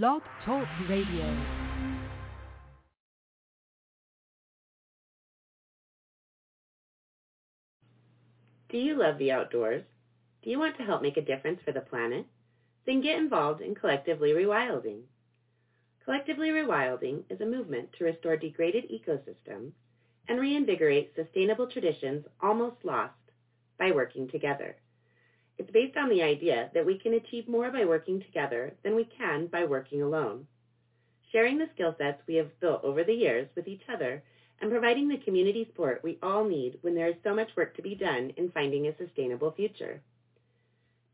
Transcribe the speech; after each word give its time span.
Blog 0.00 0.22
Talk 0.46 0.66
Radio. 0.88 1.36
Do 8.70 8.78
you 8.78 8.98
love 8.98 9.18
the 9.18 9.32
outdoors? 9.32 9.84
Do 10.42 10.48
you 10.48 10.58
want 10.58 10.78
to 10.78 10.82
help 10.82 11.02
make 11.02 11.18
a 11.18 11.20
difference 11.20 11.60
for 11.62 11.72
the 11.72 11.82
planet? 11.82 12.24
Then 12.86 13.02
get 13.02 13.18
involved 13.18 13.60
in 13.60 13.74
Collectively 13.74 14.30
Rewilding. 14.30 15.02
Collectively 16.06 16.48
Rewilding 16.48 17.24
is 17.28 17.42
a 17.42 17.44
movement 17.44 17.90
to 17.98 18.04
restore 18.04 18.38
degraded 18.38 18.84
ecosystems 18.90 19.72
and 20.26 20.40
reinvigorate 20.40 21.12
sustainable 21.14 21.66
traditions 21.66 22.24
almost 22.40 22.76
lost 22.82 23.12
by 23.78 23.90
working 23.90 24.26
together. 24.26 24.74
It's 25.62 25.70
based 25.70 25.96
on 25.96 26.08
the 26.08 26.24
idea 26.24 26.72
that 26.74 26.84
we 26.84 26.98
can 26.98 27.14
achieve 27.14 27.46
more 27.46 27.70
by 27.70 27.84
working 27.84 28.20
together 28.20 28.74
than 28.82 28.96
we 28.96 29.04
can 29.04 29.46
by 29.46 29.64
working 29.64 30.02
alone. 30.02 30.48
Sharing 31.30 31.56
the 31.56 31.68
skill 31.72 31.94
sets 31.98 32.20
we 32.26 32.34
have 32.34 32.58
built 32.58 32.82
over 32.82 33.04
the 33.04 33.14
years 33.14 33.48
with 33.54 33.68
each 33.68 33.84
other 33.88 34.24
and 34.60 34.72
providing 34.72 35.06
the 35.06 35.18
community 35.18 35.64
support 35.66 36.02
we 36.02 36.18
all 36.20 36.42
need 36.42 36.78
when 36.80 36.96
there 36.96 37.06
is 37.06 37.14
so 37.22 37.32
much 37.32 37.54
work 37.56 37.76
to 37.76 37.82
be 37.82 37.94
done 37.94 38.32
in 38.36 38.50
finding 38.50 38.88
a 38.88 38.96
sustainable 38.96 39.52
future. 39.52 40.02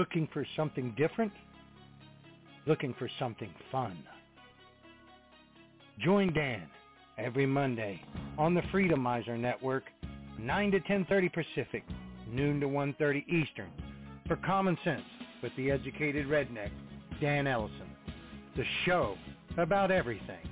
Looking 0.00 0.30
for 0.32 0.46
something 0.56 0.94
different? 0.96 1.30
Looking 2.64 2.94
for 2.98 3.06
something 3.18 3.50
fun? 3.70 4.02
Join 5.98 6.32
Dan 6.32 6.66
every 7.18 7.44
Monday 7.44 8.00
on 8.38 8.54
the 8.54 8.62
Freedomizer 8.72 9.38
Network, 9.38 9.84
9 10.38 10.70
to 10.70 10.80
10.30 10.80 11.30
Pacific, 11.34 11.84
noon 12.32 12.60
to 12.60 12.66
1.30 12.66 13.28
Eastern, 13.28 13.68
for 14.26 14.36
Common 14.36 14.78
Sense 14.84 15.02
with 15.42 15.52
the 15.58 15.70
educated 15.70 16.26
redneck, 16.28 16.70
Dan 17.20 17.46
Ellison. 17.46 17.90
The 18.56 18.64
show 18.86 19.18
about 19.58 19.90
everything 19.90 20.48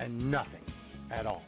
and 0.00 0.28
nothing 0.28 0.64
at 1.12 1.24
all. 1.24 1.44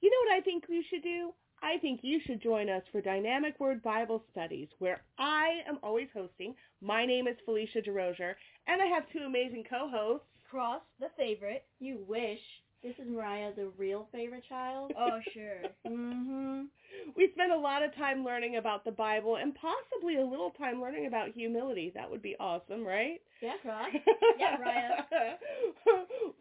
You 0.00 0.08
know 0.08 0.30
what 0.30 0.38
I 0.38 0.40
think 0.44 0.62
you 0.68 0.84
should 0.88 1.02
do? 1.02 1.32
I 1.62 1.78
think 1.78 2.00
you 2.02 2.18
should 2.26 2.42
join 2.42 2.68
us 2.68 2.82
for 2.90 3.00
Dynamic 3.00 3.60
Word 3.60 3.84
Bible 3.84 4.24
Studies, 4.32 4.68
where 4.80 5.04
I 5.16 5.60
am 5.68 5.78
always 5.80 6.08
hosting. 6.12 6.56
My 6.80 7.06
name 7.06 7.28
is 7.28 7.36
Felicia 7.44 7.80
DeRozier, 7.80 8.34
and 8.66 8.82
I 8.82 8.86
have 8.86 9.04
two 9.12 9.20
amazing 9.20 9.64
co-hosts. 9.70 10.26
Cross, 10.50 10.82
the 10.98 11.06
favorite. 11.16 11.64
You 11.78 12.04
wish. 12.08 12.40
This 12.82 12.94
is 12.98 13.08
Mariah, 13.08 13.52
the 13.54 13.70
real 13.78 14.08
favorite 14.10 14.42
child. 14.48 14.90
Oh, 14.98 15.20
sure. 15.32 15.62
mm-hmm. 15.86 16.62
We 17.16 17.30
spend 17.32 17.52
a 17.52 17.56
lot 17.56 17.84
of 17.84 17.94
time 17.94 18.24
learning 18.24 18.56
about 18.56 18.84
the 18.84 18.90
Bible 18.90 19.36
and 19.36 19.54
possibly 19.54 20.16
a 20.16 20.24
little 20.24 20.50
time 20.50 20.80
learning 20.80 21.06
about 21.06 21.30
humility. 21.30 21.92
That 21.94 22.10
would 22.10 22.22
be 22.22 22.34
awesome, 22.40 22.84
right? 22.84 23.20
Yeah, 23.40 23.52
Cross. 23.62 23.90
yeah, 24.38 24.56
Mariah. 24.58 25.04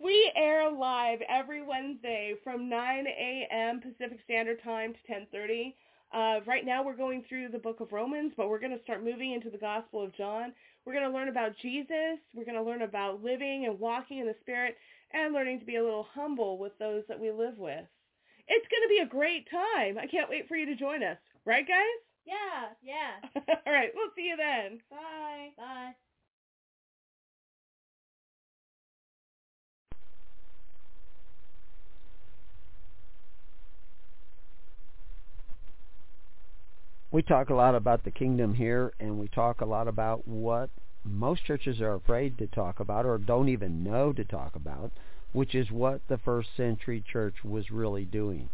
we 0.03 0.31
air 0.36 0.72
live 0.72 1.19
every 1.30 1.62
Wednesday 1.62 2.34
from 2.44 2.67
9 2.67 3.06
a.m. 3.08 3.80
Pacific 3.80 4.19
Standard 4.25 4.64
Time 4.64 4.94
to 4.94 5.14
10:30. 5.14 5.75
Uh, 6.12 6.44
right 6.47 6.66
now 6.66 6.84
we're 6.84 6.97
going 6.97 7.24
through 7.30 7.50
the 7.50 7.59
book 7.59 7.81
of 7.81 7.91
Romans, 7.91 8.34
but 8.35 8.50
we're 8.50 8.59
going 8.59 8.75
to 8.75 8.84
start 8.84 9.03
moving 9.03 9.31
into 9.31 9.51
the 9.51 9.57
Gospel 9.59 10.03
of 10.03 10.13
John. 10.18 10.53
We're 10.85 10.94
going 10.94 11.09
to 11.09 11.16
learn 11.16 11.30
about 11.30 11.51
Jesus. 11.62 12.18
We're 12.34 12.46
going 12.46 12.57
to 12.57 12.63
learn 12.63 12.81
about 12.81 13.24
living 13.24 13.66
and 13.68 13.80
walking 13.80 14.18
in 14.18 14.25
the 14.25 14.35
Spirit 14.41 14.75
and 15.14 15.34
learning 15.34 15.60
to 15.60 15.66
be 15.66 15.76
a 15.78 15.84
little 15.84 16.08
humble 16.14 16.58
with 16.58 16.78
those 16.80 17.04
that 17.08 17.20
we 17.20 17.32
live 17.32 17.58
with. 17.58 17.86
It's 18.48 18.68
going 18.68 18.84
to 18.84 18.90
be 18.90 19.00
a 19.00 19.06
great 19.06 19.48
time. 19.50 19.98
I 19.98 20.08
can't 20.08 20.30
wait 20.30 20.48
for 20.48 20.56
you 20.56 20.66
to 20.66 20.76
join 20.76 21.04
us. 21.04 21.18
Right, 21.46 21.68
guys? 21.68 21.78
Yeah, 22.24 22.70
yeah. 22.84 23.42
All 23.66 23.74
right, 23.74 23.90
we'll 23.96 24.12
see 24.16 24.28
you 24.28 24.38
then. 24.38 24.80
Bye. 24.92 25.50
Bye. 25.58 25.94
We 37.12 37.24
talk 37.24 37.50
a 37.50 37.56
lot 37.56 37.74
about 37.74 38.04
the 38.04 38.12
kingdom 38.12 38.54
here, 38.54 38.94
and 39.00 39.18
we 39.20 39.28
talk 39.30 39.62
a 39.62 39.66
lot 39.66 39.88
about 39.88 40.28
what 40.28 40.70
most 41.03 41.44
churches 41.45 41.81
are 41.81 41.94
afraid 41.94 42.38
to 42.38 42.47
talk 42.47 42.79
about 42.79 43.06
or 43.06 43.17
don't 43.17 43.50
even 43.50 43.84
know 43.84 44.13
to 44.13 44.23
talk 44.23 44.56
about, 44.56 44.91
which 45.34 45.56
is 45.56 45.72
what 45.72 46.01
the 46.07 46.17
first 46.17 46.50
century 46.56 47.03
church 47.12 47.44
was 47.44 47.72
really 47.72 48.06
doing. 48.06 48.50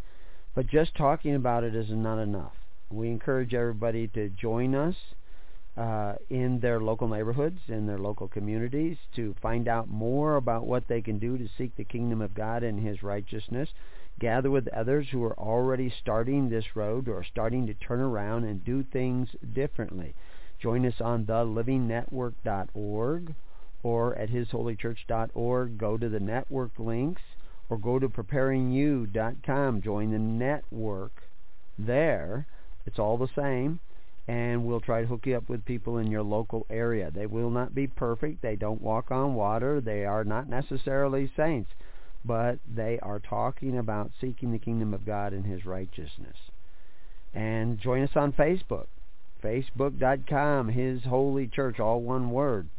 But 0.55 0.67
just 0.67 0.95
talking 0.95 1.35
about 1.35 1.63
it 1.63 1.75
is 1.75 1.89
not 1.89 2.19
enough. 2.19 2.53
We 2.89 3.09
encourage 3.09 3.53
everybody 3.53 4.07
to 4.09 4.29
join 4.29 4.73
us 4.73 4.95
uh, 5.77 6.15
in 6.29 6.59
their 6.59 6.79
local 6.79 7.07
neighborhoods, 7.07 7.59
in 7.67 7.85
their 7.85 7.99
local 7.99 8.27
communities, 8.27 8.97
to 9.15 9.35
find 9.41 9.67
out 9.67 9.87
more 9.87 10.35
about 10.35 10.65
what 10.65 10.87
they 10.87 11.01
can 11.01 11.19
do 11.19 11.37
to 11.37 11.47
seek 11.57 11.75
the 11.75 11.83
kingdom 11.83 12.21
of 12.21 12.33
God 12.33 12.63
and 12.63 12.79
His 12.79 13.03
righteousness. 13.03 13.69
Gather 14.19 14.49
with 14.49 14.67
others 14.69 15.07
who 15.11 15.23
are 15.23 15.37
already 15.37 15.93
starting 16.01 16.49
this 16.49 16.75
road 16.75 17.07
or 17.07 17.23
starting 17.23 17.67
to 17.67 17.75
turn 17.75 17.99
around 17.99 18.45
and 18.45 18.65
do 18.65 18.83
things 18.83 19.29
differently. 19.53 20.15
Join 20.59 20.85
us 20.85 20.99
on 20.99 21.25
thelivingnetwork.org 21.25 23.35
or 23.83 24.15
at 24.15 24.29
hisholychurch.org. 24.29 25.77
Go 25.77 25.97
to 25.97 26.09
the 26.09 26.19
network 26.19 26.71
links 26.79 27.21
or 27.69 27.77
go 27.77 27.99
to 27.99 28.09
preparingyou.com. 28.09 29.81
Join 29.81 30.11
the 30.11 30.19
network 30.19 31.23
there. 31.77 32.47
It's 32.85 32.97
all 32.97 33.17
the 33.17 33.29
same. 33.35 33.79
And 34.27 34.65
we'll 34.65 34.81
try 34.81 35.01
to 35.01 35.07
hook 35.07 35.25
you 35.25 35.37
up 35.37 35.47
with 35.47 35.63
people 35.63 35.99
in 35.99 36.11
your 36.11 36.23
local 36.23 36.65
area. 36.69 37.11
They 37.11 37.27
will 37.27 37.49
not 37.49 37.73
be 37.73 37.87
perfect. 37.87 38.41
They 38.41 38.57
don't 38.57 38.81
walk 38.81 39.11
on 39.11 39.35
water. 39.35 39.79
They 39.79 40.05
are 40.05 40.25
not 40.25 40.49
necessarily 40.49 41.31
saints. 41.37 41.71
But 42.25 42.59
they 42.67 42.99
are 43.01 43.19
talking 43.19 43.77
about 43.77 44.11
seeking 44.19 44.51
the 44.51 44.59
kingdom 44.59 44.93
of 44.93 45.05
God 45.05 45.31
and 45.31 45.45
His 45.45 45.65
righteousness. 45.65 46.35
And 47.33 47.79
join 47.79 48.03
us 48.03 48.15
on 48.15 48.33
Facebook 48.33 48.87
facebook.com, 49.41 50.69
His 50.69 51.03
Holy 51.03 51.47
Church, 51.47 51.79
all 51.79 52.01
one 52.01 52.31
word. 52.31 52.69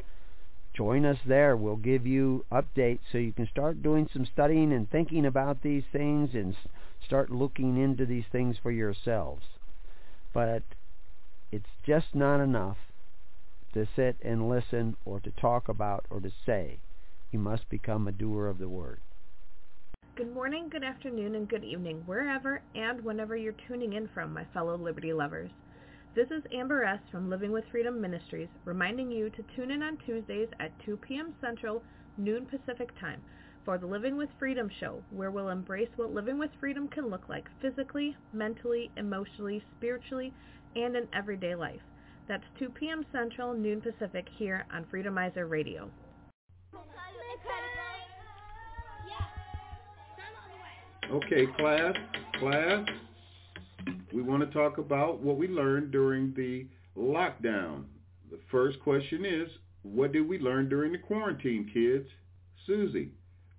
Join 0.73 1.05
us 1.05 1.17
there. 1.25 1.57
We'll 1.57 1.75
give 1.75 2.05
you 2.05 2.45
updates 2.51 2.99
so 3.11 3.17
you 3.17 3.33
can 3.33 3.47
start 3.47 3.83
doing 3.83 4.07
some 4.13 4.25
studying 4.25 4.71
and 4.71 4.89
thinking 4.89 5.25
about 5.25 5.61
these 5.61 5.83
things 5.91 6.29
and 6.33 6.55
start 7.05 7.31
looking 7.31 7.77
into 7.77 8.05
these 8.05 8.25
things 8.31 8.57
for 8.61 8.71
yourselves. 8.71 9.43
But 10.33 10.63
it's 11.51 11.69
just 11.85 12.13
not 12.13 12.39
enough 12.39 12.77
to 13.73 13.87
sit 13.95 14.17
and 14.21 14.49
listen 14.49 14.95
or 15.05 15.19
to 15.19 15.31
talk 15.31 15.69
about 15.69 16.05
or 16.09 16.19
to 16.19 16.31
say. 16.45 16.79
You 17.31 17.39
must 17.39 17.69
become 17.69 18.07
a 18.07 18.11
doer 18.11 18.47
of 18.47 18.57
the 18.57 18.69
word. 18.69 18.99
Good 20.15 20.33
morning, 20.33 20.67
good 20.69 20.83
afternoon, 20.83 21.35
and 21.35 21.47
good 21.47 21.63
evening, 21.63 22.03
wherever 22.05 22.61
and 22.75 23.03
whenever 23.03 23.37
you're 23.37 23.55
tuning 23.67 23.93
in 23.93 24.09
from, 24.13 24.33
my 24.33 24.45
fellow 24.53 24.75
Liberty 24.75 25.13
lovers. 25.13 25.49
This 26.15 26.31
is 26.31 26.41
Amber 26.51 26.83
S. 26.83 26.99
from 27.11 27.29
Living 27.29 27.51
with 27.51 27.65
Freedom 27.71 28.01
Ministries, 28.01 28.47
reminding 28.65 29.11
you 29.11 29.29
to 29.29 29.45
tune 29.55 29.69
in 29.69 29.83
on 29.83 29.95
Tuesdays 29.97 30.47
at 30.59 30.71
2 30.83 30.97
p.m. 30.97 31.35
Central, 31.39 31.83
noon 32.17 32.47
Pacific 32.47 32.89
Time, 32.99 33.21
for 33.63 33.77
the 33.77 33.85
Living 33.85 34.17
with 34.17 34.29
Freedom 34.39 34.71
show, 34.79 35.03
where 35.11 35.29
we'll 35.29 35.49
embrace 35.49 35.89
what 35.97 36.11
living 36.11 36.39
with 36.39 36.49
freedom 36.59 36.87
can 36.87 37.11
look 37.11 37.29
like 37.29 37.45
physically, 37.61 38.17
mentally, 38.33 38.89
emotionally, 38.97 39.63
spiritually, 39.77 40.33
and 40.75 40.95
in 40.95 41.07
everyday 41.13 41.53
life. 41.53 41.81
That's 42.27 42.43
2 42.57 42.69
p.m. 42.69 43.05
Central, 43.11 43.53
noon 43.53 43.79
Pacific, 43.79 44.25
here 44.35 44.65
on 44.73 44.85
Freedomizer 44.85 45.47
Radio. 45.47 45.91
Okay, 51.11 51.45
class, 51.57 51.95
class, 52.39 52.87
we 54.13 54.21
want 54.21 54.41
to 54.41 54.57
talk 54.57 54.77
about 54.77 55.19
what 55.19 55.37
we 55.37 55.47
learned 55.47 55.91
during 55.91 56.33
the 56.35 56.67
lockdown. 56.97 57.83
The 58.31 58.39
first 58.51 58.79
question 58.81 59.25
is, 59.25 59.49
what 59.83 60.11
did 60.11 60.27
we 60.27 60.39
learn 60.39 60.69
during 60.69 60.91
the 60.91 60.97
quarantine, 60.97 61.69
kids? 61.73 62.07
Susie, 62.65 63.11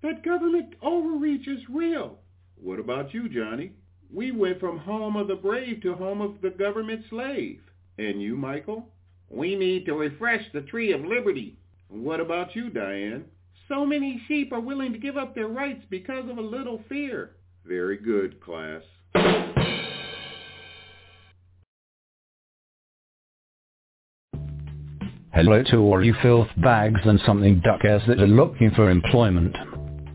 that 0.02 0.24
government 0.24 0.74
overreach 0.82 1.48
is 1.48 1.60
real. 1.68 2.18
What 2.56 2.78
about 2.78 3.14
you, 3.14 3.28
Johnny? 3.28 3.72
We 4.12 4.32
went 4.32 4.60
from 4.60 4.78
home 4.78 5.16
of 5.16 5.28
the 5.28 5.36
brave 5.36 5.82
to 5.82 5.94
home 5.94 6.20
of 6.20 6.40
the 6.42 6.50
government 6.50 7.04
slave. 7.10 7.60
And 7.98 8.20
you, 8.20 8.36
Michael? 8.36 8.88
We 9.28 9.54
need 9.54 9.86
to 9.86 9.94
refresh 9.94 10.44
the 10.52 10.62
tree 10.62 10.92
of 10.92 11.04
liberty. 11.04 11.56
What 11.88 12.20
about 12.20 12.54
you, 12.54 12.70
Diane? 12.70 13.24
So 13.68 13.86
many 13.86 14.20
sheep 14.26 14.52
are 14.52 14.60
willing 14.60 14.92
to 14.92 14.98
give 14.98 15.16
up 15.16 15.34
their 15.34 15.48
rights 15.48 15.84
because 15.90 16.28
of 16.28 16.38
a 16.38 16.42
little 16.42 16.82
fear. 16.88 17.36
Very 17.64 17.96
good, 17.96 18.40
class. 18.42 18.82
Hello 25.42 25.62
to 25.62 25.78
all 25.78 26.04
you 26.04 26.14
filth 26.20 26.48
bags 26.58 27.00
and 27.04 27.19
something 27.25 27.60
duckers 27.60 28.02
that 28.06 28.20
are 28.20 28.26
looking 28.26 28.70
for 28.72 28.90
employment. 28.90 29.56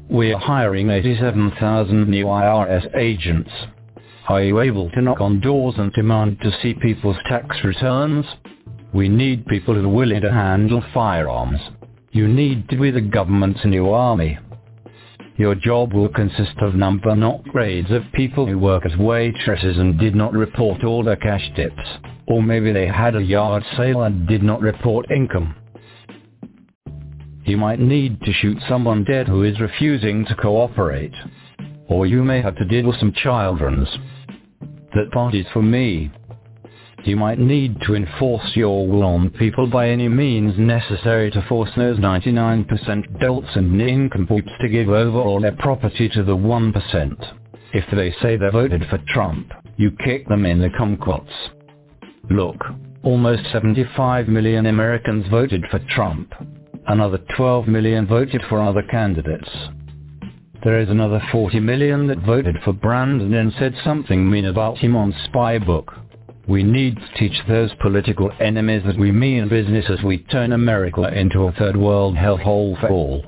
We 0.07 0.31
are 0.31 0.37
hiring 0.39 0.91
87,000 0.91 2.07
new 2.07 2.25
IRS 2.25 2.95
agents. 2.95 3.49
Are 4.27 4.43
you 4.43 4.59
able 4.59 4.91
to 4.91 5.01
knock 5.01 5.21
on 5.21 5.39
doors 5.39 5.73
and 5.79 5.91
demand 5.93 6.41
to 6.41 6.55
see 6.61 6.75
people's 6.75 7.17
tax 7.27 7.57
returns? 7.63 8.23
We 8.93 9.09
need 9.09 9.47
people 9.47 9.73
who 9.73 9.85
are 9.85 9.89
willing 9.89 10.21
to 10.21 10.31
handle 10.31 10.83
firearms. 10.93 11.59
You 12.11 12.27
need 12.27 12.69
to 12.69 12.77
be 12.77 12.91
the 12.91 13.01
government's 13.01 13.65
new 13.65 13.89
army. 13.89 14.37
Your 15.37 15.53
job 15.53 15.93
will 15.93 16.07
consist 16.07 16.57
of 16.59 16.75
number 16.75 17.13
not 17.13 17.43
grades 17.43 17.91
of 17.91 18.03
people 18.13 18.45
who 18.45 18.57
work 18.57 18.85
as 18.85 18.95
waitresses 18.97 19.77
and 19.77 19.99
did 19.99 20.15
not 20.15 20.31
report 20.31 20.83
all 20.85 21.03
their 21.03 21.17
cash 21.17 21.51
tips. 21.57 21.81
Or 22.27 22.41
maybe 22.41 22.71
they 22.71 22.87
had 22.87 23.15
a 23.15 23.21
yard 23.21 23.63
sale 23.75 24.03
and 24.03 24.27
did 24.27 24.43
not 24.43 24.61
report 24.61 25.11
income. 25.11 25.55
You 27.43 27.57
might 27.57 27.79
need 27.79 28.21
to 28.21 28.33
shoot 28.33 28.57
someone 28.69 29.03
dead 29.03 29.27
who 29.27 29.43
is 29.43 29.59
refusing 29.59 30.25
to 30.25 30.35
cooperate. 30.35 31.13
Or 31.87 32.07
you 32.07 32.23
may 32.23 32.41
have 32.41 32.55
to 32.55 32.65
deal 32.65 32.87
with 32.87 32.99
some 32.99 33.11
children's. 33.13 33.89
That 34.93 35.11
part 35.11 35.35
is 35.35 35.45
for 35.51 35.61
me. 35.61 36.11
You 37.05 37.15
might 37.15 37.37
need 37.37 37.79
to 37.81 37.93
enforce 37.93 38.55
your 38.55 38.87
will 38.87 39.03
on 39.03 39.29
people 39.29 39.67
by 39.67 39.89
any 39.89 40.07
means 40.07 40.57
necessary 40.57 41.29
to 41.31 41.45
force 41.47 41.69
those 41.77 41.99
99% 41.99 43.19
dolts 43.19 43.47
and 43.53 43.77
nincompoops 43.77 44.49
to 44.59 44.67
give 44.67 44.89
over 44.89 45.19
all 45.19 45.39
their 45.39 45.51
property 45.51 46.09
to 46.09 46.23
the 46.23 46.35
1%. 46.35 47.33
If 47.73 47.85
they 47.91 48.11
say 48.23 48.37
they 48.37 48.49
voted 48.49 48.87
for 48.89 48.97
Trump, 49.09 49.51
you 49.77 49.91
kick 50.03 50.27
them 50.27 50.47
in 50.47 50.59
the 50.59 50.69
kumquats. 50.69 51.29
Look, 52.31 52.57
almost 53.03 53.51
75 53.51 54.27
million 54.27 54.65
Americans 54.65 55.27
voted 55.29 55.63
for 55.69 55.77
Trump. 55.91 56.33
Another 56.87 57.19
12 57.37 57.67
million 57.67 58.07
voted 58.07 58.41
for 58.49 58.59
other 58.59 58.81
candidates. 58.81 59.49
There 60.63 60.79
is 60.79 60.89
another 60.89 61.21
40 61.31 61.59
million 61.59 62.07
that 62.07 62.25
voted 62.25 62.55
for 62.63 62.73
Brandon 62.73 63.31
and 63.35 63.53
said 63.59 63.75
something 63.83 64.27
mean 64.27 64.45
about 64.45 64.79
him 64.79 64.95
on 64.95 65.13
Spybook. 65.27 66.04
We 66.47 66.61
need 66.61 66.95
to 66.97 67.17
teach 67.17 67.39
those 67.47 67.71
political 67.81 68.31
enemies 68.39 68.83
that 68.85 68.99
we 68.99 69.11
mean 69.11 69.49
business 69.49 69.85
as 69.89 70.03
we 70.03 70.19
turn 70.19 70.53
America 70.53 71.01
into 71.17 71.43
a 71.43 71.51
third 71.53 71.75
world 71.75 72.15
hellhole 72.15 72.79
for 72.79 72.89
all. 72.89 73.25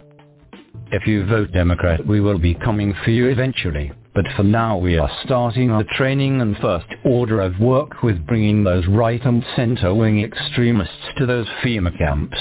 If 0.92 1.08
you 1.08 1.26
vote 1.26 1.52
Democrat 1.52 2.06
we 2.06 2.22
will 2.22 2.38
be 2.38 2.54
coming 2.54 2.94
for 3.04 3.10
you 3.10 3.28
eventually, 3.28 3.92
but 4.14 4.26
for 4.36 4.44
now 4.44 4.78
we 4.78 4.98
are 4.98 5.10
starting 5.26 5.72
our 5.72 5.84
training 5.96 6.42
and 6.42 6.58
first 6.58 6.86
order 7.04 7.42
of 7.42 7.60
work 7.60 8.04
with 8.04 8.26
bringing 8.28 8.64
those 8.64 8.86
right 8.88 9.24
and 9.26 9.44
center 9.56 9.94
wing 9.94 10.24
extremists 10.24 10.94
to 11.18 11.26
those 11.26 11.48
FEMA 11.64 11.98
camps 11.98 12.38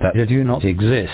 that 0.00 0.14
do 0.28 0.44
not 0.44 0.64
exist. 0.64 1.10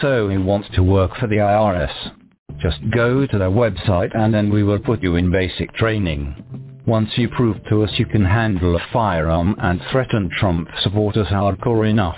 So 0.00 0.28
he 0.28 0.38
wants 0.38 0.68
to 0.74 0.82
work 0.82 1.12
for 1.20 1.26
the 1.26 1.36
IRS. 1.36 2.12
Just 2.60 2.78
go 2.92 3.26
to 3.26 3.38
their 3.38 3.50
website 3.50 4.10
and 4.16 4.32
then 4.32 4.50
we 4.50 4.62
will 4.62 4.78
put 4.78 5.02
you 5.02 5.16
in 5.16 5.30
basic 5.30 5.72
training. 5.74 6.61
Once 6.86 7.10
you 7.16 7.28
prove 7.28 7.56
to 7.68 7.84
us 7.84 7.90
you 7.96 8.04
can 8.04 8.24
handle 8.24 8.74
a 8.74 8.86
firearm 8.92 9.54
and 9.58 9.80
threaten 9.92 10.28
Trump 10.38 10.68
supporters 10.82 11.28
hardcore 11.28 11.88
enough, 11.88 12.16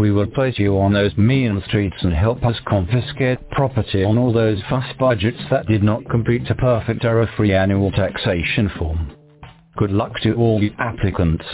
we 0.00 0.10
will 0.10 0.26
place 0.26 0.58
you 0.58 0.76
on 0.78 0.92
those 0.92 1.16
mean 1.16 1.62
streets 1.68 1.96
and 2.00 2.12
help 2.12 2.44
us 2.44 2.56
confiscate 2.66 3.38
property 3.50 4.02
on 4.02 4.18
all 4.18 4.32
those 4.32 4.60
fuss 4.68 4.84
budgets 4.98 5.38
that 5.50 5.66
did 5.66 5.84
not 5.84 6.08
complete 6.10 6.48
a 6.50 6.54
perfect 6.56 7.04
error-free 7.04 7.54
annual 7.54 7.92
taxation 7.92 8.68
form. 8.76 9.12
Good 9.76 9.92
luck 9.92 10.18
to 10.22 10.34
all 10.34 10.60
you 10.60 10.74
applicants. 10.80 11.44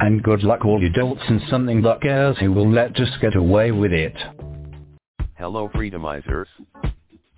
And 0.00 0.24
good 0.24 0.42
luck 0.42 0.64
all 0.64 0.82
you 0.82 0.90
dolts 0.90 1.22
and 1.28 1.40
something 1.48 1.82
duckers 1.82 2.36
who 2.38 2.52
will 2.52 2.70
let 2.70 2.98
us 2.98 3.10
get 3.20 3.36
away 3.36 3.70
with 3.70 3.92
it. 3.92 4.16
Hello 5.36 5.68
freedomizers. 5.72 6.46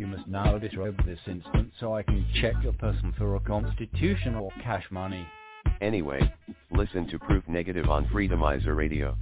You 0.00 0.06
must 0.06 0.26
now 0.26 0.56
disrobe 0.56 0.96
this 1.04 1.18
instant 1.26 1.74
so 1.78 1.94
I 1.94 2.02
can 2.02 2.26
check 2.40 2.54
your 2.62 2.72
person 2.72 3.12
for 3.18 3.36
a 3.36 3.40
constitution 3.40 4.34
or 4.34 4.50
cash 4.62 4.86
money. 4.90 5.26
Anyway, 5.82 6.22
listen 6.70 7.06
to 7.08 7.18
Proof 7.18 7.46
Negative 7.46 7.90
on 7.90 8.06
Freedomizer 8.06 8.74
Radio. 8.74 9.14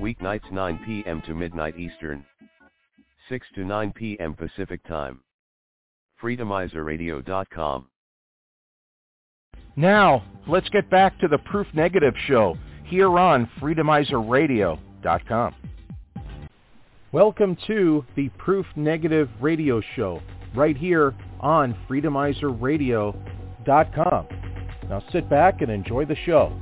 Weeknights 0.00 0.50
9 0.50 0.80
p.m. 0.84 1.22
to 1.26 1.34
midnight 1.36 1.78
Eastern. 1.78 2.24
6 3.28 3.46
to 3.54 3.64
9 3.64 3.92
p.m. 3.92 4.34
Pacific 4.34 4.84
Time. 4.88 5.20
Freedomizerradio.com. 6.20 7.86
Now, 9.76 10.24
let's 10.48 10.68
get 10.70 10.90
back 10.90 11.20
to 11.20 11.28
the 11.28 11.38
Proof 11.38 11.68
Negative 11.72 12.14
show 12.26 12.58
here 12.84 13.16
on 13.16 13.48
freedomizerradio.com. 13.60 15.54
Welcome 17.14 17.56
to 17.68 18.04
the 18.16 18.28
Proof 18.38 18.66
Negative 18.74 19.28
radio 19.40 19.80
show 19.94 20.20
right 20.52 20.76
here 20.76 21.14
on 21.38 21.76
freedomizerradio.com. 21.88 24.28
Now 24.88 25.02
sit 25.12 25.30
back 25.30 25.62
and 25.62 25.70
enjoy 25.70 26.06
the 26.06 26.16
show. 26.26 26.60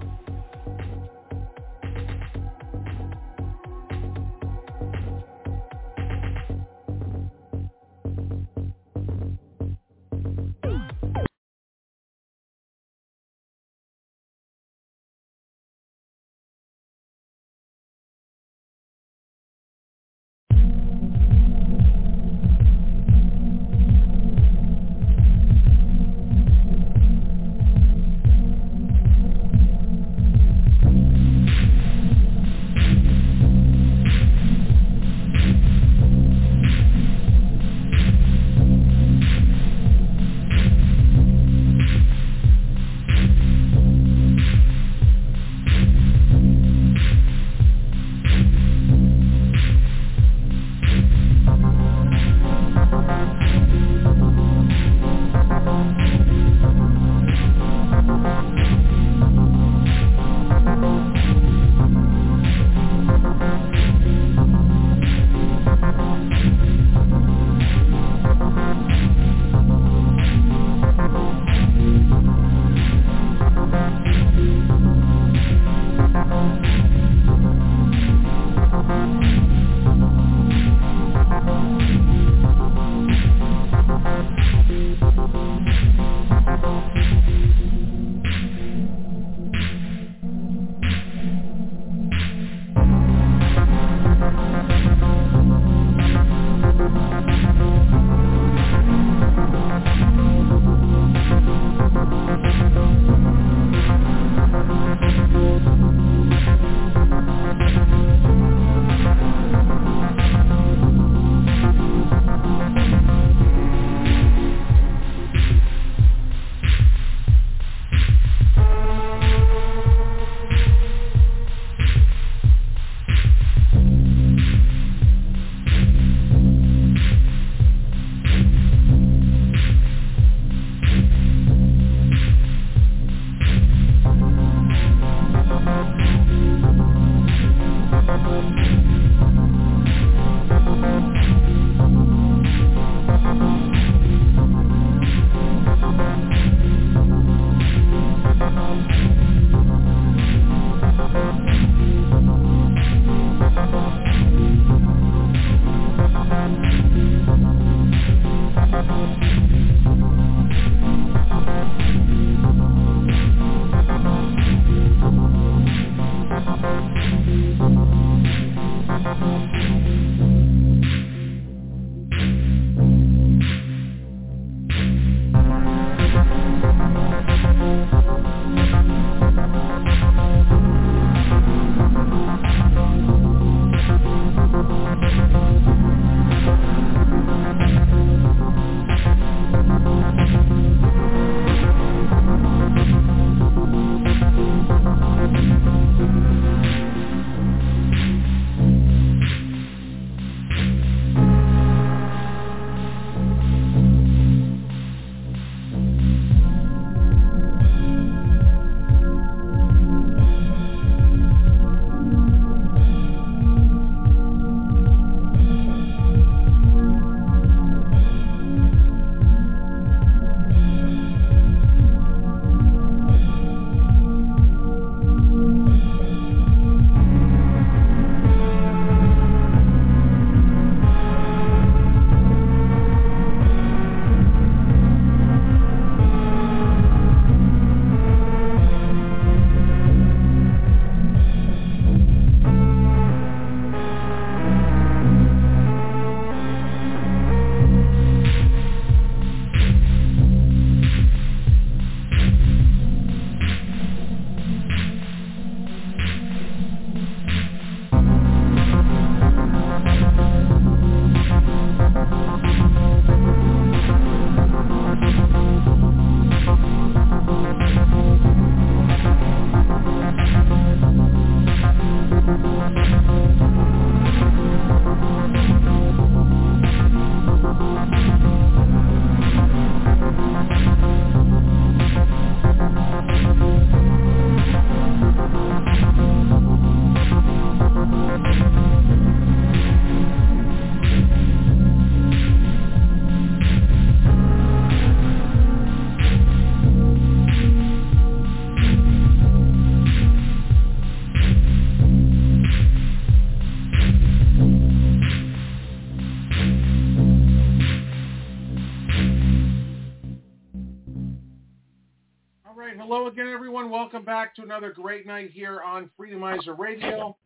Back 314.13 314.35
to 314.35 314.43
another 314.43 314.75
great 314.75 315.07
night 315.07 315.31
here 315.31 315.63
on 315.63 315.89
Freedomizer 315.99 316.59
Radio. 316.59 317.17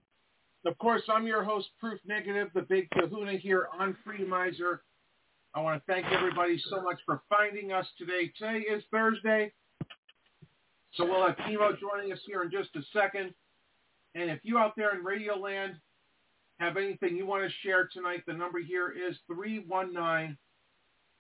Of 0.65 0.79
course, 0.79 1.03
I'm 1.09 1.27
your 1.27 1.43
host, 1.43 1.67
Proof 1.81 1.99
Negative, 2.07 2.47
the 2.55 2.63
Big 2.63 2.89
Kahuna 2.91 3.33
here 3.33 3.67
on 3.77 3.97
Freedomizer. 4.07 4.79
I 5.53 5.63
want 5.63 5.85
to 5.85 5.93
thank 5.93 6.07
everybody 6.13 6.63
so 6.71 6.81
much 6.81 7.01
for 7.05 7.23
finding 7.29 7.73
us 7.73 7.89
today. 7.99 8.31
Today 8.39 8.61
is 8.61 8.85
Thursday, 8.93 9.53
so 10.95 11.05
we'll 11.07 11.27
have 11.27 11.37
Kimo 11.39 11.73
joining 11.73 12.13
us 12.13 12.21
here 12.25 12.45
in 12.45 12.53
just 12.53 12.69
a 12.77 12.83
second. 12.93 13.35
And 14.15 14.31
if 14.31 14.39
you 14.45 14.57
out 14.57 14.75
there 14.77 14.97
in 14.97 15.05
Radio 15.05 15.37
Land 15.37 15.75
have 16.61 16.77
anything 16.77 17.17
you 17.17 17.27
want 17.27 17.43
to 17.43 17.51
share 17.65 17.91
tonight, 17.93 18.23
the 18.29 18.33
number 18.33 18.61
here 18.61 18.93
is 18.93 19.17
319 19.27 20.39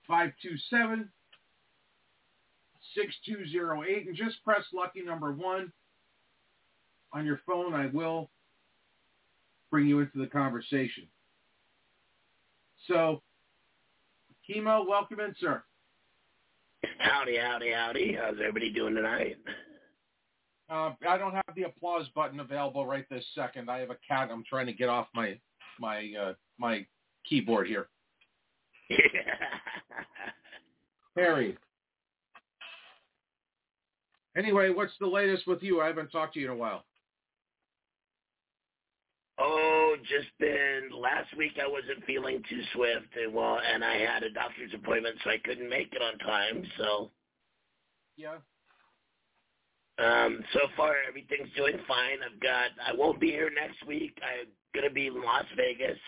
527 0.06 1.10
6208 2.96 4.08
and 4.08 4.16
just 4.16 4.42
press 4.44 4.64
lucky 4.72 5.02
number 5.02 5.32
one 5.32 5.72
on 7.12 7.24
your 7.24 7.40
phone. 7.46 7.74
I 7.74 7.86
will 7.86 8.30
bring 9.70 9.86
you 9.86 10.00
into 10.00 10.18
the 10.18 10.26
conversation. 10.26 11.04
So, 12.88 13.22
Kimo, 14.46 14.84
welcome 14.88 15.20
in, 15.20 15.34
sir. 15.38 15.62
Howdy, 16.98 17.36
howdy, 17.36 17.72
howdy. 17.72 18.16
How's 18.20 18.34
everybody 18.34 18.72
doing 18.72 18.94
tonight? 18.94 19.36
Uh, 20.68 20.92
I 21.08 21.16
don't 21.16 21.32
have 21.32 21.54
the 21.54 21.62
applause 21.64 22.06
button 22.14 22.40
available 22.40 22.86
right 22.86 23.04
this 23.08 23.24
second. 23.34 23.70
I 23.70 23.78
have 23.78 23.90
a 23.90 23.96
cat. 24.06 24.30
I'm 24.32 24.44
trying 24.48 24.66
to 24.66 24.72
get 24.72 24.88
off 24.88 25.06
my 25.14 25.38
my 25.78 26.12
uh, 26.20 26.32
my 26.58 26.84
keyboard 27.28 27.66
here. 27.66 27.88
Harry. 31.16 31.56
Anyway, 34.36 34.70
what's 34.70 34.92
the 35.00 35.06
latest 35.06 35.46
with 35.46 35.62
you? 35.62 35.80
I 35.80 35.86
haven't 35.86 36.10
talked 36.10 36.34
to 36.34 36.40
you 36.40 36.46
in 36.46 36.52
a 36.52 36.56
while. 36.56 36.84
Oh, 39.38 39.96
just 40.02 40.28
been 40.38 40.90
last 40.92 41.34
week. 41.36 41.52
I 41.62 41.66
wasn't 41.66 42.04
feeling 42.06 42.42
too 42.48 42.60
swift, 42.74 43.08
and 43.22 43.34
well, 43.34 43.58
and 43.60 43.84
I 43.84 43.96
had 43.96 44.22
a 44.22 44.30
doctor's 44.30 44.72
appointment, 44.74 45.16
so 45.24 45.30
I 45.30 45.38
couldn't 45.38 45.68
make 45.68 45.92
it 45.92 46.02
on 46.02 46.18
time. 46.18 46.64
So 46.78 47.10
yeah. 48.16 48.36
Um, 49.98 50.42
so 50.52 50.60
far 50.76 50.94
everything's 51.08 51.52
doing 51.56 51.76
fine. 51.88 52.18
I've 52.24 52.40
got. 52.40 52.70
I 52.86 52.94
won't 52.94 53.20
be 53.20 53.28
here 53.28 53.50
next 53.54 53.86
week. 53.86 54.18
I'm 54.22 54.48
gonna 54.74 54.92
be 54.92 55.06
in 55.06 55.22
Las 55.22 55.44
Vegas. 55.56 55.98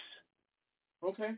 Okay. 1.03 1.31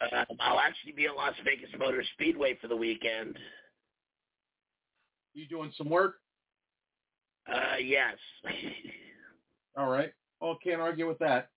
Uh, 0.00 0.24
I'll 0.40 0.60
actually 0.60 0.92
be 0.92 1.06
at 1.06 1.16
Las 1.16 1.34
Vegas 1.44 1.70
Motor 1.78 2.02
Speedway 2.14 2.58
for 2.60 2.68
the 2.68 2.76
weekend. 2.76 3.38
You 5.34 5.46
doing 5.46 5.72
some 5.76 5.88
work? 5.88 6.16
Uh, 7.52 7.76
yes. 7.82 8.16
All 9.76 9.88
right. 9.88 10.12
Well, 10.40 10.56
can't 10.62 10.80
argue 10.80 11.08
with 11.08 11.18
that. 11.18 11.50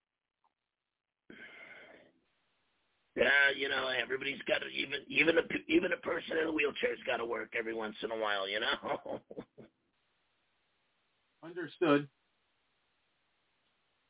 Yeah, 3.15 3.29
you 3.55 3.69
know, 3.69 3.89
everybody's 4.01 4.41
got 4.47 4.59
to 4.59 4.67
even 4.67 5.01
even 5.07 5.38
a 5.38 5.41
even 5.67 5.93
a 5.93 5.97
person 5.97 6.38
in 6.41 6.47
a 6.47 6.51
wheelchair's 6.51 6.97
got 7.05 7.17
to 7.17 7.25
work 7.25 7.53
every 7.57 7.75
once 7.75 7.95
in 8.01 8.09
a 8.09 8.17
while, 8.17 8.50
you 8.50 8.59
know. 8.59 9.21
Understood. 11.43 12.07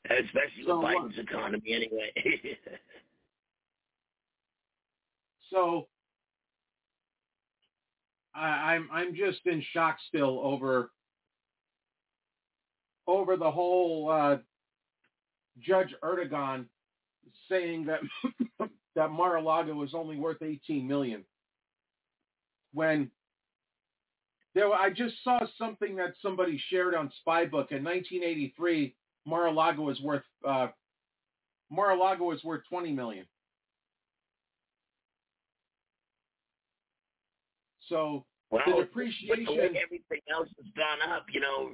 Especially 0.05 0.63
so, 0.65 0.77
with 0.77 0.87
Biden's 0.87 1.17
uh, 1.17 1.21
economy, 1.21 1.73
anyway. 1.73 2.13
so, 5.49 5.87
I, 8.33 8.47
I'm 8.47 8.87
I'm 8.91 9.15
just 9.15 9.39
in 9.45 9.61
shock 9.73 9.97
still 10.07 10.39
over 10.43 10.91
over 13.07 13.37
the 13.37 13.49
whole 13.49 14.09
uh, 14.09 14.37
Judge 15.59 15.93
Engoron 16.03 16.65
saying 17.49 17.85
that 17.85 17.99
that 18.95 19.11
Mar-a-Lago 19.11 19.73
was 19.73 19.93
only 19.93 20.17
worth 20.17 20.41
18 20.41 20.87
million. 20.87 21.23
When 22.73 23.11
there, 24.55 24.71
I 24.71 24.89
just 24.89 25.15
saw 25.23 25.39
something 25.57 25.95
that 25.95 26.13
somebody 26.21 26.61
shared 26.69 26.95
on 26.95 27.11
Spybook 27.25 27.71
in 27.71 27.83
1983. 27.83 28.95
Mar-a-Lago 29.25 29.83
was 29.83 29.99
worth 30.01 30.23
uh, 30.47 30.67
Mar-a-Lago 31.71 32.25
was 32.25 32.43
worth 32.43 32.61
20 32.69 32.91
million. 32.91 33.25
So 37.89 38.25
well, 38.49 38.61
the 38.65 38.83
depreciation, 38.83 39.45
the 39.45 39.53
everything 39.53 40.21
else 40.31 40.49
has 40.57 40.71
gone 40.75 41.11
up, 41.11 41.25
you 41.31 41.41
know, 41.41 41.71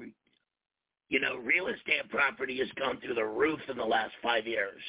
you 1.09 1.19
know, 1.19 1.37
real 1.37 1.67
estate 1.67 2.07
property 2.09 2.59
has 2.59 2.69
gone 2.77 2.99
through 3.01 3.15
the 3.15 3.25
roof 3.25 3.59
in 3.67 3.77
the 3.77 3.85
last 3.85 4.13
five 4.21 4.45
years. 4.45 4.81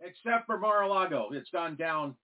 Except 0.00 0.46
for 0.46 0.58
Mar-a-Lago, 0.58 1.28
it's 1.32 1.50
gone 1.50 1.76
down 1.76 2.14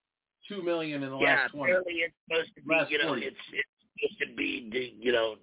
two 0.49 0.62
million 0.62 1.02
in 1.02 1.11
the 1.11 1.18
yeah, 1.18 1.35
last 1.42 1.50
twenty. 1.52 1.73
Yeah, 1.73 1.78
apparently 1.78 1.95
it's 1.95 2.14
supposed 2.28 2.54
to 2.54 2.62
be, 2.62 2.75
last 2.75 2.90
you 2.90 2.99
know, 2.99 3.09
20. 3.09 3.23
it's 3.26 3.37
it's 3.52 4.16
supposed 4.16 4.30
to 4.30 4.37
be, 4.37 4.97
you 4.99 5.12
know, 5.12 5.35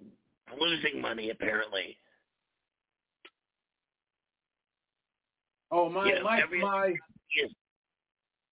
losing 0.58 1.00
money 1.00 1.30
apparently. 1.30 1.98
Oh 5.70 5.88
my 5.88 6.06
you 6.06 6.14
know, 6.16 6.24
my 6.24 6.42
my 6.60 6.86
is, 7.44 7.50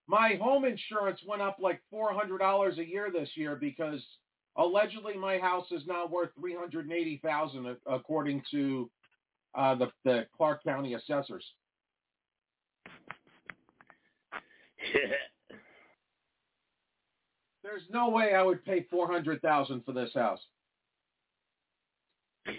my 0.07 0.39
home 0.41 0.65
insurance 0.65 1.21
went 1.27 1.41
up 1.41 1.57
like 1.59 1.81
four 1.91 2.12
hundred 2.12 2.39
dollars 2.39 2.79
a 2.79 2.87
year 2.87 3.11
this 3.12 3.31
year 3.35 3.57
because 3.57 4.01
allegedly 4.57 5.17
my 5.17 5.39
house 5.39 5.67
is 5.71 5.83
now 5.87 6.07
worth 6.07 6.31
three 6.39 6.55
hundred 6.55 6.85
and 6.85 6.93
eighty 6.93 7.21
thousand 7.25 7.77
according 7.87 8.43
to 8.51 8.91
uh, 9.55 9.75
the 9.75 9.91
the 10.05 10.27
Clark 10.37 10.65
County 10.65 10.95
assessors. 10.95 11.45
There's 17.63 17.83
no 17.91 18.11
way 18.11 18.35
I 18.35 18.43
would 18.43 18.65
pay 18.65 18.87
four 18.91 19.07
hundred 19.11 19.41
thousand 19.43 19.85
for 19.85 19.93
this 19.93 20.11
house. 20.15 20.41
but 22.45 22.57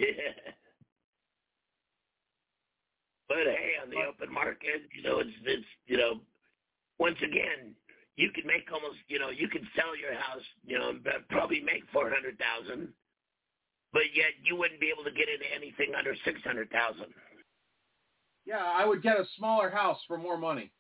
hey, 3.28 3.74
on 3.84 3.90
the 3.90 3.98
open 4.08 4.34
market, 4.34 4.84
you 4.96 5.04
know, 5.04 5.20
it's 5.20 5.30
it's 5.46 5.66
you 5.88 5.98
know, 5.98 6.22
once 7.00 7.18
again, 7.18 7.76
you 8.16 8.32
can 8.32 8.48
make 8.48 8.72
almost 8.72 8.98
you 9.08 9.20
know, 9.20 9.30
you 9.30 9.50
can 9.50 9.68
sell 9.76 9.98
your 9.98 10.14
house, 10.14 10.44
you 10.66 10.80
know, 10.80 10.90
and 10.90 11.06
probably 11.30 11.60
make 11.60 11.84
four 11.92 12.10
hundred 12.10 12.40
thousand, 12.40 12.88
but 13.94 14.03
yet 14.14 14.34
you 14.44 14.56
wouldn't 14.56 14.82
be 14.82 14.90
able 14.92 15.03
to 15.03 15.12
get 15.12 15.29
into 15.29 15.46
anything 15.56 15.96
under 15.98 16.16
six 16.25 16.42
hundred 16.44 16.70
thousand. 16.72 17.14
Yeah, 18.46 18.64
I 18.64 18.86
would 18.86 19.01
get 19.01 19.20
a 19.20 19.25
smaller 19.38 19.70
house 19.70 20.00
for 20.08 20.18
more 20.18 20.38
money. 20.38 20.72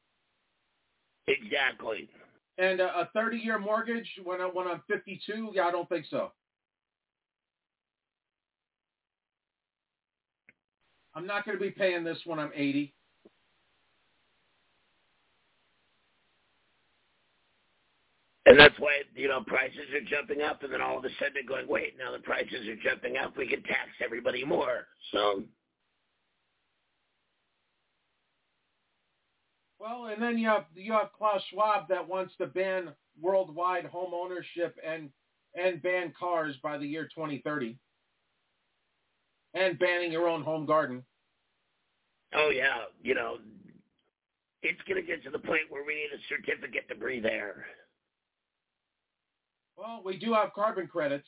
Exactly. 1.27 2.09
And 2.57 2.81
a, 2.81 3.09
30-year 3.15 3.57
mortgage 3.57 4.07
when 4.23 4.41
I, 4.41 4.45
when 4.45 4.67
I'm 4.67 4.83
52, 4.87 5.51
yeah, 5.53 5.67
I 5.67 5.71
don't 5.71 5.87
think 5.89 6.05
so. 6.09 6.31
I'm 11.15 11.25
not 11.25 11.45
going 11.45 11.57
to 11.57 11.63
be 11.63 11.71
paying 11.71 12.03
this 12.03 12.17
when 12.25 12.39
I'm 12.39 12.51
80. 12.53 12.93
And 18.45 18.59
that's 18.59 18.77
why, 18.77 18.91
you 19.15 19.29
know, 19.29 19.41
prices 19.47 19.87
are 19.93 20.01
jumping 20.01 20.41
up, 20.41 20.63
and 20.63 20.73
then 20.73 20.81
all 20.81 20.97
of 20.97 21.05
a 21.05 21.09
sudden 21.17 21.33
they're 21.33 21.47
going, 21.47 21.67
wait, 21.67 21.93
now 21.97 22.11
the 22.11 22.19
prices 22.19 22.67
are 22.67 22.89
jumping 22.89 23.15
up. 23.17 23.37
We 23.37 23.47
can 23.47 23.63
tax 23.63 23.89
everybody 24.03 24.43
more. 24.43 24.87
So. 25.13 25.43
Well, 29.79 30.07
and 30.07 30.21
then 30.21 30.37
you 30.37 30.47
have 30.47 30.65
you 30.75 30.93
have 30.93 31.09
Klaus 31.17 31.41
Schwab 31.51 31.87
that 31.89 32.07
wants 32.07 32.33
to 32.37 32.47
ban 32.47 32.89
worldwide 33.21 33.85
home 33.85 34.13
ownership 34.13 34.77
and 34.85 35.09
and 35.55 35.81
ban 35.81 36.13
cars 36.17 36.55
by 36.63 36.77
the 36.77 36.85
year 36.85 37.03
2030, 37.03 37.77
and 39.53 39.79
banning 39.79 40.11
your 40.11 40.27
own 40.27 40.41
home 40.41 40.65
garden. 40.65 41.03
Oh 42.33 42.49
yeah, 42.49 42.83
you 43.01 43.13
know, 43.13 43.37
it's 44.63 44.81
going 44.87 44.99
to 45.01 45.07
get 45.07 45.23
to 45.23 45.29
the 45.29 45.39
point 45.39 45.69
where 45.69 45.83
we 45.85 45.95
need 45.95 46.09
a 46.13 46.21
certificate 46.29 46.87
to 46.89 46.95
breathe 46.95 47.25
air. 47.25 47.65
Well, 49.77 50.01
we 50.05 50.17
do 50.17 50.33
have 50.33 50.53
carbon 50.53 50.87
credits. 50.87 51.27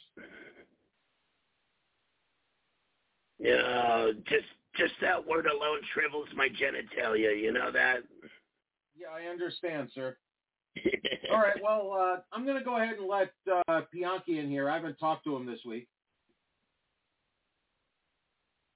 Yeah, 3.39 4.12
just 4.27 4.45
just 4.77 4.93
that 5.01 5.25
word 5.25 5.45
alone 5.45 5.79
shrivels 5.93 6.27
my 6.36 6.47
genitalia. 6.47 7.39
You 7.39 7.51
know 7.51 7.71
that. 7.71 7.97
Yeah, 8.97 9.08
I 9.13 9.29
understand, 9.29 9.89
sir. 9.93 10.15
All 11.31 11.39
right, 11.39 11.55
well, 11.63 11.93
uh, 11.97 12.21
I'm 12.34 12.45
going 12.45 12.58
to 12.58 12.63
go 12.63 12.77
ahead 12.77 12.97
and 12.97 13.08
let 13.08 13.31
uh, 13.67 13.81
Bianchi 13.93 14.39
in 14.39 14.49
here. 14.49 14.69
I 14.69 14.75
haven't 14.75 14.97
talked 14.97 15.23
to 15.25 15.36
him 15.36 15.45
this 15.45 15.60
week. 15.65 15.88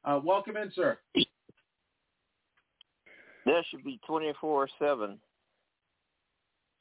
Uh, 0.06 0.20
welcome 0.24 0.56
in, 0.56 0.72
sir. 0.74 0.98
There 3.46 3.66
should 3.70 3.84
be 3.84 4.00
24-7 4.10 5.18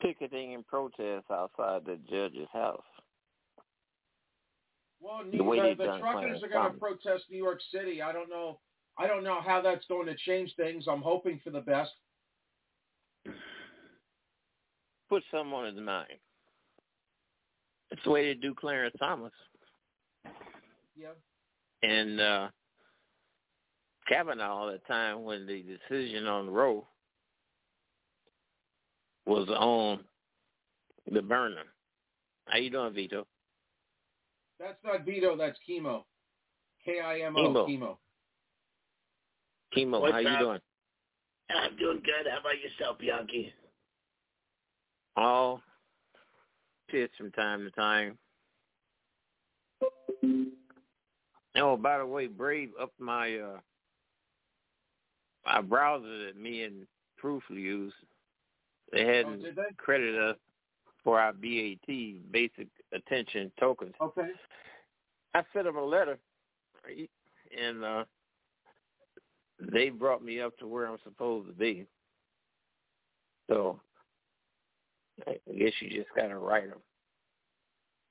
picketing 0.00 0.54
and 0.54 0.66
protest 0.66 1.26
outside 1.30 1.82
the 1.84 1.98
judge's 2.10 2.48
house. 2.52 2.82
Well, 5.00 5.22
the 5.32 5.42
way 5.42 5.74
the, 5.74 5.84
the 5.84 5.98
truckers 5.98 6.42
are 6.42 6.48
going 6.48 6.72
to 6.72 6.78
protest 6.78 7.24
New 7.30 7.36
York 7.38 7.60
City. 7.72 8.02
I 8.02 8.12
don't 8.12 8.28
know. 8.28 8.58
I 8.98 9.06
don't 9.06 9.22
know 9.22 9.40
how 9.40 9.62
that's 9.62 9.86
going 9.86 10.06
to 10.06 10.16
change 10.16 10.52
things. 10.56 10.86
I'm 10.88 11.02
hoping 11.02 11.40
for 11.44 11.50
the 11.50 11.60
best. 11.60 11.92
Put 15.08 15.22
some 15.30 15.52
on 15.54 15.66
his 15.66 15.80
mind. 15.80 16.18
It's 17.90 18.02
the 18.04 18.10
way 18.10 18.26
they 18.26 18.34
do 18.34 18.54
Clarence 18.54 18.94
Thomas. 18.98 19.32
Yeah. 20.96 21.10
and 21.82 22.20
uh 22.20 22.48
Kavanaugh 24.08 24.68
at 24.70 24.80
the 24.82 24.92
time 24.92 25.22
when 25.22 25.46
the 25.46 25.62
decision 25.62 26.26
on 26.26 26.50
Roe 26.50 26.86
was 29.28 29.48
on 29.50 30.00
the 31.12 31.20
burner. 31.20 31.64
How 32.46 32.58
you 32.58 32.70
doing, 32.70 32.94
Vito? 32.94 33.26
That's 34.58 34.78
not 34.84 35.04
Vito. 35.04 35.36
That's 35.36 35.58
Kimo. 35.66 36.06
K 36.84 37.00
I 37.00 37.20
M 37.20 37.36
O. 37.36 37.42
Kimo. 37.42 37.66
Kimo. 37.66 37.98
Kimo, 39.72 40.00
What's 40.00 40.14
how 40.14 40.18
you 40.20 40.38
doing? 40.38 40.60
I'm 41.50 41.76
doing 41.76 42.00
good. 42.04 42.30
How 42.30 42.40
about 42.40 42.54
yourself, 42.62 42.98
Bianchi? 42.98 43.52
All 45.16 45.60
shit 46.90 47.10
from 47.18 47.30
time 47.32 47.64
to 47.64 47.70
time. 47.72 48.18
Oh, 51.56 51.76
by 51.76 51.98
the 51.98 52.06
way, 52.06 52.28
Brave 52.28 52.70
up 52.80 52.92
my 52.98 53.36
uh 53.36 53.58
my 55.44 55.60
browser 55.60 56.26
that 56.26 56.40
me 56.40 56.62
and 56.62 56.86
Proof 57.18 57.42
use. 57.50 57.92
They 58.92 59.04
hadn't 59.04 59.44
Oh, 59.44 59.52
they? 59.54 59.74
credited 59.76 60.18
us 60.20 60.36
for 61.04 61.20
our 61.20 61.32
BAT 61.32 61.86
basic 62.30 62.68
attention 62.92 63.52
tokens. 63.60 63.94
Okay. 64.00 64.28
I 65.34 65.42
sent 65.52 65.66
them 65.66 65.76
a 65.76 65.84
letter, 65.84 66.18
right? 66.84 67.10
and 67.56 67.84
uh, 67.84 68.04
they 69.72 69.88
brought 69.90 70.22
me 70.24 70.40
up 70.40 70.56
to 70.58 70.66
where 70.66 70.86
I'm 70.86 70.98
supposed 71.04 71.46
to 71.48 71.52
be. 71.54 71.86
So 73.48 73.80
I 75.26 75.32
guess 75.56 75.72
you 75.80 75.90
just 75.90 76.08
gotta 76.16 76.36
write 76.36 76.68
them. 76.68 76.78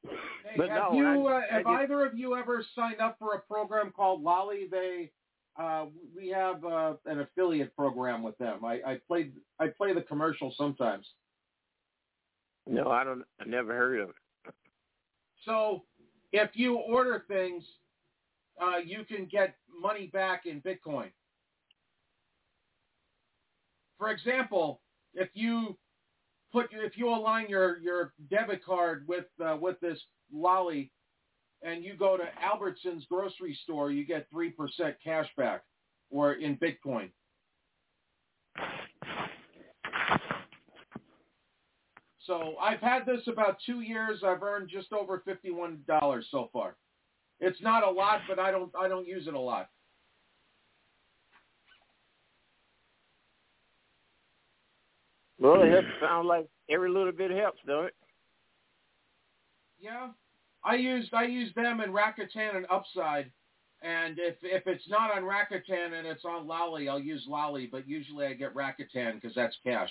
Hey, 0.06 0.54
But 0.58 0.70
have 0.70 0.92
no, 0.94 0.98
you? 0.98 1.28
I- 1.28 1.34
uh, 1.34 1.38
I 1.38 1.42
have 1.54 1.64
just- 1.64 1.68
either 1.82 2.06
of 2.06 2.18
you 2.18 2.36
ever 2.36 2.64
signed 2.76 3.00
up 3.02 3.18
for 3.20 3.34
a 3.36 3.40
program 3.40 3.92
called 3.92 4.24
Lolli? 4.24 4.68
They, 4.70 5.12
uh, 5.58 5.86
we 6.16 6.30
have 6.30 6.64
uh, 6.64 6.94
an 7.06 7.22
affiliate 7.22 7.76
program 7.76 8.22
with 8.24 8.38
them. 8.38 8.64
I, 8.64 8.80
I 8.86 9.00
played. 9.08 9.34
I 9.60 9.68
play 9.68 9.94
the 9.94 10.02
commercial 10.02 10.54
sometimes. 10.58 11.06
No, 12.68 12.90
I 12.90 13.04
don't. 13.04 13.24
I 13.40 13.46
never 13.46 13.74
heard 13.74 14.00
of 14.02 14.10
it. 14.10 14.54
So 15.46 15.84
if 16.32 16.52
you 16.54 16.76
order 16.76 17.24
things, 17.28 17.64
uh, 18.62 18.78
you 18.86 19.04
can 19.06 19.26
get 19.26 19.56
money 19.82 20.08
back 20.14 20.46
in 20.46 20.62
Bitcoin. 20.62 21.10
For 23.98 24.12
example, 24.12 24.82
if 25.14 25.30
you 25.34 25.78
put 26.52 26.68
if 26.72 26.98
you 26.98 27.10
align 27.10 27.48
your, 27.50 27.80
your 27.80 28.14
debit 28.30 28.64
card 28.64 29.06
with 29.08 29.26
uh, 29.44 29.58
with 29.60 29.80
this 29.80 30.00
Lolli, 30.34 30.92
and 31.62 31.84
you 31.84 31.96
go 31.96 32.18
to 32.18 32.24
Albertsons 32.44 33.08
grocery 33.10 33.58
store, 33.64 33.92
you 33.92 34.06
get 34.06 34.28
three 34.30 34.50
percent 34.50 34.96
cash 35.04 35.28
back, 35.38 35.64
or 36.10 36.34
in 36.34 36.58
Bitcoin. 36.58 37.10
So 42.26 42.56
I've 42.62 42.82
had 42.82 43.06
this 43.06 43.22
about 43.28 43.58
two 43.66 43.80
years. 43.82 44.22
I've 44.26 44.44
earned 44.44 44.70
just 44.70 44.92
over 44.92 45.22
fifty-one 45.26 45.80
dollars 45.88 46.28
so 46.30 46.50
far. 46.52 46.76
It's 47.40 47.62
not 47.62 47.84
a 47.84 47.90
lot, 47.90 48.20
but 48.28 48.38
I 48.38 48.52
don't 48.52 48.72
I 48.80 48.88
don't 48.88 49.08
use 49.08 49.28
it 49.28 49.34
a 49.34 49.40
lot. 49.40 49.70
Well, 55.40 55.62
it 55.62 55.72
helps 55.72 55.88
sound 56.02 56.28
like 56.28 56.48
every 56.70 56.90
little 56.90 57.12
bit 57.12 57.32
helps, 57.32 57.60
don't 57.66 57.86
it? 57.86 57.96
Yeah, 59.80 60.10
I 60.68 60.76
use 60.76 61.10
I 61.14 61.24
use 61.24 61.54
them 61.56 61.80
in 61.80 61.92
Rakuten 61.92 62.56
and 62.56 62.66
Upside, 62.70 63.32
and 63.82 64.20
if 64.20 64.36
if 64.44 64.68
it's 64.68 64.88
not 64.90 65.16
on 65.16 65.24
Rakuten 65.24 65.98
and 65.98 66.06
it's 66.06 66.26
on 66.26 66.46
Lolli, 66.46 66.90
I'll 66.90 67.00
use 67.00 67.26
Lolli. 67.26 67.68
But 67.72 67.88
usually 67.88 68.26
I 68.26 68.34
get 68.34 68.54
Rakuten 68.54 69.16
because 69.16 69.34
that's 69.34 69.56
cash. 69.64 69.90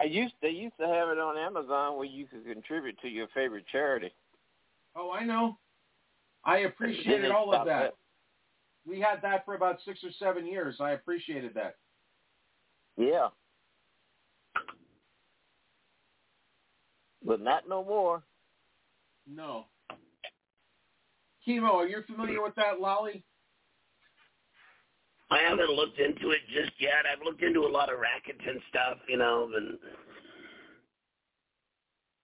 I 0.00 0.04
used 0.04 0.32
they 0.40 0.48
used 0.48 0.76
to 0.80 0.86
have 0.86 1.10
it 1.10 1.18
on 1.18 1.36
Amazon 1.36 1.96
where 1.96 2.06
you 2.06 2.26
could 2.26 2.46
contribute 2.46 2.98
to 3.00 3.08
your 3.08 3.28
favorite 3.34 3.66
charity. 3.70 4.14
Oh, 4.96 5.10
I 5.10 5.22
know. 5.24 5.58
I 6.44 6.58
appreciated 6.58 7.30
all 7.30 7.52
of 7.52 7.66
that. 7.66 7.94
We 8.88 9.00
had 9.00 9.20
that 9.20 9.44
for 9.44 9.54
about 9.54 9.80
six 9.84 10.02
or 10.02 10.10
seven 10.18 10.46
years. 10.46 10.76
I 10.80 10.92
appreciated 10.92 11.52
that. 11.54 11.76
Yeah. 12.96 13.28
But 17.26 17.40
not 17.40 17.68
no 17.68 17.84
more. 17.84 18.22
No. 19.26 19.66
Kimo, 21.44 21.76
are 21.76 21.88
you 21.88 22.02
familiar 22.06 22.42
with 22.42 22.54
that 22.54 22.80
Lolli? 22.80 23.22
I 25.30 25.38
haven't 25.38 25.70
looked 25.70 25.98
into 25.98 26.30
it 26.30 26.40
just 26.54 26.72
yet. 26.78 27.02
I've 27.10 27.24
looked 27.24 27.42
into 27.42 27.60
a 27.60 27.68
lot 27.68 27.92
of 27.92 27.98
rackets 27.98 28.42
and 28.46 28.60
stuff, 28.68 28.98
you 29.08 29.18
know, 29.18 29.50
and 29.56 29.76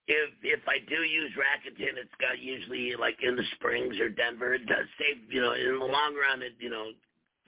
if 0.06 0.30
if 0.42 0.60
I 0.68 0.78
do 0.88 1.02
use 1.02 1.32
Rakuten, 1.34 1.98
it's 1.98 2.14
got 2.20 2.38
usually 2.38 2.94
like 2.98 3.18
in 3.22 3.34
the 3.34 3.42
Springs 3.54 3.98
or 3.98 4.08
Denver. 4.08 4.54
It 4.54 4.66
does 4.66 4.86
save, 4.98 5.32
you 5.32 5.40
know, 5.40 5.52
in 5.52 5.78
the 5.78 5.84
long 5.84 6.14
run, 6.14 6.42
it 6.42 6.52
you 6.58 6.70
know 6.70 6.90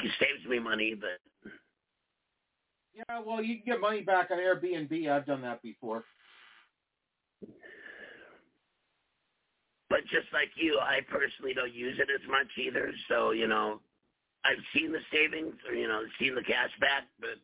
it 0.00 0.10
saves 0.18 0.48
me 0.48 0.58
money, 0.58 0.94
but 0.94 1.50
Yeah, 2.94 3.20
well, 3.24 3.42
you 3.42 3.56
can 3.56 3.64
get 3.66 3.80
money 3.80 4.02
back 4.02 4.30
on 4.30 4.38
Airbnb. 4.38 5.10
I've 5.10 5.26
done 5.26 5.42
that 5.42 5.62
before. 5.62 6.04
But 9.90 10.02
just 10.11 10.26
like 10.33 10.50
you, 10.57 10.78
I 10.80 11.00
personally 11.09 11.54
don't 11.54 11.72
use 11.72 11.98
it 11.98 12.09
as 12.11 12.28
much 12.28 12.48
either. 12.59 12.90
So 13.09 13.30
you 13.30 13.46
know, 13.46 13.80
I've 14.44 14.62
seen 14.74 14.92
the 14.92 14.98
savings 15.12 15.54
or 15.68 15.74
you 15.74 15.88
know 15.88 16.02
seen 16.18 16.35
the 16.35 16.42
cash 16.42 16.70
back, 16.80 17.04
but 17.20 17.38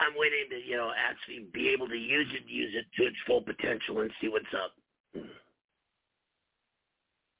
I'm 0.00 0.14
waiting 0.16 0.50
to 0.50 0.56
you 0.56 0.76
know 0.76 0.90
actually 0.96 1.46
be 1.52 1.68
able 1.68 1.88
to 1.88 1.96
use 1.96 2.28
it, 2.34 2.48
use 2.50 2.74
it 2.74 2.86
to 2.96 3.06
its 3.06 3.16
full 3.26 3.42
potential, 3.42 4.00
and 4.00 4.10
see 4.20 4.28
what's 4.28 4.52
up. 4.52 4.74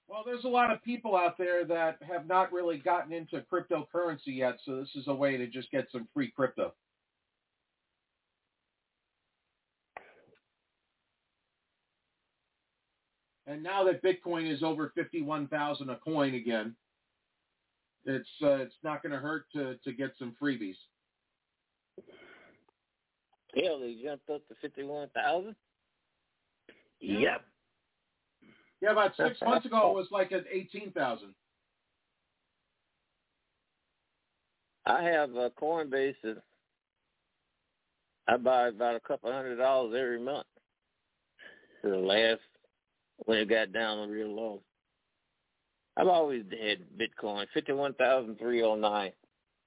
Well, 0.06 0.22
there's 0.26 0.44
a 0.44 0.48
lot 0.48 0.72
of 0.72 0.82
people 0.82 1.16
out 1.16 1.38
there 1.38 1.64
that 1.66 1.98
have 2.02 2.26
not 2.26 2.52
really 2.52 2.78
gotten 2.78 3.12
into 3.12 3.44
cryptocurrency 3.52 4.38
yet, 4.38 4.58
so 4.64 4.76
this 4.76 4.90
is 4.96 5.06
a 5.06 5.14
way 5.14 5.36
to 5.36 5.46
just 5.46 5.70
get 5.70 5.86
some 5.92 6.08
free 6.12 6.32
crypto. 6.34 6.72
And 13.50 13.64
now 13.64 13.82
that 13.82 14.00
Bitcoin 14.00 14.48
is 14.48 14.62
over 14.62 14.92
fifty-one 14.94 15.48
thousand 15.48 15.90
a 15.90 15.96
coin 15.96 16.34
again, 16.34 16.76
it's 18.04 18.28
uh, 18.40 18.58
it's 18.58 18.76
not 18.84 19.02
going 19.02 19.12
to 19.12 19.18
hurt 19.18 19.46
to 19.54 19.74
to 19.82 19.92
get 19.92 20.12
some 20.20 20.36
freebies. 20.40 20.76
Hell, 23.56 23.80
they 23.80 23.96
jumped 24.04 24.30
up 24.30 24.46
to 24.46 24.54
fifty 24.60 24.84
one 24.84 25.08
thousand. 25.16 25.56
Yep. 27.00 27.44
Yeah, 28.80 28.92
about 28.92 29.16
six 29.16 29.36
months 29.42 29.66
ago 29.66 29.90
it 29.90 29.96
was 29.96 30.06
like 30.12 30.30
at 30.30 30.44
eighteen 30.48 30.92
thousand. 30.92 31.34
I 34.86 35.02
have 35.02 35.30
a 35.34 35.50
Coinbase 35.60 36.14
that 36.22 36.40
I 38.28 38.36
buy 38.36 38.68
about 38.68 38.94
a 38.94 39.00
couple 39.00 39.32
hundred 39.32 39.56
dollars 39.56 39.96
every 40.00 40.20
month. 40.20 40.46
For 41.82 41.90
the 41.90 41.96
last 41.96 42.40
when 43.26 43.38
it 43.38 43.48
got 43.48 43.72
down 43.72 44.09
real 44.11 44.35
low. 44.35 44.62
I've 45.96 46.09
always 46.09 46.44
had 46.50 46.87
Bitcoin, 46.98 47.46
fifty 47.52 47.72
one 47.72 47.94
thousand 47.94 48.38
three 48.38 48.62
oh 48.62 48.74
nine. 48.76 49.12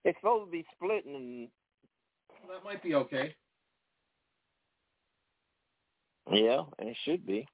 It's 0.05 0.17
supposed 0.19 0.47
to 0.47 0.51
be 0.51 0.65
splitting 0.75 1.15
and 1.15 1.49
That 2.49 2.63
might 2.63 2.81
be 2.83 2.95
okay. 2.95 3.35
yeah, 6.31 6.63
and 6.79 6.89
it 6.89 6.97
should 7.05 7.25
be. 7.25 7.47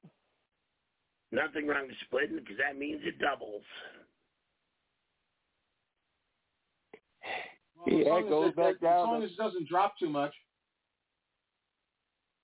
Nothing 1.31 1.67
wrong 1.67 1.87
with 1.87 1.95
splitting 2.05 2.37
because 2.37 2.57
that 2.57 2.77
means 2.77 3.01
it 3.03 3.19
doubles. 3.19 3.63
Well, 7.75 7.87
as 7.87 8.05
Yeah, 8.05 8.09
long 8.11 8.25
it 8.25 8.29
goes 8.29 8.49
it, 8.49 8.55
back 8.55 8.75
as 8.75 8.81
down 8.81 8.99
As 8.99 9.05
long 9.05 9.23
as 9.23 9.31
it 9.31 9.37
doesn't 9.37 9.69
drop 9.69 9.97
too 9.99 10.09
much. 10.09 10.33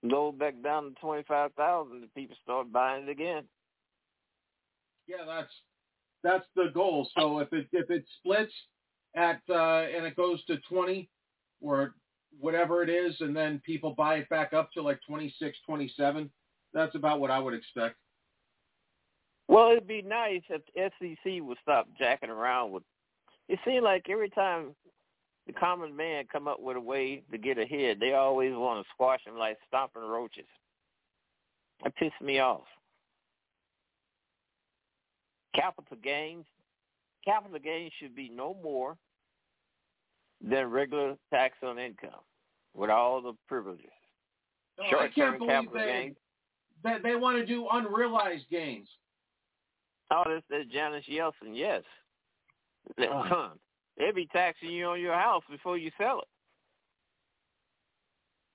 Go 0.09 0.31
back 0.31 0.55
down 0.63 0.83
to 0.83 1.01
twenty 1.01 1.23
five 1.23 1.53
thousand 1.53 1.97
and 1.97 2.13
people 2.13 2.35
start 2.43 2.71
buying 2.71 3.03
it 3.03 3.09
again. 3.09 3.43
Yeah, 5.07 5.25
that's 5.25 5.51
that's 6.23 6.45
the 6.55 6.69
goal. 6.73 7.07
So 7.17 7.39
if 7.39 7.51
it 7.53 7.67
if 7.71 7.89
it 7.89 8.05
splits 8.19 8.53
at 9.15 9.41
uh, 9.49 9.85
and 9.95 10.05
it 10.05 10.15
goes 10.15 10.43
to 10.45 10.57
twenty 10.69 11.09
or 11.61 11.95
whatever 12.39 12.83
it 12.83 12.89
is, 12.89 13.15
and 13.21 13.35
then 13.35 13.61
people 13.65 13.93
buy 13.95 14.15
it 14.15 14.29
back 14.29 14.53
up 14.53 14.71
to 14.73 14.81
like 14.81 14.99
26, 15.07 15.57
27. 15.65 16.29
That's 16.73 16.95
about 16.95 17.19
what 17.19 17.31
I 17.31 17.39
would 17.39 17.53
expect. 17.53 17.95
Well, 19.47 19.71
it'd 19.71 19.87
be 19.87 20.01
nice 20.01 20.41
if 20.49 20.61
the 20.73 20.91
SEC 20.99 21.41
would 21.41 21.57
stop 21.61 21.87
jacking 21.97 22.29
around 22.29 22.71
with. 22.71 22.83
It 23.47 23.59
seems 23.63 23.83
like 23.83 24.07
every 24.09 24.29
time 24.29 24.75
the 25.47 25.53
common 25.53 25.95
man 25.95 26.25
come 26.31 26.47
up 26.47 26.59
with 26.59 26.77
a 26.77 26.81
way 26.81 27.23
to 27.31 27.37
get 27.37 27.57
ahead, 27.57 27.97
they 27.99 28.13
always 28.13 28.53
want 28.53 28.83
to 28.83 28.89
squash 28.93 29.23
them 29.25 29.37
like 29.37 29.57
stomping 29.67 30.01
roaches. 30.03 30.45
That 31.83 31.93
pisses 31.97 32.25
me 32.25 32.39
off. 32.39 32.63
Capital 35.53 35.97
gains, 36.03 36.45
capital 37.23 37.59
gains 37.59 37.91
should 37.99 38.15
be 38.15 38.29
no 38.29 38.57
more 38.61 38.97
than 40.43 40.69
regular 40.69 41.15
tax 41.31 41.55
on 41.63 41.79
income 41.79 42.09
with 42.75 42.89
all 42.89 43.21
the 43.21 43.33
privileges. 43.47 43.85
Short-term 44.89 45.11
can't 45.13 45.39
believe 45.39 45.49
capital 45.49 45.73
they, 45.73 45.85
gains. 46.03 46.15
that 46.83 47.03
they 47.03 47.15
want 47.15 47.37
to 47.37 47.45
do 47.45 47.67
unrealized 47.71 48.45
gains. 48.49 48.87
Oh, 50.11 50.23
this 50.27 50.43
is 50.59 50.71
Janice 50.71 51.05
Yeltsin. 51.09 51.53
Yes, 51.53 51.83
Uh. 52.99 53.49
They'll 53.97 54.13
be 54.13 54.27
taxing 54.27 54.69
you 54.71 54.85
on 54.85 54.99
your 54.99 55.13
house 55.13 55.43
before 55.49 55.77
you 55.77 55.91
sell 55.97 56.19
it. 56.19 56.27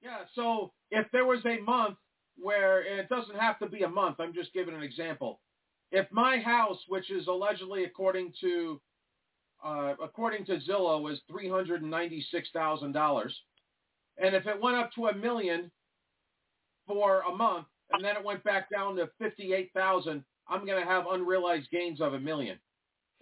Yeah, 0.03 0.21
so 0.35 0.73
if 0.91 1.07
there 1.13 1.27
was 1.27 1.45
a 1.45 1.61
month 1.61 1.97
where 2.39 2.81
and 2.81 2.99
it 2.99 3.09
doesn't 3.09 3.39
have 3.39 3.59
to 3.59 3.67
be 3.67 3.83
a 3.83 3.89
month, 3.89 4.17
I'm 4.19 4.33
just 4.33 4.53
giving 4.53 4.75
an 4.75 4.83
example. 4.83 5.41
If 5.93 6.07
my 6.11 6.39
house, 6.39 6.79
which 6.89 7.11
is 7.11 7.27
allegedly 7.27 7.85
according 7.85 8.33
to 8.41 8.81
uh, 9.65 9.95
according 10.03 10.47
to 10.47 10.59
Zillow, 10.67 11.13
is 11.13 11.21
three 11.29 11.49
hundred 11.49 11.83
and 11.83 11.91
ninety 11.91 12.25
six 12.31 12.49
thousand 12.53 12.93
dollars, 12.93 13.37
and 14.17 14.35
if 14.35 14.47
it 14.47 14.61
went 14.61 14.77
up 14.77 14.91
to 14.95 15.09
a 15.09 15.15
million 15.15 15.71
for 16.87 17.21
a 17.23 17.37
month, 17.37 17.67
and 17.93 18.03
then 18.03 18.17
it 18.17 18.25
went 18.25 18.43
back 18.43 18.71
down 18.71 18.97
to 18.97 19.11
fifty 19.19 19.53
eight 19.53 19.71
thousand, 19.75 20.25
I'm 20.49 20.65
going 20.65 20.81
to 20.81 20.89
have 20.89 21.05
unrealized 21.11 21.71
gains 21.71 22.01
of 22.01 22.15
a 22.15 22.21
million, 22.21 22.59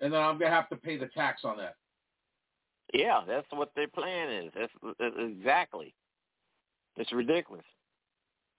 and 0.01 0.13
then 0.13 0.21
I'm 0.21 0.39
going 0.39 0.51
to 0.51 0.57
have 0.57 0.69
to 0.69 0.77
pay 0.77 0.97
the 0.97 1.09
tax 1.09 1.43
on 1.45 1.57
that. 1.59 1.75
Yeah, 2.95 3.21
that's 3.27 3.47
what 3.51 3.71
their 3.77 3.89
plan 3.89 4.31
is. 4.31 4.53
That's, 4.55 4.73
that's 4.99 5.15
exactly. 5.19 5.95
It's 6.97 7.13
ridiculous. 7.13 7.65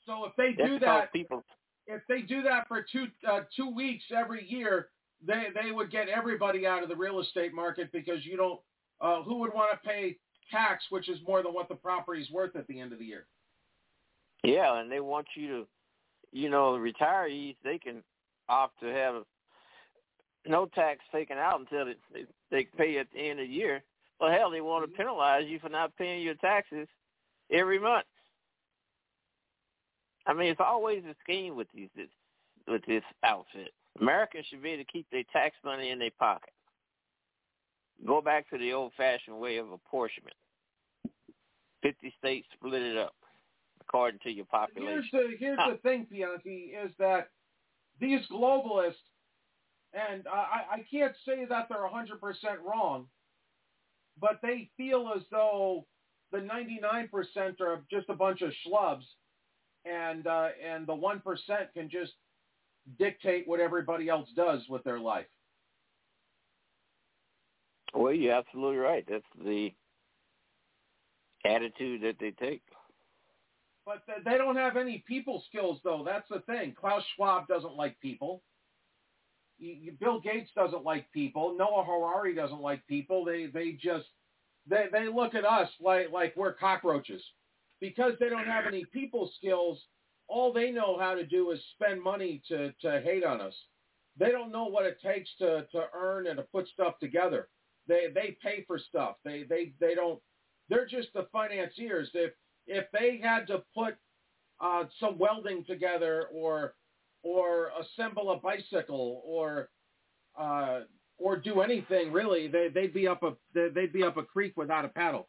So 0.06 0.26
if 0.26 0.36
they 0.38 0.54
do 0.54 0.80
that, 0.80 1.12
people. 1.12 1.44
if 1.88 2.02
they 2.08 2.22
do 2.22 2.42
that 2.44 2.68
for 2.68 2.86
two 2.90 3.08
uh, 3.30 3.42
two 3.56 3.74
weeks 3.74 4.04
every 4.16 4.48
year, 4.50 4.90
they 5.26 5.48
they 5.62 5.72
would 5.72 5.92
get 5.92 6.10
everybody 6.10 6.66
out 6.66 6.84
of 6.84 6.90
the 6.90 6.96
real 6.96 7.20
estate 7.20 7.54
market 7.54 7.92
because 7.92 8.26
you 8.26 8.38
don't. 8.38 8.60
Uh, 9.02 9.24
who 9.24 9.40
would 9.40 9.54
want 9.54 9.72
to 9.72 9.88
pay 9.88 10.18
tax, 10.52 10.84
which 10.90 11.10
is 11.10 11.20
more 11.26 11.42
than 11.42 11.54
what 11.54 11.70
the 11.70 11.76
property's 11.76 12.30
worth 12.32 12.56
at 12.56 12.68
the 12.68 12.80
end 12.80 12.92
of 12.92 13.00
the 13.00 13.06
year? 13.06 13.28
Yeah, 14.44 14.80
and 14.80 14.92
they 14.92 15.00
want 15.00 15.28
you 15.36 15.48
to, 15.48 15.68
you 16.32 16.50
know, 16.50 16.74
retirees 16.74 17.56
they 17.64 17.78
can 17.78 18.04
opt 18.50 18.80
to 18.82 18.88
have 18.88 19.24
no 20.46 20.66
tax 20.66 21.00
taken 21.12 21.38
out 21.38 21.60
until 21.60 21.86
they, 22.14 22.26
they 22.52 22.68
pay 22.78 22.98
at 22.98 23.08
the 23.14 23.20
end 23.20 23.40
of 23.40 23.48
the 23.48 23.54
year. 23.54 23.84
Well, 24.20 24.32
hell, 24.32 24.52
they 24.52 24.62
want 24.62 24.90
to 24.90 24.98
penalize 24.98 25.46
you 25.48 25.60
for 25.60 25.70
not 25.70 25.96
paying 25.96 26.22
your 26.24 26.36
taxes 26.36 26.88
every 27.52 27.80
month. 27.80 28.06
I 30.28 30.34
mean, 30.34 30.50
it's 30.50 30.60
always 30.60 31.04
a 31.06 31.16
scheme 31.24 31.56
with 31.56 31.68
these 31.74 31.90
this, 31.96 32.10
with 32.68 32.86
this 32.86 33.04
outfit. 33.24 33.70
Americans 34.00 34.46
should 34.50 34.62
be 34.62 34.72
able 34.72 34.84
to 34.84 34.92
keep 34.92 35.08
their 35.12 35.24
tax 35.32 35.56
money 35.64 35.90
in 35.90 36.00
their 36.00 36.12
pocket. 36.20 36.52
Go 38.06 38.22
back 38.22 38.50
to 38.50 38.58
the 38.58 38.72
old-fashioned 38.74 39.38
way 39.38 39.58
of 39.58 39.72
apportionment. 39.72 40.36
Fifty 41.82 42.14
states 42.18 42.48
split 42.54 42.82
it 42.82 42.98
up 42.98 43.16
according 43.82 44.20
to 44.24 44.30
your 44.30 44.46
population. 44.46 45.04
Here's 45.12 45.30
the 45.32 45.36
here's 45.38 45.60
Huh. 45.60 45.72
the 45.72 45.78
thing, 45.78 46.06
Bianchi, 46.10 46.74
is 46.76 46.92
that 47.00 47.30
these 48.00 48.22
globalists, 48.32 48.94
and 49.94 50.28
I, 50.28 50.66
I 50.72 50.86
can't 50.92 51.16
say 51.26 51.46
that 51.46 51.68
they're 51.70 51.80
100% 51.80 52.18
wrong, 52.64 53.08
but 54.20 54.40
they 54.42 54.70
feel 54.78 55.12
as 55.16 55.24
though 55.32 55.86
the 56.32 56.40
99% 56.40 57.62
are 57.62 57.84
just 57.90 58.10
a 58.10 58.14
bunch 58.14 58.42
of 58.42 58.52
schlubs, 58.66 59.04
and 59.86 60.28
uh, 60.28 60.50
and 60.66 60.86
the 60.86 60.96
one 60.96 61.20
percent 61.22 61.74
can 61.74 61.90
just 61.90 62.14
dictate 62.98 63.48
what 63.48 63.60
everybody 63.60 64.10
else 64.10 64.30
does 64.36 64.62
with 64.70 64.84
their 64.84 65.00
life. 65.00 65.26
Well, 67.94 68.14
you're 68.14 68.34
absolutely 68.34 68.78
right. 68.78 69.06
That's 69.10 69.24
the 69.44 69.74
attitude 71.46 72.02
that 72.02 72.16
they 72.20 72.32
take. 72.32 72.62
But 73.86 74.04
they 74.24 74.38
don't 74.38 74.56
have 74.56 74.78
any 74.78 75.04
people 75.08 75.44
skills, 75.50 75.80
though. 75.84 76.04
That's 76.06 76.28
the 76.30 76.42
thing. 76.42 76.76
Klaus 76.80 77.04
Schwab 77.16 77.48
doesn't 77.48 77.76
like 77.76 78.00
people. 78.00 78.44
You, 79.60 79.92
Bill 80.00 80.20
Gates 80.20 80.52
doesn't 80.56 80.84
like 80.84 81.12
people. 81.12 81.56
Noah 81.58 81.84
Harari 81.86 82.34
doesn't 82.34 82.62
like 82.62 82.86
people. 82.88 83.26
They 83.26 83.48
they 83.48 83.74
just 83.74 84.06
they 84.68 84.86
they 84.92 85.08
look 85.08 85.36
at 85.36 85.46
us 85.46 85.70
like 85.82 86.12
like 86.12 86.36
we're 86.36 86.54
cockroaches 86.54 87.22
because 87.82 88.14
they 88.20 88.30
don't 88.30 88.46
have 88.46 88.66
any 88.68 88.86
people 88.86 89.32
skills. 89.38 89.80
All 90.28 90.54
they 90.54 90.72
know 90.72 90.98
how 91.00 91.16
to 91.16 91.26
do 91.26 91.52
is 91.52 91.60
spend 91.76 92.02
money 92.02 92.42
to 92.48 92.72
to 92.82 93.02
hate 93.02 93.24
on 93.24 93.42
us. 93.42 93.56
They 94.18 94.32
don't 94.32 94.52
know 94.52 94.66
what 94.66 94.86
it 94.86 95.00
takes 95.02 95.30
to 95.40 95.68
to 95.72 95.86
earn 95.94 96.28
and 96.28 96.38
to 96.38 96.44
put 96.44 96.68
stuff 96.70 97.00
together. 97.00 97.50
They 97.88 98.08
they 98.14 98.38
pay 98.42 98.64
for 98.66 98.80
stuff. 98.80 99.16
They 99.26 99.44
they 99.44 99.74
they 99.80 99.96
don't. 99.96 100.20
They're 100.70 100.86
just 100.88 101.10
the 101.14 101.28
financiers. 101.32 102.10
If 102.14 102.34
if 102.68 102.86
they 102.92 103.20
had 103.22 103.48
to 103.48 103.64
put 103.76 103.96
uh, 104.62 104.86
some 105.00 105.18
welding 105.18 105.66
together 105.66 106.28
or 106.34 106.76
or 107.24 107.72
assemble 107.82 108.32
a 108.32 108.38
bicycle 108.38 109.22
or 109.26 109.70
uh, 110.38 110.82
or 111.18 111.36
do 111.36 111.62
anything 111.62 112.14
really, 112.14 112.48
they, 112.48 112.70
they'd 112.74 112.94
be 112.94 113.08
up 113.08 113.24
a 113.24 113.34
they'd 113.54 113.94
be 113.94 114.04
up 114.04 114.18
a 114.18 114.24
creek 114.24 114.54
without 114.56 114.86
a 114.86 114.90
paddle. 114.90 115.28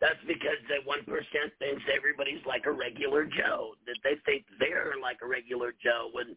That's 0.00 0.20
because 0.26 0.56
that 0.72 0.86
one 0.86 1.04
percent 1.04 1.52
thinks 1.58 1.82
everybody's 1.94 2.40
like 2.46 2.64
a 2.64 2.72
regular 2.72 3.24
Joe. 3.26 3.74
That 3.84 4.00
they 4.02 4.16
think 4.24 4.46
they're 4.58 4.94
like 5.02 5.18
a 5.22 5.28
regular 5.28 5.74
Joe 5.76 6.08
when, 6.12 6.36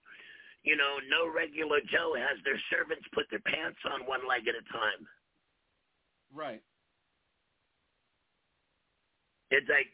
you 0.63 0.75
know, 0.75 0.99
no 1.07 1.31
regular 1.31 1.79
Joe 1.87 2.11
has 2.17 2.35
their 2.43 2.59
servants 2.67 3.07
put 3.13 3.23
their 3.31 3.39
pants 3.47 3.79
on 3.87 4.03
one 4.03 4.27
leg 4.27 4.49
at 4.49 4.55
a 4.59 4.65
time. 4.67 5.07
Right. 6.33 6.61
It's 9.51 9.69
like 9.69 9.87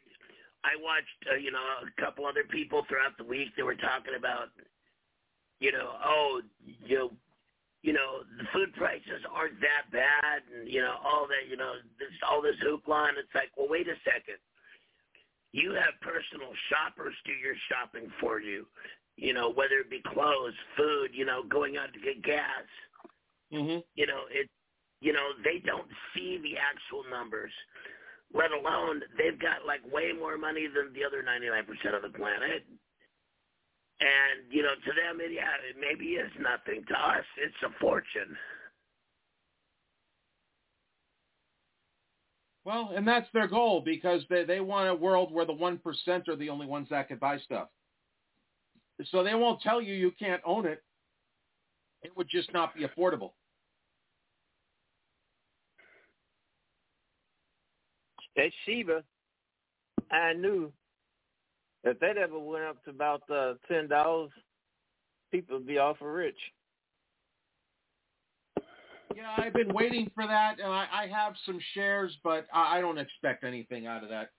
I 0.63 0.75
watched, 0.81 1.19
uh, 1.31 1.37
you 1.37 1.51
know, 1.51 1.63
a 1.81 2.01
couple 2.01 2.25
other 2.25 2.43
people 2.43 2.83
throughout 2.87 3.15
the 3.17 3.23
week. 3.23 3.55
They 3.55 3.63
were 3.63 3.79
talking 3.79 4.15
about, 4.17 4.51
you 5.59 5.71
know, 5.71 5.95
oh, 6.03 6.41
you 6.83 6.97
know, 6.97 7.11
you 7.81 7.93
know, 7.93 8.27
the 8.37 8.43
food 8.51 8.73
prices 8.75 9.23
aren't 9.31 9.59
that 9.61 9.87
bad, 9.91 10.43
and 10.51 10.67
you 10.67 10.81
know, 10.81 10.99
all 10.99 11.27
that, 11.27 11.49
you 11.49 11.55
know, 11.55 11.79
this 11.97 12.11
all 12.27 12.41
this 12.41 12.59
hoopla, 12.59 13.09
and 13.09 13.17
it's 13.17 13.33
like, 13.33 13.51
well, 13.55 13.69
wait 13.69 13.87
a 13.87 13.95
second. 14.03 14.39
You 15.51 15.71
have 15.73 15.95
personal 16.01 16.51
shoppers 16.67 17.15
do 17.25 17.31
your 17.31 17.55
shopping 17.71 18.11
for 18.19 18.39
you. 18.39 18.67
You 19.15 19.33
know, 19.33 19.49
whether 19.51 19.79
it 19.79 19.89
be 19.89 20.03
clothes, 20.05 20.53
food, 20.77 21.11
you 21.13 21.25
know, 21.25 21.43
going 21.43 21.77
out 21.77 21.91
to 21.93 21.99
get 21.99 22.21
gas. 22.21 22.67
Mm-hmm. 23.53 23.79
You 23.95 24.07
know, 24.07 24.27
it. 24.29 24.49
You 25.01 25.13
know, 25.13 25.31
they 25.45 25.63
don't 25.63 25.87
see 26.13 26.43
the 26.43 26.59
actual 26.59 27.09
numbers 27.09 27.53
let 28.33 28.51
alone 28.51 29.01
they've 29.17 29.39
got 29.39 29.65
like 29.65 29.81
way 29.91 30.11
more 30.13 30.37
money 30.37 30.67
than 30.67 30.93
the 30.93 31.05
other 31.05 31.23
99% 31.23 31.95
of 31.95 32.01
the 32.01 32.17
planet. 32.17 32.65
And, 33.99 34.47
you 34.49 34.63
know, 34.63 34.75
to 34.75 34.91
them, 34.95 35.19
it, 35.19 35.33
yeah, 35.33 35.59
it 35.67 35.75
maybe 35.79 36.15
is 36.15 36.31
nothing. 36.39 36.85
To 36.87 36.93
us, 36.93 37.25
it's 37.37 37.55
a 37.65 37.79
fortune. 37.81 38.37
Well, 42.63 42.91
and 42.95 43.07
that's 43.07 43.27
their 43.33 43.47
goal 43.47 43.81
because 43.83 44.21
they, 44.29 44.45
they 44.45 44.59
want 44.59 44.89
a 44.89 44.95
world 44.95 45.33
where 45.33 45.45
the 45.45 45.53
1% 45.53 46.27
are 46.27 46.35
the 46.35 46.49
only 46.49 46.67
ones 46.67 46.87
that 46.91 47.07
can 47.07 47.17
buy 47.17 47.39
stuff. 47.39 47.67
So 49.11 49.23
they 49.23 49.33
won't 49.33 49.61
tell 49.61 49.81
you 49.81 49.93
you 49.93 50.11
can't 50.17 50.41
own 50.45 50.65
it. 50.65 50.83
It 52.03 52.15
would 52.15 52.27
just 52.29 52.53
not 52.53 52.75
be 52.75 52.85
affordable. 52.85 53.31
That 58.39 58.52
Shiba, 58.65 59.04
I 60.12 60.32
knew 60.32 60.71
if 61.84 61.99
that 61.99 62.17
ever 62.17 62.39
went 62.39 62.63
up 62.63 62.82
to 62.86 62.89
about 62.89 63.21
uh, 63.30 63.56
ten 63.69 63.89
dollars, 63.89 64.32
people 65.30 65.58
would 65.58 65.67
be 65.67 65.78
awful 65.78 66.08
rich. 66.08 66.38
Yeah, 69.13 69.36
I've 69.38 69.52
been 69.52 69.73
waiting 69.73 70.10
for 70.15 70.25
that, 70.25 70.60
and 70.63 70.71
I, 70.71 70.88
I 70.89 71.08
have 71.08 71.34
some 71.45 71.60
shares, 71.73 72.15
but 72.23 72.47
I, 72.54 72.78
I 72.78 72.82
don't 72.82 72.97
expect 72.97 73.43
anything 73.43 73.88
out 73.88 74.04
of 74.04 74.10
that. 74.10 74.30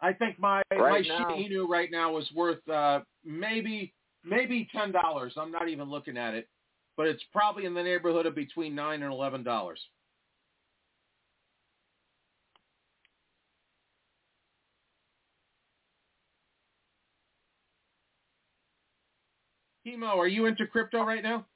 I 0.00 0.12
think 0.12 0.40
my 0.40 0.62
Right 0.72 1.06
my 1.08 1.16
now- 1.16 1.36
Shiba 1.36 1.54
Inu 1.54 1.68
right 1.68 1.92
now 1.92 2.16
is 2.18 2.28
worth 2.34 2.66
uh, 2.68 3.02
maybe 3.24 3.94
maybe 4.24 4.68
ten 4.74 4.90
dollars. 4.90 5.34
I'm 5.36 5.52
not 5.52 5.68
even 5.68 5.88
looking 5.88 6.16
at 6.16 6.34
it, 6.34 6.48
but 6.96 7.06
it's 7.06 7.22
probably 7.32 7.66
in 7.66 7.74
the 7.74 7.84
neighborhood 7.84 8.26
of 8.26 8.34
between 8.34 8.74
nine 8.74 9.04
and 9.04 9.12
eleven 9.12 9.44
dollars. 9.44 9.78
Kimo, 19.86 20.18
are 20.18 20.26
you 20.26 20.46
into 20.46 20.66
crypto 20.66 21.04
right 21.04 21.22
now? 21.22 21.46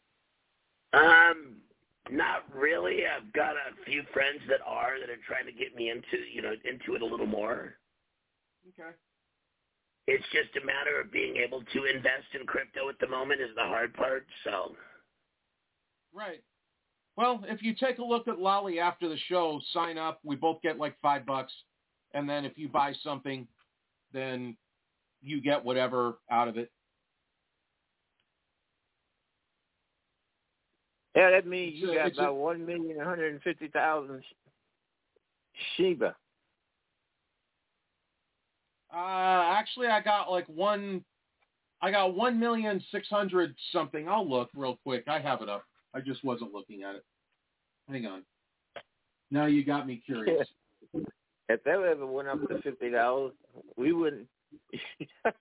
Um, 0.92 1.56
not 2.12 2.44
really. 2.54 3.00
I've 3.04 3.32
got 3.32 3.54
a 3.54 3.84
few 3.84 4.04
friends 4.12 4.38
that 4.48 4.60
are 4.64 5.00
that 5.00 5.10
are 5.10 5.18
trying 5.26 5.46
to 5.46 5.52
get 5.52 5.74
me 5.74 5.90
into 5.90 6.24
you 6.32 6.40
know 6.40 6.52
into 6.64 6.94
it 6.94 7.02
a 7.02 7.04
little 7.04 7.26
more. 7.26 7.74
Okay. 8.68 8.90
It's 10.06 10.24
just 10.32 10.62
a 10.62 10.64
matter 10.64 11.00
of 11.00 11.10
being 11.10 11.38
able 11.38 11.64
to 11.72 11.84
invest 11.84 12.26
in 12.38 12.46
crypto 12.46 12.88
at 12.88 13.00
the 13.00 13.08
moment 13.08 13.40
is 13.40 13.50
the 13.56 13.62
hard 13.62 13.94
part. 13.94 14.26
So. 14.44 14.76
Right. 16.14 16.42
Well, 17.16 17.42
if 17.48 17.62
you 17.62 17.74
take 17.74 17.98
a 17.98 18.04
look 18.04 18.28
at 18.28 18.38
Lolli 18.38 18.78
after 18.78 19.08
the 19.08 19.18
show, 19.28 19.60
sign 19.72 19.98
up. 19.98 20.20
We 20.22 20.36
both 20.36 20.62
get 20.62 20.78
like 20.78 20.94
five 21.02 21.26
bucks, 21.26 21.52
and 22.14 22.30
then 22.30 22.44
if 22.44 22.56
you 22.56 22.68
buy 22.68 22.94
something, 23.02 23.48
then 24.12 24.56
you 25.20 25.42
get 25.42 25.64
whatever 25.64 26.18
out 26.30 26.46
of 26.46 26.56
it. 26.56 26.70
Yeah, 31.20 31.30
that 31.32 31.46
means 31.46 31.74
you 31.76 31.92
got 31.92 32.12
about 32.14 32.36
one 32.36 32.64
million 32.64 32.96
one 32.96 33.04
hundred 33.04 33.34
and 33.34 33.42
fifty 33.42 33.68
thousand 33.68 34.22
Shiba. 35.76 36.16
Uh, 38.90 38.96
actually, 38.96 39.88
I 39.88 40.00
got 40.00 40.30
like 40.30 40.46
one. 40.46 41.04
I 41.82 41.90
got 41.90 42.16
one 42.16 42.40
million 42.40 42.82
six 42.90 43.06
hundred 43.10 43.54
something. 43.70 44.08
I'll 44.08 44.26
look 44.26 44.48
real 44.54 44.78
quick. 44.82 45.04
I 45.08 45.18
have 45.20 45.42
it 45.42 45.50
up. 45.50 45.64
I 45.92 46.00
just 46.00 46.24
wasn't 46.24 46.54
looking 46.54 46.84
at 46.84 46.94
it. 46.94 47.04
Hang 47.90 48.06
on. 48.06 48.22
Now 49.30 49.44
you 49.44 49.62
got 49.62 49.86
me 49.86 50.02
curious. 50.04 50.48
If 51.52 51.64
that 51.64 51.80
ever 51.80 52.06
went 52.06 52.28
up 52.28 52.48
to 52.48 52.62
fifty 52.62 52.90
dollars, 52.90 53.32
we 53.76 53.92
wouldn't. 53.92 54.28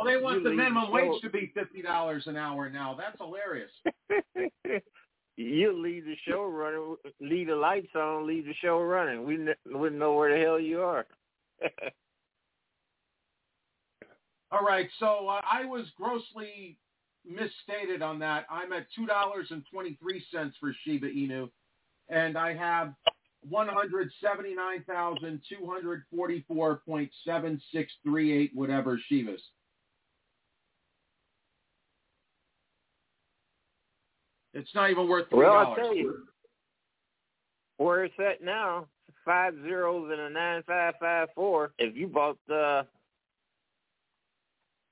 Well, 0.00 0.06
they 0.06 0.22
want 0.22 0.38
You 0.38 0.44
the 0.44 0.50
minimum 0.54 0.90
wage 0.90 1.20
to 1.20 1.28
be 1.28 1.52
fifty 1.54 1.82
dollars 1.82 2.26
an 2.26 2.36
hour 2.36 2.70
now. 2.70 2.96
That's 2.98 3.18
hilarious. 3.18 3.70
you 5.40 5.72
leave 5.72 6.04
the 6.04 6.16
show 6.28 6.44
running, 6.44 6.96
leave 7.20 7.46
the 7.48 7.56
lights 7.56 7.94
on, 7.94 8.26
leave 8.26 8.44
the 8.44 8.54
show 8.62 8.80
running. 8.80 9.24
We 9.24 9.38
wouldn't 9.66 9.98
know 9.98 10.14
where 10.14 10.36
the 10.36 10.44
hell 10.44 10.60
you 10.60 10.82
are. 10.82 11.06
All 14.52 14.64
right, 14.64 14.88
so 14.98 15.28
uh, 15.28 15.40
I 15.50 15.64
was 15.64 15.86
grossly 15.96 16.76
misstated 17.24 18.02
on 18.02 18.18
that. 18.18 18.46
I'm 18.50 18.72
at 18.72 18.86
two 18.94 19.06
dollars 19.06 19.46
and 19.50 19.62
twenty 19.72 19.96
three 20.02 20.24
cents 20.32 20.56
for 20.58 20.74
Shiba 20.84 21.08
Inu, 21.08 21.48
and 22.08 22.36
I 22.36 22.54
have 22.56 22.92
one 23.48 23.68
hundred 23.68 24.10
seventy 24.20 24.54
nine 24.54 24.84
thousand 24.88 25.40
two 25.48 25.66
hundred 25.66 26.02
forty 26.14 26.44
four 26.48 26.82
point 26.86 27.10
seven 27.24 27.60
six 27.72 27.92
three 28.02 28.36
eight 28.36 28.50
whatever 28.54 29.00
Shivas. 29.10 29.40
It's 34.60 34.74
not 34.74 34.90
even 34.90 35.08
worth 35.08 35.28
three 35.30 35.38
well, 35.38 35.56
I 35.56 35.64
dollars. 35.64 35.78
tell 35.78 35.94
you, 35.94 36.24
where 37.78 38.04
it's 38.04 38.14
at 38.18 38.44
now, 38.44 38.86
five 39.24 39.54
zeros 39.62 40.10
and 40.12 40.20
a 40.20 40.30
nine 40.30 40.62
five 40.66 40.94
five 41.00 41.28
four. 41.34 41.72
If 41.78 41.96
you 41.96 42.06
bought 42.06 42.38
uh 42.52 42.82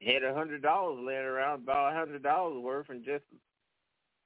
had 0.01 0.23
a 0.23 0.35
hundred 0.35 0.63
dollars 0.63 0.99
laying 1.05 1.21
around, 1.21 1.65
about 1.65 1.93
a 1.93 1.97
hundred 1.97 2.23
dollars 2.23 2.63
worth, 2.63 2.89
and 2.89 3.05
just 3.05 3.25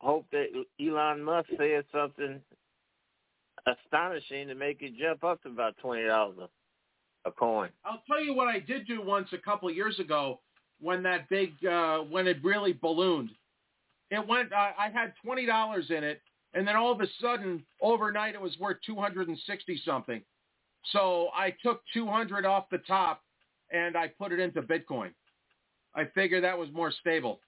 hope 0.01 0.27
that 0.33 0.47
Elon 0.81 1.23
Musk 1.23 1.49
says 1.59 1.85
something 1.93 2.41
astonishing 3.67 4.49
to 4.49 4.55
make 4.55 4.83
it 4.83 4.93
jump 4.99 5.25
up 5.25 5.43
to 5.43 5.49
about 5.49 5.77
twenty 5.79 6.05
dollars 6.05 6.49
a 7.25 7.31
coin. 7.31 7.71
I'll 7.85 8.03
tell 8.07 8.23
you 8.23 8.35
what 8.35 8.49
I 8.49 8.59
did 8.59 8.87
do 8.87 9.01
once 9.01 9.29
a 9.33 9.39
couple 9.39 9.69
of 9.69 9.75
years 9.75 9.99
ago 9.99 10.41
when 10.81 11.03
that 11.05 11.29
big 11.29 11.53
uh, 11.65 11.99
when 11.99 12.27
it 12.27 12.39
really 12.43 12.73
ballooned. 12.73 13.31
It 14.13 14.29
went. 14.29 14.53
I 14.53 14.73
I 14.79 14.91
had 14.91 15.15
twenty 15.25 15.47
dollars 15.47 15.87
in 15.89 16.05
it, 16.05 16.21
and 16.53 16.69
then 16.69 16.77
all 16.77 16.93
of 16.93 17.01
a 17.01 17.07
sudden, 17.19 17.65
overnight, 17.81 18.35
it 18.35 18.41
was 18.41 18.57
worth 18.61 18.77
two 18.85 18.97
hundred 18.97 19.29
and 19.29 19.39
sixty 19.47 19.81
something. 19.87 20.21
So 20.93 21.29
I 21.35 21.55
took 21.65 21.81
two 21.95 22.07
hundred 22.07 22.45
off 22.45 22.67
the 22.71 22.79
top, 22.79 23.23
and 23.73 23.97
I 23.97 24.09
put 24.09 24.31
it 24.31 24.39
into 24.39 24.61
Bitcoin. 24.61 25.13
I 25.95 26.05
figured 26.15 26.45
that 26.45 26.59
was 26.59 26.69
more 26.73 26.93
stable. 26.93 27.41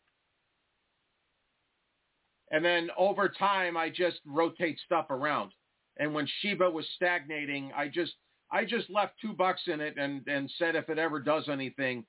And 2.50 2.64
then 2.64 2.88
over 2.96 3.28
time, 3.28 3.76
I 3.76 3.90
just 3.90 4.20
rotate 4.24 4.78
stuff 4.86 5.10
around. 5.10 5.52
And 5.98 6.14
when 6.14 6.26
Shiba 6.40 6.70
was 6.70 6.86
stagnating, 6.96 7.72
I 7.76 7.88
just 7.88 8.12
I 8.50 8.64
just 8.64 8.88
left 8.88 9.14
two 9.20 9.34
bucks 9.34 9.62
in 9.66 9.82
it 9.82 9.98
and 9.98 10.26
and 10.28 10.50
said 10.58 10.76
if 10.76 10.88
it 10.88 10.98
ever 10.98 11.20
does 11.20 11.50
anything, 11.50 12.06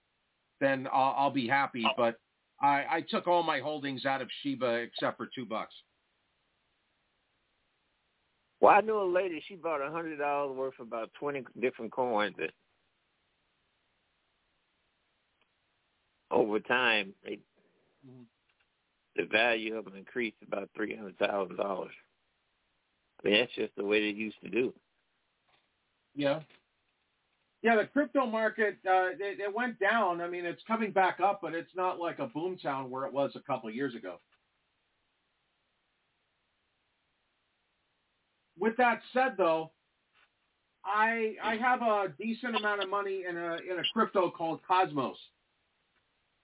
then 0.62 0.88
I'll, 0.94 1.16
I'll 1.18 1.32
be 1.32 1.48
happy. 1.48 1.84
Oh. 1.86 1.92
But 1.98 2.20
I, 2.62 2.86
I 2.90 3.04
took 3.10 3.28
all 3.28 3.44
my 3.44 3.60
holdings 3.60 4.06
out 4.06 4.22
of 4.22 4.30
Shiba 4.42 4.74
except 4.76 5.18
for 5.18 5.28
two 5.34 5.46
bucks. 5.46 5.74
Well, 8.62 8.74
I 8.74 8.82
knew 8.82 9.00
a 9.00 9.04
lady. 9.04 9.44
She 9.48 9.56
bought 9.56 9.86
a 9.86 9.92
hundred 9.92 10.18
dollars 10.18 10.56
worth 10.56 10.80
of 10.80 10.88
about 10.88 11.12
twenty 11.20 11.44
different 11.60 11.92
coins. 11.92 12.36
That 12.40 12.52
over 16.32 16.60
time, 16.60 17.14
they, 17.24 17.34
mm-hmm. 18.08 18.24
the 19.18 19.26
value 19.26 19.76
of 19.76 19.86
them 19.86 19.96
increased 19.96 20.38
about 20.48 20.70
three 20.76 20.96
hundred 20.96 21.18
thousand 21.18 21.58
dollars. 21.58 21.94
I 23.24 23.28
mean, 23.28 23.40
that's 23.40 23.56
just 23.56 23.76
the 23.76 23.86
way 23.86 24.00
they 24.00 24.18
used 24.18 24.42
to 24.44 24.50
do. 24.50 24.74
Yeah. 26.16 26.40
Yeah, 27.66 27.78
the 27.78 27.86
crypto 27.86 28.28
market 28.28 28.78
uh, 28.88 29.08
it, 29.20 29.40
it 29.40 29.52
went 29.52 29.80
down. 29.80 30.22
I 30.22 30.30
mean, 30.30 30.46
it's 30.46 30.62
coming 30.68 30.92
back 30.92 31.20
up, 31.20 31.40
but 31.42 31.56
it's 31.56 31.76
not 31.76 31.98
like 31.98 32.20
a 32.20 32.28
boom 32.28 32.60
town 32.62 32.92
where 32.92 33.08
it 33.08 33.12
was 33.12 33.32
a 33.34 33.40
couple 33.40 33.68
of 33.68 33.74
years 33.74 33.96
ago. 33.96 34.20
With 38.60 38.78
that 38.78 39.00
said, 39.14 39.34
though, 39.40 39.72
I 40.86 41.38
I 41.44 41.56
have 41.56 41.82
a 41.82 42.14
decent 42.20 42.56
amount 42.56 42.84
of 42.84 42.90
money 42.92 43.24
in 43.28 43.36
a 43.36 43.56
in 43.56 43.80
a 43.80 43.84
crypto 43.94 44.30
called 44.30 44.60
Cosmos, 44.68 45.18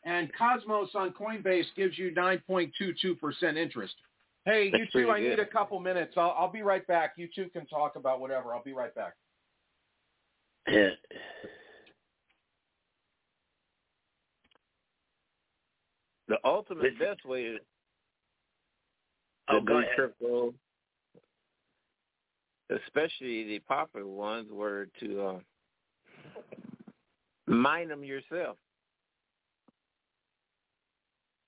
and 0.03 0.27
Cosmos 0.35 0.89
on 0.95 1.11
Coinbase 1.11 1.65
gives 1.75 1.99
you 1.99 2.11
9.22 2.15 3.19
percent 3.19 3.57
interest. 3.57 3.93
Hey, 4.45 4.71
you 4.73 4.87
two, 4.91 5.11
I 5.11 5.19
need 5.19 5.37
a 5.37 5.45
couple 5.45 5.79
minutes. 5.79 6.15
I'll 6.17 6.35
I'll 6.35 6.51
be 6.51 6.63
right 6.63 6.85
back. 6.87 7.13
You 7.15 7.29
two 7.35 7.47
can 7.53 7.67
talk 7.67 7.95
about 7.95 8.19
whatever. 8.19 8.55
I'll 8.55 8.63
be 8.63 8.73
right 8.73 8.95
back. 8.95 9.13
The 16.27 16.37
ultimate 16.45 16.97
best 16.97 17.25
way 17.25 17.43
to, 17.43 17.57
Oh, 19.49 19.59
do 19.59 19.83
crypto, 19.95 20.53
especially 22.69 23.43
the 23.43 23.59
popular 23.67 24.07
ones, 24.07 24.47
were 24.49 24.87
to 25.01 25.21
uh, 25.21 25.39
mine 27.47 27.89
them 27.89 28.05
yourself. 28.05 28.55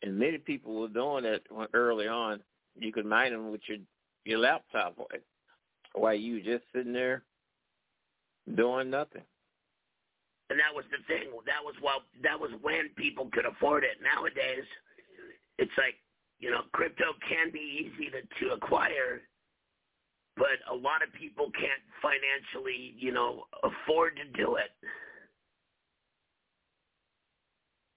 And 0.02 0.20
many 0.20 0.38
people 0.38 0.82
were 0.82 0.90
doing 0.90 1.24
it 1.24 1.46
early 1.74 2.10
on. 2.10 2.42
You 2.78 2.92
could 2.92 3.06
mine 3.06 3.32
them 3.32 3.52
with 3.52 3.62
your 3.70 3.78
your 4.26 4.40
laptop 4.40 4.98
while- 4.98 5.08
while 5.94 6.14
you 6.14 6.42
just 6.42 6.66
sitting 6.74 6.92
there 6.92 7.24
doing 8.56 8.90
nothing. 8.90 9.24
And 10.50 10.60
that 10.60 10.74
was 10.76 10.86
the 10.92 11.02
thing. 11.08 11.32
That 11.46 11.64
was 11.64 11.76
well. 11.82 12.04
That 12.22 12.40
was 12.40 12.52
when 12.62 12.90
people 12.96 13.30
could 13.32 13.46
afford 13.46 13.84
it. 13.84 13.98
Nowadays, 14.04 14.68
it's 15.58 15.72
like 15.78 15.96
you 16.44 16.52
know, 16.52 16.62
crypto 16.74 17.06
can 17.28 17.52
be 17.54 17.88
easy 17.88 18.10
to, 18.12 18.22
to 18.46 18.54
acquire, 18.54 19.22
but 20.36 20.60
a 20.70 20.76
lot 20.76 21.02
of 21.02 21.14
people 21.18 21.50
can't 21.52 21.82
financially, 22.02 22.96
you 23.00 23.14
know, 23.14 23.46
afford 23.64 24.18
to 24.18 24.26
do 24.38 24.58
it. 24.58 24.72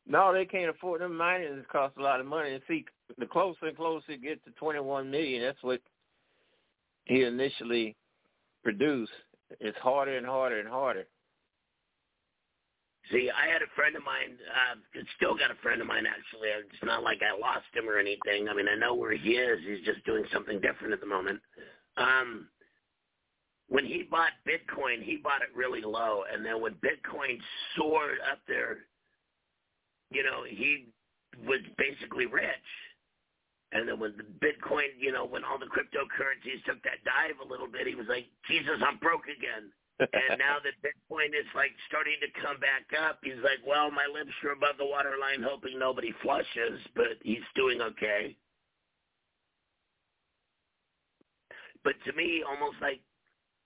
No, 0.06 0.32
they 0.32 0.44
can't 0.44 0.70
afford 0.70 1.00
them 1.00 1.16
mining. 1.16 1.54
It 1.54 1.68
costs 1.68 1.98
a 1.98 2.02
lot 2.02 2.20
of 2.20 2.26
money. 2.26 2.52
And 2.52 2.62
see, 2.68 2.84
the 3.18 3.26
closer 3.26 3.66
and 3.66 3.76
closer 3.76 4.12
it 4.12 4.22
gets 4.22 4.44
to 4.44 4.52
21 4.52 5.10
million, 5.10 5.42
that's 5.42 5.62
what 5.62 5.80
he 7.06 7.24
initially 7.24 7.96
produced. 8.62 9.10
It's 9.60 9.78
harder 9.78 10.16
and 10.16 10.26
harder 10.26 10.60
and 10.60 10.68
harder. 10.68 11.06
See, 13.12 13.30
I 13.30 13.46
had 13.52 13.62
a 13.62 13.70
friend 13.76 13.94
of 13.94 14.02
mine. 14.02 14.36
Uh, 14.50 15.00
still 15.16 15.36
got 15.36 15.50
a 15.50 15.62
friend 15.62 15.80
of 15.80 15.86
mine 15.86 16.06
actually. 16.06 16.48
It's 16.48 16.82
not 16.82 17.04
like 17.04 17.20
I 17.22 17.38
lost 17.38 17.66
him 17.72 17.88
or 17.88 17.98
anything. 17.98 18.48
I 18.48 18.54
mean, 18.54 18.66
I 18.68 18.74
know 18.74 18.94
where 18.94 19.12
he 19.12 19.30
is. 19.38 19.60
He's 19.64 19.84
just 19.84 20.04
doing 20.04 20.24
something 20.32 20.60
different 20.60 20.92
at 20.92 21.00
the 21.00 21.06
moment. 21.06 21.40
Um, 21.96 22.48
when 23.68 23.84
he 23.84 24.04
bought 24.10 24.32
Bitcoin, 24.46 25.02
he 25.02 25.16
bought 25.16 25.42
it 25.42 25.48
really 25.54 25.82
low, 25.82 26.22
and 26.32 26.44
then 26.44 26.60
when 26.60 26.74
Bitcoin 26.74 27.38
soared 27.76 28.18
up 28.30 28.38
there, 28.46 28.78
you 30.10 30.22
know, 30.22 30.44
he 30.48 30.86
was 31.44 31.60
basically 31.76 32.26
rich. 32.26 32.46
And 33.72 33.88
then 33.88 33.98
when 33.98 34.14
the 34.14 34.28
Bitcoin, 34.38 34.94
you 34.98 35.10
know, 35.10 35.26
when 35.26 35.42
all 35.42 35.58
the 35.58 35.66
cryptocurrencies 35.66 36.62
took 36.66 36.78
that 36.86 37.02
dive 37.02 37.42
a 37.42 37.48
little 37.48 37.66
bit, 37.66 37.86
he 37.86 37.98
was 37.98 38.06
like, 38.06 38.30
Jesus, 38.46 38.78
I'm 38.78 38.98
broke 38.98 39.26
again. 39.26 39.74
and 39.98 40.38
now 40.38 40.62
that 40.62 40.78
Bitcoin 40.86 41.34
is 41.34 41.48
like 41.54 41.74
starting 41.88 42.14
to 42.22 42.30
come 42.38 42.62
back 42.62 42.86
up, 42.94 43.18
he's 43.26 43.42
like, 43.42 43.58
well, 43.66 43.90
my 43.90 44.06
lips 44.06 44.30
are 44.46 44.54
above 44.54 44.78
the 44.78 44.86
waterline, 44.86 45.42
hoping 45.42 45.78
nobody 45.78 46.14
flushes, 46.22 46.78
but 46.94 47.18
he's 47.26 47.44
doing 47.58 47.82
okay. 47.82 48.36
But 51.82 51.98
to 52.06 52.12
me, 52.14 52.42
almost 52.46 52.78
like, 52.82 53.02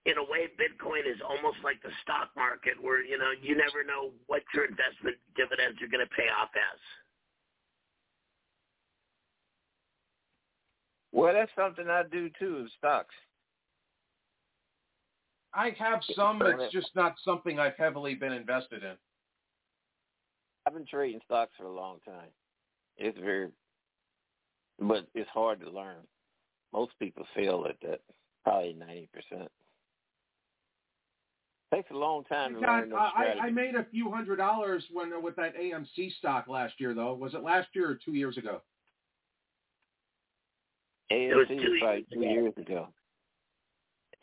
in 0.09 0.17
a 0.17 0.25
way, 0.25 0.49
Bitcoin 0.57 1.05
is 1.05 1.21
almost 1.21 1.61
like 1.61 1.77
the 1.85 1.93
stock 2.01 2.33
market, 2.37 2.81
where 2.81 3.05
you 3.05 3.21
know 3.21 3.37
you 3.37 3.53
never 3.53 3.85
know 3.85 4.17
what 4.33 4.41
your 4.57 4.65
investment 4.65 5.21
dividends 5.37 5.77
are 5.85 5.93
going 5.93 6.05
to 6.05 6.17
pay 6.17 6.29
off 6.33 6.49
as. 6.57 6.81
Well, 11.13 11.35
that's 11.35 11.51
something 11.57 11.89
I 11.89 12.03
do 12.11 12.31
too, 12.39 12.67
stocks. 12.79 13.15
I 15.53 15.75
have 15.79 16.01
some, 16.15 16.39
but 16.39 16.61
it's 16.61 16.73
just 16.73 16.95
not 16.95 17.17
something 17.25 17.59
I've 17.59 17.77
heavily 17.77 18.15
been 18.15 18.33
invested 18.33 18.85
in. 18.85 18.95
I've 20.67 20.75
been 20.75 20.87
trading 20.87 21.21
stocks 21.25 21.53
for 21.59 21.65
a 21.65 21.73
long 21.73 21.99
time. 22.07 22.29
It's 22.97 23.19
very, 23.19 23.49
but 24.79 25.09
it's 25.15 25.31
hard 25.31 25.61
to 25.61 25.71
learn. 25.71 26.07
Most 26.73 26.93
people 27.01 27.27
fail 27.35 27.67
at 27.69 27.77
that, 27.83 28.01
probably 28.45 28.75
ninety 28.75 29.09
percent. 29.13 29.51
Takes 31.75 31.91
a 31.91 31.97
long 31.97 32.25
time 32.25 32.55
to 32.55 32.61
learn 32.61 32.91
those 32.91 32.99
I, 32.99 33.47
I 33.47 33.51
made 33.51 33.77
a 33.77 33.87
few 33.91 34.11
hundred 34.11 34.37
dollars 34.37 34.85
when 34.93 35.11
with 35.23 35.37
that 35.37 35.57
AMC 35.57 36.17
stock 36.19 36.47
last 36.49 36.75
year, 36.79 36.95
though. 36.95 37.15
Was 37.15 37.35
it 37.35 37.43
last 37.43 37.69
year 37.75 37.91
or 37.91 37.99
two 38.05 38.13
years 38.13 38.37
ago? 38.37 38.61
AMC 41.13 41.37
was 41.37 41.49
two 41.49 41.77
probably 41.81 42.07
two 42.13 42.21
years 42.21 42.53
ago. 42.57 42.89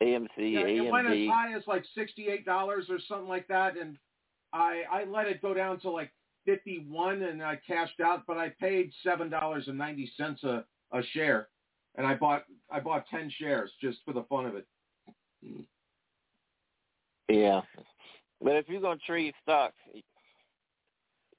AMC, 0.01 0.29
Yeah, 0.37 0.61
AMD. 0.61 0.85
it 0.85 0.91
went 0.91 1.07
as 1.07 1.27
high 1.29 1.53
as 1.55 1.63
like 1.67 1.83
sixty-eight 1.95 2.45
dollars 2.45 2.85
or 2.89 2.99
something 3.07 3.27
like 3.27 3.47
that, 3.47 3.77
and 3.77 3.97
I 4.53 4.83
I 4.91 5.03
let 5.05 5.27
it 5.27 5.41
go 5.41 5.53
down 5.53 5.79
to 5.81 5.89
like 5.89 6.11
fifty-one, 6.45 7.23
and 7.23 7.43
I 7.43 7.59
cashed 7.67 7.99
out. 7.99 8.23
But 8.27 8.37
I 8.37 8.49
paid 8.59 8.91
seven 9.03 9.29
dollars 9.29 9.67
and 9.67 9.77
ninety 9.77 10.11
cents 10.15 10.43
a 10.43 10.65
a 10.91 11.01
share, 11.13 11.49
and 11.95 12.05
I 12.05 12.15
bought 12.15 12.43
I 12.71 12.79
bought 12.79 13.05
ten 13.09 13.29
shares 13.37 13.71
just 13.81 13.97
for 14.05 14.13
the 14.13 14.23
fun 14.23 14.45
of 14.45 14.55
it. 14.55 14.67
Yeah, 17.27 17.61
but 18.41 18.53
if 18.55 18.69
you're 18.69 18.81
gonna 18.81 18.99
trade 19.05 19.33
stocks, 19.43 19.75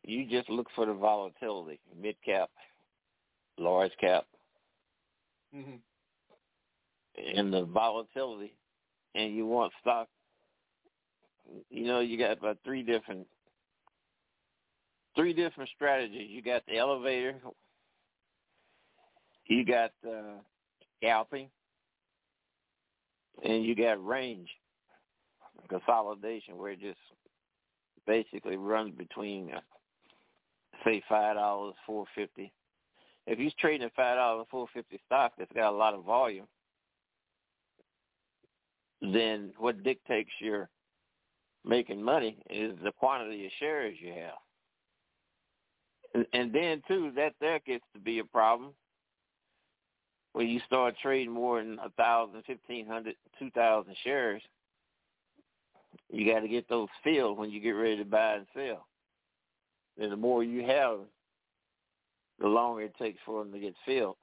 you 0.05 0.27
just 0.27 0.51
look 0.51 0.67
for 0.75 0.85
the 0.85 0.93
volatility, 0.93 1.81
mid 1.99 2.17
cap, 2.25 2.51
large 3.57 3.93
cap, 4.01 4.27
Mm-hmm. 5.55 7.37
and 7.37 7.53
the 7.53 7.65
volatility, 7.65 8.55
and 9.15 9.35
you 9.35 9.47
want 9.47 9.73
stock. 9.81 10.09
You 11.71 11.87
know, 11.87 12.01
you 12.01 12.19
got 12.19 12.39
about 12.39 12.59
three 12.65 12.83
different 12.83 13.27
three 15.17 15.33
different 15.33 15.71
strategies. 15.75 16.31
You 16.31 16.43
got 16.43 16.63
the 16.67 16.77
elevator, 16.77 17.37
you 19.47 19.65
got 19.65 19.93
uh, 20.07 20.35
scalping, 20.99 21.49
and 23.43 23.65
you 23.65 23.75
got 23.75 24.05
range 24.07 24.49
consolidation, 25.69 26.57
where 26.57 26.73
it 26.73 26.81
just 26.81 26.99
basically 28.07 28.57
runs 28.57 28.95
between 28.97 29.51
uh, 29.53 29.61
say 30.85 31.03
five 31.09 31.37
dollars, 31.37 31.75
four 31.87 32.05
fifty. 32.15 32.53
If 33.31 33.39
he's 33.39 33.53
trading 33.61 33.85
at 33.85 33.95
five 33.95 34.17
dollars, 34.17 34.47
four 34.51 34.67
fifty 34.73 34.99
stock 35.05 35.33
that's 35.37 35.53
got 35.53 35.71
a 35.71 35.77
lot 35.77 35.93
of 35.93 36.03
volume, 36.05 36.47
then 39.03 39.53
what 39.59 39.83
dictates 39.83 40.31
your 40.41 40.71
making 41.63 42.03
money 42.03 42.39
is 42.49 42.73
the 42.83 42.91
quantity 42.93 43.45
of 43.45 43.53
shares 43.61 43.97
you 44.01 44.15
have. 44.15 44.39
And, 46.15 46.27
and 46.33 46.55
then 46.55 46.83
too, 46.89 47.13
that 47.17 47.35
there 47.39 47.61
gets 47.67 47.85
to 47.93 48.01
be 48.01 48.21
a 48.21 48.25
problem 48.25 48.73
when 50.33 50.49
you 50.49 50.61
start 50.67 50.95
trading 51.03 51.31
more 51.31 51.63
than 51.63 51.79
a 51.85 51.91
thousand, 51.91 52.43
fifteen 52.47 52.87
hundred, 52.87 53.15
two 53.39 53.51
thousand 53.51 53.95
shares. 54.05 54.41
You 56.11 56.33
got 56.33 56.41
to 56.41 56.49
get 56.49 56.67
those 56.71 56.89
filled 57.05 57.37
when 57.37 57.51
you 57.51 57.61
get 57.61 57.73
ready 57.73 57.99
to 57.99 58.05
buy 58.07 58.37
and 58.37 58.47
sell. 58.55 58.87
And 60.01 60.11
the 60.11 60.17
more 60.17 60.43
you 60.43 60.65
have, 60.65 61.01
the 62.41 62.49
longer 62.49 62.83
it 62.83 62.95
takes 62.99 63.19
for 63.25 63.43
them 63.43 63.53
to 63.53 63.59
get 63.59 63.75
filled. 63.85 64.17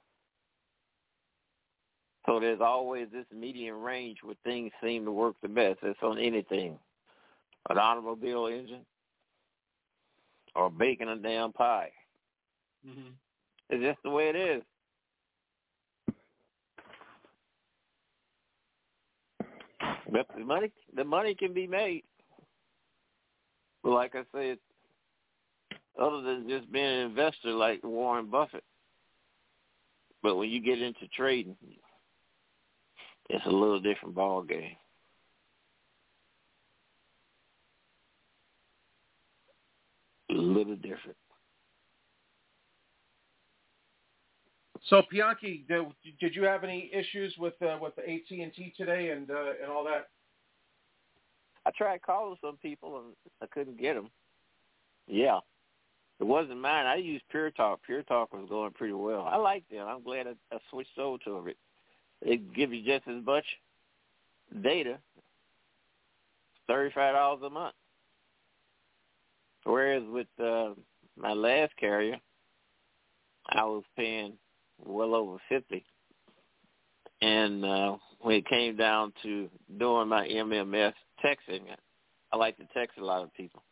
So 2.26 2.39
there's 2.39 2.61
always 2.61 3.07
this 3.11 3.26
medium 3.34 3.82
range 3.82 4.18
where 4.24 4.36
things 4.43 4.72
seem 4.84 5.05
to 5.05 5.11
work 5.11 5.36
the 5.41 5.47
best. 5.47 5.80
It's 5.84 5.99
on 6.01 6.18
anything. 6.18 6.78
An 7.70 7.78
automobile 7.78 8.47
engine 8.47 8.86
or 10.55 10.70
baking 10.70 11.09
a 11.09 11.18
damn 11.18 11.51
pie. 11.53 11.91
Mm-hmm. 12.88 13.09
It's 13.70 13.84
just 13.84 13.99
the 14.03 14.09
way 14.09 14.30
it 14.30 14.36
is. 14.36 14.63
But 20.11 20.28
the 20.38 20.45
money 20.45 20.72
the 20.95 21.03
money 21.03 21.36
can 21.36 21.53
be 21.53 21.68
made. 21.68 22.03
But 23.84 23.91
like 23.91 24.16
I 24.16 24.24
said, 24.34 24.57
other 26.00 26.22
than 26.22 26.48
just 26.50 26.72
being 26.72 26.86
an 26.86 27.08
investor 27.08 27.52
like 27.52 27.84
Warren 27.84 28.30
Buffett. 28.30 28.64
But 30.22 30.36
when 30.36 30.50
you 30.50 30.62
get 30.62 30.82
into 30.82 31.08
trading, 31.16 31.56
it's 33.30 33.46
a 33.46 33.50
little 33.50 33.80
different 33.80 34.16
ball 34.16 34.41
game. 34.41 34.76
A 40.32 40.34
little 40.34 40.76
different. 40.76 41.16
So 44.89 45.02
Bianchi, 45.10 45.66
did, 45.68 45.86
did 46.20 46.36
you 46.36 46.43
have 46.43 46.64
any 46.64 46.91
issues 46.93 47.34
with 47.39 47.54
uh, 47.62 47.78
with 47.82 47.96
the 47.96 48.04
AT 48.04 48.30
and 48.30 48.54
T 48.54 48.74
today 48.78 49.10
and 49.10 49.30
uh, 49.32 49.54
and 49.62 49.72
all 49.72 49.84
that? 49.86 50.10
I 51.66 51.72
tried 51.76 52.04
calling 52.04 52.38
some 52.41 52.58
people 52.58 52.98
and 53.00 53.16
I 53.41 53.48
couldn't 53.48 53.80
get 53.80 53.96
them. 53.96 54.10
Yeah, 55.08 55.39
it 56.20 56.24
wasn't 56.24 56.61
mine. 56.61 56.86
I 56.86 56.95
used 56.95 57.24
Pure 57.30 57.51
Talk. 57.51 57.82
Pure 57.86 58.03
Talk 58.03 58.34
was 58.34 58.47
going 58.49 58.72
pretty 58.72 58.93
well. 58.93 59.22
I 59.22 59.36
liked 59.36 59.70
them. 59.70 59.86
I'm 59.88 60.03
glad 60.03 60.28
I, 60.28 60.55
I 60.55 60.59
switched 60.70 60.97
over 60.97 61.18
to 61.26 61.47
it. 61.47 61.57
They 62.24 62.38
give 62.38 62.74
you 62.74 62.84
just 62.84 63.07
as 63.07 63.24
much 63.26 63.43
data, 64.63 64.97
thirty-five 66.68 67.13
dollars 67.13 67.41
a 67.45 67.49
month. 67.49 67.76
Whereas 69.63 70.03
with 70.07 70.28
uh, 70.41 70.70
my 71.18 71.34
last 71.34 71.76
carrier, 71.78 72.18
I 73.49 73.63
was 73.66 73.84
paying 73.97 74.34
well 74.84 75.16
over 75.16 75.38
fifty. 75.49 75.84
And 77.22 77.66
uh, 77.66 77.97
when 78.22 78.36
it 78.36 78.47
came 78.47 78.78
down 78.78 79.11
to 79.24 79.49
doing 79.80 80.07
my 80.07 80.28
MMS 80.28 80.93
texting, 81.24 81.61
I 82.32 82.38
like 82.38 82.57
to 82.57 82.68
text 82.74 82.97
a 82.99 83.03
lot 83.05 83.24
of 83.24 83.34
people. 83.34 83.63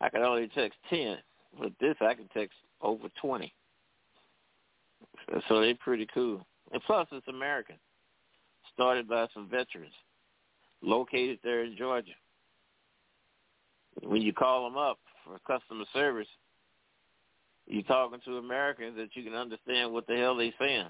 I 0.00 0.08
could 0.08 0.20
only 0.20 0.48
text 0.48 0.78
ten. 0.90 1.18
With 1.58 1.72
this, 1.80 1.96
I 2.00 2.14
can 2.14 2.28
text 2.28 2.56
over 2.80 3.08
20. 3.20 3.52
So 5.48 5.60
they're 5.60 5.74
pretty 5.74 6.06
cool. 6.14 6.46
And 6.72 6.82
plus, 6.82 7.06
it's 7.12 7.26
American. 7.28 7.76
Started 8.74 9.08
by 9.08 9.26
some 9.34 9.48
veterans 9.48 9.92
located 10.82 11.38
there 11.42 11.64
in 11.64 11.76
Georgia. 11.76 12.12
When 14.02 14.22
you 14.22 14.32
call 14.32 14.64
them 14.64 14.78
up 14.78 14.98
for 15.24 15.38
customer 15.40 15.84
service, 15.92 16.28
you're 17.66 17.82
talking 17.82 18.20
to 18.24 18.38
Americans 18.38 18.96
that 18.96 19.14
you 19.14 19.24
can 19.24 19.34
understand 19.34 19.92
what 19.92 20.06
the 20.06 20.16
hell 20.16 20.36
they're 20.36 20.52
saying. 20.58 20.86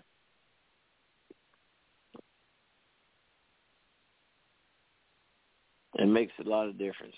It 5.95 6.07
makes 6.07 6.33
a 6.45 6.49
lot 6.49 6.69
of 6.69 6.79
difference. 6.79 7.17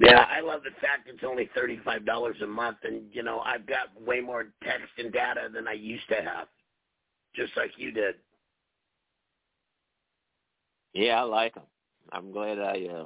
Yeah, 0.00 0.26
I 0.28 0.40
love 0.40 0.62
the 0.64 0.70
fact 0.80 1.08
it's 1.08 1.22
only 1.24 1.48
thirty-five 1.54 2.04
dollars 2.04 2.36
a 2.42 2.46
month, 2.46 2.78
and 2.82 3.02
you 3.12 3.22
know 3.22 3.40
I've 3.40 3.66
got 3.66 4.00
way 4.04 4.20
more 4.20 4.46
text 4.62 4.90
and 4.98 5.12
data 5.12 5.48
than 5.52 5.68
I 5.68 5.74
used 5.74 6.08
to 6.08 6.16
have, 6.16 6.48
just 7.34 7.56
like 7.56 7.70
you 7.76 7.92
did. 7.92 8.16
Yeah, 10.94 11.20
I 11.20 11.22
like 11.22 11.54
them. 11.54 11.64
I'm 12.12 12.32
glad 12.32 12.58
I 12.58 12.86
uh 12.92 13.04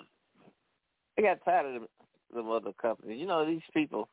I 1.19 1.23
got 1.23 1.45
tired 1.45 1.67
of 1.67 1.75
them, 1.75 1.89
them 2.35 2.51
other 2.51 2.73
companies. 2.81 3.21
You 3.21 3.27
know, 3.27 3.45
these 3.47 3.61
people. 3.75 4.09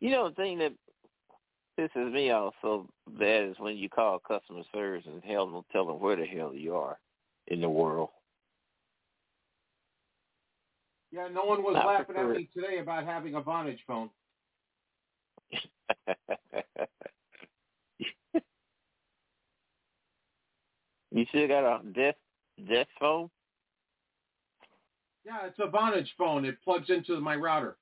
You 0.00 0.10
know, 0.10 0.28
the 0.28 0.34
thing 0.34 0.58
that 0.58 0.72
pisses 1.78 2.12
me 2.12 2.30
off 2.30 2.54
so 2.60 2.88
bad 3.18 3.44
is 3.44 3.56
when 3.58 3.76
you 3.76 3.88
call 3.88 4.18
customer 4.18 4.62
service 4.72 5.04
and 5.06 5.22
hell 5.24 5.46
don't 5.46 5.68
tell 5.70 5.86
them 5.86 6.00
where 6.00 6.16
the 6.16 6.26
hell 6.26 6.54
you 6.54 6.74
are 6.74 6.98
in 7.46 7.60
the 7.60 7.68
world. 7.68 8.10
Yeah, 11.12 11.28
no 11.32 11.44
one 11.44 11.62
was 11.62 11.76
I 11.78 11.86
laughing 11.86 12.16
at 12.16 12.28
me 12.30 12.48
today 12.54 12.78
about 12.78 13.04
having 13.04 13.34
a 13.34 13.40
Vonage 13.40 13.78
phone. 13.86 14.10
You 21.12 21.24
still 21.30 21.48
got 21.48 21.64
a 21.64 21.82
desk 21.92 22.18
desk 22.68 22.88
phone? 23.00 23.30
Yeah, 25.24 25.46
it's 25.46 25.58
a 25.58 25.68
Vonage 25.68 26.08
phone. 26.18 26.44
It 26.44 26.62
plugs 26.62 26.90
into 26.90 27.18
my 27.20 27.36
router. 27.36 27.78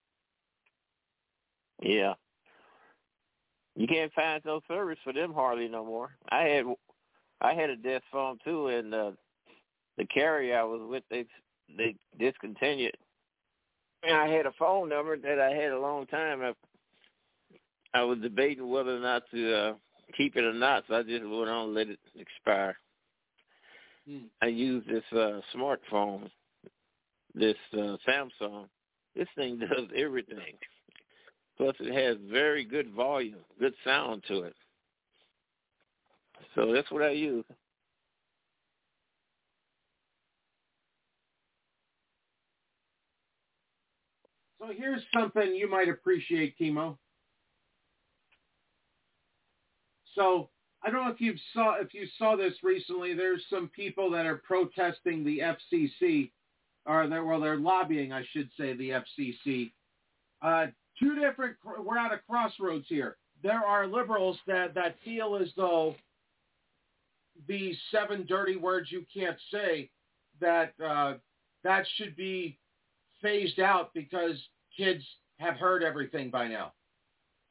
Yeah. 1.83 2.15
You 3.75 3.89
can't 3.89 4.13
find 4.13 4.41
no 4.45 4.61
service 4.69 4.99
for 5.03 5.13
them 5.13 5.35
hardly 5.35 5.69
no 5.69 5.85
more. 5.85 6.17
I 6.31 6.43
had 6.43 6.65
I 7.41 7.55
had 7.55 7.71
a 7.71 7.77
desk 7.77 8.05
phone 8.13 8.39
too, 8.45 8.69
and 8.69 8.95
uh, 8.95 9.11
the 9.99 10.07
carrier 10.07 10.61
I 10.61 10.63
was 10.63 10.83
with 10.89 11.03
they 11.11 11.27
they 11.77 11.97
discontinued. 12.19 12.97
And 14.07 14.17
I 14.17 14.29
had 14.29 14.47
a 14.47 14.53
phone 14.59 14.89
number 14.89 15.17
that 15.17 15.41
I 15.41 15.51
had 15.51 15.73
a 15.73 15.81
long 15.81 16.07
time. 16.07 16.43
I, 16.43 16.53
I 17.99 18.03
was 18.03 18.19
debating 18.19 18.69
whether 18.69 18.97
or 18.97 19.01
not 19.01 19.23
to 19.31 19.55
uh, 19.55 19.73
keep 20.17 20.37
it 20.37 20.45
or 20.45 20.53
not, 20.53 20.85
so 20.89 20.97
I 20.97 21.03
just 21.03 21.23
went 21.23 21.49
on 21.49 21.67
and 21.67 21.75
let 21.75 21.89
it 21.89 21.99
expire. 22.17 22.77
Hmm. 24.07 24.27
I 24.43 24.47
used 24.47 24.89
this 24.89 25.05
uh, 25.13 25.41
smartphone, 25.55 26.31
this 27.35 27.57
uh, 27.73 27.97
Samsung. 28.07 28.67
This 29.17 29.29
thing 29.37 29.59
does 29.61 29.89
everything. 29.97 30.55
Plus, 31.57 31.77
it 31.81 31.95
has 31.95 32.17
very 32.31 32.65
good 32.65 32.93
volume, 32.93 33.39
good 33.59 33.75
sound 33.85 34.25
to 34.29 34.43
it. 34.43 34.57
So 36.55 36.73
that's 36.73 36.91
what 36.91 37.03
I 37.03 37.11
use. 37.11 37.45
So 44.65 44.73
here's 44.75 45.03
something 45.13 45.55
you 45.55 45.69
might 45.69 45.89
appreciate, 45.89 46.57
Kimo. 46.57 46.99
So 50.15 50.49
I 50.83 50.91
don't 50.91 51.05
know 51.05 51.13
if 51.13 51.21
you 51.21 51.35
saw 51.53 51.75
if 51.81 51.93
you 51.93 52.07
saw 52.19 52.37
this 52.37 52.55
recently. 52.63 53.15
There's 53.15 53.43
some 53.51 53.69
people 53.69 54.11
that 54.13 54.27
are 54.27 54.37
protesting 54.37 55.25
the 55.25 55.41
FCC, 55.41 56.31
or 56.87 57.07
they're 57.09 57.25
well, 57.25 57.41
they're 57.41 57.57
lobbying, 57.57 58.13
I 58.13 58.25
should 58.31 58.49
say, 58.59 58.75
the 58.75 59.03
FCC. 59.19 59.73
Uh, 60.41 60.67
two 60.99 61.15
different. 61.17 61.57
We're 61.65 61.99
at 61.99 62.13
a 62.13 62.19
crossroads 62.19 62.87
here. 62.89 63.17
There 63.43 63.63
are 63.65 63.87
liberals 63.87 64.39
that 64.47 64.75
that 64.75 64.97
feel 65.05 65.37
as 65.37 65.49
though 65.57 65.95
the 67.49 67.75
seven 67.91 68.25
dirty 68.27 68.57
words 68.57 68.91
you 68.91 69.05
can't 69.13 69.37
say 69.51 69.91
that 70.41 70.73
uh, 70.83 71.15
that 71.65 71.85
should 71.97 72.17
be 72.17 72.57
phased 73.25 73.59
out 73.59 73.93
because 73.95 74.37
kids 74.77 75.03
have 75.39 75.57
heard 75.57 75.83
everything 75.83 76.31
by 76.31 76.47
now. 76.47 76.73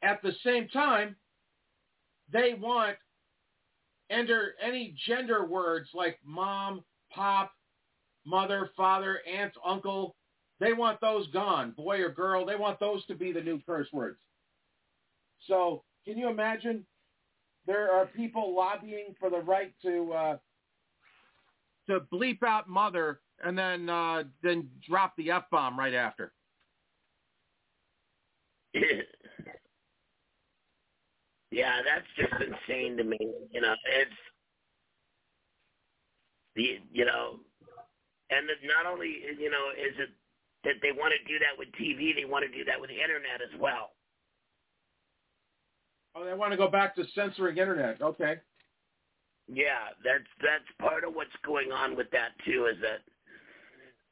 At 0.03 0.21
the 0.21 0.33
same 0.45 0.67
time, 0.69 1.15
they 2.31 2.53
want 2.53 2.95
enter 4.09 4.53
any 4.63 4.95
gender 5.07 5.45
words 5.45 5.89
like 5.95 6.19
mom, 6.23 6.83
pop, 7.11 7.51
mother, 8.23 8.69
father, 8.77 9.19
aunt, 9.27 9.53
uncle. 9.65 10.15
They 10.59 10.73
want 10.73 11.01
those 11.01 11.27
gone, 11.31 11.71
boy 11.71 12.01
or 12.01 12.09
girl. 12.09 12.45
They 12.45 12.55
want 12.55 12.79
those 12.79 13.03
to 13.07 13.15
be 13.15 13.31
the 13.31 13.41
new 13.41 13.59
curse 13.65 13.87
words. 13.91 14.19
So 15.47 15.83
can 16.05 16.17
you 16.17 16.29
imagine? 16.29 16.85
There 17.65 17.91
are 17.91 18.05
people 18.05 18.55
lobbying 18.55 19.15
for 19.19 19.29
the 19.29 19.39
right 19.39 19.73
to 19.81 20.13
uh, 20.13 20.37
to 21.87 22.01
bleep 22.13 22.43
out 22.43 22.69
mother 22.69 23.21
and 23.43 23.57
then 23.57 23.89
uh, 23.89 24.23
then 24.41 24.69
drop 24.87 25.15
the 25.17 25.31
f 25.31 25.43
bomb 25.51 25.77
right 25.77 25.93
after. 25.93 26.33
yeah, 31.51 31.81
that's 31.83 32.07
just 32.17 32.33
insane 32.41 32.97
to 32.97 33.03
me. 33.03 33.17
You 33.51 33.61
know, 33.61 33.75
it's 34.01 34.11
the 36.55 36.79
you 36.91 37.05
know, 37.05 37.39
and 38.29 38.47
that 38.49 38.55
not 38.63 38.91
only 38.91 39.15
you 39.39 39.49
know 39.49 39.71
is 39.77 39.95
it 39.99 40.09
that 40.63 40.75
they 40.81 40.91
want 40.91 41.13
to 41.13 41.19
do 41.31 41.39
that 41.39 41.57
with 41.57 41.67
TV, 41.79 42.15
they 42.15 42.25
want 42.25 42.45
to 42.45 42.51
do 42.57 42.63
that 42.65 42.79
with 42.79 42.89
the 42.89 42.95
internet 43.01 43.41
as 43.41 43.59
well. 43.59 43.91
Oh, 46.15 46.23
they 46.25 46.33
want 46.33 46.51
to 46.51 46.57
go 46.57 46.67
back 46.69 46.95
to 46.95 47.03
censoring 47.15 47.57
internet. 47.57 48.01
Okay. 48.01 48.35
Yeah, 49.47 49.91
that's 50.03 50.29
that's 50.41 50.63
part 50.79 51.03
of 51.03 51.13
what's 51.13 51.35
going 51.45 51.71
on 51.71 51.97
with 51.97 52.09
that 52.11 52.31
too. 52.45 52.67
Is 52.71 52.77
that 52.81 53.01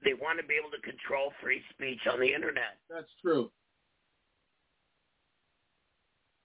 they 0.04 0.14
want 0.14 0.40
to 0.40 0.46
be 0.46 0.56
able 0.56 0.72
to 0.72 0.82
control 0.82 1.32
free 1.42 1.62
speech 1.72 2.00
on 2.12 2.20
the 2.20 2.34
internet. 2.34 2.80
That's 2.90 3.12
true. 3.22 3.52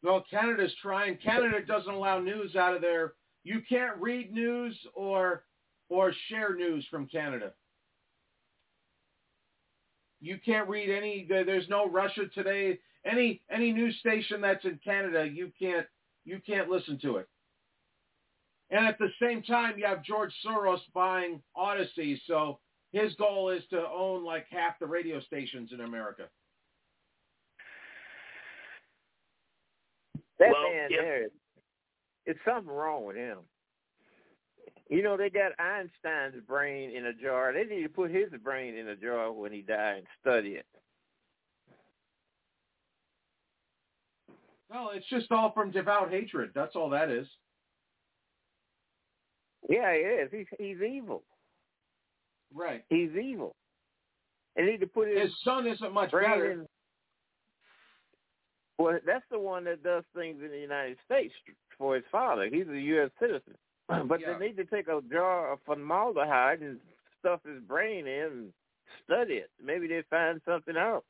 Well, 0.03 0.25
Canada's 0.31 0.75
trying. 0.81 1.17
Canada 1.17 1.65
doesn't 1.67 1.93
allow 1.93 2.21
news 2.21 2.55
out 2.55 2.75
of 2.75 2.83
there. 2.83 3.15
You 3.45 3.61
can't 3.69 3.97
read 3.99 4.33
news 4.33 4.77
or 4.95 5.45
or 5.89 6.13
share 6.29 6.55
news 6.55 6.87
from 6.91 7.07
Canada. 7.07 7.53
You 10.21 10.39
can't 10.45 10.69
read 10.69 10.91
any. 10.91 11.27
There's 11.29 11.69
no 11.69 11.89
Russia 11.89 12.23
Today. 12.35 12.79
Any 13.05 13.41
any 13.51 13.73
news 13.73 13.97
station 14.01 14.41
that's 14.41 14.65
in 14.65 14.79
Canada, 14.85 15.29
you 15.33 15.53
can't 15.61 15.87
you 16.25 16.41
can't 16.45 16.69
listen 16.69 16.99
to 17.03 17.17
it. 17.17 17.29
And 18.71 18.85
at 18.85 18.99
the 18.99 19.11
same 19.23 19.43
time, 19.43 19.79
you 19.79 19.87
have 19.87 20.03
George 20.03 20.33
Soros 20.45 20.81
buying 20.93 21.41
Audacy, 21.57 22.19
so 22.27 22.59
his 22.93 23.15
goal 23.15 23.51
is 23.51 23.63
to 23.71 23.87
own 23.89 24.25
like 24.25 24.47
half 24.51 24.79
the 24.79 24.87
radio 24.87 25.21
stations 25.21 25.71
in 25.73 25.81
America. 25.81 26.25
That 30.39 30.51
Well, 30.51 30.71
man 30.71 30.89
yeah. 30.91 31.01
there, 31.01 31.27
it's 32.27 32.41
something 32.45 32.73
wrong 32.73 33.05
with 33.05 33.17
him. 33.17 33.39
You 34.89 35.03
know, 35.03 35.17
they 35.17 35.31
got 35.31 35.53
Einstein's 35.59 36.41
brain 36.47 36.95
in 36.95 37.07
a 37.07 37.13
jar. 37.13 37.53
They 37.53 37.65
need 37.65 37.83
to 37.83 37.89
put 37.89 38.11
his 38.11 38.31
brain 38.43 38.77
in 38.77 38.89
a 38.89 38.97
jar 38.97 39.33
when 39.33 39.53
he 39.53 39.63
died 39.63 39.99
and 39.99 40.07
study 40.21 40.51
it. 40.51 40.67
No, 44.73 44.91
it's 44.91 45.07
just 45.09 45.31
all 45.33 45.53
from 45.53 45.71
devout 45.71 46.11
hatred. 46.11 46.51
That's 46.55 46.77
all 46.77 46.91
that 46.91 47.11
is. 47.11 47.27
Yeah, 49.69 49.93
he 49.93 50.01
is. 50.01 50.31
He's 50.33 50.47
he's 50.59 50.83
evil. 50.83 51.25
Right. 52.55 52.85
He's 52.89 53.11
evil. 53.15 53.55
They 54.57 54.63
need 54.63 54.81
to 54.81 54.87
put 54.87 55.09
his, 55.09 55.21
His 55.23 55.33
son 55.45 55.67
isn't 55.67 55.93
much 55.93 56.13
better. 56.13 56.51
in. 56.53 56.67
Well, 58.79 58.99
that's 59.07 59.25
the 59.31 59.39
one 59.39 59.65
that 59.65 59.83
does 59.83 60.05
things 60.15 60.43
in 60.43 60.51
the 60.51 60.59
United 60.59 60.99
States 61.05 61.33
for 61.79 61.95
his 61.95 62.05
father. 62.13 62.49
He's 62.51 62.69
a 62.69 62.79
U.S. 62.79 63.11
citizen. 63.21 63.55
But 64.09 64.21
Yeah. 64.21 64.37
they 64.39 64.47
need 64.49 64.57
to 64.57 64.65
take 64.65 64.89
a 64.89 65.01
jar 65.13 65.53
of 65.53 65.61
formaldehyde 65.65 66.61
and 66.61 66.79
stuff 67.21 67.41
his 67.45 67.63
brain 67.63 68.07
in 68.07 68.23
and 68.33 68.53
study 69.05 69.35
it. 69.35 69.51
Maybe 69.63 69.87
they 69.87 70.03
find 70.11 70.41
something 70.45 70.77
out. 70.77 71.05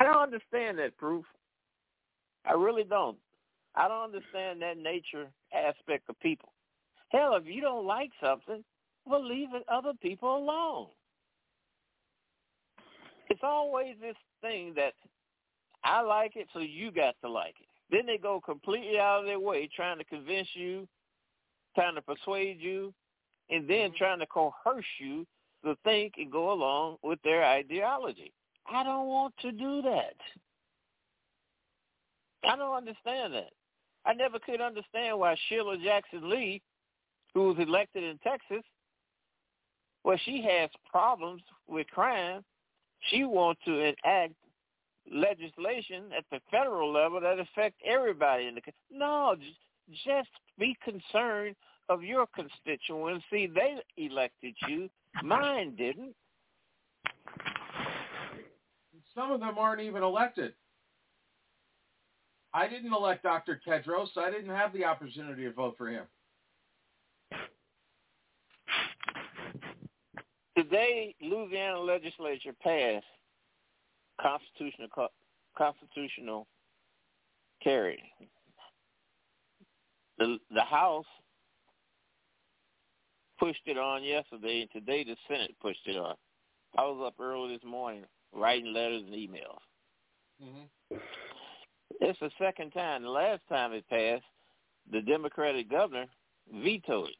I 0.00 0.04
don't 0.04 0.16
understand 0.22 0.78
that 0.78 0.96
proof. 0.96 1.24
I 2.46 2.52
really 2.52 2.84
don't. 2.84 3.16
I 3.74 3.88
don't 3.88 4.04
understand 4.04 4.62
that 4.62 4.78
nature 4.78 5.26
aspect 5.52 6.08
of 6.08 6.18
people. 6.20 6.52
Hell, 7.08 7.34
if 7.36 7.46
you 7.46 7.60
don't 7.60 7.86
like 7.86 8.10
something, 8.22 8.64
well, 9.06 9.24
leave 9.24 9.54
it 9.54 9.64
other 9.68 9.92
people 10.00 10.36
alone. 10.36 10.88
It's 13.30 13.40
always 13.42 13.96
this 14.00 14.16
thing 14.40 14.74
that 14.76 14.94
I 15.82 16.00
like 16.00 16.36
it, 16.36 16.48
so 16.52 16.60
you 16.60 16.90
got 16.90 17.14
to 17.22 17.30
like 17.30 17.54
it. 17.60 17.68
Then 17.90 18.06
they 18.06 18.18
go 18.18 18.40
completely 18.40 18.98
out 18.98 19.20
of 19.20 19.26
their 19.26 19.40
way 19.40 19.68
trying 19.74 19.98
to 19.98 20.04
convince 20.04 20.48
you, 20.54 20.88
trying 21.74 21.94
to 21.94 22.02
persuade 22.02 22.58
you, 22.60 22.92
and 23.50 23.68
then 23.68 23.90
mm-hmm. 23.90 23.96
trying 23.96 24.18
to 24.20 24.26
coerce 24.26 24.84
you 24.98 25.26
to 25.64 25.76
think 25.84 26.14
and 26.18 26.30
go 26.30 26.52
along 26.52 26.96
with 27.02 27.20
their 27.22 27.44
ideology. 27.44 28.32
I 28.70 28.82
don't 28.82 29.06
want 29.06 29.34
to 29.42 29.52
do 29.52 29.82
that. 29.82 30.14
I 32.46 32.56
don't 32.56 32.76
understand 32.76 33.34
that. 33.34 33.50
I 34.06 34.12
never 34.12 34.38
could 34.38 34.60
understand 34.60 35.18
why 35.18 35.36
Sheila 35.48 35.78
Jackson 35.78 36.28
Lee, 36.28 36.60
who 37.32 37.48
was 37.48 37.56
elected 37.58 38.04
in 38.04 38.18
Texas, 38.18 38.64
well, 40.04 40.18
she 40.24 40.42
has 40.42 40.68
problems 40.90 41.42
with 41.66 41.86
crime. 41.88 42.44
She 43.10 43.24
wants 43.24 43.60
to 43.64 43.78
enact 43.78 44.34
legislation 45.10 46.04
at 46.16 46.24
the 46.30 46.40
federal 46.50 46.92
level 46.92 47.20
that 47.20 47.38
affect 47.38 47.76
everybody 47.84 48.46
in 48.46 48.54
the 48.54 48.60
country. 48.60 48.74
No, 48.90 49.34
just 50.04 50.28
be 50.58 50.76
concerned 50.84 51.56
of 51.88 52.02
your 52.02 52.26
constituency. 52.34 53.46
They 53.46 53.76
elected 53.96 54.54
you. 54.68 54.88
Mine 55.22 55.74
didn't. 55.76 56.14
Some 59.14 59.30
of 59.30 59.40
them 59.40 59.58
aren't 59.58 59.80
even 59.80 60.02
elected. 60.02 60.54
I 62.54 62.68
didn't 62.68 62.92
elect 62.92 63.24
Dr. 63.24 63.60
Tedros. 63.66 64.16
I 64.16 64.30
didn't 64.30 64.54
have 64.54 64.72
the 64.72 64.84
opportunity 64.84 65.42
to 65.42 65.52
vote 65.52 65.74
for 65.76 65.88
him. 65.88 66.04
Today, 70.56 71.16
Louisiana 71.20 71.80
legislature 71.80 72.54
passed 72.62 73.04
constitutional 74.20 75.08
constitutional 75.58 76.46
carry. 77.60 78.00
The 80.18 80.38
the 80.54 80.62
House 80.62 81.06
pushed 83.40 83.62
it 83.66 83.76
on 83.76 84.04
yesterday, 84.04 84.60
and 84.60 84.70
today 84.70 85.02
the 85.02 85.16
Senate 85.26 85.56
pushed 85.60 85.86
it 85.86 85.96
on. 85.96 86.14
I 86.78 86.82
was 86.82 87.02
up 87.04 87.20
early 87.20 87.56
this 87.56 87.64
morning 87.64 88.04
writing 88.32 88.72
letters 88.72 89.02
and 89.04 89.14
emails. 89.14 89.58
Mm-hmm. 90.42 90.96
It's 92.04 92.20
the 92.20 92.30
second 92.38 92.72
time. 92.72 93.02
The 93.02 93.08
last 93.08 93.40
time 93.48 93.72
it 93.72 93.88
passed, 93.88 94.24
the 94.92 95.00
Democratic 95.00 95.70
governor 95.70 96.04
vetoed 96.52 97.08
it. 97.08 97.16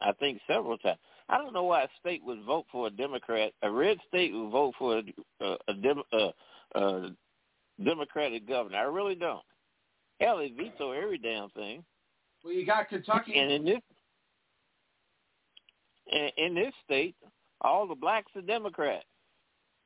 I 0.00 0.10
think 0.12 0.40
several 0.48 0.76
times. 0.78 0.98
I 1.28 1.38
don't 1.38 1.52
know 1.52 1.62
why 1.62 1.84
a 1.84 1.88
state 2.00 2.20
would 2.24 2.42
vote 2.42 2.66
for 2.72 2.88
a 2.88 2.90
Democrat. 2.90 3.52
A 3.62 3.70
red 3.70 3.98
state 4.08 4.32
would 4.34 4.50
vote 4.50 4.74
for 4.76 4.98
a, 4.98 5.02
a, 5.40 5.56
a, 5.68 5.74
Dem, 5.74 6.02
a, 6.12 6.30
a 6.74 7.10
Democratic 7.84 8.48
governor. 8.48 8.78
I 8.78 8.82
really 8.82 9.14
don't. 9.14 9.44
Hell, 10.20 10.38
they 10.38 10.50
veto 10.50 10.90
every 10.90 11.18
damn 11.18 11.50
thing. 11.50 11.84
Well, 12.42 12.52
you 12.52 12.66
got 12.66 12.88
Kentucky. 12.88 13.38
And 13.38 13.52
in 13.52 13.64
this 13.64 13.80
in, 16.10 16.28
in 16.38 16.54
this 16.56 16.74
state, 16.84 17.14
all 17.60 17.86
the 17.86 17.94
blacks 17.94 18.32
are 18.34 18.42
Democrats, 18.42 19.06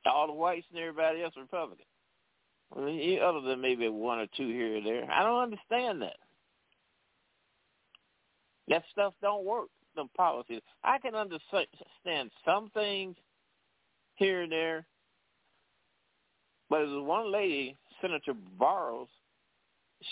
all 0.07 0.25
the 0.25 0.33
whites 0.33 0.65
and 0.71 0.79
everybody 0.79 1.21
else 1.21 1.33
are 1.37 1.43
Republican. 1.43 1.85
Other 2.75 3.41
than 3.41 3.61
maybe 3.61 3.87
one 3.87 4.19
or 4.19 4.27
two 4.35 4.47
here 4.49 4.77
or 4.77 4.81
there. 4.81 5.09
I 5.11 5.23
don't 5.23 5.43
understand 5.43 6.01
that. 6.01 6.17
That 8.67 8.83
stuff 8.91 9.13
don't 9.21 9.45
work. 9.45 9.69
The 9.95 10.05
policies. 10.15 10.61
I 10.83 10.99
can 10.99 11.15
understand 11.15 12.29
some 12.45 12.69
things 12.75 13.15
here 14.13 14.41
and 14.41 14.51
there, 14.51 14.85
but 16.69 16.79
there's 16.79 17.03
one 17.03 17.31
lady, 17.31 17.77
Senator 17.99 18.33
Barrows. 18.59 19.07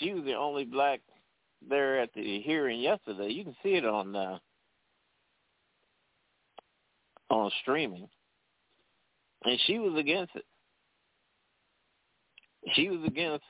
She 0.00 0.12
was 0.12 0.24
the 0.24 0.34
only 0.34 0.64
black 0.64 1.00
there 1.68 2.00
at 2.00 2.12
the 2.14 2.40
hearing 2.40 2.80
yesterday. 2.80 3.28
You 3.28 3.44
can 3.44 3.56
see 3.62 3.74
it 3.74 3.84
on 3.84 4.16
uh, 4.16 4.38
on 7.30 7.50
streaming, 7.62 8.08
and 9.44 9.60
she 9.66 9.78
was 9.78 9.96
against 9.96 10.34
it. 10.34 10.44
She 12.74 12.88
was 12.88 13.00
against 13.06 13.44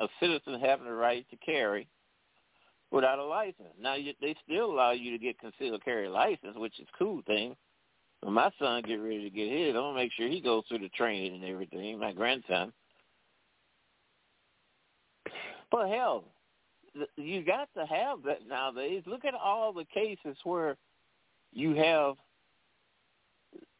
a 0.00 0.08
citizen 0.18 0.60
having 0.60 0.86
the 0.86 0.92
right 0.92 1.26
to 1.30 1.36
carry 1.36 1.88
without 2.90 3.18
a 3.18 3.24
license. 3.24 3.68
Now 3.80 3.94
you, 3.94 4.12
they 4.20 4.34
still 4.44 4.72
allow 4.72 4.90
you 4.92 5.12
to 5.12 5.18
get 5.18 5.38
concealed 5.38 5.84
carry 5.84 6.08
license, 6.08 6.56
which 6.56 6.78
is 6.80 6.88
cool 6.98 7.22
thing. 7.26 7.54
When 8.22 8.34
my 8.34 8.50
son 8.58 8.82
get 8.82 8.96
ready 8.96 9.22
to 9.22 9.30
get 9.30 9.50
his, 9.50 9.68
I'm 9.68 9.82
gonna 9.82 9.94
make 9.94 10.12
sure 10.12 10.28
he 10.28 10.40
goes 10.40 10.64
through 10.68 10.80
the 10.80 10.88
training 10.90 11.34
and 11.34 11.44
everything. 11.44 11.98
My 11.98 12.12
grandson. 12.12 12.72
But 15.70 15.88
hell, 15.88 16.24
you 17.16 17.44
got 17.44 17.68
to 17.76 17.86
have 17.86 18.22
that 18.24 18.46
nowadays. 18.46 19.04
Look 19.06 19.24
at 19.24 19.34
all 19.34 19.72
the 19.72 19.84
cases 19.84 20.36
where 20.42 20.76
you 21.52 21.74
have 21.76 22.16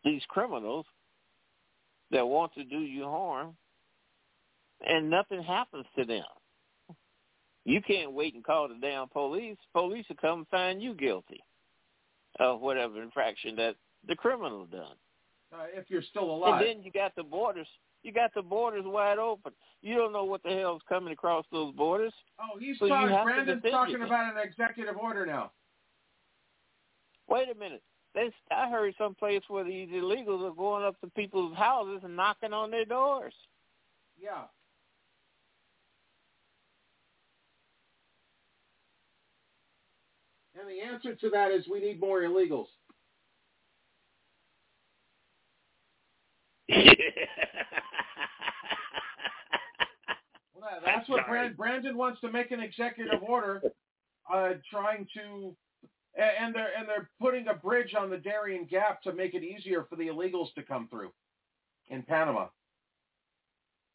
these 0.05 0.23
criminals 0.29 0.87
that 2.11 2.27
want 2.27 2.55
to 2.55 2.65
do 2.65 2.79
you 2.79 3.05
harm 3.05 3.57
and 4.87 5.11
nothing 5.11 5.43
happens 5.43 5.87
to 5.99 6.05
them. 6.05 6.25
You 7.65 7.83
can't 7.83 8.13
wait 8.13 8.35
and 8.35 8.45
call 8.45 8.69
the 8.69 8.75
damn 8.81 9.09
police. 9.09 9.57
Police 9.73 10.07
will 10.09 10.17
come 10.17 10.47
find 10.51 10.83
you 10.83 10.95
guilty 10.95 11.41
of 12.39 12.61
whatever 12.61 13.03
infraction 13.03 13.57
that 13.57 13.77
the 14.09 14.17
criminal 14.17 14.67
done. 14.67 14.97
Uh, 15.53 15.65
if 15.75 15.85
you're 15.89 16.03
still 16.03 16.31
alive. 16.31 16.61
And 16.61 16.69
then 16.79 16.83
you 16.85 16.91
got 16.91 17.15
the 17.17 17.23
borders. 17.23 17.67
You 18.03 18.13
got 18.13 18.33
the 18.35 18.43
borders 18.43 18.85
wide 18.87 19.19
open. 19.19 19.53
You 19.83 19.97
don't 19.97 20.13
know 20.13 20.25
what 20.25 20.43
the 20.43 20.51
hell's 20.51 20.81
coming 20.89 21.13
across 21.13 21.45
those 21.53 21.75
borders. 21.75 22.13
Oh, 22.41 22.59
he's 22.59 22.79
so 22.79 22.89
talking. 22.89 23.25
Brandon's 23.25 23.63
talking 23.71 24.03
about 24.03 24.37
an 24.37 24.43
executive 24.43 24.97
order 24.97 25.27
now. 25.27 25.51
Wait 27.29 27.49
a 27.51 27.55
minute. 27.55 27.83
I 28.51 28.71
heard 28.71 28.95
some 28.99 29.15
place 29.15 29.43
where 29.49 29.65
these 29.65 29.89
illegals 29.89 30.51
are 30.51 30.55
going 30.55 30.85
up 30.85 31.01
to 31.01 31.09
people's 31.11 31.57
houses 31.57 32.01
and 32.05 32.17
knocking 32.17 32.53
on 32.53 32.71
their 32.71 32.85
doors. 32.85 33.35
Yeah. 34.21 34.45
And 40.61 40.69
the 40.69 40.81
answer 40.81 41.15
to 41.15 41.31
that 41.31 41.51
is 41.51 41.67
we 41.69 41.81
need 41.81 42.01
more 42.01 42.21
illegals. 42.21 42.67
well, 50.55 50.81
that's 50.85 51.09
what 51.09 51.27
Brand, 51.27 51.57
Brandon 51.57 51.97
wants 51.97 52.21
to 52.21 52.31
make 52.31 52.51
an 52.51 52.61
executive 52.61 53.23
order 53.23 53.63
uh, 54.33 54.51
trying 54.71 55.07
to 55.15 55.57
and 56.17 56.55
they're 56.55 56.71
and 56.77 56.89
they're 56.89 57.09
putting 57.21 57.49
a 57.49 57.55
bridge 57.55 57.95
on 57.99 58.11
the 58.11 58.17
Darien 58.17 58.67
Gap 58.67 59.03
to 59.03 59.13
make 59.13 59.35
it 59.35 59.43
easier 59.43 59.87
for 59.89 59.97
the 59.97 60.09
illegals 60.09 60.53
to 60.55 60.63
come 60.63 60.89
through 60.89 61.13
in 61.89 62.03
Panama. 62.03 62.49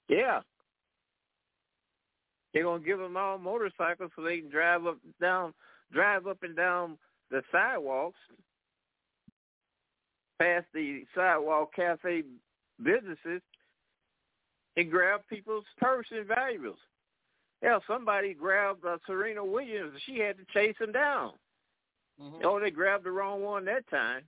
Yeah, 0.09 0.41
they're 2.53 2.63
gonna 2.63 2.83
give 2.83 2.99
them 2.99 3.17
all 3.17 3.37
motorcycles 3.37 4.11
so 4.15 4.21
they 4.21 4.39
can 4.39 4.49
drive 4.49 4.85
up 4.85 4.97
down, 5.21 5.53
drive 5.91 6.27
up 6.27 6.43
and 6.43 6.55
down 6.55 6.97
the 7.31 7.41
sidewalks, 7.51 8.17
past 10.39 10.65
the 10.73 11.03
sidewalk 11.15 11.73
cafe 11.75 12.23
businesses, 12.83 13.41
and 14.77 14.91
grab 14.91 15.21
people's 15.29 15.65
purse 15.79 16.07
and 16.11 16.27
valuables. 16.27 16.79
Hell, 17.63 17.81
somebody 17.87 18.33
grabbed 18.33 18.85
uh, 18.85 18.97
Serena 19.07 19.43
Williams. 19.43 19.93
and 19.93 20.01
She 20.05 20.19
had 20.19 20.35
to 20.37 20.45
chase 20.53 20.75
him 20.79 20.91
down. 20.91 21.31
Mm-hmm. 22.21 22.45
Oh, 22.45 22.59
they 22.59 22.71
grabbed 22.71 23.05
the 23.05 23.11
wrong 23.11 23.41
one 23.41 23.65
that 23.65 23.89
time. 23.89 24.23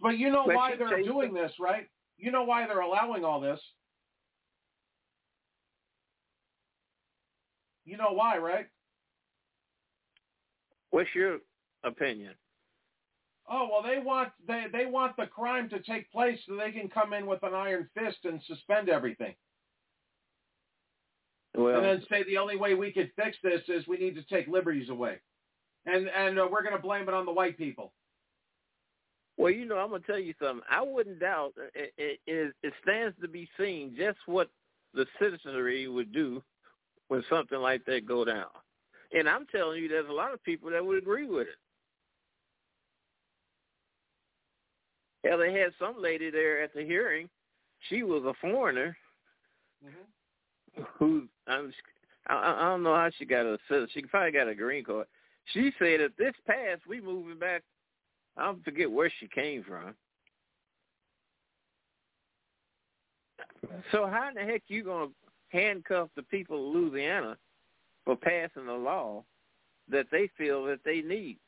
But 0.00 0.18
you 0.18 0.30
know 0.30 0.44
why 0.44 0.76
they're 0.76 1.02
doing 1.02 1.34
them. 1.34 1.42
this, 1.42 1.52
right? 1.60 1.88
You 2.18 2.30
know 2.30 2.44
why 2.44 2.66
they're 2.66 2.80
allowing 2.80 3.24
all 3.24 3.40
this. 3.40 3.60
You 7.84 7.96
know 7.96 8.12
why, 8.12 8.38
right? 8.38 8.66
What's 10.94 11.12
your 11.12 11.38
opinion? 11.82 12.34
Oh 13.50 13.68
well, 13.68 13.82
they 13.82 13.98
want 13.98 14.28
they 14.46 14.66
they 14.72 14.86
want 14.86 15.16
the 15.16 15.26
crime 15.26 15.68
to 15.70 15.80
take 15.80 16.08
place 16.12 16.38
so 16.46 16.54
they 16.54 16.70
can 16.70 16.88
come 16.88 17.12
in 17.12 17.26
with 17.26 17.42
an 17.42 17.52
iron 17.52 17.88
fist 17.94 18.18
and 18.22 18.40
suspend 18.46 18.88
everything. 18.88 19.34
Well, 21.56 21.74
and 21.74 21.84
then 21.84 22.06
say 22.08 22.22
the 22.22 22.38
only 22.38 22.56
way 22.56 22.74
we 22.74 22.92
could 22.92 23.10
fix 23.16 23.36
this 23.42 23.62
is 23.66 23.88
we 23.88 23.96
need 23.96 24.14
to 24.14 24.22
take 24.22 24.46
liberties 24.46 24.88
away, 24.88 25.16
and 25.84 26.08
and 26.08 26.38
uh, 26.38 26.46
we're 26.48 26.62
going 26.62 26.76
to 26.76 26.82
blame 26.82 27.08
it 27.08 27.14
on 27.14 27.26
the 27.26 27.32
white 27.32 27.58
people. 27.58 27.92
Well, 29.36 29.50
you 29.50 29.66
know, 29.66 29.78
I'm 29.78 29.88
going 29.88 30.02
to 30.02 30.06
tell 30.06 30.20
you 30.20 30.34
something. 30.40 30.64
I 30.70 30.82
wouldn't 30.82 31.18
doubt 31.18 31.54
it, 31.74 31.92
it, 31.98 32.20
it, 32.28 32.54
it 32.62 32.72
stands 32.84 33.16
to 33.20 33.26
be 33.26 33.48
seen 33.58 33.96
just 33.98 34.18
what 34.26 34.48
the 34.92 35.06
citizenry 35.20 35.88
would 35.88 36.12
do 36.12 36.40
when 37.08 37.24
something 37.28 37.58
like 37.58 37.84
that 37.86 38.06
go 38.06 38.24
down. 38.24 38.46
And 39.14 39.28
I'm 39.28 39.46
telling 39.46 39.82
you, 39.82 39.88
there's 39.88 40.08
a 40.08 40.12
lot 40.12 40.34
of 40.34 40.42
people 40.42 40.70
that 40.70 40.84
would 40.84 40.98
agree 40.98 41.26
with 41.26 41.46
it. 41.46 41.56
Hell, 45.28 45.38
they 45.38 45.52
had 45.52 45.72
some 45.78 46.02
lady 46.02 46.30
there 46.30 46.62
at 46.62 46.74
the 46.74 46.82
hearing. 46.82 47.30
She 47.88 48.02
was 48.02 48.24
a 48.24 48.34
foreigner. 48.40 48.96
Mm-hmm 49.84 50.02
who 50.98 51.28
I'm 51.46 51.72
I, 52.28 52.56
I 52.58 52.68
don't 52.68 52.82
know 52.82 52.94
how 52.94 53.10
she 53.16 53.24
got 53.24 53.46
a 53.46 53.58
she 53.92 54.02
probably 54.02 54.32
got 54.32 54.48
a 54.48 54.54
green 54.54 54.84
card. 54.84 55.06
She 55.52 55.72
said 55.78 56.00
if 56.00 56.16
this 56.16 56.34
passed, 56.46 56.86
we 56.88 57.00
moving 57.00 57.38
back. 57.38 57.62
I 58.36 58.46
don't 58.46 58.64
forget 58.64 58.90
where 58.90 59.12
she 59.20 59.28
came 59.28 59.62
from. 59.62 59.94
So 63.92 64.06
how 64.06 64.28
in 64.28 64.34
the 64.34 64.40
heck 64.52 64.62
you 64.68 64.84
gonna 64.84 65.10
handcuff 65.48 66.08
the 66.16 66.22
people 66.22 66.68
of 66.68 66.74
Louisiana 66.74 67.36
for 68.04 68.16
passing 68.16 68.68
a 68.68 68.74
law 68.74 69.24
that 69.88 70.06
they 70.10 70.30
feel 70.36 70.64
that 70.66 70.84
they 70.84 71.00
need? 71.00 71.38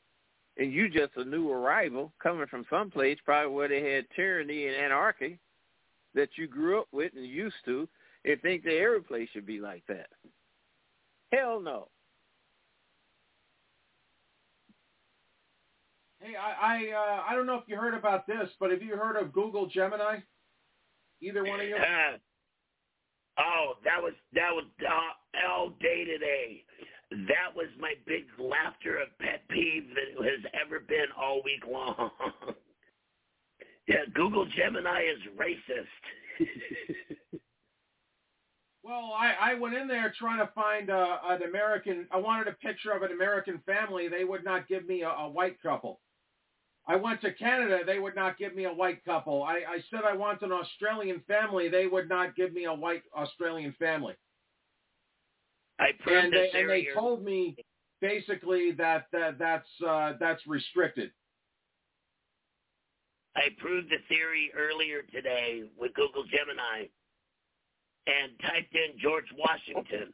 And 0.57 0.73
you 0.73 0.89
just 0.89 1.11
a 1.17 1.23
new 1.23 1.51
arrival 1.51 2.13
coming 2.21 2.47
from 2.47 2.65
someplace 2.69 3.19
probably 3.23 3.53
where 3.53 3.67
they 3.67 3.93
had 3.93 4.05
tyranny 4.15 4.67
and 4.67 4.75
anarchy 4.75 5.39
that 6.15 6.29
you 6.35 6.47
grew 6.47 6.79
up 6.79 6.87
with 6.91 7.11
and 7.15 7.25
used 7.25 7.55
to, 7.65 7.87
and 8.25 8.41
think 8.41 8.63
that 8.63 8.77
every 8.77 9.01
place 9.01 9.29
should 9.31 9.45
be 9.45 9.59
like 9.59 9.83
that. 9.87 10.07
Hell 11.31 11.61
no. 11.61 11.89
Hey, 16.19 16.35
I 16.35 16.51
I, 16.51 16.91
uh, 16.91 17.23
I 17.29 17.35
don't 17.35 17.45
know 17.45 17.55
if 17.55 17.67
you 17.67 17.77
heard 17.77 17.93
about 17.93 18.25
this, 18.25 18.49
but 18.59 18.71
have 18.71 18.81
you 18.81 18.95
heard 18.95 19.15
of 19.15 19.31
Google 19.31 19.67
Gemini? 19.67 20.19
Either 21.21 21.43
one 21.43 21.59
of 21.59 21.67
you? 21.67 21.75
Oh, 23.39 23.73
that 23.83 24.01
was 24.01 24.13
that 24.33 24.51
was 24.53 24.65
uh, 24.81 25.47
all 25.49 25.69
day 25.79 26.05
today. 26.05 26.63
That 27.11 27.55
was 27.55 27.67
my 27.79 27.93
big 28.05 28.25
laughter 28.39 28.97
of 28.97 29.07
pet 29.19 29.47
peeve 29.49 29.85
that 29.95 30.23
has 30.25 30.51
ever 30.65 30.79
been 30.81 31.07
all 31.19 31.41
week 31.45 31.63
long. 31.69 32.11
yeah, 33.87 34.05
Google 34.13 34.45
Gemini 34.57 35.01
is 35.01 35.19
racist. 35.37 36.45
Well, 38.83 39.11
I, 39.17 39.51
I 39.51 39.53
went 39.55 39.75
in 39.75 39.87
there 39.89 40.13
trying 40.17 40.39
to 40.39 40.49
find 40.55 40.89
uh, 40.89 41.17
an 41.27 41.43
American. 41.43 42.07
I 42.09 42.17
wanted 42.17 42.47
a 42.47 42.53
picture 42.53 42.91
of 42.93 43.01
an 43.01 43.11
American 43.11 43.61
family. 43.65 44.07
They 44.07 44.23
would 44.23 44.45
not 44.45 44.69
give 44.69 44.87
me 44.87 45.01
a, 45.01 45.09
a 45.09 45.29
white 45.29 45.61
couple. 45.61 45.99
I 46.87 46.95
went 46.95 47.21
to 47.21 47.33
Canada. 47.33 47.79
They 47.85 47.99
would 47.99 48.15
not 48.15 48.37
give 48.37 48.55
me 48.55 48.63
a 48.63 48.73
white 48.73 49.03
couple. 49.03 49.43
I, 49.43 49.55
I 49.67 49.77
said 49.91 50.01
I 50.05 50.15
want 50.15 50.41
an 50.41 50.53
Australian 50.53 51.21
family. 51.27 51.67
They 51.67 51.85
would 51.85 52.07
not 52.07 52.35
give 52.35 52.53
me 52.53 52.65
a 52.65 52.73
white 52.73 53.03
Australian 53.15 53.75
family. 53.77 54.15
I 55.79 55.89
proved 55.99 56.25
and 56.25 56.33
they, 56.33 56.49
and 56.59 56.69
they 56.69 56.87
told 56.95 57.23
me 57.23 57.55
basically 58.01 58.71
that, 58.71 59.07
that 59.11 59.37
that's 59.37 59.67
uh, 59.85 60.13
that's 60.19 60.41
restricted. 60.47 61.11
I 63.35 63.49
proved 63.59 63.89
the 63.89 64.01
theory 64.07 64.51
earlier 64.57 65.03
today 65.13 65.63
with 65.77 65.93
Google 65.93 66.23
Gemini 66.23 66.87
and 68.07 68.31
typed 68.41 68.73
in 68.73 68.97
George 68.99 69.27
Washington. 69.37 70.13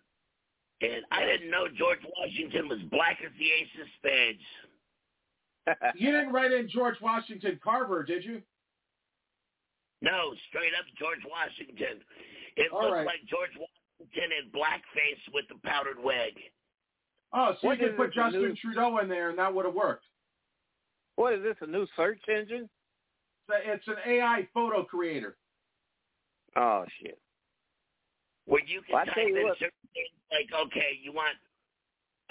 And 0.82 1.06
I 1.12 1.24
didn't 1.24 1.50
know 1.50 1.68
George 1.78 2.04
Washington 2.20 2.68
was 2.68 2.80
black 2.92 3.20
as 3.24 3.32
the 3.40 3.46
ace 3.46 3.72
of 3.80 3.88
spades. 4.00 4.44
you 5.96 6.12
didn't 6.12 6.34
write 6.34 6.52
in 6.52 6.68
George 6.70 6.96
Washington 7.02 7.60
Carver, 7.64 8.04
did 8.04 8.24
you? 8.24 8.42
No, 10.02 10.34
straight 10.50 10.74
up 10.78 10.86
George 11.00 11.22
Washington. 11.30 12.02
It 12.58 12.72
All 12.72 12.82
looked 12.84 12.94
right. 12.94 13.06
like 13.06 13.24
George 13.30 13.52
Washington 13.58 14.30
in 14.44 14.52
blackface 14.52 15.22
with 15.34 15.46
the 15.48 15.56
powdered 15.68 15.98
wig. 16.04 16.34
Oh, 17.34 17.56
so 17.62 17.68
What 17.68 17.80
you 17.80 17.88
could 17.88 17.98
put 17.98 18.14
Justin 18.14 18.42
new- 18.42 18.56
Trudeau 18.56 18.98
in 19.00 19.08
there, 19.08 19.30
and 19.30 19.40
that 19.40 19.54
would 19.54 19.66
have 19.66 19.74
worked. 19.74 20.06
What 21.16 21.34
is 21.34 21.44
this? 21.44 21.56
A 21.62 21.68
new 21.68 21.88
search 21.96 22.20
engine? 22.28 22.70
So 23.50 23.56
It's 23.64 23.88
an 23.88 23.96
AI 24.06 24.48
photo 24.54 24.84
creator. 24.84 25.38
Oh 26.56 26.86
shit! 27.02 27.20
Where 28.46 28.62
you 28.64 28.82
can 28.84 28.94
Well, 28.96 29.06
type 29.06 29.18
in 29.18 29.44
what- 29.44 29.58
certain 29.58 29.90
things 29.94 30.10
like, 30.32 30.54
okay, 30.68 31.00
you 31.02 31.12
want 31.12 31.38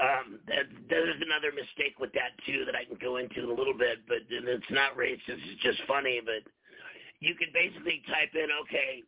um 0.02 0.42
there's 0.90 1.20
another 1.22 1.54
mistake 1.54 1.96
with 2.02 2.12
that 2.18 2.34
too 2.44 2.66
that 2.66 2.74
I 2.74 2.84
can 2.84 2.98
go 2.98 3.16
into 3.22 3.46
in 3.46 3.50
a 3.50 3.54
little 3.54 3.76
bit, 3.76 4.02
but 4.10 4.26
it's 4.28 4.72
not 4.74 4.98
racist, 4.98 5.38
it's 5.46 5.62
just 5.62 5.78
funny, 5.86 6.20
but 6.24 6.42
you 7.22 7.38
can 7.38 7.54
basically 7.54 8.02
type 8.10 8.34
in, 8.34 8.50
okay, 8.66 9.06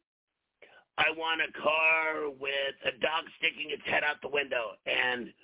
I 0.96 1.10
want 1.18 1.42
a 1.42 1.50
car 1.58 2.30
with 2.30 2.76
a 2.86 2.94
dog 3.02 3.26
sticking 3.42 3.74
its 3.74 3.82
head 3.90 4.06
out 4.06 4.22
the 4.22 4.30
window 4.30 4.78
and 4.86 5.34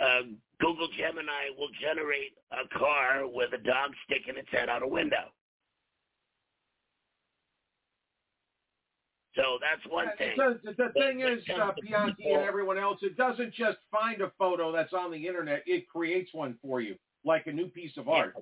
uh, 0.00 0.22
Google 0.60 0.88
Gemini 0.96 1.50
will 1.58 1.70
generate 1.82 2.38
a 2.54 2.66
car 2.78 3.26
with 3.26 3.50
a 3.54 3.62
dog 3.62 3.90
sticking 4.06 4.38
its 4.38 4.48
head 4.50 4.68
out 4.68 4.82
a 4.82 4.88
window. 4.88 5.34
So 9.36 9.58
that's 9.60 9.84
one 9.92 10.06
Yeah, 10.06 10.16
thing. 10.16 10.34
it 10.38 10.62
the, 10.64 10.84
the 10.84 10.92
thing 10.92 11.20
is, 11.20 11.42
it 11.46 11.52
is, 11.52 11.58
uh, 11.58 11.72
Bianchi 11.82 12.14
people- 12.22 12.36
and 12.36 12.44
everyone 12.44 12.78
else, 12.78 13.02
it 13.02 13.16
doesn't 13.16 13.52
just 13.52 13.78
find 13.90 14.20
a 14.22 14.30
photo 14.38 14.70
that's 14.70 14.92
on 14.92 15.10
the 15.10 15.26
internet. 15.26 15.62
It 15.66 15.88
creates 15.88 16.32
one 16.32 16.56
for 16.62 16.80
you, 16.80 16.96
like 17.24 17.46
a 17.48 17.52
new 17.52 17.66
piece 17.68 17.96
of 17.96 18.08
art. 18.08 18.34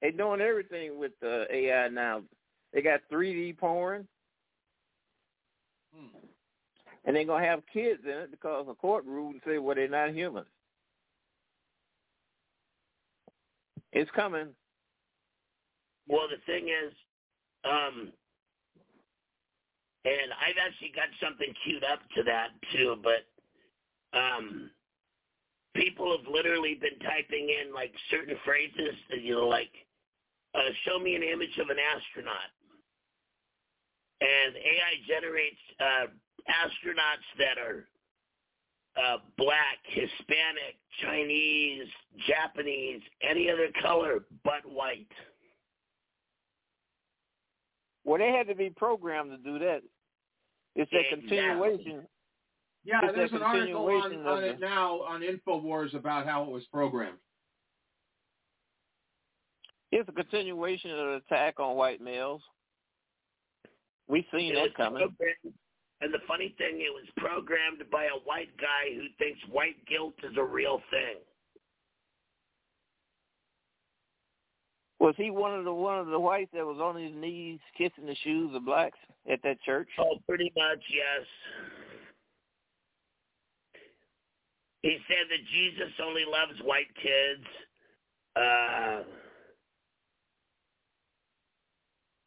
They're 0.00 0.12
doing 0.12 0.40
everything 0.40 0.98
with 0.98 1.12
uh, 1.24 1.44
AI 1.50 1.88
now. 1.88 2.22
They 2.72 2.82
got 2.82 3.00
3D 3.10 3.58
porn, 3.58 4.06
Hmm. 5.94 6.16
and 7.04 7.16
they're 7.16 7.24
gonna 7.24 7.44
have 7.44 7.62
kids 7.72 8.02
in 8.04 8.10
it 8.10 8.30
because 8.30 8.66
the 8.66 8.74
court 8.74 9.04
ruled 9.06 9.34
and 9.34 9.42
say, 9.44 9.58
well, 9.58 9.74
they're 9.74 9.88
not 9.88 10.10
humans. 10.14 10.46
It's 13.92 14.10
coming. 14.12 14.48
Well, 16.08 16.28
the 16.28 16.40
thing 16.50 16.68
is, 16.68 16.92
um, 17.64 18.12
and 20.04 20.32
I've 20.40 20.56
actually 20.56 20.92
got 20.96 21.08
something 21.20 21.52
queued 21.64 21.84
up 21.84 22.00
to 22.16 22.22
that 22.24 22.48
too, 22.72 22.96
but 23.02 23.28
um, 24.16 24.70
people 25.74 26.16
have 26.16 26.26
literally 26.32 26.74
been 26.80 26.98
typing 27.00 27.50
in 27.50 27.74
like 27.74 27.92
certain 28.10 28.36
phrases, 28.44 28.96
you 29.20 29.34
know, 29.34 29.48
like 29.48 29.70
uh, 30.54 30.72
"show 30.86 30.98
me 30.98 31.14
an 31.14 31.22
image 31.22 31.58
of 31.60 31.68
an 31.68 31.76
astronaut," 31.76 32.50
and 34.20 34.56
AI 34.56 34.92
generates 35.06 35.60
uh, 35.80 36.06
astronauts 36.48 37.28
that 37.38 37.58
are 37.58 37.86
uh, 38.96 39.18
black, 39.36 39.78
Hispanic, 39.84 40.80
Chinese, 41.02 41.86
Japanese, 42.26 43.00
any 43.22 43.50
other 43.50 43.68
color 43.82 44.24
but 44.44 44.64
white. 44.64 45.12
Well, 48.08 48.18
they 48.18 48.32
had 48.32 48.46
to 48.48 48.54
be 48.54 48.70
programmed 48.70 49.30
to 49.32 49.36
do 49.36 49.58
that. 49.58 49.82
It's 50.74 50.90
a 50.92 50.96
Exactly. 50.96 51.20
continuation. 51.28 52.08
Yeah, 52.84 53.00
It's 53.04 53.14
there's 53.16 53.32
an 53.32 53.42
article 53.42 53.86
on, 53.86 54.26
on 54.26 54.44
it 54.44 54.54
the- 54.54 54.58
now 54.66 55.02
on 55.02 55.20
Infowars 55.20 55.92
about 55.94 56.26
how 56.26 56.44
it 56.44 56.50
was 56.50 56.64
programmed. 56.68 57.18
It's 59.92 60.08
a 60.08 60.12
continuation 60.12 60.90
of 60.92 60.96
the 60.98 61.14
attack 61.16 61.60
on 61.60 61.76
white 61.76 62.00
males. 62.00 62.42
We've 64.06 64.24
seen 64.32 64.52
It 64.52 64.54
that 64.54 64.74
coming. 64.74 65.14
And 66.00 66.14
the 66.14 66.20
funny 66.26 66.54
thing, 66.56 66.80
it 66.80 66.94
was 66.94 67.04
programmed 67.16 67.90
by 67.90 68.04
a 68.04 68.18
white 68.24 68.56
guy 68.56 68.94
who 68.94 69.08
thinks 69.18 69.40
white 69.48 69.84
guilt 69.86 70.14
is 70.22 70.36
a 70.38 70.44
real 70.44 70.80
thing. 70.90 71.16
Was 75.00 75.14
he 75.16 75.30
one 75.30 75.54
of 75.54 75.64
the 75.64 75.72
one 75.72 75.98
of 75.98 76.08
the 76.08 76.18
whites 76.18 76.50
that 76.54 76.66
was 76.66 76.80
on 76.80 77.00
his 77.00 77.14
knees 77.14 77.60
kissing 77.76 78.06
the 78.06 78.16
shoes 78.24 78.54
of 78.54 78.64
blacks 78.64 78.98
at 79.30 79.40
that 79.44 79.60
church? 79.62 79.88
Oh, 79.98 80.18
pretty 80.26 80.52
much, 80.56 80.82
yes. 80.90 81.26
He 84.82 84.98
said 85.06 85.26
that 85.30 85.44
Jesus 85.52 85.92
only 86.04 86.24
loves 86.24 86.58
white 86.64 86.90
kids. 86.96 87.46
Uh, 88.36 89.02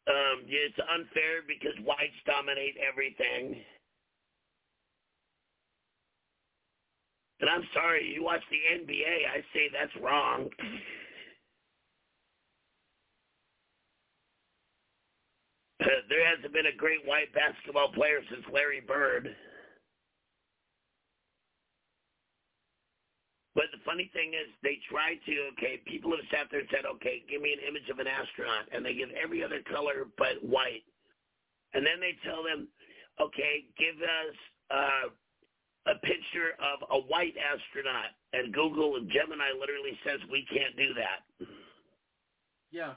um, 0.08 0.44
it's 0.46 0.76
unfair 0.92 1.44
because 1.46 1.72
whites 1.84 2.16
dominate 2.26 2.76
everything. 2.80 3.56
And 7.40 7.50
I'm 7.50 7.64
sorry, 7.74 8.12
you 8.14 8.22
watch 8.22 8.42
the 8.50 8.84
NBA, 8.84 9.28
I 9.34 9.40
say 9.52 9.68
that's 9.72 9.92
wrong. 10.02 10.48
there 16.08 16.24
hasn't 16.26 16.52
been 16.52 16.66
a 16.66 16.76
great 16.76 17.04
white 17.06 17.32
basketball 17.34 17.92
player 17.92 18.20
since 18.30 18.44
Larry 18.52 18.80
Bird. 18.80 19.34
But 23.54 23.68
the 23.68 23.84
funny 23.84 24.10
thing 24.16 24.32
is, 24.32 24.48
they 24.64 24.80
try 24.88 25.20
to, 25.28 25.32
okay, 25.52 25.76
people 25.84 26.10
have 26.16 26.24
sat 26.32 26.48
there 26.48 26.64
and 26.64 26.68
said, 26.72 26.88
okay, 26.96 27.20
give 27.28 27.44
me 27.44 27.52
an 27.52 27.60
image 27.68 27.84
of 27.92 28.00
an 28.00 28.08
astronaut, 28.08 28.64
and 28.72 28.80
they 28.80 28.96
give 28.96 29.12
every 29.12 29.44
other 29.44 29.60
color 29.68 30.08
but 30.16 30.40
white. 30.40 30.88
And 31.74 31.84
then 31.84 32.00
they 32.00 32.16
tell 32.24 32.40
them, 32.40 32.68
okay, 33.20 33.68
give 33.76 34.00
us 34.00 34.36
uh, 34.72 35.06
a 35.92 35.96
picture 36.00 36.56
of 36.64 36.80
a 36.96 36.98
white 37.12 37.36
astronaut. 37.36 38.16
And 38.32 38.54
Google 38.56 38.96
and 38.96 39.04
Gemini 39.12 39.52
literally 39.52 40.00
says, 40.00 40.20
we 40.32 40.48
can't 40.48 40.76
do 40.76 40.96
that. 40.96 41.20
Yeah. 42.72 42.96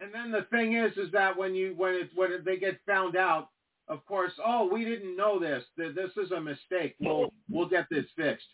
And 0.00 0.14
then 0.14 0.30
the 0.30 0.46
thing 0.50 0.74
is, 0.76 0.92
is 0.96 1.10
that 1.12 1.36
when 1.36 1.54
you 1.54 1.74
when 1.76 1.94
it 1.94 2.10
when 2.14 2.30
they 2.44 2.56
get 2.56 2.80
found 2.86 3.16
out, 3.16 3.48
of 3.88 4.04
course, 4.06 4.32
oh, 4.44 4.68
we 4.72 4.84
didn't 4.84 5.16
know 5.16 5.38
this. 5.40 5.64
Th- 5.76 5.94
This 5.94 6.10
is 6.22 6.30
a 6.30 6.40
mistake. 6.40 6.94
We'll 7.00 7.32
we'll 7.50 7.68
get 7.68 7.86
this 7.90 8.04
fixed. 8.16 8.46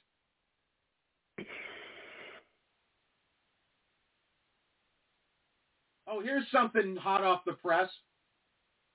Oh, 6.06 6.20
here's 6.22 6.44
something 6.52 6.96
hot 6.96 7.24
off 7.24 7.42
the 7.46 7.52
press. 7.54 7.90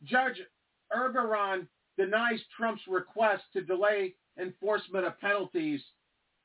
Judge 0.03 0.37
Engoron 0.93 1.67
denies 1.97 2.39
Trump's 2.57 2.81
request 2.87 3.43
to 3.53 3.61
delay 3.61 4.15
enforcement 4.39 5.05
of 5.05 5.19
penalties 5.19 5.81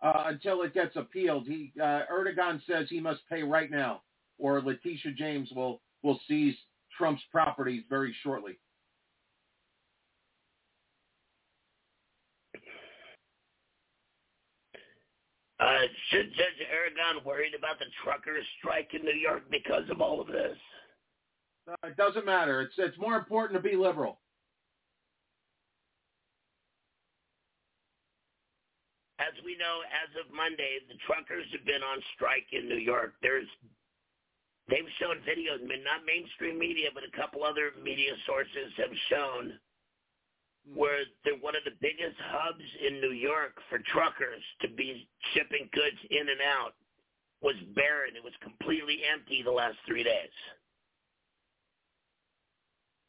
uh, 0.02 0.24
until 0.26 0.62
it 0.62 0.74
gets 0.74 0.96
appealed. 0.96 1.46
He 1.46 1.72
uh, 1.80 2.02
Engoron 2.12 2.60
says 2.66 2.88
he 2.90 3.00
must 3.00 3.20
pay 3.30 3.42
right 3.42 3.70
now, 3.70 4.02
or 4.38 4.60
Letitia 4.60 5.12
James 5.16 5.50
will 5.54 5.80
will 6.04 6.20
seize 6.28 6.54
Trump's 6.96 7.22
properties 7.32 7.82
very 7.88 8.14
shortly. 8.22 8.58
Uh, 15.58 15.80
should 16.10 16.30
Judge 16.34 16.60
Engoron 16.70 17.24
worried 17.24 17.54
about 17.56 17.78
the 17.78 17.86
truckers 18.04 18.44
strike 18.58 18.90
in 18.92 19.02
New 19.02 19.18
York 19.18 19.44
because 19.50 19.88
of 19.90 20.00
all 20.00 20.20
of 20.20 20.26
this? 20.26 20.56
Uh, 21.68 21.88
it 21.88 21.96
doesn't 21.96 22.26
matter. 22.26 22.60
It's 22.60 22.74
it's 22.76 22.98
more 22.98 23.16
important 23.16 23.60
to 23.62 23.66
be 23.66 23.74
liberal. 23.74 24.18
as 29.24 29.32
we 29.44 29.56
know, 29.56 29.80
as 29.88 30.10
of 30.20 30.28
Monday, 30.34 30.84
the 30.90 30.98
truckers 31.06 31.46
have 31.56 31.64
been 31.64 31.80
on 31.80 32.02
strike 32.14 32.46
in 32.52 32.68
New 32.68 32.80
York. 32.82 33.14
There's 33.22 33.48
they've 34.68 34.88
shown 35.00 35.20
videos, 35.28 35.60
not 35.62 36.06
mainstream 36.06 36.58
media, 36.58 36.88
but 36.94 37.04
a 37.04 37.16
couple 37.16 37.44
other 37.44 37.72
media 37.82 38.12
sources 38.26 38.72
have 38.76 38.92
shown 39.10 39.58
where 40.72 41.04
they're 41.24 41.36
one 41.36 41.54
of 41.54 41.64
the 41.64 41.76
biggest 41.80 42.16
hubs 42.32 42.64
in 42.80 43.00
New 43.00 43.12
York 43.12 43.52
for 43.68 43.78
truckers 43.92 44.40
to 44.62 44.68
be 44.68 45.06
shipping 45.34 45.68
goods 45.72 46.00
in 46.10 46.28
and 46.28 46.40
out 46.40 46.72
was 47.42 47.56
barren. 47.76 48.16
It 48.16 48.24
was 48.24 48.32
completely 48.40 49.00
empty 49.04 49.42
the 49.44 49.52
last 49.52 49.76
three 49.86 50.02
days. 50.02 50.32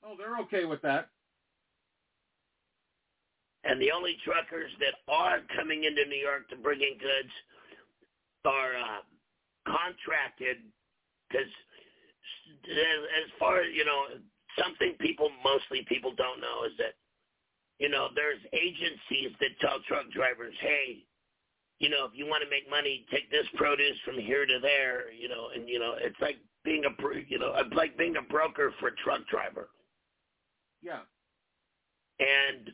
Oh, 0.04 0.16
they're 0.18 0.38
okay 0.44 0.66
with 0.66 0.82
that. 0.82 1.10
And 3.64 3.82
the 3.82 3.92
only 3.92 4.18
truckers 4.24 4.70
that 4.80 5.00
are 5.12 5.40
coming 5.56 5.86
into 5.86 6.06
New 6.06 6.20
York 6.20 6.50
to 6.50 6.56
bring 6.58 6.82
in 6.82 7.00
goods 7.00 7.34
are 8.44 8.76
uh, 8.78 9.02
contracted 9.66 10.58
because 11.36 11.52
as 12.72 13.30
far 13.40 13.62
as, 13.62 13.68
you 13.74 13.86
know, 13.86 14.08
something 14.58 14.96
people, 15.00 15.30
mostly 15.44 15.86
people 15.88 16.14
don't 16.16 16.40
know 16.40 16.64
is 16.66 16.74
that, 16.78 16.96
you 17.80 17.90
know, 17.90 18.08
there's 18.16 18.40
agencies 18.54 19.36
that 19.40 19.60
tell 19.60 19.80
truck 19.88 20.10
drivers, 20.12 20.54
hey, 20.62 21.04
you 21.80 21.90
know, 21.90 22.06
if 22.06 22.12
you 22.16 22.26
want 22.26 22.42
to 22.42 22.50
make 22.50 22.70
money, 22.70 23.06
take 23.12 23.30
this 23.30 23.46
produce 23.56 24.00
from 24.06 24.18
here 24.18 24.46
to 24.46 24.60
there, 24.62 25.12
you 25.12 25.28
know, 25.28 25.50
and, 25.54 25.68
you 25.68 25.78
know, 25.78 25.96
it's 26.00 26.20
like 26.22 26.38
being 26.64 26.84
a, 26.86 26.94
you 27.28 27.38
know, 27.38 27.54
it's 27.58 27.76
like 27.76 27.98
being 27.98 28.16
a 28.16 28.22
broker 28.22 28.72
for 28.80 28.88
a 28.88 28.96
truck 29.04 29.28
driver. 29.28 29.70
Yeah. 30.82 31.04
And 32.20 32.72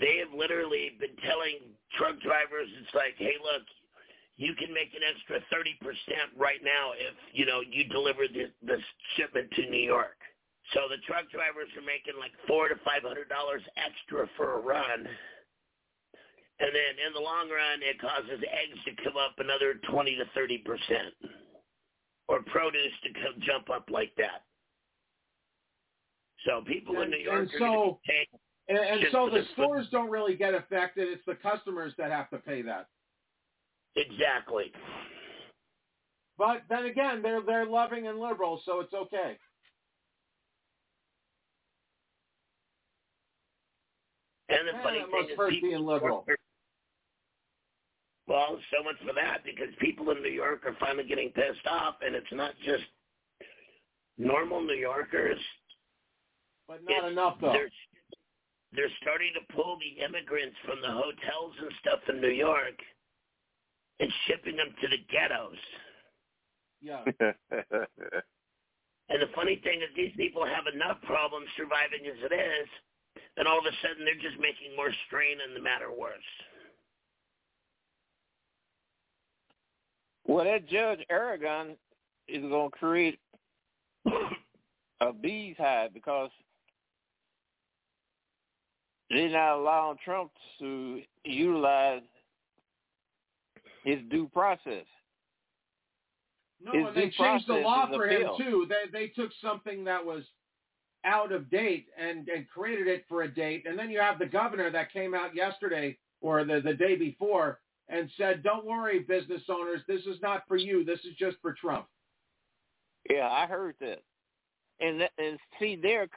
they 0.00 0.16
have 0.16 0.32
literally 0.32 0.96
been 0.98 1.16
telling 1.26 1.76
truck 1.98 2.18
drivers, 2.20 2.68
it's 2.80 2.94
like, 2.94 3.14
hey, 3.18 3.34
look, 3.42 3.62
you 4.40 4.56
can 4.56 4.72
make 4.72 4.96
an 4.96 5.04
extra 5.04 5.36
30% 5.52 5.76
right 6.32 6.64
now 6.64 6.96
if, 6.96 7.12
you 7.36 7.44
know, 7.44 7.60
you 7.60 7.84
deliver 7.92 8.24
the, 8.24 8.48
the 8.64 8.80
shipment 9.14 9.52
to 9.52 9.68
New 9.68 9.84
York. 9.84 10.16
So 10.72 10.88
the 10.88 10.96
truck 11.04 11.28
drivers 11.28 11.68
are 11.76 11.84
making 11.84 12.16
like 12.16 12.32
four 12.48 12.72
to 12.72 12.76
five 12.80 13.02
hundred 13.02 13.28
dollars 13.28 13.60
extra 13.76 14.24
for 14.36 14.56
a 14.56 14.60
run. 14.60 15.04
And 16.60 16.70
then 16.72 16.92
in 17.04 17.12
the 17.12 17.20
long 17.20 17.50
run 17.50 17.82
it 17.82 18.00
causes 18.00 18.38
eggs 18.38 18.78
to 18.86 18.92
come 19.02 19.16
up 19.16 19.34
another 19.38 19.80
twenty 19.90 20.14
to 20.16 20.24
thirty 20.32 20.58
percent. 20.58 21.12
Or 22.28 22.40
produce 22.46 22.94
to 23.02 23.10
come 23.18 23.42
jump 23.42 23.68
up 23.68 23.90
like 23.90 24.12
that. 24.16 24.46
So 26.46 26.62
people 26.62 26.94
and, 27.02 27.12
in 27.12 27.18
New 27.18 27.24
York 27.24 27.40
and 27.40 27.50
so, 27.58 27.98
and, 28.68 28.78
and 28.78 29.00
so 29.10 29.28
the 29.28 29.42
stores 29.54 29.88
don't 29.90 30.08
really 30.08 30.36
get 30.36 30.54
affected. 30.54 31.08
It's 31.08 31.24
the 31.26 31.34
customers 31.34 31.92
that 31.98 32.12
have 32.12 32.30
to 32.30 32.38
pay 32.38 32.62
that. 32.62 32.86
Exactly. 33.96 34.72
But 36.38 36.62
then 36.68 36.86
again, 36.86 37.20
they're 37.22 37.42
they're 37.42 37.66
loving 37.66 38.06
and 38.06 38.18
liberal, 38.18 38.62
so 38.64 38.80
it's 38.80 38.94
okay. 38.94 39.36
And 44.48 44.66
the 44.66 44.82
funny 44.82 44.98
it 44.98 45.10
thing 45.10 45.28
is 45.30 45.60
being 45.62 45.84
liberal. 45.84 46.24
Well, 48.26 48.58
so 48.70 48.84
much 48.84 48.96
for 49.06 49.12
that 49.14 49.42
because 49.44 49.74
people 49.80 50.10
in 50.10 50.22
New 50.22 50.30
York 50.30 50.62
are 50.64 50.76
finally 50.78 51.04
getting 51.04 51.30
pissed 51.30 51.66
off, 51.68 51.96
and 52.00 52.14
it's 52.14 52.32
not 52.32 52.54
just 52.64 52.84
normal 54.18 54.60
New 54.60 54.74
Yorkers. 54.74 55.38
But 56.68 56.84
not 56.84 56.98
It's- 56.98 57.12
enough 57.12 57.40
though. 57.40 57.52
They're, 57.52 57.70
they're 58.72 58.92
starting 59.02 59.32
to 59.34 59.54
pull 59.54 59.78
the 59.78 60.02
immigrants 60.04 60.56
from 60.64 60.80
the 60.80 60.90
hotels 60.90 61.54
and 61.60 61.72
stuff 61.80 62.08
in 62.08 62.20
New 62.20 62.30
York 62.30 62.80
and 64.00 64.10
shipping 64.26 64.56
them 64.56 64.74
to 64.80 64.88
the 64.88 64.96
ghettos. 65.10 65.56
Yeah. 66.80 67.04
And 69.10 69.20
the 69.20 69.26
funny 69.34 69.60
thing 69.64 69.80
is 69.82 69.88
these 69.96 70.12
people 70.16 70.46
have 70.46 70.72
enough 70.72 71.02
problems 71.02 71.48
surviving 71.56 72.06
as 72.06 72.16
it 72.22 72.32
is, 72.32 72.68
and 73.36 73.48
all 73.48 73.58
of 73.58 73.64
a 73.64 73.74
sudden 73.82 74.04
they're 74.04 74.14
just 74.14 74.40
making 74.40 74.76
more 74.76 74.92
strain 75.06 75.38
and 75.44 75.54
the 75.56 75.60
matter 75.60 75.90
worse. 75.90 76.14
Well, 80.24 80.44
that 80.44 80.68
Judge 80.68 81.00
Engoron 81.10 81.74
is 82.28 82.42
going 82.42 82.70
to 82.70 82.78
create 82.78 83.18
a 85.00 85.12
bee's 85.12 85.56
hive 85.58 85.92
because 85.92 86.30
they're 89.10 89.28
not 89.28 89.56
allowing 89.56 89.98
Trump 90.04 90.30
to 90.60 91.02
utilize 91.24 92.02
his 93.84 93.98
due 94.10 94.28
process. 94.28 94.84
No, 96.62 96.72
and 96.72 96.94
they 96.94 97.10
changed 97.10 97.48
the 97.48 97.54
law 97.54 97.86
for 97.88 98.06
him 98.06 98.22
appeal. 98.22 98.36
too. 98.36 98.66
They 98.68 98.90
they 98.92 99.06
took 99.08 99.30
something 99.42 99.84
that 99.84 100.04
was 100.04 100.24
out 101.04 101.32
of 101.32 101.50
date 101.50 101.86
and 101.98 102.28
and 102.28 102.48
created 102.48 102.86
it 102.86 103.04
for 103.08 103.22
a 103.22 103.28
date, 103.28 103.64
and 103.66 103.78
then 103.78 103.90
you 103.90 104.00
have 104.00 104.18
the 104.18 104.26
governor 104.26 104.70
that 104.70 104.92
came 104.92 105.14
out 105.14 105.34
yesterday 105.34 105.96
or 106.20 106.44
the 106.44 106.60
the 106.60 106.74
day 106.74 106.96
before 106.96 107.60
and 107.88 108.10
said, 108.16 108.42
"Don't 108.42 108.66
worry, 108.66 109.00
business 109.00 109.42
owners, 109.48 109.80
this 109.88 110.04
is 110.04 110.20
not 110.20 110.46
for 110.46 110.56
you. 110.56 110.84
This 110.84 111.00
is 111.00 111.14
just 111.18 111.38
for 111.40 111.54
Trump." 111.54 111.86
Yeah, 113.08 113.28
I 113.30 113.46
heard 113.46 113.74
that. 113.80 114.02
And 114.80 115.00
that, 115.00 115.10
and 115.18 115.38
see, 115.58 115.76
there, 115.76 116.08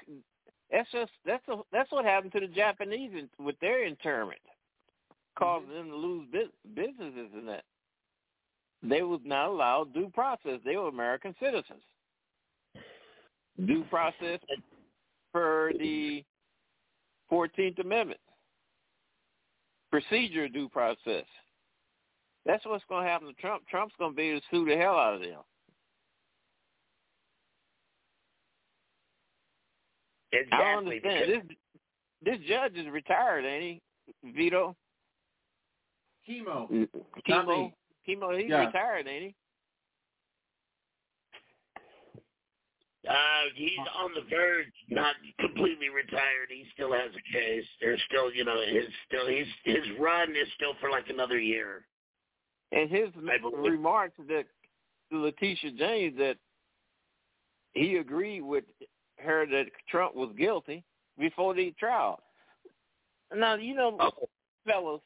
that's 0.72 0.92
just 0.92 1.12
that's 1.26 1.48
a, 1.48 1.58
that's 1.72 1.92
what 1.92 2.04
happened 2.04 2.34
to 2.34 2.42
the 2.42 2.48
Japanese 2.48 3.12
with 3.40 3.60
their 3.60 3.86
internment, 3.86 4.42
causing 5.38 5.70
mm-hmm. 5.70 5.78
them 5.78 5.90
to 5.90 5.96
lose 5.96 6.28
bus- 6.32 6.74
businesses 6.76 7.30
in 7.38 7.46
that. 7.48 7.64
They 8.82 9.02
was 9.02 9.22
not 9.24 9.48
allowed 9.48 9.94
due 9.94 10.12
process. 10.14 10.60
They 10.66 10.76
were 10.76 10.90
American 10.90 11.34
citizens. 11.42 11.84
Due 13.66 13.84
process 13.90 14.40
per 15.32 15.72
the 15.74 16.24
Fourteenth 17.30 17.80
Amendment. 17.80 18.20
Procedure 19.90 20.50
due 20.50 20.68
process. 20.70 21.24
That's 22.46 22.66
what's 22.66 22.84
going 22.90 23.06
to 23.06 23.10
happen 23.10 23.28
to 23.28 23.34
Trump. 23.36 23.64
Trump's 23.70 23.94
going 23.98 24.12
to 24.12 24.16
be 24.16 24.24
able 24.24 24.40
to 24.42 24.46
sue 24.52 24.66
the 24.66 24.76
hell 24.76 24.98
out 24.98 25.14
of 25.14 25.22
them. 25.22 25.40
Exactly. 30.34 30.58
I 30.58 30.74
don't 30.74 30.88
understand. 30.88 31.32
This 31.32 31.58
this 32.24 32.48
judge 32.48 32.74
is 32.76 32.90
retired, 32.92 33.46
ain't 33.46 33.82
he? 34.24 34.32
Vito? 34.32 34.76
Kimo. 36.26 36.68
Kimo. 37.26 37.74
Kimo, 38.06 38.36
he's 38.36 38.50
Yeah. 38.50 38.66
retired, 38.66 39.08
ain't 39.08 39.24
he? 39.24 39.36
Uh, 43.08 43.50
he's 43.56 43.78
on 43.98 44.14
the 44.14 44.22
verge, 44.30 44.72
not 44.90 45.16
completely 45.38 45.90
retired. 45.90 46.50
He 46.50 46.66
still 46.74 46.94
has 46.94 47.12
a 47.14 47.34
case. 47.34 47.66
There's 47.82 48.02
still, 48.04 48.32
you 48.34 48.46
know, 48.46 48.62
his 48.66 48.86
still 49.08 49.28
his 49.28 49.48
his 49.66 49.84
run 50.00 50.32
is 50.32 50.48
still 50.56 50.74
for 50.80 50.90
like 50.90 51.10
another 51.10 51.38
year. 51.38 51.86
And 52.72 52.90
his 52.90 53.10
remarks 53.54 54.18
that 54.30 54.46
to 55.12 55.18
Letitia 55.18 55.72
James 55.72 56.18
that 56.18 56.38
he 57.74 57.98
agreed 57.98 58.42
with 58.42 58.64
her 59.20 59.46
that 59.48 59.66
Trump 59.90 60.16
was 60.16 60.34
guilty 60.38 60.84
before 61.20 61.54
the 61.54 61.72
trial. 61.78 62.24
Now 63.36 63.56
you 63.56 63.76
know, 63.76 63.98
Oh. 64.00 64.30
fellas, 64.66 65.02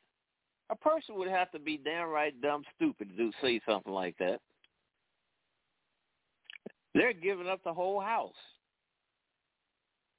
a 0.70 0.76
person 0.76 1.16
would 1.16 1.30
have 1.30 1.52
to 1.52 1.60
be 1.60 1.78
downright 1.78 2.42
dumb 2.42 2.64
stupid 2.76 3.10
to 3.18 3.32
say 3.42 3.62
something 3.68 3.94
like 3.94 4.18
that. 4.20 4.40
They're 6.94 7.14
giving 7.14 7.48
up 7.48 7.64
the 7.64 7.74
whole 7.74 8.00
house. 8.00 8.34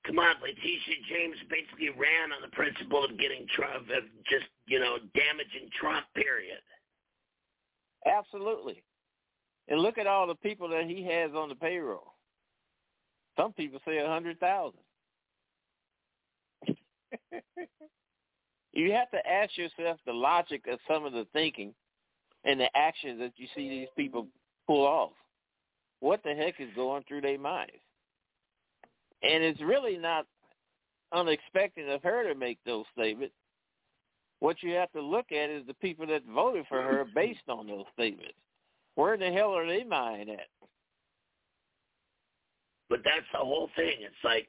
Come 0.07 0.21
on, 0.21 0.37
Letitia 0.41 0.95
James 1.11 1.37
basically 1.51 1.91
ran 1.91 2.33
on 2.33 2.41
the 2.41 2.55
principle 2.57 3.05
of 3.05 3.19
getting 3.19 3.47
Trump, 3.55 3.91
of 3.91 4.05
just, 4.31 4.47
you 4.67 4.79
know, 4.79 4.97
damaging 5.15 5.69
Trump, 5.79 6.07
period. 6.15 6.63
Absolutely. 8.07 8.83
And 9.69 9.81
look 9.81 9.99
at 9.99 10.07
all 10.07 10.27
the 10.27 10.35
people 10.37 10.69
that 10.69 10.85
he 10.87 11.05
has 11.05 11.33
on 11.35 11.51
the 11.51 11.55
payroll. 11.55 12.15
Some 13.37 13.53
people 13.53 13.81
say 13.85 13.99
a 13.99 14.05
100,000. 14.05 14.73
You 18.79 18.93
have 18.93 19.11
to 19.11 19.29
ask 19.29 19.57
yourself 19.57 19.99
the 20.07 20.12
logic 20.12 20.66
of 20.70 20.79
some 20.87 21.05
of 21.05 21.12
the 21.12 21.26
thinking 21.33 21.74
and 22.45 22.61
the 22.61 22.68
actions 22.76 23.18
that 23.18 23.33
you 23.37 23.47
see 23.55 23.68
these 23.68 23.89
people 23.97 24.29
pull 24.66 24.87
off. 24.87 25.12
What 26.01 26.22
the 26.22 26.35
heck 26.35 26.61
is 26.61 26.68
going 26.76 27.03
through 27.09 27.22
their 27.22 27.39
minds? 27.39 27.72
And 29.22 29.43
it's 29.43 29.61
really 29.61 29.97
not 29.97 30.26
unexpected 31.12 31.89
of 31.89 32.03
her 32.03 32.29
to 32.29 32.39
make 32.39 32.59
those 32.64 32.85
statements. 32.97 33.35
What 34.41 34.62
you 34.62 34.74
have 34.74 34.93
to 34.93 35.01
look 35.01 35.33
at 35.33 35.51
is 35.51 35.66
the 35.66 35.74
people 35.74 36.07
that 36.07 36.22
voted 36.33 36.64
for 36.68 36.81
her 36.81 37.05
based 37.14 37.49
on 37.49 37.66
those 37.66 37.87
statements. 37.95 38.35
Where 38.95 39.14
in 39.14 39.20
the 39.20 39.33
hell 39.33 39.51
are 39.51 39.66
they 39.66 39.83
mind 39.83 40.31
at? 40.31 40.47
But 42.89 43.01
that's 43.05 43.26
the 43.33 43.39
whole 43.39 43.68
thing. 43.74 43.95
It's 44.01 44.24
like 44.24 44.49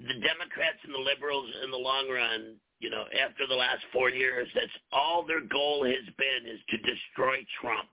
the 0.00 0.14
Democrats 0.14 0.78
and 0.82 0.94
the 0.94 0.98
liberals 0.98 1.46
in 1.62 1.70
the 1.70 1.76
long 1.76 2.08
run, 2.10 2.56
you 2.80 2.88
know, 2.88 3.04
after 3.24 3.46
the 3.46 3.54
last 3.54 3.82
four 3.92 4.10
years, 4.10 4.48
that's 4.54 4.66
all 4.92 5.24
their 5.26 5.42
goal 5.42 5.84
has 5.84 6.14
been 6.16 6.50
is 6.50 6.60
to 6.70 6.76
destroy 6.78 7.36
Trump. 7.60 7.88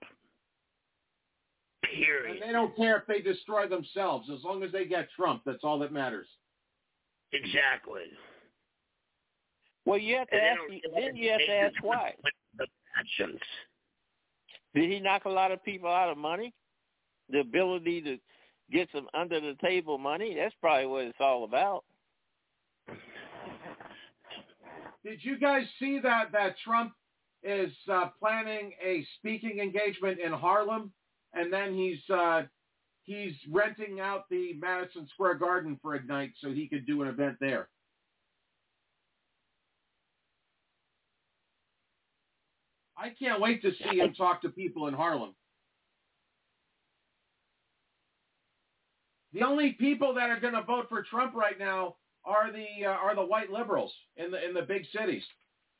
Period. 1.94 2.36
And 2.36 2.48
they 2.48 2.52
don't 2.52 2.74
care 2.74 2.96
if 2.96 3.06
they 3.06 3.20
destroy 3.20 3.68
themselves 3.68 4.28
as 4.34 4.42
long 4.42 4.62
as 4.62 4.72
they 4.72 4.84
get 4.86 5.08
Trump. 5.14 5.42
That's 5.44 5.62
all 5.62 5.78
that 5.80 5.92
matters. 5.92 6.26
Exactly. 7.32 8.02
Well, 9.84 9.98
you 9.98 10.16
have 10.16 10.28
to 10.30 10.36
ask. 10.36 10.60
Then 10.94 11.16
you 11.16 11.30
have 11.30 11.40
to 11.40 11.52
ask 11.52 11.74
why. 11.82 12.14
The 12.56 12.66
actions. 12.98 13.40
Did 14.74 14.90
he 14.90 15.00
knock 15.00 15.24
a 15.24 15.30
lot 15.30 15.52
of 15.52 15.64
people 15.64 15.90
out 15.90 16.10
of 16.10 16.18
money? 16.18 16.52
The 17.30 17.40
ability 17.40 18.00
to 18.02 18.18
get 18.70 18.88
some 18.94 19.06
under 19.14 19.40
the 19.40 19.54
table 19.62 19.98
money. 19.98 20.34
That's 20.34 20.54
probably 20.60 20.86
what 20.86 21.04
it's 21.04 21.18
all 21.20 21.44
about. 21.44 21.84
Did 25.08 25.24
you 25.24 25.38
guys 25.38 25.62
see 25.78 26.00
that 26.00 26.32
that 26.32 26.56
Trump 26.62 26.92
is 27.42 27.72
uh, 27.90 28.10
planning 28.20 28.72
a 28.84 29.06
speaking 29.16 29.58
engagement 29.58 30.20
in 30.20 30.32
Harlem, 30.32 30.92
and 31.32 31.50
then 31.50 31.72
he's 31.72 31.98
uh, 32.10 32.42
he's 33.04 33.32
renting 33.50 34.00
out 34.00 34.28
the 34.28 34.52
Madison 34.60 35.08
Square 35.14 35.36
Garden 35.36 35.78
for 35.80 35.94
a 35.94 36.04
night 36.04 36.32
so 36.42 36.50
he 36.50 36.68
could 36.68 36.86
do 36.86 37.00
an 37.00 37.08
event 37.08 37.36
there. 37.40 37.70
I 42.94 43.08
can't 43.18 43.40
wait 43.40 43.62
to 43.62 43.70
see 43.82 44.00
him 44.00 44.12
talk 44.12 44.42
to 44.42 44.50
people 44.50 44.88
in 44.88 44.94
Harlem. 44.94 45.34
The 49.32 49.42
only 49.42 49.72
people 49.72 50.12
that 50.14 50.28
are 50.28 50.40
going 50.40 50.54
to 50.54 50.62
vote 50.62 50.90
for 50.90 51.02
Trump 51.02 51.34
right 51.34 51.58
now 51.58 51.94
are 52.28 52.52
the 52.52 52.86
uh, 52.86 52.90
are 52.90 53.14
the 53.14 53.24
white 53.24 53.50
liberals 53.50 53.92
in 54.16 54.30
the 54.30 54.44
in 54.44 54.54
the 54.54 54.62
big 54.62 54.84
cities. 54.96 55.22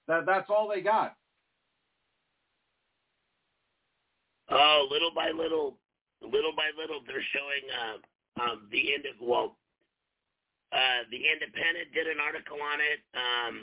That 0.08 0.24
that's 0.26 0.48
all 0.48 0.68
they 0.68 0.80
got. 0.80 1.14
Oh, 4.50 4.88
little 4.90 5.12
by 5.14 5.28
little, 5.28 5.76
little 6.24 6.56
by 6.56 6.72
little, 6.72 7.04
they're 7.04 7.24
showing 7.36 7.64
uh, 7.68 7.96
um, 8.40 8.64
the 8.72 8.94
end 8.96 9.04
of 9.04 9.20
well, 9.20 9.60
uh, 10.72 11.04
the 11.12 11.20
Independent 11.20 11.92
did 11.92 12.08
an 12.08 12.16
article 12.16 12.56
on 12.56 12.80
it. 12.80 13.00
Um, 13.12 13.56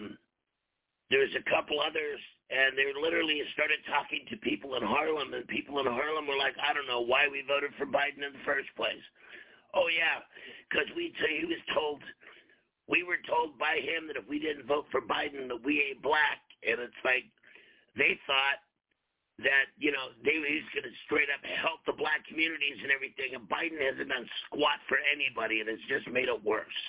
there's 1.10 1.34
a 1.34 1.46
couple 1.50 1.82
others, 1.82 2.22
and 2.54 2.78
they 2.78 2.86
literally 2.94 3.42
started 3.58 3.82
talking 3.90 4.30
to 4.30 4.38
people 4.46 4.78
in 4.78 4.86
Harlem, 4.86 5.34
and 5.34 5.46
people 5.50 5.82
in 5.82 5.90
Harlem 5.90 6.30
were 6.30 6.38
like, 6.38 6.54
I 6.62 6.74
don't 6.74 6.90
know 6.90 7.02
why 7.02 7.26
we 7.26 7.42
voted 7.46 7.74
for 7.78 7.90
Biden 7.90 8.22
in 8.22 8.34
the 8.34 8.46
first 8.46 8.70
place. 8.78 9.02
Oh 9.74 9.90
yeah, 9.90 10.22
because 10.70 10.86
we 10.94 11.10
t- 11.18 11.42
he 11.42 11.46
was 11.50 11.62
told 11.74 12.02
we 12.88 13.04
were 13.04 13.18
told 13.26 13.58
by 13.58 13.82
him 13.82 14.08
that 14.08 14.18
if 14.18 14.28
we 14.30 14.40
didn't 14.40 14.68
vote 14.68 14.86
for 14.92 15.02
Biden 15.02 15.48
that 15.50 15.62
we 15.64 15.82
ain't 15.90 16.02
black, 16.02 16.42
and 16.62 16.80
it's 16.80 17.02
like 17.04 17.26
they 17.98 18.20
thought 18.28 18.62
that 19.40 19.74
you 19.78 19.92
know 19.92 20.14
they 20.24 20.38
he's 20.38 20.70
going 20.72 20.86
to 20.86 20.96
straight 21.06 21.28
up 21.34 21.42
help 21.44 21.82
the 21.86 21.94
black 21.98 22.26
communities 22.28 22.78
and 22.82 22.92
everything, 22.92 23.34
and 23.34 23.50
Biden 23.50 23.82
hasn't 23.82 24.10
done 24.10 24.30
squat 24.46 24.80
for 24.88 24.98
anybody, 25.02 25.60
and 25.60 25.70
it's 25.70 25.84
just 25.90 26.08
made 26.08 26.30
it 26.30 26.44
worse. 26.46 26.80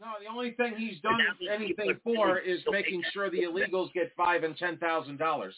No, 0.00 0.12
the 0.20 0.28
only 0.28 0.52
thing 0.52 0.74
he's 0.76 1.00
done 1.00 1.14
And 1.14 1.22
now 1.24 1.34
these 1.40 1.48
anything 1.52 1.96
for 2.04 2.38
is 2.38 2.60
making 2.70 3.00
big. 3.00 3.12
sure 3.12 3.30
the 3.30 3.42
illegals 3.44 3.92
get 3.92 4.12
five 4.16 4.44
and 4.44 4.56
ten 4.56 4.76
thousand 4.78 5.18
dollars. 5.18 5.54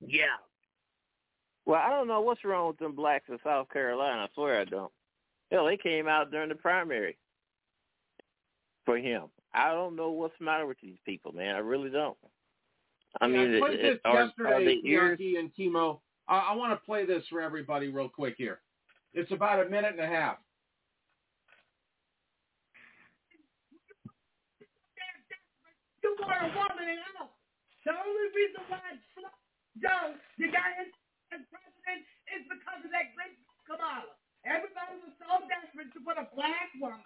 Yeah. 0.00 0.38
Well, 1.64 1.80
I 1.84 1.90
don't 1.90 2.06
know 2.06 2.20
what's 2.20 2.44
wrong 2.44 2.68
with 2.68 2.78
them 2.78 2.94
blacks 2.94 3.28
in 3.28 3.38
South 3.42 3.68
Carolina. 3.70 4.28
I 4.30 4.34
swear 4.34 4.60
I 4.60 4.64
don't. 4.64 4.92
Hell, 5.50 5.66
they 5.66 5.76
came 5.76 6.06
out 6.06 6.30
during 6.30 6.48
the 6.48 6.54
primary 6.54 7.16
for 8.86 8.96
him. 8.96 9.24
I 9.52 9.72
don't 9.72 9.96
know 9.96 10.10
what's 10.10 10.34
the 10.38 10.44
matter 10.46 10.66
with 10.66 10.78
these 10.80 10.96
people, 11.04 11.32
man. 11.32 11.54
I 11.54 11.58
really 11.58 11.90
don't. 11.90 12.16
I 13.20 13.26
Yeah, 13.26 13.36
mean, 13.36 13.54
I 13.56 13.58
played 13.60 13.74
it- 13.80 13.82
this 13.82 13.94
it- 13.96 14.00
are, 14.04 14.16
are 14.16 14.24
yesterday, 14.26 14.64
they 14.82 14.88
ears? 14.88 15.18
Bianchi 15.18 15.36
and 15.36 15.54
Kimo. 15.54 16.00
I, 16.28 16.38
I 16.38 16.54
want 16.54 16.72
to 16.72 16.84
play 16.86 17.04
this 17.04 17.22
for 17.28 17.40
everybody 17.42 17.88
real 17.88 18.08
quick 18.08 18.34
here. 18.38 18.60
It's 19.14 19.30
about 19.32 19.64
a 19.64 19.68
minute 19.68 19.92
and 19.92 20.00
a 20.00 20.06
half. 20.06 20.38
You 26.02 26.14
were 26.20 26.30
a 26.38 26.50
woman 26.54 26.86
and 26.86 27.00
all. 27.20 27.34
The 27.84 27.92
only 27.94 28.26
reason 28.34 28.62
why 28.68 28.82
Joe, 29.80 30.14
the 30.38 30.48
guy 30.50 30.70
in 30.82 30.88
as 31.34 31.42
president, 31.50 32.00
is 32.34 32.42
because 32.46 32.80
of 32.86 32.90
that 32.94 33.12
great 33.14 33.34
Kamala. 33.66 34.14
Everybody 34.46 35.02
was 35.02 35.14
so 35.18 35.42
desperate 35.50 35.90
to 35.94 36.00
put 36.06 36.18
a 36.18 36.26
black 36.34 36.70
woman, 36.78 37.02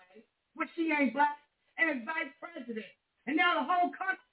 which 0.57 0.69
she 0.77 0.93
ain't 0.93 1.17
black, 1.17 1.41
as 1.89 2.03
vice 2.05 2.33
president. 2.41 2.91
And 3.27 3.37
now 3.37 3.57
the 3.61 3.67
whole 3.67 3.91
country, 3.95 4.29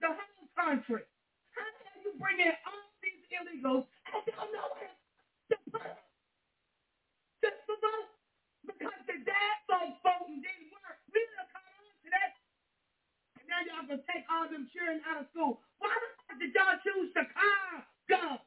the 0.00 0.10
whole 0.12 0.48
country. 0.56 1.02
How 1.54 1.64
hell 1.64 1.98
you 2.04 2.12
bring 2.20 2.38
in 2.40 2.54
all 2.66 2.84
these 3.02 3.22
illegals 3.32 3.86
and 4.12 4.22
don't 4.28 4.50
know 4.52 4.68
where 4.76 4.92
to 5.52 5.56
put 5.70 5.82
them? 5.82 6.00
Just 7.44 7.60
to 7.68 7.74
vote? 7.80 8.10
Because 8.66 9.02
the 9.08 9.18
dad 9.24 9.56
folks 9.68 9.98
voting 10.04 10.42
didn't 10.44 10.70
work. 10.74 10.98
We 11.12 11.20
done 11.36 11.48
caught 11.50 11.66
on 11.66 11.94
to 12.04 12.08
that 12.12 12.30
and 13.40 13.46
now 13.48 13.60
y'all 13.64 13.86
gonna 13.88 14.04
take 14.10 14.24
all 14.28 14.46
them 14.50 14.68
children 14.70 15.00
out 15.08 15.22
of 15.24 15.26
school. 15.32 15.62
Why 15.80 15.92
the 15.94 16.08
fuck 16.26 16.36
did 16.40 16.52
y'all 16.54 16.78
choose 16.84 17.10
Chicago? 17.14 18.42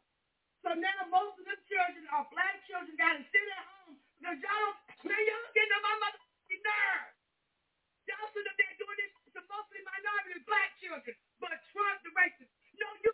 So 0.63 0.69
now 0.77 0.97
most 1.09 1.39
of 1.41 1.45
them 1.49 1.61
children 1.67 2.05
are 2.13 2.27
black 2.31 2.61
children 2.69 2.93
gotta 2.99 3.23
sit 3.33 3.47
at 3.49 3.65
home 3.65 3.97
because 4.21 4.39
y'all 4.43 4.73
man, 5.07 5.17
y'all 5.17 5.51
getting 5.57 5.73
on 5.73 5.83
my 5.83 5.95
motherfucking 6.05 6.30
nerves. 6.71 7.17
Y'all 8.07 8.29
sit 8.31 8.47
up 8.47 8.57
there 8.57 8.75
doing 8.79 8.99
this 8.99 9.13
to 9.35 9.41
mostly 9.51 9.81
minority 9.83 10.41
black 10.47 10.71
children. 10.79 11.15
But 11.43 11.55
Trump 11.75 11.99
the 12.07 12.11
racist. 12.15 12.51
No, 12.79 12.87
you 13.03 13.11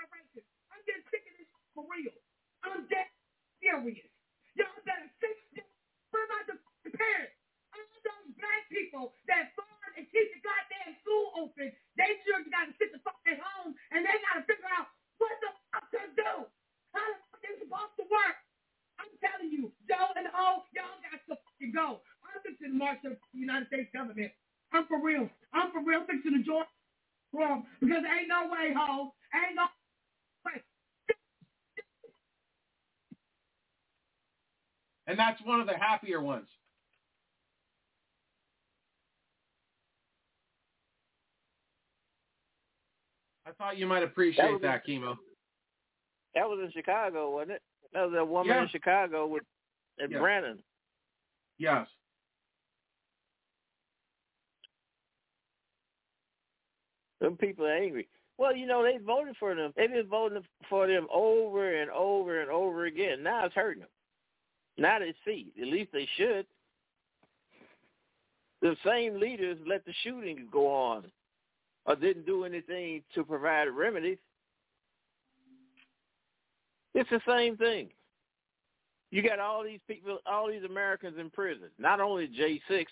are 0.00 0.08
racist. 0.14 0.48
I'm 0.72 0.82
getting 0.86 1.06
sick 1.10 1.24
of 1.26 1.34
this 1.38 1.50
for 1.74 1.84
real. 1.90 2.14
I'm 2.66 2.86
dead 2.90 3.10
serious. 3.62 4.10
Y'all 4.56 4.80
better 4.86 5.10
fix 5.20 5.36
this. 5.56 5.68
What 6.12 6.24
about 6.30 6.44
the 6.84 6.92
parents? 6.94 7.36
all 7.74 7.82
those 8.04 8.30
black 8.38 8.62
people 8.70 9.14
that 9.28 9.52
fund 9.56 9.92
and 9.98 10.06
keep 10.10 10.28
the 10.34 10.40
goddamn 10.44 10.94
school 11.02 11.26
open, 11.38 11.72
they 11.98 12.10
children 12.26 12.50
got 12.52 12.68
to 12.70 12.74
sit 12.78 12.92
the 12.94 13.00
fuck 13.02 13.18
at 13.28 13.40
home 13.40 13.74
and 13.92 14.04
they 14.04 14.16
got 14.30 14.42
to 14.42 14.44
figure 14.46 14.70
out 14.76 14.88
what 15.18 15.34
the 15.42 15.50
fuck 15.72 15.86
to 15.94 16.02
do. 16.16 16.32
How 16.94 17.06
the 17.12 17.18
fuck 17.30 17.40
they 17.42 17.54
supposed 17.60 17.96
to 18.00 18.06
work? 18.08 18.36
I'm 19.00 19.12
telling 19.20 19.50
you, 19.52 19.72
Joe 19.88 20.12
and 20.16 20.28
O, 20.32 20.64
y'all 20.72 20.98
got 21.04 21.20
to 21.28 21.36
fucking 21.36 21.72
go. 21.74 22.00
I'm 22.36 22.42
fixing 22.44 22.68
to 22.72 22.74
march 22.76 22.98
up 23.06 23.16
the 23.32 23.38
United 23.40 23.68
States 23.68 23.88
government. 23.94 24.30
I'm 24.72 24.86
for 24.86 25.00
real. 25.02 25.28
I'm 25.54 25.72
for 25.72 25.80
real 25.82 26.04
fixing 26.06 26.32
to 26.36 26.42
join 26.44 26.64
Trump 27.34 27.64
because 27.80 28.02
there 28.02 28.18
ain't 28.18 28.28
no 28.28 28.48
way, 28.52 28.74
ho. 28.76 29.14
Ain't 29.34 29.56
no 29.56 29.66
way. 30.44 30.60
And 35.06 35.18
that's 35.18 35.40
one 35.42 35.60
of 35.60 35.66
the 35.66 35.76
happier 35.78 36.20
ones. 36.20 36.48
I 43.46 43.52
thought 43.52 43.78
you 43.78 43.86
might 43.86 44.02
appreciate 44.02 44.52
was- 44.52 44.62
that, 44.62 44.84
Kimo. 44.84 45.18
That 46.34 46.48
was 46.48 46.60
in 46.62 46.70
Chicago, 46.72 47.30
wasn't 47.30 47.52
it? 47.52 47.62
That 47.92 48.04
was 48.10 48.14
a 48.14 48.24
woman 48.24 48.54
Yeah. 48.56 48.62
in 48.62 48.68
Chicago 48.68 49.26
with 49.26 49.44
at 49.98 50.10
Yeah. 50.10 50.18
Brandon. 50.18 50.62
Yes. 51.56 51.88
Them 57.20 57.36
people 57.36 57.66
are 57.66 57.74
angry. 57.76 58.08
Well, 58.38 58.54
you 58.54 58.66
know, 58.66 58.82
they 58.82 58.98
voted 58.98 59.36
for 59.38 59.54
them. 59.54 59.72
They've 59.76 59.90
been 59.90 60.08
voting 60.08 60.42
for 60.68 60.86
them 60.86 61.06
over 61.12 61.80
and 61.80 61.90
over 61.90 62.42
and 62.42 62.50
over 62.50 62.84
again. 62.84 63.22
Now 63.22 63.46
it's 63.46 63.54
hurting 63.54 63.80
them. 63.80 63.88
Now 64.76 64.98
they 64.98 65.14
see. 65.24 65.52
At 65.60 65.68
least 65.68 65.92
they 65.92 66.08
should. 66.16 66.46
The 68.60 68.76
same 68.84 69.18
leaders 69.18 69.58
let 69.66 69.84
the 69.84 69.92
shooting 70.02 70.48
go 70.50 70.70
on 70.70 71.04
or 71.86 71.96
didn't 71.96 72.26
do 72.26 72.44
anything 72.44 73.02
to 73.14 73.24
provide 73.24 73.68
remedies. 73.68 74.18
It's 76.94 77.10
the 77.10 77.20
same 77.26 77.56
thing. 77.56 77.90
You 79.10 79.22
got 79.22 79.38
all 79.38 79.62
these 79.62 79.80
people, 79.86 80.18
all 80.26 80.48
these 80.48 80.64
Americans 80.64 81.16
in 81.18 81.30
prison, 81.30 81.68
not 81.78 82.00
only 82.00 82.28
J6, 82.28 82.86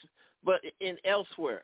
but 0.45 0.61
in 0.81 0.97
elsewhere. 1.05 1.63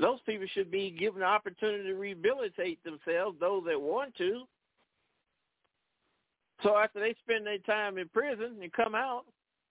Those 0.00 0.18
people 0.26 0.46
should 0.52 0.70
be 0.70 0.90
given 0.90 1.20
the 1.20 1.26
opportunity 1.26 1.84
to 1.84 1.94
rehabilitate 1.94 2.82
themselves, 2.82 3.38
those 3.38 3.62
that 3.66 3.80
want 3.80 4.14
to. 4.16 4.44
So 6.62 6.76
after 6.76 7.00
they 7.00 7.14
spend 7.22 7.46
their 7.46 7.58
time 7.58 7.98
in 7.98 8.08
prison 8.08 8.56
and 8.60 8.72
come 8.72 8.94
out, 8.94 9.24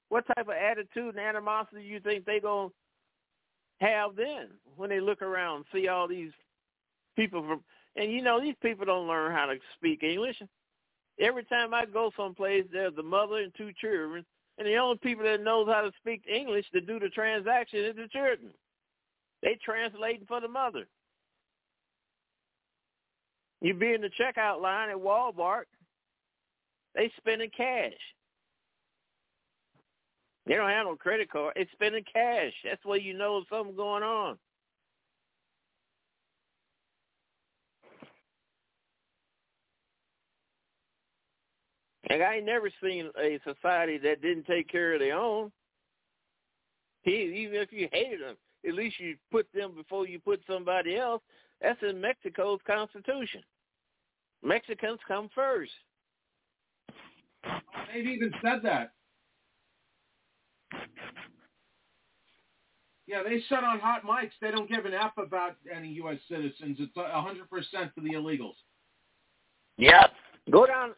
what 0.09 0.26
type 0.28 0.47
of 0.47 0.53
attitude 0.53 1.15
and 1.15 1.19
animosity 1.19 1.82
do 1.82 1.88
you 1.88 1.99
think 1.99 2.26
they 2.26 2.39
going 2.39 2.69
to 2.69 3.86
have 3.86 4.15
then 4.15 4.49
when 4.78 4.89
they 4.89 4.99
look 4.99 5.21
around 5.21 5.57
and 5.57 5.65
see 5.74 5.88
all 5.88 6.07
these 6.07 6.32
people 7.15 7.41
from 7.41 7.61
and 7.95 8.11
you 8.11 8.21
know 8.24 8.41
these 8.41 8.55
people 8.61 8.86
don't 8.86 9.07
learn 9.07 9.32
how 9.32 9.45
to 9.45 9.57
speak 9.76 10.03
English. 10.03 10.41
Every 11.19 11.43
time 11.43 11.74
I 11.74 11.86
go 11.86 12.11
someplace, 12.17 12.65
there's 12.71 12.97
a 12.97 13.03
mother 13.03 13.38
and 13.38 13.53
two 13.55 13.71
children 13.80 14.26
And 14.57 14.67
the 14.67 14.78
only 14.78 14.97
people 14.97 15.24
that 15.26 15.43
knows 15.43 15.67
how 15.67 15.82
to 15.82 15.91
speak 15.99 16.24
English 16.28 16.65
to 16.71 16.82
do 16.82 16.99
the 16.99 17.09
transaction 17.09 17.80
is 17.86 17.95
the 17.95 18.07
children. 18.07 18.51
They 19.43 19.59
translating 19.63 20.25
for 20.25 20.39
the 20.39 20.47
mother. 20.47 20.87
You 23.61 23.73
be 23.73 23.93
in 23.93 24.01
the 24.01 24.09
checkout 24.09 24.61
line 24.61 24.89
at 24.89 24.95
Walmart, 24.95 25.63
they 26.95 27.11
spending 27.17 27.49
cash. 27.55 27.91
They 30.45 30.55
don't 30.55 30.69
have 30.69 30.85
no 30.85 30.95
credit 30.95 31.29
card. 31.29 31.53
It's 31.55 31.71
spending 31.71 32.03
cash. 32.11 32.51
That's 32.63 32.83
where 32.83 32.99
you 32.99 33.13
know 33.17 33.43
something 33.49 33.75
going 33.75 34.03
on. 34.03 34.37
Like 42.09 42.21
I 42.21 42.35
ain't 42.35 42.45
never 42.45 42.69
seen 42.81 43.09
a 43.17 43.39
society 43.45 43.97
that 43.99 44.21
didn't 44.21 44.45
take 44.45 44.69
care 44.69 44.93
of 44.93 44.99
their 44.99 45.17
own. 45.17 45.51
He, 47.03 47.45
even 47.45 47.61
if 47.61 47.71
you 47.71 47.87
hated 47.91 48.21
them, 48.21 48.35
at 48.68 48.74
least 48.74 48.99
you 48.99 49.16
put 49.32 49.47
them 49.53 49.74
before 49.76 50.07
you 50.07 50.20
put 50.20 50.41
somebody 50.47 50.97
else. 50.97 51.22
That's 51.61 51.80
in 51.82 51.99
Mexico's 51.99 52.59
constitution. 52.66 53.41
Mexicans 54.43 54.99
come 55.07 55.30
first. 55.34 55.72
They've 57.93 58.05
even 58.05 58.32
said 58.41 58.59
that. 58.64 58.91
Yeah, 63.05 63.22
they 63.24 63.43
said 63.49 63.64
on 63.64 63.80
hot 63.80 64.03
mics 64.03 64.32
they 64.41 64.51
don't 64.51 64.70
give 64.70 64.86
an 64.86 64.93
F 64.93 65.11
about 65.18 65.55
any 65.74 65.89
U.S. 65.93 66.18
citizens. 66.30 66.78
It's 66.80 66.95
a 66.95 66.99
100% 66.99 67.93
for 67.93 68.01
the 68.01 68.14
illegals. 68.14 68.55
Yep. 69.78 70.11
Go 70.51 70.66
down, 70.66 70.93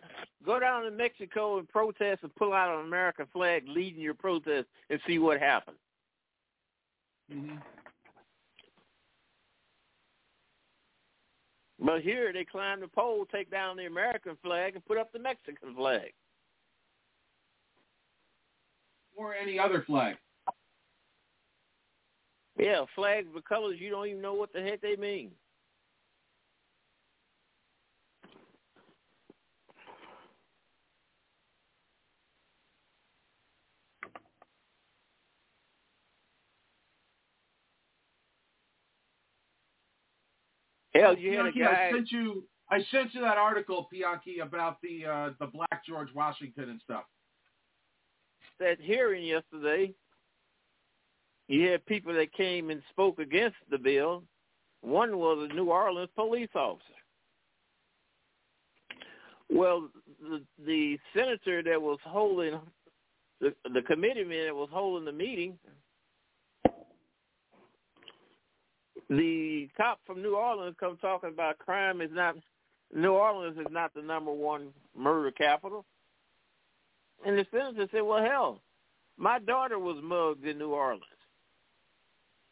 go 0.46 0.60
down 0.60 0.84
to 0.84 0.92
Mexico 0.92 1.60
and 1.60 1.68
protest 1.68 2.24
and 2.24 2.36
pull 2.36 2.54
out 2.54 2.80
an 2.80 2.86
American 2.86 3.26
flag 3.32 3.64
leading 3.68 4.02
your 4.02 4.14
protest 4.14 4.68
and 4.90 5.00
see 5.08 5.20
what 5.20 5.40
happens. 5.40 5.78
Mm-hmm. 7.34 7.56
But 11.80 12.02
here 12.02 12.32
they 12.32 12.46
climb 12.46 12.80
the 12.82 12.88
pole, 12.88 13.26
take 13.32 13.52
down 13.52 13.78
the 13.78 13.86
American 13.86 14.38
flag, 14.44 14.76
and 14.76 14.86
put 14.86 14.98
up 14.98 15.12
the 15.12 15.20
Mexican 15.20 15.76
flag. 15.76 16.14
Or 19.16 19.34
any 19.34 19.60
other 19.60 19.84
flag. 19.86 20.16
Yeah, 22.58 22.86
flags 22.96 23.28
with 23.34 23.44
colors 23.46 23.78
you 23.80 23.90
don't 23.90 24.08
even 24.08 24.22
know 24.22 24.34
what 24.34 24.54
the 24.54 24.62
heck 24.62 24.82
they 24.82 24.96
mean. 24.96 25.32
Hell, 40.96 41.18
you 41.18 41.38
had 41.38 41.48
a 41.48 41.52
guy. 41.52 41.90
I 41.90 41.92
sent 41.92 42.12
you. 42.12 42.44
I 42.72 42.78
sent 42.90 43.14
you 43.14 43.22
that 43.22 43.38
article, 43.38 43.88
Bianchi, 43.92 44.40
about 44.40 44.78
the 44.82 45.06
uh, 45.06 45.30
the 45.40 45.48
Black 45.48 45.86
George 45.86 46.08
Washington 46.16 46.70
and 46.70 46.82
stuff. 46.84 47.04
that 48.60 48.78
hearing 48.80 49.24
yesterday, 49.24 49.94
you 51.48 51.70
had 51.70 51.86
people 51.86 52.14
that 52.14 52.34
came 52.34 52.70
and 52.70 52.82
spoke 52.90 53.20
against 53.20 53.58
the 53.70 53.78
bill. 53.78 54.24
One 54.82 55.18
was 55.18 55.50
a 55.50 55.54
New 55.54 55.70
Orleans 55.72 56.10
police 56.16 56.50
officer. 56.56 56.84
Well, 59.50 59.90
the, 60.22 60.42
the 60.66 60.98
senator 61.16 61.62
that 61.64 61.82
was 61.82 62.00
holding 62.04 62.60
the 63.42 63.54
the 63.74 63.82
committeeman 63.82 64.46
that 64.46 64.56
was 64.56 64.70
holding 64.72 65.06
the 65.06 65.12
meeting, 65.12 65.58
the 69.10 69.70
cop 69.78 70.00
from 70.06 70.22
New 70.22 70.36
Orleans 70.36 70.76
come 70.80 70.98
talking 70.98 71.30
about 71.30 71.60
crime 71.60 72.02
is 72.02 72.10
not 72.12 72.36
New 72.94 73.12
Orleans 73.12 73.58
is 73.58 73.68
not 73.72 73.94
the 73.94 74.02
number 74.02 74.32
one 74.32 74.70
murder 74.98 75.32
capital. 75.32 75.86
And 77.26 77.38
the 77.38 77.46
senator 77.52 77.88
said, 77.92 78.02
Well 78.02 78.24
hell, 78.24 78.62
my 79.18 79.40
daughter 79.40 79.80
was 79.80 79.98
mugged 80.04 80.46
in 80.46 80.58
New 80.58 80.72
Orleans. 80.72 81.04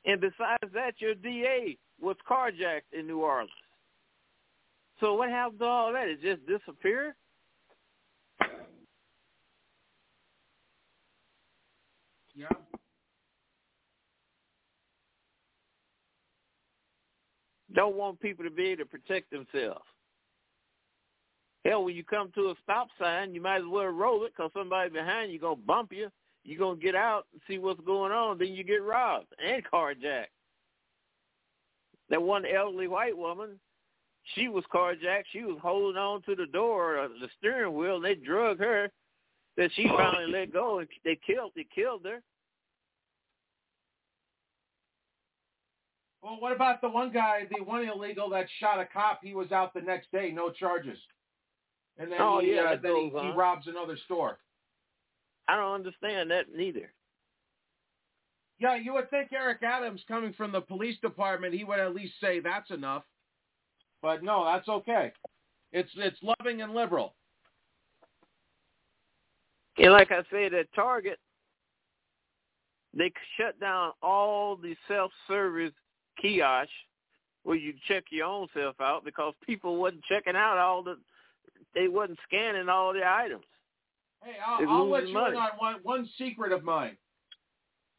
And 0.06 0.20
besides 0.20 0.74
that, 0.74 0.96
your 1.00 1.16
DA 1.16 1.78
was 2.02 2.18
carjacked 2.30 2.92
in 2.98 3.08
New 3.08 3.22
Orleans. 3.22 3.52
So 5.00 5.16
what 5.16 5.30
happened 5.30 5.60
to 5.60 5.66
all 5.66 5.94
that? 5.94 6.08
It 6.08 6.22
just 6.22 6.46
disappeared? 6.46 7.14
Yeah. 12.36 12.48
Don't 17.74 17.96
want 17.96 18.20
people 18.20 18.44
to 18.46 18.52
be 18.52 18.68
able 18.68 18.84
to 18.84 18.90
protect 18.90 19.32
themselves. 19.32 19.86
Hell, 21.66 21.86
when 21.86 21.96
you 21.96 22.04
come 22.04 22.30
to 22.36 22.50
a 22.50 22.56
stop 22.62 22.90
sign, 23.00 23.34
you 23.34 23.42
might 23.42 23.62
as 23.62 23.68
well 23.70 23.86
roll 23.86 24.26
it 24.26 24.34
because 24.36 24.52
somebody 24.56 24.90
behind 24.90 25.32
you 25.32 25.40
going 25.40 25.60
to 25.60 25.66
bump 25.66 25.94
you. 25.94 26.10
You're 26.44 26.60
going 26.60 26.78
to 26.78 26.84
get 26.84 26.96
out 26.96 27.26
and 27.32 27.42
see 27.48 27.58
what's 27.58 27.80
going 27.82 28.12
on. 28.12 28.38
Then 28.38 28.50
you 28.50 28.66
get 28.66 28.84
robbed 28.84 29.28
and 29.44 29.64
carjacked. 29.66 30.26
That 32.10 32.22
one 32.22 32.44
elderly 32.46 32.90
white 32.90 33.18
woman, 33.18 33.60
she 34.36 34.50
was 34.50 34.66
carjacked. 34.74 35.24
She 35.32 35.44
was 35.44 35.58
holding 35.62 35.98
on 35.98 36.22
to 36.24 36.36
the 36.36 36.48
door, 36.48 37.00
uh, 37.00 37.08
the 37.08 37.30
steering 37.40 37.74
wheel, 37.76 37.96
and 37.96 38.06
they 38.06 38.16
drug 38.16 38.60
her. 38.60 38.92
That 39.56 39.70
she 39.76 39.88
finally 39.88 40.32
let 40.32 40.52
go, 40.52 40.80
and 40.80 40.88
they 41.06 41.18
killed. 41.26 41.52
They 41.56 41.66
killed 41.74 42.06
her. 42.06 42.22
Well, 46.24 46.38
what 46.40 46.54
about 46.54 46.80
the 46.80 46.88
one 46.88 47.12
guy, 47.12 47.42
the 47.52 47.64
one 47.64 47.86
illegal 47.86 48.30
that 48.30 48.46
shot 48.60 48.80
a 48.80 48.86
cop? 48.86 49.20
He 49.22 49.36
was 49.36 49.52
out 49.52 49.74
the 49.74 49.82
next 49.82 50.10
day, 50.12 50.32
no 50.34 50.50
charges. 50.52 50.98
And 51.98 52.10
then 52.10 52.22
Oh, 52.22 52.40
he, 52.40 52.56
yeah, 52.56 52.62
uh, 52.62 52.78
then 52.82 52.96
he, 52.96 53.10
he 53.10 53.32
robs 53.36 53.68
another 53.68 53.98
store. 54.06 54.40
I 55.50 55.58
don't 55.58 55.74
understand 55.74 56.32
that 56.32 56.46
neither. 56.56 56.94
Yeah, 58.60 58.78
you 58.78 58.94
would 58.94 59.10
think 59.10 59.34
Eric 59.34 59.62
Adams, 59.64 60.02
coming 60.08 60.32
from 60.32 60.54
the 60.54 60.62
police 60.62 60.98
department, 61.02 61.54
he 61.54 61.66
would 61.66 61.80
at 61.80 61.94
least 61.94 62.14
say 62.22 62.40
that's 62.40 62.72
enough. 62.72 63.04
But 64.02 64.24
no, 64.24 64.46
that's 64.46 64.70
okay. 64.70 65.12
It's 65.74 65.92
it's 65.98 66.18
loving 66.22 66.62
and 66.62 66.74
liberal. 66.74 67.16
And 69.78 69.92
like 69.92 70.12
I 70.12 70.24
said, 70.32 70.54
at 70.54 70.72
Target, 70.74 71.20
they 72.94 73.12
shut 73.38 73.60
down 73.60 73.92
all 74.02 74.56
the 74.56 74.76
self-service 74.88 75.74
kiosks 76.22 76.72
where 77.44 77.58
you 77.58 77.74
check 77.88 78.06
your 78.10 78.26
own 78.28 78.48
self 78.54 78.80
out 78.80 79.04
because 79.04 79.34
people 79.46 79.78
wasn't 79.78 80.04
checking 80.06 80.36
out 80.36 80.58
all 80.58 80.82
the, 80.84 80.98
they 81.76 81.88
wasn't 81.88 82.20
scanning 82.28 82.70
all 82.70 82.94
the 82.94 83.06
items. 83.06 83.44
Hey, 84.24 84.34
I'll, 84.46 84.70
I'll 84.70 84.90
let 84.90 85.08
you 85.10 85.18
in 85.18 85.36
on 85.36 85.50
one, 85.58 85.76
one 85.84 86.10
secret 86.18 86.52
of 86.54 86.64
mine. 86.64 86.96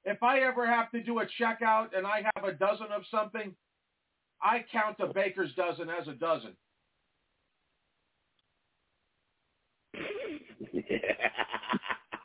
If 0.07 0.23
I 0.23 0.41
ever 0.41 0.67
have 0.67 0.91
to 0.93 1.03
do 1.03 1.19
a 1.21 1.27
checkout 1.41 1.97
and 1.97 2.07
I 2.07 2.23
have 2.35 2.45
a 2.45 2.53
dozen 2.53 2.87
of 2.95 3.03
something, 3.11 3.55
I 4.43 4.65
count 4.73 4.97
the 4.99 5.07
baker's 5.07 5.53
dozen 5.55 5.89
as 5.91 6.09
a 6.09 6.13
dozen. 6.13 6.53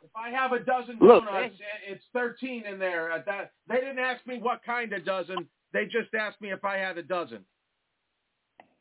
If 0.02 0.16
I 0.16 0.30
have 0.30 0.52
a 0.52 0.58
dozen 0.58 0.98
Look, 1.00 1.24
donuts, 1.24 1.54
i- 1.60 1.92
it's 1.92 2.04
13 2.12 2.64
in 2.66 2.78
there. 2.78 3.22
That 3.24 3.52
They 3.68 3.76
didn't 3.76 4.00
ask 4.00 4.26
me 4.26 4.38
what 4.38 4.62
kind 4.64 4.92
of 4.92 5.04
dozen. 5.04 5.48
They 5.72 5.84
just 5.84 6.12
asked 6.18 6.40
me 6.40 6.52
if 6.52 6.64
I 6.64 6.76
had 6.76 6.98
a 6.98 7.02
dozen. 7.02 7.44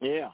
Yeah. 0.02 0.30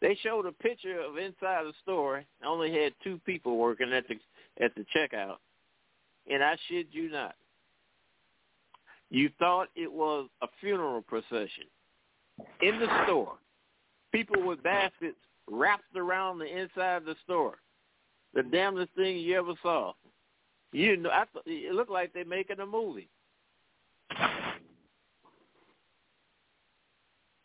They 0.00 0.16
showed 0.22 0.46
a 0.46 0.52
picture 0.52 1.00
of 1.00 1.16
inside 1.16 1.64
the 1.64 1.72
store. 1.82 2.24
Only 2.44 2.72
had 2.72 2.92
two 3.04 3.20
people 3.24 3.56
working 3.56 3.92
at 3.92 4.04
the 4.08 4.18
at 4.62 4.74
the 4.74 4.84
checkout, 4.94 5.36
and 6.30 6.42
I 6.42 6.56
shit 6.68 6.88
you 6.90 7.10
not. 7.10 7.36
You 9.10 9.30
thought 9.38 9.68
it 9.76 9.90
was 9.90 10.28
a 10.42 10.48
funeral 10.60 11.02
procession 11.02 11.64
in 12.62 12.80
the 12.80 13.04
store. 13.04 13.34
People 14.10 14.42
with 14.42 14.62
baskets 14.62 15.16
wrapped 15.50 15.96
around 15.96 16.38
the 16.38 16.46
inside 16.46 16.96
of 16.96 17.04
the 17.04 17.16
store. 17.24 17.58
The 18.34 18.42
damnedest 18.42 18.94
thing 18.96 19.18
you 19.18 19.38
ever 19.38 19.52
saw. 19.62 19.92
You 20.72 20.96
know, 20.96 21.10
I 21.10 21.24
th- 21.32 21.44
it 21.64 21.74
looked 21.74 21.90
like 21.90 22.12
they're 22.12 22.24
making 22.24 22.60
a 22.60 22.66
movie. 22.66 23.08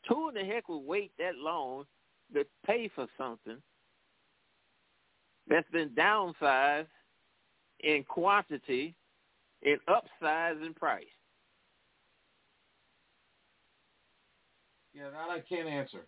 Who 0.10 0.30
in 0.30 0.36
the 0.36 0.44
heck 0.44 0.70
would 0.70 0.86
wait 0.86 1.12
that 1.18 1.36
long 1.36 1.86
to 2.34 2.46
pay 2.66 2.90
for 2.94 3.08
something 3.18 3.58
that's 5.48 5.70
been 5.72 5.90
downsized 5.90 6.88
in 7.82 8.04
quantity 8.04 8.96
and 9.64 9.80
upsized 9.90 10.66
in 10.66 10.74
price? 10.74 11.06
Yeah, 14.94 15.10
that 15.12 15.30
I 15.30 15.42
can't 15.48 15.68
answer. 15.68 16.08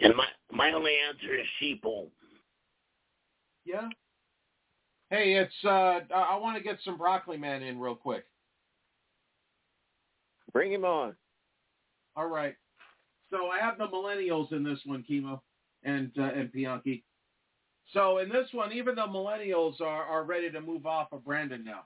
And 0.00 0.14
my 0.16 0.26
my 0.50 0.72
only 0.72 0.94
answer 1.08 1.34
is 1.34 1.46
sheeple. 1.60 2.08
Yeah. 3.64 3.88
Hey, 5.10 5.34
it's 5.34 5.52
uh 5.64 6.00
I 6.14 6.36
want 6.36 6.56
to 6.56 6.62
get 6.62 6.78
some 6.84 6.96
broccoli 6.96 7.36
man 7.36 7.62
in 7.62 7.78
real 7.78 7.94
quick. 7.94 8.24
Bring 10.52 10.72
him 10.72 10.84
on. 10.84 11.14
All 12.16 12.28
right. 12.28 12.54
So 13.30 13.48
I 13.48 13.58
have 13.58 13.78
the 13.78 13.86
millennials 13.86 14.52
in 14.52 14.64
this 14.64 14.80
one, 14.84 15.02
Kimo 15.02 15.42
and 15.84 16.10
uh, 16.18 16.30
and 16.34 16.50
Bianchi. 16.52 17.04
So 17.92 18.18
in 18.18 18.28
this 18.28 18.48
one, 18.52 18.72
even 18.72 18.96
the 18.96 19.02
millennials 19.02 19.80
are, 19.80 20.04
are 20.04 20.24
ready 20.24 20.50
to 20.50 20.60
move 20.60 20.86
off 20.86 21.08
of 21.12 21.24
Brandon 21.24 21.64
now. 21.64 21.84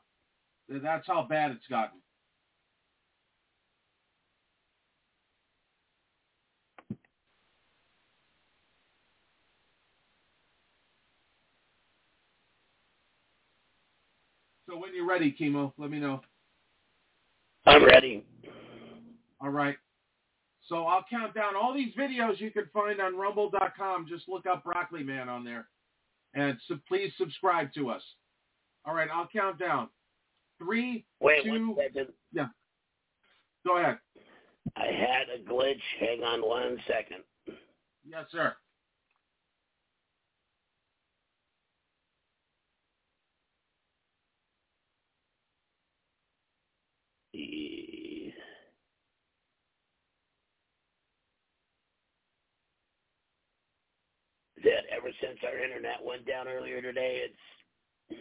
That's 0.69 1.07
how 1.07 1.27
bad 1.29 1.53
it's 1.53 1.67
gotten. 1.69 2.01
So 14.69 14.79
when 14.79 14.95
you're 14.95 15.07
ready, 15.07 15.31
Kimo, 15.31 15.75
let 15.77 15.91
me 15.91 15.99
know. 16.01 16.21
I'm 17.67 17.85
ready. 17.85 18.25
All 19.43 19.51
right. 19.51 19.77
So 20.69 20.85
I'll 20.87 21.05
count 21.11 21.35
down 21.35 21.57
all 21.57 21.75
these 21.75 21.93
videos 21.95 22.41
you 22.41 22.51
can 22.51 22.67
find 22.73 23.01
on 23.01 23.17
rumble.com. 23.17 24.07
Just 24.09 24.29
look 24.29 24.47
up 24.47 24.63
Broccoli 24.65 25.03
Man 25.03 25.29
on 25.29 25.45
there. 25.45 25.67
And 26.35 26.57
so 26.69 26.79
please 26.87 27.13
subscribe 27.19 27.73
to 27.75 27.91
us. 27.91 28.03
All 28.85 28.95
right, 28.95 29.09
I'll 29.13 29.29
count 29.29 29.59
down. 29.59 29.89
Three, 30.59 31.05
Wait 31.21 31.45
two, 31.45 31.51
one 31.71 31.77
second. 31.77 32.09
yeah. 32.33 32.47
Go 33.67 33.79
ahead. 33.79 33.99
I 34.77 34.87
had 34.87 35.27
a 35.35 35.43
glitch. 35.51 35.81
Hang 35.99 36.23
on 36.23 36.41
one 36.41 36.79
second. 36.87 37.23
Yes, 38.09 38.25
sir. 38.31 38.55
That 54.63 54.85
ever 54.97 55.09
since 55.21 55.39
our 55.45 55.59
internet 55.59 56.05
went 56.05 56.25
down 56.27 56.47
earlier 56.47 56.81
today, 56.81 57.23
it's 57.25 58.19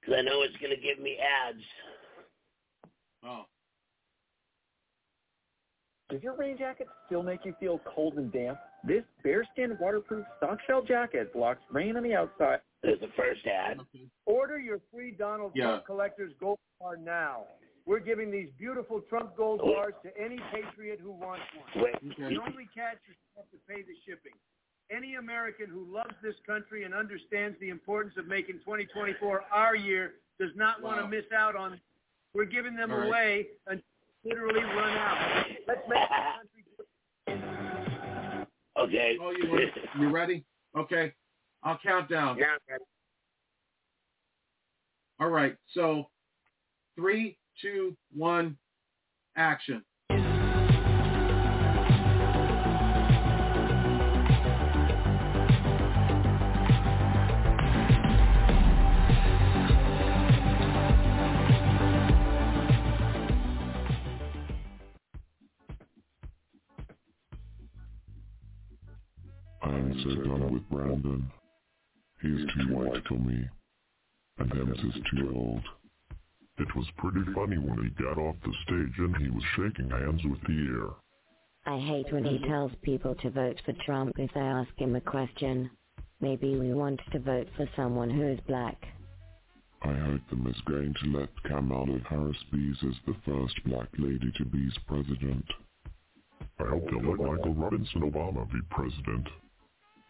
because 0.00 0.18
I 0.18 0.22
know 0.22 0.42
it's 0.42 0.56
going 0.56 0.74
to 0.74 0.80
give 0.80 0.98
me 1.02 1.18
ads. 1.18 1.62
Oh. 3.24 3.42
Does 6.08 6.22
your 6.22 6.36
rain 6.36 6.56
jacket 6.58 6.88
still 7.06 7.22
make 7.22 7.44
you 7.44 7.54
feel 7.60 7.80
cold 7.94 8.14
and 8.14 8.32
damp? 8.32 8.58
This 8.84 9.04
bearskin 9.22 9.76
waterproof 9.78 10.24
sock 10.40 10.58
shell 10.66 10.82
jacket 10.82 11.32
blocks 11.32 11.60
rain 11.70 11.96
on 11.96 12.02
the 12.02 12.14
outside. 12.14 12.60
There's 12.82 13.00
the 13.00 13.10
first 13.16 13.46
ad. 13.46 13.78
Order 14.26 14.58
your 14.58 14.80
free 14.92 15.10
Donald 15.10 15.52
Yeah. 15.54 15.64
Trump 15.66 15.86
Collector's 15.86 16.32
Gold 16.40 16.58
Bar 16.80 16.96
now. 16.96 17.46
We're 17.86 17.98
giving 18.00 18.30
these 18.30 18.48
beautiful 18.58 19.00
Trump 19.02 19.36
Gold 19.36 19.60
Oh. 19.62 19.74
Bars 19.74 19.94
to 20.02 20.16
any 20.18 20.38
patriot 20.52 20.98
who 21.00 21.12
wants 21.12 21.44
one. 21.54 21.84
Wait. 21.84 22.00
The 22.16 22.38
only 22.40 22.66
catch 22.74 22.98
is 23.08 23.16
you 23.16 23.36
have 23.36 23.50
to 23.50 23.58
pay 23.68 23.82
the 23.82 23.94
shipping. 24.06 24.32
Any 24.90 25.16
American 25.16 25.68
who 25.68 25.84
loves 25.92 26.14
this 26.22 26.34
country 26.46 26.84
and 26.84 26.94
understands 26.94 27.58
the 27.60 27.68
importance 27.68 28.16
of 28.16 28.26
making 28.26 28.58
2024 28.60 29.44
our 29.52 29.76
year 29.76 30.14
does 30.38 30.50
not 30.56 30.82
want 30.82 31.00
to 31.00 31.06
miss 31.06 31.30
out 31.36 31.54
on. 31.54 31.80
We're 32.34 32.44
giving 32.46 32.74
them 32.76 32.90
All 32.92 32.98
right. 32.98 33.06
away 33.08 33.46
and 33.66 33.82
literally 34.24 34.62
run 34.62 34.96
out. 34.96 35.46
Let's 35.68 35.80
make 35.88 35.98
the 36.08 36.14
country 36.36 36.49
Okay. 38.80 39.18
Oh, 39.20 39.30
you 39.30 39.52
ready? 39.52 39.72
You 39.98 40.08
ready? 40.08 40.44
Okay. 40.76 41.12
I'll 41.62 41.78
count 41.82 42.08
down. 42.08 42.38
Yeah. 42.38 42.46
All 45.18 45.28
right. 45.28 45.56
So 45.74 46.08
three, 46.96 47.36
two, 47.60 47.96
one, 48.14 48.56
action. 49.36 49.84
I'm 70.04 70.24
done 70.24 70.52
with 70.52 70.68
Brandon. 70.70 71.30
He's 72.22 72.40
too 72.54 72.74
white 72.74 73.06
for 73.08 73.14
me. 73.14 73.48
And 74.38 74.52
Hems 74.52 74.78
is 74.78 75.02
too 75.12 75.32
old. 75.34 75.62
It 76.58 76.74
was 76.76 76.86
pretty 76.98 77.24
funny 77.34 77.58
when 77.58 77.82
he 77.84 78.02
got 78.02 78.18
off 78.18 78.36
the 78.44 78.52
stage 78.64 78.98
and 78.98 79.16
he 79.16 79.30
was 79.30 79.42
shaking 79.56 79.90
hands 79.90 80.22
with 80.24 80.40
the 80.42 80.68
air. 80.78 80.90
I 81.66 81.78
hate 81.78 82.12
when 82.12 82.24
he 82.24 82.38
tells 82.46 82.72
people 82.82 83.14
to 83.16 83.30
vote 83.30 83.60
for 83.64 83.74
Trump 83.84 84.14
if 84.18 84.30
they 84.34 84.40
ask 84.40 84.70
him 84.76 84.96
a 84.96 85.00
question. 85.00 85.70
Maybe 86.20 86.56
we 86.56 86.74
want 86.74 87.00
to 87.12 87.18
vote 87.18 87.48
for 87.56 87.68
someone 87.76 88.10
who 88.10 88.26
is 88.28 88.40
black. 88.46 88.76
I 89.82 89.94
hope 89.94 90.20
them 90.28 90.46
is 90.46 90.60
going 90.66 90.94
to 91.02 91.18
let 91.18 91.28
Kamala 91.44 91.98
Harris 92.08 92.36
be 92.52 92.72
as 92.82 92.94
the 93.06 93.16
first 93.24 93.54
black 93.64 93.88
lady 93.98 94.30
to 94.36 94.44
be 94.44 94.70
president. 94.86 95.46
I 96.58 96.64
hope 96.68 96.84
they'll 96.90 97.10
let 97.10 97.18
Michael 97.18 97.54
Robinson 97.54 98.02
Obama 98.02 98.50
be 98.52 98.60
president. 98.70 99.26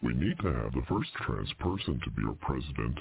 We 0.03 0.13
need 0.13 0.37
to 0.39 0.47
have 0.47 0.73
the 0.73 0.81
first 0.89 1.09
trans 1.25 1.51
person 1.59 1.99
to 2.03 2.11
be 2.11 2.23
our 2.27 2.35
president. 2.41 2.97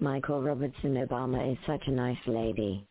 Michael 0.00 0.42
Robertson 0.42 0.94
Obama 0.94 1.52
is 1.52 1.58
such 1.66 1.82
a 1.86 1.90
nice 1.90 2.18
lady. 2.26 2.86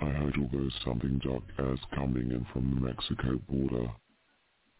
I 0.00 0.06
heard 0.06 0.36
although 0.38 0.68
something 0.84 1.20
dark 1.24 1.42
as 1.58 1.78
coming 1.94 2.32
in 2.32 2.44
from 2.52 2.74
the 2.74 2.80
Mexico 2.86 3.40
border. 3.48 3.90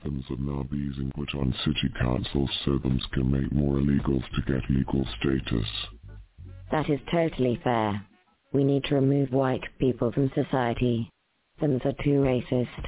Thems 0.03 0.25
are 0.29 0.37
now 0.37 0.65
being 0.71 1.13
put 1.15 1.35
on 1.35 1.55
city 1.65 1.89
councils 2.01 2.51
so 2.65 2.79
thems 2.83 3.07
can 3.13 3.31
make 3.31 3.51
more 3.53 3.77
illegals 3.77 4.25
to 4.35 4.53
get 4.53 4.69
legal 4.69 5.07
status. 5.21 5.69
That 6.71 6.91
is 6.91 7.01
totally 7.11 7.61
fair. 7.63 8.05
We 8.53 8.65
need 8.65 8.85
to 8.85 8.97
remove 8.97 9.33
white 9.33 9.65
people 9.79 10.13
from 10.13 10.31
society. 10.35 11.09
Thems 11.61 11.81
are 11.85 12.05
too 12.05 12.21
racist. 12.21 12.87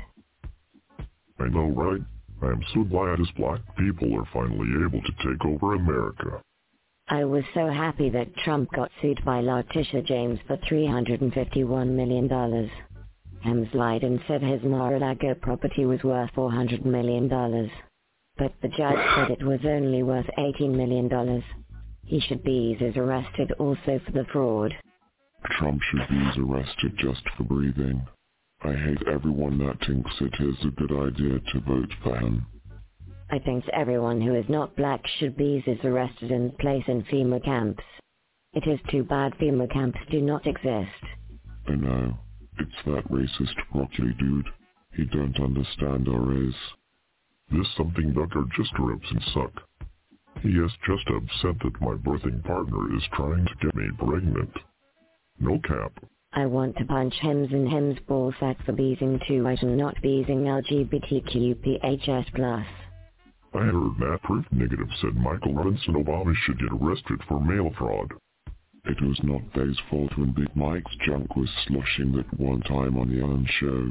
I 1.39 1.49
know, 1.49 1.69
right? 1.69 2.01
I 2.43 2.47
am 2.49 2.63
so 2.75 2.85
glad 2.85 3.21
as 3.21 3.31
black 3.37 3.61
people 3.79 4.15
are 4.19 4.29
finally 4.33 4.69
able 4.85 5.01
to 5.03 5.13
take 5.25 5.45
over 5.47 5.75
America. 5.75 6.43
I 7.09 7.25
was 7.25 7.45
so 7.55 7.69
happy 7.69 8.11
that 8.11 8.37
Trump 8.45 8.71
got 8.73 8.91
sued 9.01 9.25
by 9.25 9.41
Letitia 9.41 10.03
James 10.03 10.41
for 10.47 10.57
$351 10.57 11.89
million. 11.91 12.71
Hems 13.43 13.69
lied 13.75 14.03
and 14.03 14.21
said 14.27 14.43
his 14.43 14.63
Mar-a-Lago 14.65 15.35
property 15.37 15.87
was 15.87 16.03
worth 16.03 16.31
$400 16.37 16.85
million. 16.85 17.29
But 18.39 18.53
the 18.61 18.69
judge 18.69 18.99
said 19.17 19.31
it 19.31 19.45
was 19.47 19.61
only 19.65 20.03
worth 20.03 20.27
$18 20.39 20.75
million. 20.75 21.45
He 22.05 22.21
should 22.21 22.43
be 22.43 22.77
is 22.81 22.97
arrested 22.97 23.53
also 23.59 24.01
for 24.05 24.13
the 24.13 24.27
fraud. 24.33 24.75
Trump 25.59 25.81
should 25.83 26.09
be 26.09 26.41
arrested 26.43 26.93
just 26.99 27.23
for 27.37 27.45
breathing. 27.45 28.07
I 28.63 28.73
hate 28.73 29.07
everyone 29.07 29.59
that 29.59 29.87
thinks 29.87 30.11
it 30.21 30.35
is 30.41 30.57
a 30.65 30.71
good 30.71 30.93
idea 30.93 31.39
to 31.39 31.61
vote 31.61 31.93
for 32.03 32.17
him. 32.17 32.47
I 33.31 33.39
think 33.39 33.65
everyone 33.73 34.21
who 34.21 34.35
is 34.35 34.49
not 34.49 34.77
black 34.77 35.07
should 35.19 35.37
be 35.37 35.63
is 35.67 35.85
arrested 35.85 36.31
and 36.31 36.57
placed 36.59 36.89
in 36.89 37.03
FEMA 37.05 37.45
camps. 37.45 37.83
It 38.55 38.67
is 38.67 38.81
too 38.91 39.03
bad 39.05 39.35
FEMA 39.35 39.71
camps 39.71 39.99
do 40.11 40.23
not 40.23 40.47
exist. 40.47 41.05
I 41.69 41.75
know. 41.75 42.17
It's 42.59 42.85
that 42.87 43.11
racist 43.11 43.55
broccoli 43.73 44.15
dude. 44.19 44.49
He 44.95 45.05
don't 45.05 45.39
understand 45.41 46.09
our 46.09 46.21
race. 46.21 46.55
This 47.51 47.67
something 47.77 48.13
ducker 48.13 48.45
just 48.57 48.73
rips 48.79 49.07
and 49.11 49.23
suck. 49.35 49.53
He 50.43 50.51
is 50.51 50.73
just 50.87 51.09
upset 51.09 51.61
that 51.63 51.81
my 51.81 51.95
birthing 51.95 52.43
partner 52.45 52.97
is 52.97 53.03
trying 53.13 53.47
to 53.47 53.55
get 53.61 53.75
me 53.75 53.89
pregnant. 53.99 54.57
No 55.39 55.59
cap. 55.59 55.93
I 56.37 56.45
want 56.45 56.77
to 56.77 56.85
punch 56.85 57.15
Hems 57.23 57.49
and 57.51 57.67
Hems 57.67 57.99
ball 58.07 58.31
sack 58.39 58.63
for 58.67 58.73
being 58.73 59.19
too 59.27 59.43
white 59.43 59.63
and 59.63 59.75
not 59.79 59.97
being 60.03 60.27
LGBTQPHS+. 60.27 61.17
I 63.55 63.59
heard 63.59 63.99
Matt 63.99 64.23
Proof 64.23 64.45
Negative 64.51 64.89
said 65.01 65.17
Michael 65.17 65.55
Robinson 65.55 65.95
Obama 65.95 66.35
should 66.37 66.59
get 66.59 66.69
arrested 66.73 67.23
for 67.27 67.41
mail 67.41 67.73
fraud. 67.79 68.13
It 68.85 69.01
was 69.01 69.19
not 69.23 69.41
they's 69.55 69.79
fault 69.89 70.13
when 70.19 70.35
Big 70.35 70.55
Mike's 70.55 70.95
junk 71.07 71.35
was 71.37 71.49
sloshing 71.67 72.13
that 72.13 72.39
one 72.39 72.61
time 72.61 72.99
on 72.99 73.09
the 73.09 73.23
Ellen 73.23 73.47
show. 73.59 73.91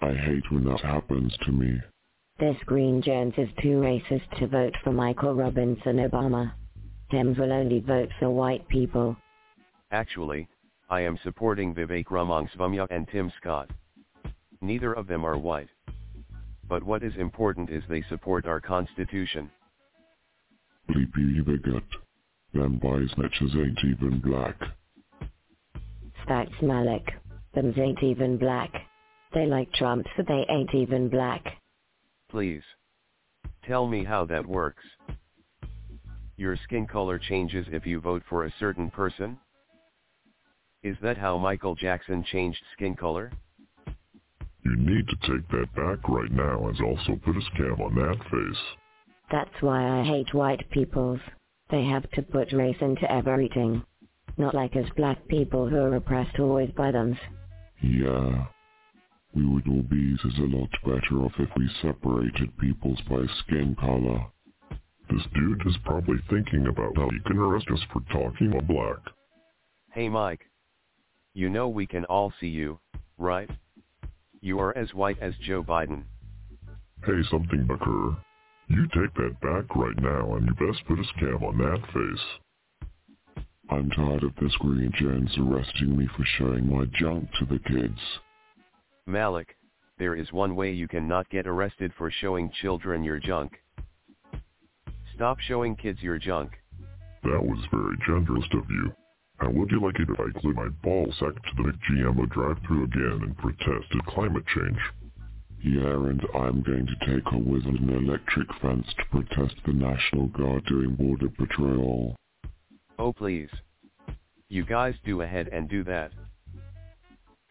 I 0.00 0.14
hate 0.14 0.50
when 0.50 0.64
that 0.64 0.80
happens 0.80 1.36
to 1.44 1.52
me. 1.52 1.82
This 2.40 2.56
Green 2.64 3.02
Jones 3.02 3.34
is 3.36 3.50
too 3.60 3.82
racist 3.82 4.30
to 4.38 4.46
vote 4.46 4.74
for 4.82 4.92
Michael 4.92 5.34
Robinson 5.34 5.98
Obama. 5.98 6.54
Dems 7.12 7.38
will 7.38 7.52
only 7.52 7.80
vote 7.80 8.08
for 8.18 8.30
white 8.30 8.66
people. 8.68 9.18
Actually, 9.92 10.48
I 10.90 11.00
am 11.00 11.18
supporting 11.22 11.74
Vivek 11.74 12.10
Ramaswamy 12.10 12.80
and 12.90 13.08
Tim 13.08 13.32
Scott. 13.40 13.70
Neither 14.60 14.92
of 14.92 15.06
them 15.06 15.24
are 15.24 15.38
white. 15.38 15.68
But 16.68 16.82
what 16.82 17.02
is 17.02 17.14
important 17.16 17.70
is 17.70 17.82
they 17.88 18.02
support 18.08 18.46
our 18.46 18.60
constitution. 18.60 19.50
Bleepy 20.88 21.44
bigot. 21.44 21.84
Them 22.52 22.78
boys 22.78 23.10
matches 23.16 23.54
ain't 23.56 23.78
even 23.84 24.20
black. 24.20 24.56
Facts 26.26 26.62
Malik. 26.62 27.04
Them 27.54 27.74
ain't 27.76 28.02
even 28.02 28.36
black. 28.38 28.72
They 29.32 29.46
like 29.46 29.72
Trump 29.72 30.06
so 30.16 30.22
they 30.26 30.46
ain't 30.48 30.74
even 30.74 31.08
black. 31.08 31.44
Please. 32.30 32.62
Tell 33.66 33.86
me 33.86 34.04
how 34.04 34.24
that 34.26 34.46
works. 34.46 34.84
Your 36.36 36.56
skin 36.64 36.86
color 36.86 37.18
changes 37.18 37.66
if 37.70 37.86
you 37.86 38.00
vote 38.00 38.22
for 38.28 38.44
a 38.44 38.54
certain 38.58 38.90
person? 38.90 39.38
Is 40.84 40.96
that 41.02 41.16
how 41.16 41.38
Michael 41.38 41.74
Jackson 41.74 42.22
changed 42.30 42.60
skin 42.74 42.94
color? 42.94 43.32
You 43.86 44.76
need 44.76 45.08
to 45.08 45.16
take 45.22 45.48
that 45.48 45.74
back 45.74 46.06
right 46.06 46.30
now 46.30 46.68
and 46.68 46.78
also 46.82 47.18
put 47.24 47.36
a 47.36 47.40
scam 47.40 47.80
on 47.80 47.94
that 47.94 48.18
face. 48.30 48.62
That's 49.32 49.62
why 49.62 50.00
I 50.00 50.04
hate 50.04 50.34
white 50.34 50.68
peoples. 50.70 51.20
They 51.70 51.84
have 51.84 52.08
to 52.10 52.22
put 52.22 52.52
race 52.52 52.76
into 52.82 53.10
everything. 53.10 53.82
Not 54.36 54.54
like 54.54 54.76
us 54.76 54.84
black 54.94 55.26
people 55.26 55.66
who 55.66 55.76
are 55.76 55.94
oppressed 55.94 56.38
always 56.38 56.70
by 56.76 56.90
them. 56.90 57.16
Yeah. 57.82 58.44
We 59.34 59.46
would 59.46 59.66
all 59.66 59.82
be 59.82 60.16
a 60.22 60.42
lot 60.42 60.68
better 60.84 61.24
off 61.24 61.32
if 61.38 61.48
we 61.56 61.66
separated 61.80 62.56
peoples 62.58 63.00
by 63.08 63.24
skin 63.40 63.74
color. 63.80 64.26
This 65.10 65.22
dude 65.34 65.66
is 65.66 65.76
probably 65.84 66.18
thinking 66.28 66.66
about 66.66 66.94
how 66.96 67.08
he 67.08 67.20
can 67.26 67.38
arrest 67.38 67.68
us 67.72 67.80
for 67.90 68.02
talking 68.12 68.52
on 68.52 68.66
black. 68.66 68.98
Hey 69.92 70.10
Mike. 70.10 70.40
You 71.36 71.50
know 71.50 71.68
we 71.68 71.84
can 71.84 72.04
all 72.04 72.32
see 72.40 72.46
you, 72.46 72.78
right? 73.18 73.50
You 74.40 74.60
are 74.60 74.76
as 74.78 74.94
white 74.94 75.18
as 75.20 75.34
Joe 75.44 75.64
Biden. 75.64 76.04
Hey 77.04 77.20
something 77.28 77.66
Bucker. 77.66 78.16
You 78.68 78.86
take 78.94 79.12
that 79.14 79.40
back 79.42 79.74
right 79.74 80.00
now 80.00 80.36
and 80.36 80.46
you 80.46 80.54
best 80.54 80.86
put 80.86 81.00
a 81.00 81.02
scam 81.02 81.42
on 81.42 81.58
that 81.58 81.82
face. 81.92 83.34
I'm 83.68 83.90
tired 83.90 84.22
of 84.22 84.30
this 84.40 84.54
green 84.60 84.92
gents 84.96 85.36
arresting 85.36 85.98
me 85.98 86.08
for 86.16 86.24
showing 86.38 86.68
my 86.68 86.84
junk 87.00 87.28
to 87.40 87.46
the 87.46 87.58
kids. 87.68 87.98
Malik, 89.06 89.56
there 89.98 90.14
is 90.14 90.32
one 90.32 90.54
way 90.54 90.70
you 90.70 90.86
cannot 90.86 91.28
get 91.30 91.48
arrested 91.48 91.92
for 91.98 92.12
showing 92.12 92.50
children 92.62 93.02
your 93.02 93.18
junk. 93.18 93.52
Stop 95.16 95.40
showing 95.40 95.74
kids 95.74 96.00
your 96.00 96.18
junk. 96.18 96.52
That 97.24 97.42
was 97.42 97.58
very 97.72 97.96
generous 98.06 98.46
of 98.52 98.70
you. 98.70 98.92
How 99.44 99.50
would 99.50 99.70
you 99.70 99.80
like 99.84 100.00
it 100.00 100.08
if 100.08 100.18
I 100.18 100.40
glued 100.40 100.56
my 100.56 100.68
ball 100.82 101.12
sack 101.20 101.34
to 101.34 101.50
the 101.58 101.64
McGMO 101.64 102.30
drive-through 102.30 102.84
again 102.84 103.20
and 103.24 103.36
protested 103.36 104.06
climate 104.06 104.44
change? 104.46 104.78
Yeah, 105.62 106.08
and 106.08 106.22
I'm 106.34 106.62
going 106.62 106.86
to 106.86 107.06
take 107.06 107.28
her 107.30 107.36
with 107.36 107.66
an 107.66 107.90
electric 107.90 108.48
fence 108.62 108.86
to 108.96 109.04
protest 109.10 109.54
the 109.66 109.74
National 109.74 110.28
Guard 110.28 110.64
doing 110.64 110.94
border 110.94 111.28
patrol. 111.28 112.16
Oh 112.98 113.12
please. 113.12 113.50
You 114.48 114.64
guys 114.64 114.94
do 115.04 115.20
ahead 115.20 115.48
and 115.52 115.68
do 115.68 115.84
that. 115.84 116.12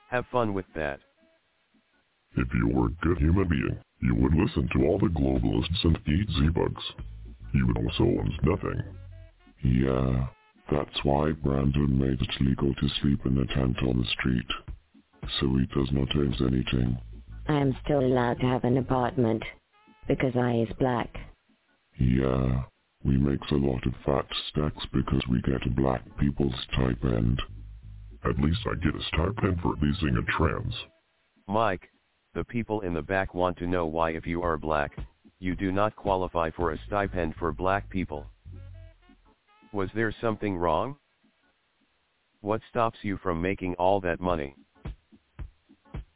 Have 0.10 0.26
fun 0.32 0.56
with 0.56 0.66
that. 0.74 1.00
If 2.36 2.48
you 2.56 2.70
were 2.70 2.88
a 2.88 3.06
good 3.06 3.20
human 3.20 3.48
being, 3.48 3.78
you 4.02 4.16
would 4.16 4.34
listen 4.34 4.68
to 4.74 4.88
all 4.88 4.98
the 4.98 5.10
globalists 5.10 5.84
and 5.84 6.00
eat 6.08 6.28
Z-Bugs. 6.40 6.84
You 7.54 7.68
would 7.68 7.78
also 7.78 8.04
own 8.04 8.36
nothing. 8.42 8.82
Yeah, 9.62 10.26
that's 10.72 11.04
why 11.04 11.32
Brandon 11.32 11.98
made 11.98 12.22
it 12.22 12.42
legal 12.42 12.74
to 12.74 12.90
sleep 13.02 13.26
in 13.26 13.38
a 13.38 13.46
tent 13.54 13.78
on 13.84 14.00
the 14.00 14.08
street. 14.08 14.48
So 15.40 15.48
he 15.58 15.66
does 15.68 15.90
not 15.92 16.16
own 16.16 16.36
anything. 16.42 16.98
I 17.48 17.60
am 17.60 17.76
still 17.84 18.00
allowed 18.00 18.40
to 18.40 18.46
have 18.46 18.64
an 18.64 18.78
apartment. 18.78 19.44
Because 20.08 20.36
I 20.36 20.56
is 20.56 20.76
black. 20.80 21.10
Yeah, 21.98 22.64
we 23.04 23.18
makes 23.18 23.50
a 23.52 23.56
lot 23.56 23.86
of 23.86 23.94
fat 24.06 24.26
stacks 24.50 24.86
because 24.94 25.22
we 25.30 25.42
get 25.42 25.66
a 25.66 25.70
black 25.70 26.02
people's 26.18 26.56
stipend. 26.72 27.42
At 28.26 28.40
least 28.40 28.60
I 28.66 28.76
get 28.76 28.96
a 28.96 29.04
stipend 29.08 29.60
for 29.62 29.74
abusing 29.74 30.18
a 30.18 30.32
trans. 30.32 30.74
Mike, 31.48 31.90
the 32.34 32.44
people 32.46 32.82
in 32.82 32.94
the 32.94 33.02
back 33.02 33.34
want 33.34 33.58
to 33.58 33.68
know 33.68 33.86
why 33.86 34.12
if 34.12 34.26
you 34.26 34.42
are 34.42 34.58
black, 34.58 34.98
you 35.40 35.56
do 35.56 35.72
not 35.72 35.96
qualify 35.96 36.50
for 36.52 36.72
a 36.72 36.80
stipend 36.88 37.36
for 37.36 37.52
black 37.52 37.90
people. 37.90 38.26
Was 39.74 39.90
there 39.96 40.14
something 40.22 40.56
wrong? 40.56 40.98
What 42.42 42.62
stops 42.70 43.00
you 43.02 43.18
from 43.18 43.42
making 43.42 43.74
all 43.76 44.00
that 44.02 44.22
money? 44.22 44.56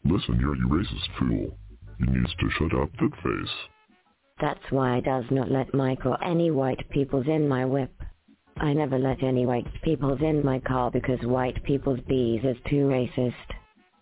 Listen 0.06 0.38
here, 0.38 0.54
you 0.54 0.68
racist 0.68 1.18
fool. 1.18 1.58
You 2.00 2.06
needs 2.06 2.36
to 2.40 2.50
shut 2.52 2.80
up 2.80 2.92
that 3.00 3.16
face. 3.24 3.56
That's 4.40 4.72
why 4.72 4.98
I 4.98 5.00
does 5.00 5.26
not 5.32 5.50
let 5.50 5.74
Mike 5.74 6.06
or 6.06 6.24
any 6.24 6.52
white 6.52 6.88
peoples 6.92 7.26
in 7.28 7.48
my 7.48 7.66
whip. 7.66 7.92
I 8.58 8.74
never 8.74 9.00
let 9.00 9.24
any 9.24 9.48
white 9.48 9.68
peoples 9.82 10.22
in 10.22 10.46
my 10.46 10.60
car 10.60 10.92
because 10.92 11.20
white 11.24 11.64
people's 11.64 12.00
bees 12.08 12.42
is 12.44 12.58
too 12.70 12.86
racist. 12.88 13.34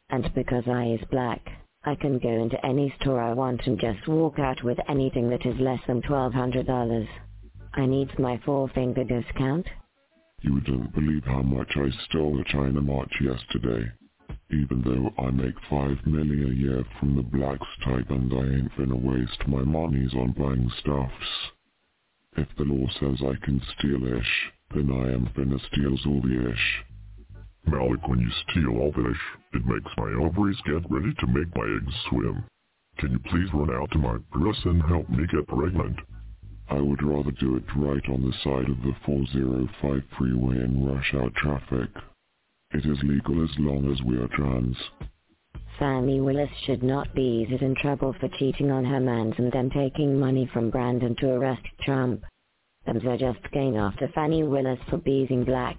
And 0.10 0.30
because 0.36 0.68
I 0.68 0.98
is 1.00 1.08
black, 1.12 1.48
I 1.86 1.96
can 1.96 2.20
go 2.20 2.30
into 2.30 2.64
any 2.66 2.94
store 3.00 3.22
I 3.22 3.32
want 3.32 3.62
and 3.66 3.80
just 3.80 4.06
walk 4.10 4.38
out 4.38 4.64
with 4.64 4.80
anything 4.90 5.30
that 5.30 5.46
is 5.46 5.58
less 5.62 5.80
than 5.88 6.02
$1,200. 6.02 7.08
I 7.78 7.86
needs 7.86 8.12
my 8.18 8.40
four-finger 8.46 9.04
discount. 9.04 9.68
You 10.42 10.62
don't 10.62 10.94
believe 10.94 11.26
how 11.26 11.42
much 11.42 11.76
I 11.76 11.90
stole 12.06 12.40
at 12.40 12.48
China 12.48 12.80
March 12.80 13.12
yesterday. 13.20 13.92
Even 14.50 14.82
though 14.82 15.24
I 15.24 15.32
make 15.32 15.56
five 15.70 15.98
million 16.06 16.52
a 16.52 16.56
year 16.56 16.86
from 17.00 17.18
the 17.18 17.24
black 17.24 17.60
stipend, 17.82 18.32
I 18.32 18.44
ain't 18.44 18.72
finna 18.74 19.02
waste 19.02 19.48
my 19.48 19.64
monies 19.64 20.14
on 20.14 20.32
buying 20.32 20.72
stuffs. 20.80 21.52
If 22.38 22.48
the 22.58 22.64
law 22.64 22.88
says 23.00 23.22
I 23.22 23.44
can 23.44 23.62
steal 23.78 24.06
ish, 24.06 24.52
then 24.74 24.90
I 24.92 25.14
am 25.14 25.28
finna 25.36 25.60
steal 25.68 25.98
all 26.06 26.22
the 26.22 26.52
ish. 26.52 26.84
Malik, 27.66 28.08
when 28.08 28.20
you 28.20 28.32
steal 28.48 28.80
all 28.80 28.92
the 28.92 29.10
ish, 29.10 29.22
it 29.54 29.66
makes 29.66 29.92
my 29.98 30.14
ovaries 30.24 30.62
get 30.66 30.90
ready 30.90 31.14
to 31.14 31.28
make 31.28 31.54
my 31.56 31.66
eggs 31.76 31.96
swim. 32.10 32.46
Can 33.00 33.12
you 33.12 33.20
please 33.20 33.50
run 33.54 33.72
out 33.72 33.92
to 33.92 33.98
my 33.98 34.18
press 34.32 34.64
and 34.64 34.82
help 34.84 35.10
me 35.10 35.26
get 35.28 35.48
pregnant? 35.48 36.00
I 36.70 36.82
would 36.82 37.04
rather 37.04 37.32
do 37.32 37.58
it 37.58 37.64
right 37.76 38.10
on 38.10 38.22
the 38.22 38.34
side 38.44 38.70
of 38.70 38.82
the 38.82 38.96
405 39.06 40.04
freeway 40.18 40.56
in 40.64 40.86
rush 40.86 41.14
hour 41.14 41.30
traffic. 41.36 41.90
It 42.72 42.86
is 42.86 42.98
legal 43.04 43.44
as 43.44 43.60
long 43.60 43.92
as 43.92 44.02
we 44.04 44.18
are 44.18 44.28
trans. 44.30 44.76
Fani 45.78 46.22
Willis 46.22 46.50
should 46.66 46.82
not 46.82 47.14
be 47.14 47.46
in 47.50 47.76
trouble 47.76 48.14
for 48.20 48.30
cheating 48.40 48.72
on 48.72 48.84
her 48.86 49.00
mans 49.00 49.36
and 49.38 49.52
then 49.52 49.70
taking 49.70 50.20
money 50.20 50.50
from 50.54 50.70
Brandon 50.70 51.16
to 51.18 51.34
arrest 51.34 51.66
Trump. 51.82 52.24
Them 52.86 52.98
are 53.08 53.18
just 53.18 53.52
going 53.52 53.78
after 53.78 54.08
Fani 54.16 54.44
Willis 54.44 54.80
for 54.90 54.98
being 54.98 55.44
black. 55.44 55.78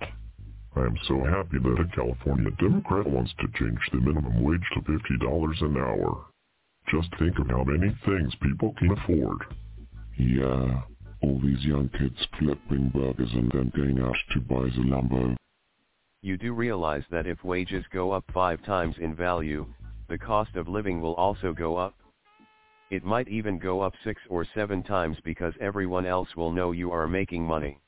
I 0.76 0.80
am 0.80 0.96
so 1.08 1.24
happy 1.24 1.58
that 1.58 1.80
a 1.80 1.96
California 1.96 2.50
Democrat 2.58 3.06
wants 3.06 3.32
to 3.40 3.48
change 3.58 3.80
the 3.90 4.00
minimum 4.00 4.42
wage 4.42 4.68
to 4.74 4.80
$50 4.82 5.62
an 5.62 5.76
hour. 5.78 6.26
Just 6.90 7.08
think 7.18 7.38
of 7.38 7.48
how 7.48 7.64
many 7.64 7.96
things 8.04 8.34
people 8.42 8.74
can 8.78 8.90
afford. 8.92 9.42
Yeah, 10.18 10.82
all 11.22 11.40
these 11.42 11.64
young 11.64 11.90
kids 11.98 12.16
flipping 12.38 12.90
burgers 12.94 13.32
and 13.32 13.50
then 13.52 13.72
going 13.76 14.00
out 14.02 14.16
to 14.32 14.40
buy 14.40 14.64
the 14.64 14.84
Lambo. 14.84 15.36
You 16.22 16.36
do 16.36 16.54
realize 16.54 17.04
that 17.10 17.26
if 17.26 17.44
wages 17.44 17.84
go 17.92 18.12
up 18.12 18.24
five 18.32 18.64
times 18.64 18.96
in 18.98 19.14
value, 19.14 19.66
the 20.08 20.18
cost 20.18 20.56
of 20.56 20.68
living 20.68 21.00
will 21.00 21.14
also 21.14 21.52
go 21.52 21.76
up? 21.76 21.94
It 22.90 23.04
might 23.04 23.28
even 23.28 23.58
go 23.58 23.80
up 23.80 23.94
six 24.04 24.22
or 24.28 24.46
seven 24.54 24.82
times 24.82 25.16
because 25.24 25.54
everyone 25.60 26.06
else 26.06 26.28
will 26.36 26.52
know 26.52 26.72
you 26.72 26.92
are 26.92 27.08
making 27.08 27.44
money. 27.44 27.78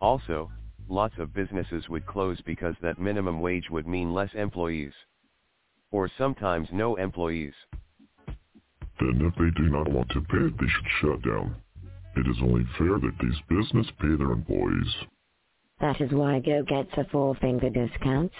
Also, 0.00 0.50
lots 0.88 1.14
of 1.18 1.32
businesses 1.32 1.88
would 1.88 2.06
close 2.06 2.40
because 2.42 2.74
that 2.82 2.98
minimum 2.98 3.40
wage 3.40 3.70
would 3.70 3.86
mean 3.86 4.12
less 4.12 4.30
employees. 4.34 4.92
Or 5.90 6.10
sometimes 6.18 6.68
no 6.72 6.96
employees. 6.96 7.54
Then 9.00 9.20
if 9.22 9.34
they 9.34 9.50
do 9.62 9.68
not 9.70 9.88
want 9.90 10.08
to 10.10 10.20
pay 10.20 10.38
it, 10.38 10.58
they 10.58 10.66
should 10.66 10.86
shut 11.00 11.22
down. 11.22 11.56
It 12.16 12.26
is 12.28 12.36
only 12.42 12.64
fair 12.78 12.98
that 12.98 13.18
these 13.20 13.40
business 13.48 13.86
pay 14.00 14.14
their 14.16 14.32
employees. 14.32 14.94
That 15.80 16.00
is 16.00 16.12
why 16.12 16.38
Go 16.40 16.62
gets 16.62 16.92
a 16.96 17.04
four-finger 17.10 17.70
discounts. 17.70 18.34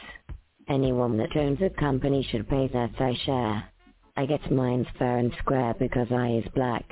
Anyone 0.68 1.16
that 1.18 1.36
owns 1.36 1.60
a 1.60 1.70
company 1.70 2.26
should 2.30 2.48
pay 2.48 2.68
their 2.68 2.88
fair 2.96 3.14
share. 3.26 3.64
I 4.16 4.26
get 4.26 4.50
mine 4.50 4.86
fair 4.98 5.18
and 5.18 5.32
square 5.40 5.74
because 5.78 6.06
I 6.12 6.28
is 6.34 6.44
black. 6.54 6.84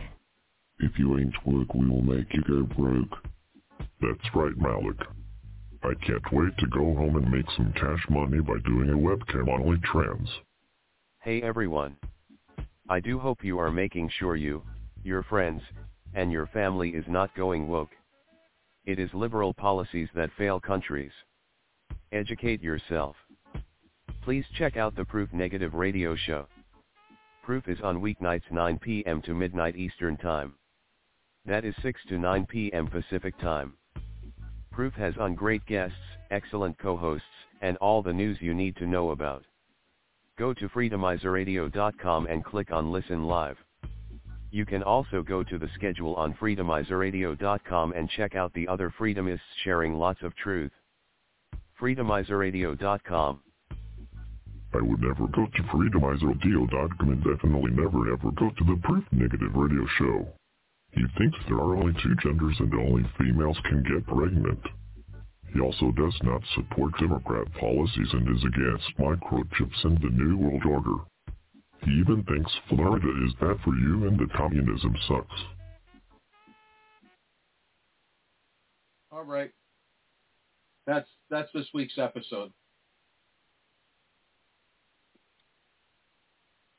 If 0.81 0.99
you 0.99 1.19
ain't 1.19 1.47
work, 1.47 1.73
we 1.75 1.89
will 1.89 2.03
make 2.03 2.27
you 2.35 2.43
go 2.43 2.63
broke. 2.75 3.19
That's 4.01 4.35
right, 4.35 4.57
Malik. 4.59 4.99
I 5.85 5.95
can't 6.05 6.33
wait 6.33 6.57
to 6.59 6.67
go 6.69 6.95
home 6.95 7.17
and 7.17 7.31
make 7.31 7.47
some 7.57 7.73
cash 7.75 8.05
money 8.11 8.41
by 8.41 8.59
doing 8.65 8.91
a 8.91 8.95
webcam 8.95 9.49
on 9.49 9.63
only 9.63 9.79
trans. 9.85 10.29
Hey 11.21 11.43
everyone. 11.43 11.97
I 12.93 13.01
do 13.01 13.19
hope 13.19 13.43
you 13.43 13.59
are 13.59 13.73
making 13.73 14.11
sure 14.19 14.37
you, 14.37 14.63
your 15.03 15.23
friends, 15.23 15.63
and 16.13 16.31
your 16.31 16.47
family 16.49 16.91
is 16.91 17.07
not 17.09 17.35
going 17.35 17.67
woke. 17.67 17.93
It 18.85 18.99
is 18.99 19.09
liberal 19.15 19.55
policies 19.55 20.11
that 20.15 20.29
fail 20.37 20.61
countries. 20.61 21.13
Educate 22.13 22.63
yourself. 22.63 23.17
Please 24.21 24.45
check 24.59 24.77
out 24.77 24.95
the 24.95 25.07
Proof 25.07 25.33
Negative 25.33 25.73
radio 25.73 26.15
show. 26.15 26.47
Proof 27.43 27.67
is 27.67 27.81
on 27.83 28.03
weeknights 28.03 28.51
9 28.51 28.79
p.m. 28.81 29.23
to 29.23 29.33
midnight 29.33 29.75
Eastern 29.75 30.19
Time. 30.19 30.53
That 31.47 31.65
is 31.65 31.75
6 31.81 31.99
to 32.11 32.19
9 32.19 32.45
p.m. 32.45 32.89
Pacific 32.89 33.39
Time. 33.39 33.73
Proof 34.71 34.93
has 34.97 35.15
on 35.17 35.35
great 35.35 35.65
guests, 35.65 35.97
excellent 36.31 36.79
co-hosts, 36.79 37.25
and 37.63 37.79
all 37.79 38.03
the 38.03 38.13
news 38.13 38.37
you 38.43 38.53
need 38.53 38.77
to 38.77 38.87
know 38.87 39.13
about. 39.13 39.47
Go 40.39 40.55
to 40.55 40.69
freedomizerradio.com 40.69 42.27
and 42.27 42.45
click 42.45 42.73
on 42.73 42.91
Listen 42.91 43.25
Live. 43.25 43.57
You 44.51 44.67
can 44.67 44.83
also 44.83 45.23
go 45.23 45.43
to 45.43 45.59
the 45.59 45.69
schedule 45.75 46.15
on 46.15 46.35
freedomizerradio.com 46.35 47.93
and 47.93 48.11
check 48.11 48.35
out 48.35 48.53
the 48.55 48.69
other 48.69 48.93
freedomists 48.99 49.41
sharing 49.65 49.95
lots 49.95 50.21
of 50.23 50.35
truth. 50.37 50.73
freedomizerradio.com. 51.81 53.41
I 54.75 54.81
would 54.81 55.01
never 55.01 55.27
go 55.29 55.47
to 55.47 55.63
freedomizerradio.com 55.65 57.09
and 57.11 57.25
definitely 57.25 57.71
never 57.73 58.13
ever 58.13 58.31
go 58.33 58.51
to 58.51 58.65
the 58.65 58.81
Proof 58.85 59.05
Negative 59.13 59.55
radio 59.55 59.87
show. 59.99 60.27
He 60.93 61.03
thinks 61.19 61.39
there 61.49 61.59
are 61.59 61.77
only 61.77 61.93
two 62.03 62.15
genders 62.23 62.57
and 62.59 62.73
only 62.75 63.05
females 63.19 63.59
can 63.65 63.83
get 63.83 64.07
pregnant. 64.07 64.61
He 65.53 65.61
also 65.61 65.91
does 65.93 66.17
not 66.23 66.41
support 66.55 66.93
Democrat 66.99 67.47
policies 67.61 68.09
and 68.13 68.37
is 68.37 68.45
against 68.45 68.99
microchips 68.99 69.85
and 69.85 69.99
the 70.01 70.09
New 70.11 70.39
World 70.39 70.63
Order. 70.65 71.05
He 71.85 71.91
even 71.93 72.23
thinks 72.25 72.51
Florida 72.69 73.09
is 73.27 73.35
bad 73.35 73.57
for 73.65 73.75
you 73.75 74.07
and 74.07 74.19
that 74.19 74.33
communism 74.33 74.97
sucks. 75.09 75.41
All 79.11 79.25
right. 79.25 79.51
That's 80.87 81.09
that's 81.29 81.51
this 81.53 81.67
week's 81.75 81.99
episode. 81.99 82.51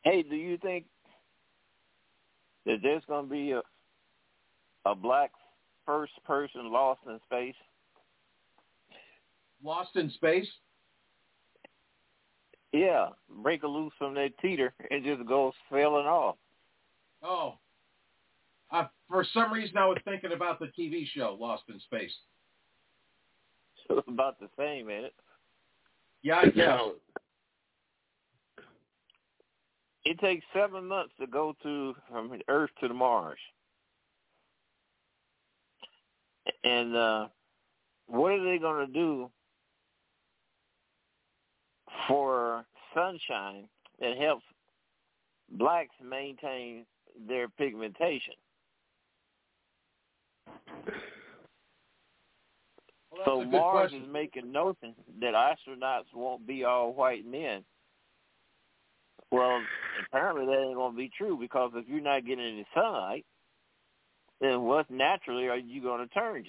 Hey, 0.04 0.24
do 0.24 0.36
you 0.36 0.58
think 0.58 0.86
that 2.66 2.80
there's 2.82 3.04
going 3.08 3.26
to 3.26 3.32
be 3.32 3.52
a 3.52 3.62
a 4.86 4.96
black 4.96 5.32
first 5.86 6.14
person 6.26 6.72
lost 6.72 7.02
in 7.08 7.20
space? 7.26 7.56
Lost 9.64 9.96
in 9.96 10.10
space? 10.12 10.48
Yeah, 12.74 13.10
break 13.30 13.64
a 13.64 13.68
loose 13.68 13.94
from 13.98 14.16
that 14.16 14.32
teeter 14.42 14.74
and 14.90 15.06
just 15.06 15.26
go 15.28 15.54
sailing 15.72 16.08
off. 16.08 16.36
Oh. 17.22 17.56
Uh, 18.72 18.88
for 19.08 19.24
some 19.34 19.54
reason, 19.54 19.78
I 19.78 19.86
was 19.86 20.00
thinking 20.04 20.32
about 20.32 20.60
the 20.60 20.72
TV 20.78 21.06
show 21.06 21.38
Lost 21.40 21.64
in 21.70 21.80
Space. 21.82 22.12
So 23.88 23.98
it's 24.00 24.08
about 24.08 24.40
the 24.40 24.50
same, 24.58 24.90
ain't 24.90 25.06
it? 25.06 25.14
Yeah, 26.24 26.38
I 26.38 26.46
guess. 26.48 26.80
It 30.06 30.20
takes 30.20 30.44
seven 30.54 30.88
months 30.88 31.14
to 31.20 31.28
go 31.28 31.56
to 31.64 31.94
from 32.10 32.34
Earth 32.50 32.72
to 32.82 32.88
the 32.88 32.94
Mars. 32.94 33.40
And 36.64 36.96
uh, 36.96 37.28
what 38.08 38.32
are 38.34 38.44
they 38.44 38.58
going 38.58 38.86
to 38.86 38.92
do 38.92 39.30
for 42.08 42.66
sunshine 42.94 43.68
that 44.00 44.18
helps 44.18 44.44
blacks 45.52 45.96
maintain 46.04 46.86
their 47.28 47.48
pigmentation? 47.50 48.34
Well, 53.12 53.22
so 53.26 53.46
Mars 53.46 53.90
question. 53.90 54.04
is 54.04 54.12
making 54.12 54.52
notion 54.52 54.96
that 55.22 55.34
astronauts 55.34 56.14
won't 56.14 56.48
be 56.48 56.64
all 56.64 56.94
white 56.94 57.26
men. 57.26 57.64
Well, 59.32 59.62
apparently 60.08 60.46
that 60.46 60.64
ain't 60.68 60.76
gonna 60.76 60.96
be 60.96 61.12
true 61.16 61.38
because 61.40 61.72
if 61.76 61.88
you're 61.88 62.02
not 62.02 62.26
getting 62.26 62.46
any 62.46 62.66
sunlight, 62.74 63.26
then 64.42 64.62
what 64.64 64.90
naturally 64.90 65.48
are 65.48 65.58
you 65.58 65.82
gonna 65.82 66.08
turn? 66.08 66.46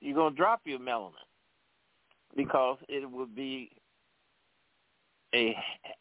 You're 0.00 0.16
gonna 0.16 0.34
drop 0.34 0.60
your 0.64 0.78
melanin 0.78 1.12
because 2.36 2.78
it 2.88 3.10
would 3.10 3.34
be 3.34 3.70
a 5.34 5.56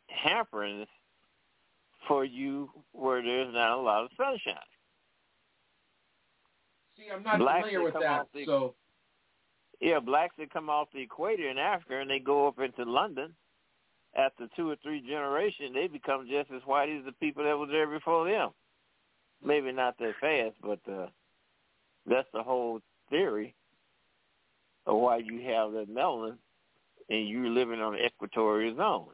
hampering 0.07 0.85
for 2.07 2.23
you 2.23 2.69
where 2.93 3.21
there's 3.21 3.53
not 3.53 3.77
a 3.77 3.81
lot 3.81 4.03
of 4.03 4.09
sunshine. 4.15 4.55
See, 6.97 7.09
I'm 7.13 7.23
not 7.23 7.39
Blacks 7.39 7.67
familiar 7.67 7.83
with 7.83 7.93
that, 8.01 8.27
the- 8.33 8.45
so 8.45 8.75
Yeah, 9.79 9.99
blacks 9.99 10.35
that 10.37 10.51
come 10.51 10.69
off 10.69 10.89
the 10.91 11.01
equator 11.01 11.49
in 11.49 11.57
Africa 11.57 11.99
and 11.99 12.09
they 12.09 12.19
go 12.19 12.47
up 12.47 12.59
into 12.59 12.83
London, 12.83 13.35
after 14.15 14.47
two 14.55 14.69
or 14.71 14.75
three 14.77 15.01
generations, 15.01 15.73
they 15.73 15.87
become 15.87 16.27
just 16.27 16.49
as 16.51 16.65
white 16.65 16.89
as 16.89 17.05
the 17.05 17.11
people 17.13 17.43
that 17.43 17.57
were 17.57 17.67
there 17.67 17.87
before 17.87 18.25
them. 18.27 18.49
Maybe 19.43 19.71
not 19.71 19.97
that 19.99 20.15
fast, 20.19 20.55
but 20.61 20.79
uh, 20.91 21.07
that's 22.07 22.27
the 22.33 22.41
whole 22.41 22.81
theory 23.11 23.53
of 24.87 24.97
why 24.97 25.17
you 25.17 25.41
have 25.41 25.73
that 25.73 25.93
melanin 25.93 26.37
and 27.09 27.27
you're 27.27 27.49
living 27.49 27.79
on 27.81 27.93
the 27.93 28.03
equatorial 28.05 28.75
zone. 28.75 29.09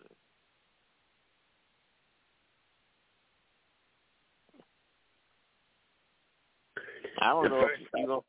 I 7.24 7.30
don't 7.30 7.50
know 7.50 7.62
if 7.66 7.80
you 7.96 8.08
gonna, 8.08 8.20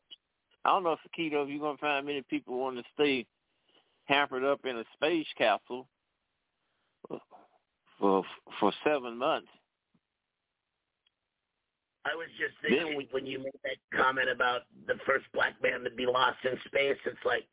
I 0.65 0.71
don't 0.71 0.85
know 0.85 0.93
if 0.93 1.01
Keto, 1.19 1.43
if 1.45 1.51
you're 1.51 1.59
gonna 1.59 1.79
find 1.79 2.07
many 2.07 2.23
people 2.23 2.59
want 2.59 2.77
to 2.77 2.85
stay 2.95 3.27
hampered 4.05 4.45
up 4.45 4.65
in 4.65 4.79
a 4.79 4.85
space 4.95 5.27
capsule 5.37 5.89
for 7.99 8.25
for 8.61 8.73
seven 8.85 9.19
months. 9.19 9.49
I 12.07 12.15
was 12.15 12.29
just 12.39 12.55
thinking 12.61 12.97
we- 12.97 13.09
when 13.13 13.27
you 13.27 13.39
made 13.39 13.59
that 13.63 13.79
comment 13.97 14.29
about 14.29 14.63
the 14.87 14.99
first 15.07 15.25
black 15.33 15.61
man 15.63 15.85
to 15.85 15.91
be 15.91 16.05
lost 16.07 16.45
in 16.45 16.61
space, 16.67 16.99
it's 17.07 17.25
like 17.25 17.47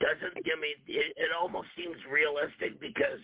doesn't 0.00 0.44
give 0.44 0.58
me 0.58 0.74
it, 0.86 1.14
it 1.16 1.30
almost 1.32 1.68
seems 1.76 1.96
realistic 2.10 2.78
because 2.80 3.20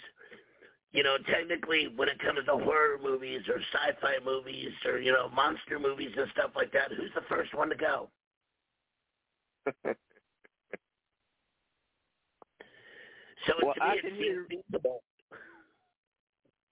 you 0.94 1.02
know 1.02 1.16
technically 1.30 1.88
when 1.96 2.08
it 2.08 2.18
comes 2.20 2.38
to 2.46 2.52
horror 2.52 2.98
movies 3.02 3.42
or 3.48 3.56
sci-fi 3.74 4.24
movies 4.24 4.70
or 4.86 4.98
you 4.98 5.12
know 5.12 5.28
monster 5.28 5.78
movies 5.78 6.12
and 6.16 6.30
stuff 6.32 6.52
like 6.56 6.72
that, 6.72 6.90
who's 6.96 7.10
the 7.14 7.20
first 7.28 7.52
one 7.54 7.68
to 7.68 7.76
go? 7.76 8.08
So 13.46 13.52
Well, 13.62 13.74
to 13.74 13.82
I 13.82 13.96
can 14.00 14.10
it 14.12 14.16
hear- 14.16 14.46
feasible. 14.48 15.02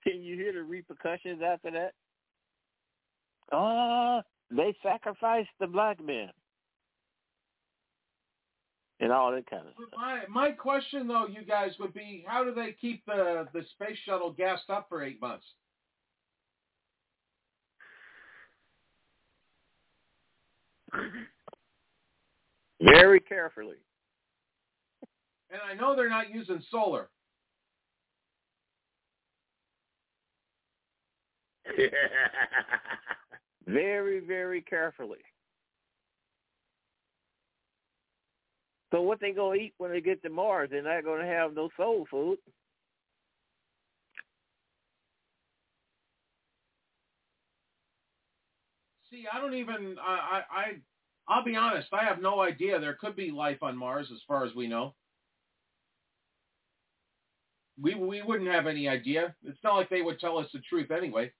Can 0.04 0.22
you 0.22 0.36
hear 0.36 0.52
the 0.52 0.62
repercussions 0.62 1.42
after 1.42 1.70
that? 1.70 1.92
Oh, 3.52 4.22
they 4.50 4.74
sacrificed 4.82 5.50
the 5.60 5.66
black 5.66 6.02
man. 6.02 6.30
And 9.02 9.10
all 9.10 9.32
that 9.32 9.50
kind 9.50 9.66
of 9.66 9.74
stuff. 9.74 9.88
my 9.96 10.20
my 10.28 10.52
question 10.52 11.08
though, 11.08 11.26
you 11.26 11.44
guys, 11.44 11.72
would 11.80 11.92
be 11.92 12.24
how 12.24 12.44
do 12.44 12.54
they 12.54 12.76
keep 12.80 13.04
the 13.04 13.48
the 13.52 13.64
space 13.72 13.98
shuttle 14.06 14.32
gassed 14.32 14.70
up 14.70 14.86
for 14.88 15.02
eight 15.02 15.20
months? 15.20 15.44
Very 22.80 23.18
carefully. 23.18 23.78
And 25.50 25.60
I 25.68 25.74
know 25.74 25.96
they're 25.96 26.08
not 26.08 26.30
using 26.32 26.62
solar. 26.70 27.08
Very, 33.66 34.20
very 34.20 34.60
carefully. 34.62 35.18
So 38.92 39.00
what 39.00 39.20
they 39.20 39.32
gonna 39.32 39.54
eat 39.56 39.72
when 39.78 39.90
they 39.90 40.02
get 40.02 40.22
to 40.22 40.28
Mars? 40.28 40.68
They're 40.70 40.82
not 40.82 41.02
gonna 41.04 41.26
have 41.26 41.54
no 41.54 41.70
soul 41.78 42.06
food. 42.10 42.36
See, 49.10 49.24
I 49.32 49.40
don't 49.40 49.54
even 49.54 49.96
I 49.98 50.42
I, 50.52 50.60
I 50.60 50.72
I'll 51.26 51.44
be 51.44 51.56
honest, 51.56 51.88
I 51.92 52.04
have 52.04 52.20
no 52.20 52.42
idea. 52.42 52.78
There 52.78 52.94
could 53.00 53.16
be 53.16 53.30
life 53.30 53.62
on 53.62 53.78
Mars 53.78 54.08
as 54.12 54.20
far 54.28 54.44
as 54.44 54.54
we 54.54 54.68
know. 54.68 54.94
We 57.80 57.94
we 57.94 58.20
wouldn't 58.20 58.50
have 58.50 58.66
any 58.66 58.88
idea. 58.88 59.34
It's 59.42 59.58
not 59.64 59.76
like 59.76 59.88
they 59.88 60.02
would 60.02 60.20
tell 60.20 60.36
us 60.36 60.48
the 60.52 60.60
truth 60.68 60.90
anyway. 60.90 61.32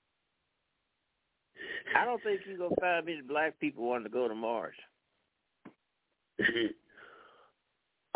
I 1.94 2.06
don't 2.06 2.22
think 2.22 2.40
you're 2.46 2.56
gonna 2.56 2.74
find 2.80 3.04
many 3.04 3.20
black 3.20 3.60
people 3.60 3.84
wanting 3.84 4.04
to 4.04 4.10
go 4.10 4.26
to 4.26 4.34
Mars. 4.34 4.74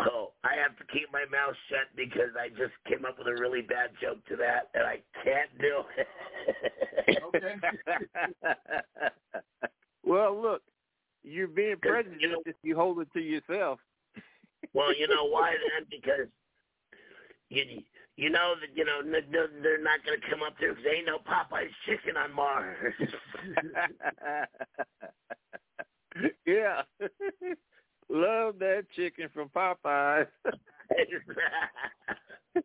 oh, 0.01 0.33
I 0.43 0.55
have 0.61 0.77
to 0.77 0.93
keep 0.93 1.11
my 1.11 1.25
mouth 1.31 1.55
shut 1.69 1.87
because 1.95 2.35
I 2.39 2.49
just 2.49 2.73
came 2.87 3.05
up 3.05 3.17
with 3.17 3.27
a 3.27 3.41
really 3.41 3.61
bad 3.61 3.91
joke 4.01 4.25
to 4.27 4.35
that, 4.37 4.69
and 4.73 4.83
I 4.83 4.99
can't 5.23 5.49
do 5.59 5.83
it. 5.97 6.07
Okay. 7.35 7.55
well, 10.03 10.39
look, 10.39 10.61
you're 11.23 11.47
being 11.47 11.77
prejudiced 11.81 12.21
you 12.21 12.31
know, 12.31 12.41
if 12.45 12.55
you 12.63 12.75
hold 12.75 12.99
it 12.99 13.11
to 13.13 13.19
yourself. 13.19 13.79
well, 14.73 14.95
you 14.95 15.07
know 15.07 15.25
why 15.25 15.51
then? 15.77 15.87
Because 15.89 16.27
you 17.49 17.63
you 18.15 18.29
know 18.29 18.55
that 18.59 18.75
you 18.75 18.85
know 18.85 19.01
they're 19.03 19.81
not 19.81 20.03
going 20.05 20.19
to 20.19 20.29
come 20.29 20.43
up 20.43 20.55
there 20.59 20.73
because 20.73 20.85
ain't 20.91 21.05
no 21.05 21.17
Popeye's 21.19 21.73
chicken 21.85 22.17
on 22.17 22.33
Mars. 22.33 22.93
yeah, 26.45 26.81
love 28.09 28.59
that 28.59 28.85
chicken 28.95 29.29
from 29.33 29.49
Popeyes. 29.49 30.27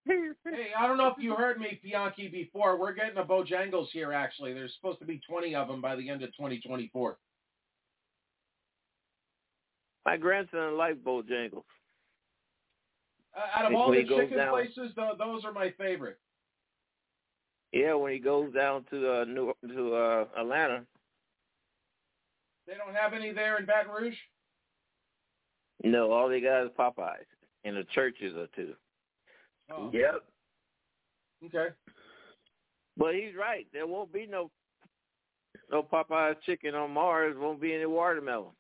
hey, 0.07 0.71
I 0.79 0.87
don't 0.87 0.97
know 0.97 1.09
if 1.09 1.19
you 1.19 1.35
heard 1.35 1.59
me, 1.59 1.81
Bianchi, 1.83 2.29
before. 2.29 2.79
We're 2.79 2.93
getting 2.93 3.17
a 3.19 3.25
Bojangles 3.25 3.89
here, 3.93 4.13
actually. 4.13 4.53
There's 4.53 4.75
supposed 4.75 5.01
to 5.01 5.05
be 5.05 5.21
20 5.29 5.55
of 5.55 5.69
them 5.69 5.81
by 5.81 5.97
the 5.97 6.09
end 6.09 6.23
of 6.23 6.31
2024. 6.31 7.19
My 10.05 10.17
grandson 10.17 10.77
likes 10.77 10.99
Bojangles. 10.99 11.65
Uh, 13.35 13.59
out 13.59 13.71
of 13.71 13.75
all 13.75 13.91
the 13.91 14.05
chicken 14.05 14.37
down, 14.37 14.51
places, 14.51 14.93
th- 14.95 15.19
those 15.19 15.45
are 15.45 15.53
my 15.53 15.73
favorite. 15.79 16.19
Yeah, 17.73 17.95
when 17.95 18.13
he 18.13 18.19
goes 18.19 18.53
down 18.53 18.85
to 18.91 19.11
uh, 19.11 19.25
New 19.25 19.55
to 19.67 19.95
uh, 19.95 20.25
Atlanta. 20.39 20.85
They 22.67 22.75
don't 22.75 22.95
have 22.95 23.15
any 23.15 23.33
there 23.33 23.57
in 23.59 23.65
Baton 23.65 23.91
Rouge. 23.91 24.17
No, 25.85 26.13
all 26.13 26.29
they 26.29 26.41
got 26.41 26.65
is 26.65 26.71
Popeyes 26.79 27.27
and 27.65 27.77
the 27.77 27.85
churches 27.95 28.35
or 28.37 28.47
two. 28.55 28.75
Oh. 29.71 29.91
Yep. 29.93 30.23
Okay. 31.47 31.75
But 32.97 33.15
he's 33.15 33.35
right. 33.39 33.67
There 33.73 33.87
won't 33.87 34.13
be 34.13 34.27
no 34.27 34.51
no 35.71 35.83
Popeyes 35.83 36.37
chicken 36.45 36.75
on 36.75 36.93
Mars. 36.93 37.37
Won't 37.39 37.61
be 37.61 37.75
any 37.75 37.87
watermelon. 37.87 38.53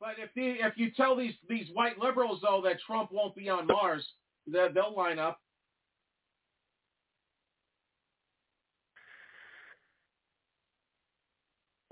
But 0.00 0.14
if 0.18 0.30
the, 0.34 0.64
if 0.64 0.74
you 0.76 0.90
tell 0.96 1.16
these 1.16 1.34
these 1.48 1.68
white 1.72 1.98
liberals 1.98 2.40
though 2.42 2.60
that 2.64 2.76
Trump 2.86 3.10
won't 3.12 3.34
be 3.34 3.48
on 3.48 3.66
Mars, 3.66 4.06
that 4.48 4.74
they'll 4.74 4.94
line 4.96 5.18
up. 5.18 5.40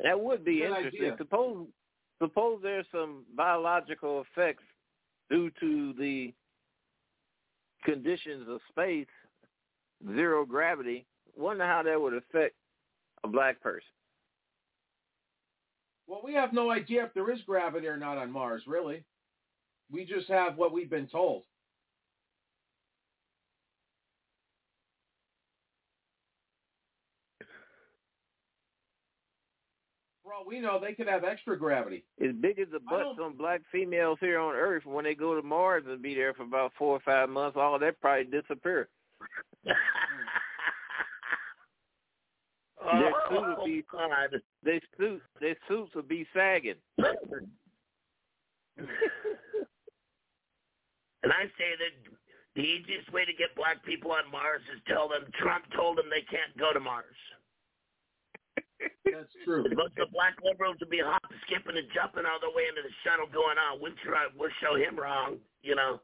That 0.03 0.21
would 0.21 0.45
be 0.45 0.59
Good 0.59 0.67
interesting. 0.67 1.01
Idea. 1.01 1.17
Suppose 1.19 1.67
suppose 2.19 2.61
there's 2.63 2.87
some 2.93 3.25
biological 3.37 4.23
effects 4.23 4.65
due 5.31 5.51
to 5.61 5.93
the 5.99 6.33
conditions 7.85 8.47
of 8.49 8.61
space, 8.69 9.07
zero 10.15 10.45
gravity. 10.45 11.07
Wonder 11.37 11.65
how 11.65 11.83
that 11.83 12.01
would 12.01 12.15
affect 12.15 12.55
a 13.25 13.29
black 13.29 13.61
person. 13.61 13.83
Well, 16.07 16.21
we 16.25 16.35
have 16.35 16.53
no 16.53 16.71
idea 16.71 17.05
if 17.05 17.15
there 17.15 17.31
is 17.31 17.41
gravity 17.43 17.89
or 17.89 17.97
not 17.97 18.19
on 18.19 18.31
Mars, 18.31 18.63
really. 18.67 19.03
We 19.91 20.05
just 20.05 20.29
have 20.29 20.57
what 20.57 20.73
we've 20.73 20.91
been 20.91 21.09
told. 21.09 21.43
All 30.37 30.45
we 30.47 30.61
know, 30.61 30.79
they 30.81 30.93
could 30.93 31.09
have 31.09 31.25
extra 31.25 31.59
gravity. 31.59 32.05
As 32.23 32.33
big 32.41 32.59
as 32.59 32.69
the 32.73 32.81
butts 32.81 33.19
on 33.23 33.37
black 33.37 33.63
females 33.73 34.19
here 34.21 34.39
on 34.39 34.55
Earth, 34.55 34.85
when 34.85 35.05
they 35.05 35.15
go 35.15 35.35
to 35.35 35.43
Mars 35.43 35.85
and 35.87 36.03
be 36.03 36.15
there 36.15 36.35
for 36.35 36.43
about 36.43 36.73
four 36.79 36.97
or 36.97 37.01
five 37.01 37.29
months, 37.29 37.57
all 37.59 37.79
that 37.79 38.01
probably 38.01 38.25
disappear. 38.25 38.89
their 39.65 39.75
oh, 42.85 43.29
suits 43.31 43.59
will 43.59 43.65
be 43.65 43.85
God. 43.91 44.41
their 44.63 44.81
suits 44.99 45.23
their 45.41 45.57
suits 45.69 45.95
will 45.95 46.03
be 46.03 46.27
sagging. 46.35 46.75
and 46.99 47.09
I 51.25 51.45
say 51.57 51.73
that 51.79 52.13
the 52.55 52.63
easiest 52.63 53.11
way 53.13 53.25
to 53.25 53.33
get 53.33 53.57
black 53.57 53.83
people 53.85 54.13
on 54.13 54.31
Mars 54.31 54.61
is 54.75 54.81
tell 54.87 55.09
them 55.09 55.25
Trump 55.41 55.65
told 55.75 55.97
them 55.99 56.07
they 56.11 56.23
can't 56.31 56.57
go 56.59 56.73
to 56.73 56.81
Mars. 56.81 57.17
That's 59.05 59.33
true. 59.45 59.65
But 59.75 59.95
the 59.97 60.07
black 60.13 60.35
liberals 60.45 60.77
will 60.81 60.89
be 60.89 61.01
hopping, 61.03 61.39
skipping, 61.47 61.77
and 61.77 61.89
jumping 61.95 62.25
all 62.27 62.41
the 62.41 62.55
way 62.55 62.65
into 62.69 62.83
the 62.83 62.95
shuttle 63.05 63.27
going 63.33 63.57
on. 63.59 63.81
We'll 63.81 63.97
try, 64.05 64.27
we'll 64.37 64.51
show 64.61 64.77
him 64.77 64.99
wrong, 64.99 65.39
you 65.63 65.75
know. 65.75 66.01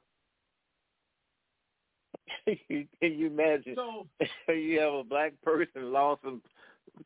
Can 2.46 2.88
you 3.00 3.26
imagine? 3.26 3.74
So 3.76 4.06
you 4.52 4.80
have 4.80 4.94
a 4.94 5.04
black 5.04 5.32
person 5.42 5.92
lost 5.92 6.22
in 6.24 6.40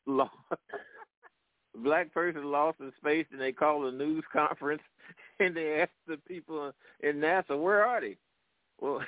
lost, 0.06 0.32
black 1.74 2.12
person 2.12 2.44
lost 2.44 2.80
in 2.80 2.92
space, 2.98 3.26
and 3.32 3.40
they 3.40 3.52
call 3.52 3.86
a 3.86 3.92
news 3.92 4.24
conference, 4.32 4.82
and 5.40 5.56
they 5.56 5.80
ask 5.80 5.90
the 6.06 6.18
people 6.28 6.72
in 7.00 7.16
NASA, 7.16 7.60
"Where 7.60 7.84
are 7.84 8.00
they?" 8.00 8.16
Well, 8.80 9.02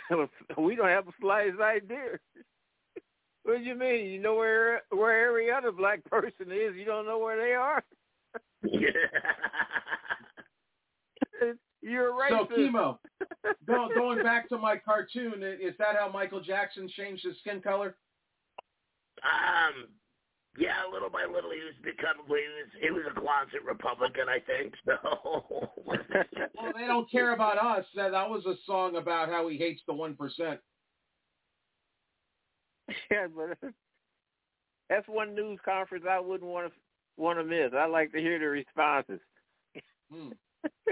we 0.58 0.76
don't 0.76 0.88
have 0.88 1.06
the 1.06 1.12
slightest 1.20 1.60
idea. 1.60 2.18
What 3.48 3.60
do 3.60 3.64
you 3.64 3.74
mean? 3.74 4.08
You 4.08 4.20
know 4.20 4.34
where 4.34 4.82
where 4.90 5.26
every 5.26 5.50
other 5.50 5.72
black 5.72 6.04
person 6.04 6.52
is? 6.52 6.76
You 6.76 6.84
don't 6.84 7.06
know 7.06 7.18
where 7.18 7.38
they 7.42 7.54
are? 7.54 7.82
You're 11.80 12.14
right. 12.14 12.30
So 12.30 12.44
Kimo. 12.54 13.00
go, 13.66 13.88
going 13.94 14.22
back 14.22 14.50
to 14.50 14.58
my 14.58 14.76
cartoon, 14.76 15.42
is 15.42 15.72
that 15.78 15.96
how 15.98 16.10
Michael 16.12 16.42
Jackson 16.42 16.90
changed 16.94 17.24
his 17.24 17.38
skin 17.38 17.62
color? 17.62 17.96
Um, 19.22 19.88
yeah, 20.58 20.84
little 20.92 21.08
by 21.08 21.24
little, 21.24 21.50
he 21.50 21.64
was 21.64 21.72
becoming. 21.82 22.26
He 22.26 22.32
was 22.34 22.68
he 22.82 22.90
was 22.90 23.04
a 23.10 23.14
closet 23.18 23.64
Republican, 23.66 24.28
I 24.28 24.40
think. 24.40 24.74
So. 24.84 25.70
well, 25.86 26.72
they 26.76 26.86
don't 26.86 27.10
care 27.10 27.32
about 27.32 27.56
us. 27.56 27.86
That 27.96 28.10
that 28.10 28.28
was 28.28 28.44
a 28.44 28.56
song 28.66 28.96
about 28.96 29.30
how 29.30 29.48
he 29.48 29.56
hates 29.56 29.80
the 29.86 29.94
one 29.94 30.16
percent. 30.16 30.60
Yeah, 33.10 33.26
but 33.34 33.58
that's 34.88 35.08
one 35.08 35.34
news 35.34 35.58
conference 35.64 36.04
I 36.08 36.20
wouldn't 36.20 36.48
want 36.50 36.72
to 36.72 36.78
want 37.16 37.38
to 37.38 37.44
miss. 37.44 37.72
I 37.76 37.86
like 37.86 38.12
to 38.12 38.18
hear 38.18 38.38
the 38.38 38.46
responses. 38.46 39.20
Hmm. 40.10 40.30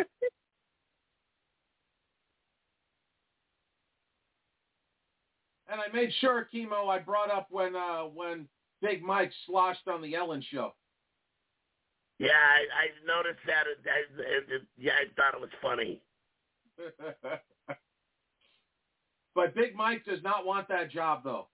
and 5.69 5.81
I 5.81 5.89
made 5.95 6.13
sure, 6.21 6.47
Kimo, 6.51 6.89
I 6.89 6.99
brought 6.99 7.31
up 7.31 7.47
when 7.51 7.75
uh, 7.75 8.03
when 8.03 8.47
Big 8.83 9.03
Mike 9.03 9.33
sloshed 9.47 9.89
on 9.89 10.03
the 10.03 10.15
Ellen 10.15 10.45
show. 10.51 10.75
Yeah, 12.19 12.29
I, 12.29 12.85
I 12.85 12.89
noticed 13.07 13.41
that. 13.47 13.65
I, 13.67 13.71
I, 14.23 14.59
yeah, 14.79 14.93
I 14.93 15.07
thought 15.17 15.35
it 15.35 15.41
was 15.41 15.51
funny. 15.61 16.01
but 19.35 19.55
Big 19.55 19.75
Mike 19.75 20.05
does 20.05 20.23
not 20.23 20.45
want 20.47 20.69
that 20.69 20.91
job, 20.91 21.25
though. 21.25 21.49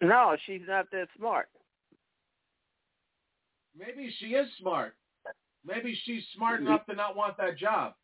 No, 0.00 0.36
she's 0.46 0.62
not 0.66 0.90
that 0.90 1.08
smart. 1.16 1.48
Maybe 3.78 4.12
she 4.18 4.26
is 4.26 4.48
smart. 4.60 4.94
Maybe 5.66 5.98
she's 6.04 6.22
smart 6.36 6.60
mm-hmm. 6.60 6.68
enough 6.68 6.86
to 6.86 6.94
not 6.94 7.16
want 7.16 7.36
that 7.38 7.58
job. 7.58 7.94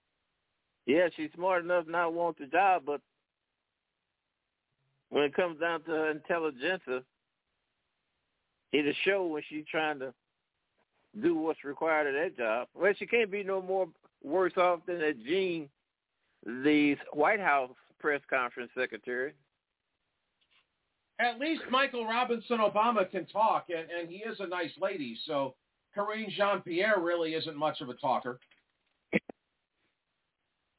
Yeah, 0.87 1.09
she's 1.17 1.31
smart 1.35 1.65
enough 1.65 1.87
not 1.87 2.15
want 2.15 2.39
the 2.39 2.47
job, 2.47 2.83
but 2.87 3.01
when 5.11 5.25
it 5.25 5.35
comes 5.35 5.61
down 5.61 5.83
to 5.83 5.91
her 5.91 6.11
intelligence, 6.11 6.83
it'll 8.73 8.93
show 9.05 9.27
when 9.27 9.43
she's 9.49 9.65
trying 9.71 9.99
to 9.99 10.15
do 11.21 11.37
what's 11.37 11.65
required 11.65 12.07
of 12.07 12.15
that 12.15 12.37
job. 12.37 12.69
Well, 12.75 12.93
she 12.99 13.07
can't 13.07 13.31
be 13.31 13.43
no 13.43 13.61
more 13.61 13.89
worse 14.23 14.57
off 14.57 14.81
than 14.87 14.99
that 15.01 15.23
Jean, 15.25 15.69
the 16.45 16.97
White 17.13 17.41
House 17.41 17.71
press 17.99 18.21
conference 18.31 18.71
secretary. 18.77 19.35
At 21.21 21.39
least 21.39 21.63
Michael 21.71 22.07
Robinson 22.07 22.59
Obama 22.59 23.09
can 23.11 23.27
talk, 23.27 23.67
and, 23.69 23.87
and 23.91 24.09
he 24.09 24.17
is 24.19 24.41
a 24.41 24.47
nice 24.47 24.71
lady. 24.81 25.19
So 25.27 25.55
Karine 25.95 26.31
Jean-Pierre 26.31 26.99
really 26.99 27.35
isn't 27.35 27.57
much 27.57 27.81
of 27.81 27.91
a 27.91 27.95
talker. 27.95 28.41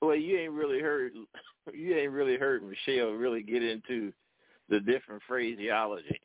Well, 0.01 0.15
you 0.15 0.39
ain't 0.39 0.53
really 0.53 0.79
heard 0.79 1.13
you 1.73 1.95
ain't 1.95 2.11
really 2.11 2.37
heard 2.37 2.63
Michelle 2.63 3.11
really 3.11 3.43
get 3.43 3.61
into 3.61 4.11
the 4.67 4.79
different 4.79 5.21
phraseology. 5.27 6.19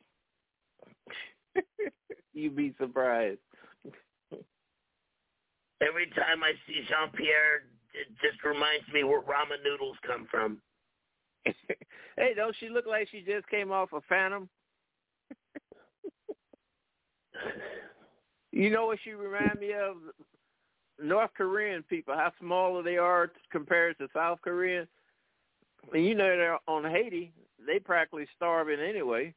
You'd 2.33 2.55
be 2.55 2.73
surprised. 2.79 3.39
Every 5.79 6.07
time 6.07 6.43
I 6.43 6.53
see 6.65 6.81
Jean 6.89 7.11
Pierre, 7.13 7.67
it 7.93 8.07
just 8.19 8.43
reminds 8.43 8.87
me 8.91 9.03
where 9.03 9.21
ramen 9.21 9.63
noodles 9.63 9.97
come 10.05 10.27
from. 10.31 10.57
hey, 12.17 12.33
don't 12.35 12.55
she 12.59 12.69
look 12.69 12.85
like 12.85 13.07
she 13.11 13.21
just 13.21 13.47
came 13.47 13.71
off 13.71 13.93
a 13.93 14.01
Phantom? 14.09 14.49
you 18.51 18.69
know 18.69 18.87
what 18.87 18.99
she 19.03 19.11
remind 19.11 19.59
me 19.59 19.73
of? 19.73 19.95
North 20.99 21.29
Korean 21.37 21.83
people, 21.83 22.15
how 22.15 22.31
small 22.39 22.81
they 22.81 22.97
are 22.97 23.31
compared 23.51 23.99
to 23.99 24.07
South 24.13 24.39
Korean. 24.41 24.87
And 25.93 26.05
you 26.05 26.15
know 26.15 26.25
they're 26.25 26.57
on 26.67 26.89
Haiti, 26.89 27.31
they 27.65 27.79
practically 27.79 28.27
starving 28.35 28.79
anyway. 28.79 29.33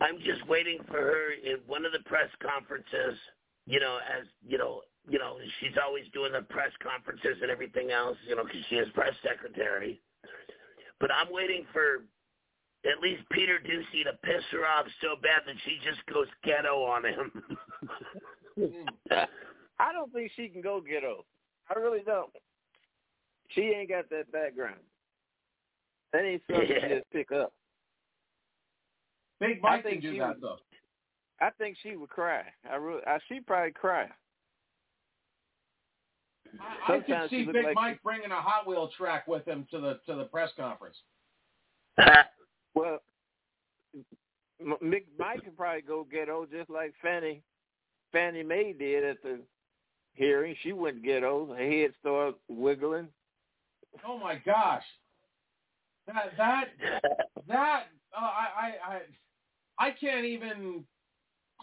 I'm 0.00 0.18
just 0.24 0.46
waiting 0.48 0.78
for 0.86 0.98
her 0.98 1.32
in 1.32 1.58
one 1.66 1.84
of 1.84 1.92
the 1.92 1.98
press 2.00 2.28
conferences. 2.40 3.18
You 3.66 3.80
know, 3.80 3.98
as 3.98 4.26
you 4.46 4.56
know, 4.56 4.82
you 5.08 5.18
know, 5.18 5.36
she's 5.60 5.76
always 5.82 6.04
doing 6.12 6.32
the 6.32 6.42
press 6.42 6.70
conferences 6.82 7.38
and 7.42 7.50
everything 7.50 7.90
else. 7.90 8.16
You 8.26 8.36
know, 8.36 8.44
because 8.44 8.60
she 8.68 8.76
is 8.76 8.88
press 8.94 9.14
secretary. 9.22 10.00
But 11.00 11.10
I'm 11.12 11.32
waiting 11.32 11.64
for 11.72 12.04
at 12.84 13.00
least 13.02 13.22
Peter 13.32 13.58
Doocy 13.58 14.04
to 14.04 14.12
piss 14.24 14.42
her 14.52 14.66
off 14.66 14.86
so 15.00 15.14
bad 15.22 15.42
that 15.46 15.56
she 15.64 15.78
just 15.84 16.04
goes 16.06 16.26
ghetto 16.44 16.82
on 16.84 17.04
him. 17.04 17.32
I 19.80 19.92
don't 19.92 20.12
think 20.12 20.30
she 20.36 20.48
can 20.48 20.60
go 20.60 20.80
ghetto. 20.80 21.24
I 21.74 21.78
really 21.78 22.02
don't. 22.04 22.30
She 23.50 23.62
ain't 23.62 23.88
got 23.88 24.10
that 24.10 24.30
background. 24.32 24.80
That 26.12 26.24
ain't 26.24 26.42
something 26.50 26.68
Yeah. 26.68 26.88
you 26.88 26.96
just 26.98 27.10
pick 27.10 27.32
up. 27.32 27.52
Big 29.40 29.58
I 29.58 29.70
Mike 29.76 29.82
think 29.84 30.02
can 30.02 30.10
do 30.10 30.12
she 30.14 30.18
that 30.20 30.28
would- 30.28 30.40
though. 30.42 30.58
I 31.40 31.50
think 31.50 31.76
she 31.82 31.94
would 31.94 32.08
cry. 32.10 32.42
I 32.68 32.74
really, 32.74 33.02
I, 33.06 33.18
she'd 33.28 33.46
probably 33.46 33.70
cry. 33.70 34.10
I, 36.88 36.94
I 36.94 37.00
could 37.00 37.30
see 37.30 37.44
Big 37.44 37.64
like 37.64 37.74
Mike 37.74 38.02
bringing 38.02 38.30
a 38.30 38.40
Hot 38.40 38.66
Wheel 38.66 38.90
track 38.96 39.26
with 39.28 39.46
him 39.46 39.66
to 39.70 39.80
the 39.80 40.00
to 40.06 40.14
the 40.16 40.24
press 40.24 40.50
conference. 40.56 40.96
Well, 42.74 43.00
M- 44.60 44.76
Mick 44.84 45.04
Mike 45.18 45.42
could 45.42 45.56
probably 45.56 45.80
go 45.82 46.06
ghetto 46.08 46.46
just 46.46 46.70
like 46.70 46.94
Fannie 47.02 47.42
Fannie 48.12 48.44
Mae 48.44 48.72
did 48.72 49.04
at 49.04 49.22
the 49.22 49.40
hearing. 50.14 50.54
She 50.62 50.72
went 50.72 51.02
ghetto. 51.02 51.54
Her 51.54 51.56
head 51.56 51.90
started 52.00 52.36
wiggling. 52.48 53.08
Oh 54.06 54.18
my 54.18 54.40
gosh, 54.44 54.84
that 56.06 56.32
that 56.36 56.68
that 57.48 57.84
uh, 58.16 58.20
I 58.20 58.46
I 58.56 58.94
I 58.94 59.86
I 59.86 59.90
can't 59.90 60.24
even 60.24 60.84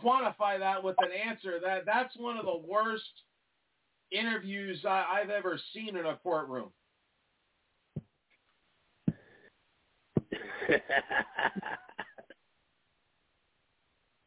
quantify 0.03 0.59
that 0.59 0.83
with 0.83 0.95
an 0.99 1.11
answer. 1.11 1.59
That 1.63 1.85
that's 1.85 2.15
one 2.17 2.37
of 2.37 2.45
the 2.45 2.61
worst 2.67 3.03
interviews 4.11 4.83
I, 4.85 5.05
I've 5.21 5.29
ever 5.29 5.59
seen 5.73 5.95
in 5.95 6.05
a 6.05 6.15
courtroom. 6.17 6.69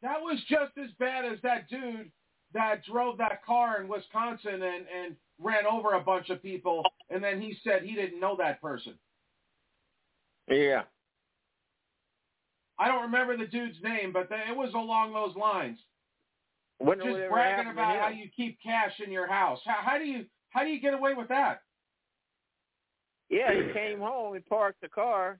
That 0.03 0.21
was 0.21 0.39
just 0.49 0.73
as 0.83 0.91
bad 0.99 1.25
as 1.25 1.39
that 1.43 1.69
dude 1.69 2.11
that 2.55 2.85
drove 2.85 3.19
that 3.19 3.45
car 3.45 3.81
in 3.81 3.89
Wisconsin 3.89 4.63
and, 4.63 4.63
and 4.63 5.17
ran 5.41 5.67
over 5.67 5.95
a 5.95 6.01
bunch 6.01 6.31
of 6.31 6.43
people, 6.43 6.83
and 7.11 7.23
then 7.23 7.41
he 7.41 7.57
said 7.65 7.83
he 7.83 7.95
didn't 7.95 8.21
know 8.21 8.37
that 8.39 8.63
person. 8.63 8.95
Yeah. 10.49 10.83
I 12.79 12.89
don't 12.89 13.03
remember 13.03 13.37
the 13.37 13.47
dude's 13.47 13.83
name, 13.83 14.13
but 14.13 14.29
it 14.31 14.57
was 14.57 14.73
along 14.75 15.13
those 15.13 15.37
lines. 15.37 15.79
Wonder 16.81 17.05
Just 17.05 17.31
bragging 17.31 17.73
about 17.73 17.99
how 17.99 18.09
you 18.09 18.29
keep 18.35 18.59
cash 18.63 18.93
in 19.05 19.11
your 19.11 19.27
house. 19.27 19.59
How, 19.65 19.79
how 19.85 19.99
do 19.99 20.05
you 20.05 20.25
how 20.51 20.63
do 20.63 20.69
you 20.71 20.81
get 20.81 20.95
away 20.95 21.15
with 21.15 21.29
that? 21.29 21.63
Yeah, 23.29 23.53
he 23.53 23.73
came 23.73 23.99
home 23.99 24.35
and 24.35 24.47
parked 24.47 24.81
the 24.81 24.89
car 24.89 25.39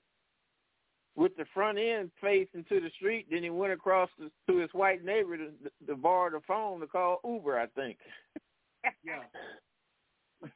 with 1.15 1.35
the 1.37 1.45
front 1.53 1.77
end 1.79 2.11
facing 2.21 2.63
to 2.65 2.79
the 2.79 2.89
street. 2.95 3.27
Then 3.31 3.43
he 3.43 3.49
went 3.49 3.73
across 3.73 4.09
to, 4.19 4.29
to 4.47 4.59
his 4.59 4.69
white 4.73 5.03
neighbor 5.03 5.37
to, 5.37 5.49
to 5.87 5.95
borrow 5.95 6.29
the 6.29 6.39
phone 6.47 6.79
to 6.81 6.87
call 6.87 7.19
Uber, 7.25 7.59
I 7.59 7.67
think. 7.67 7.97
Yeah. 9.03 9.23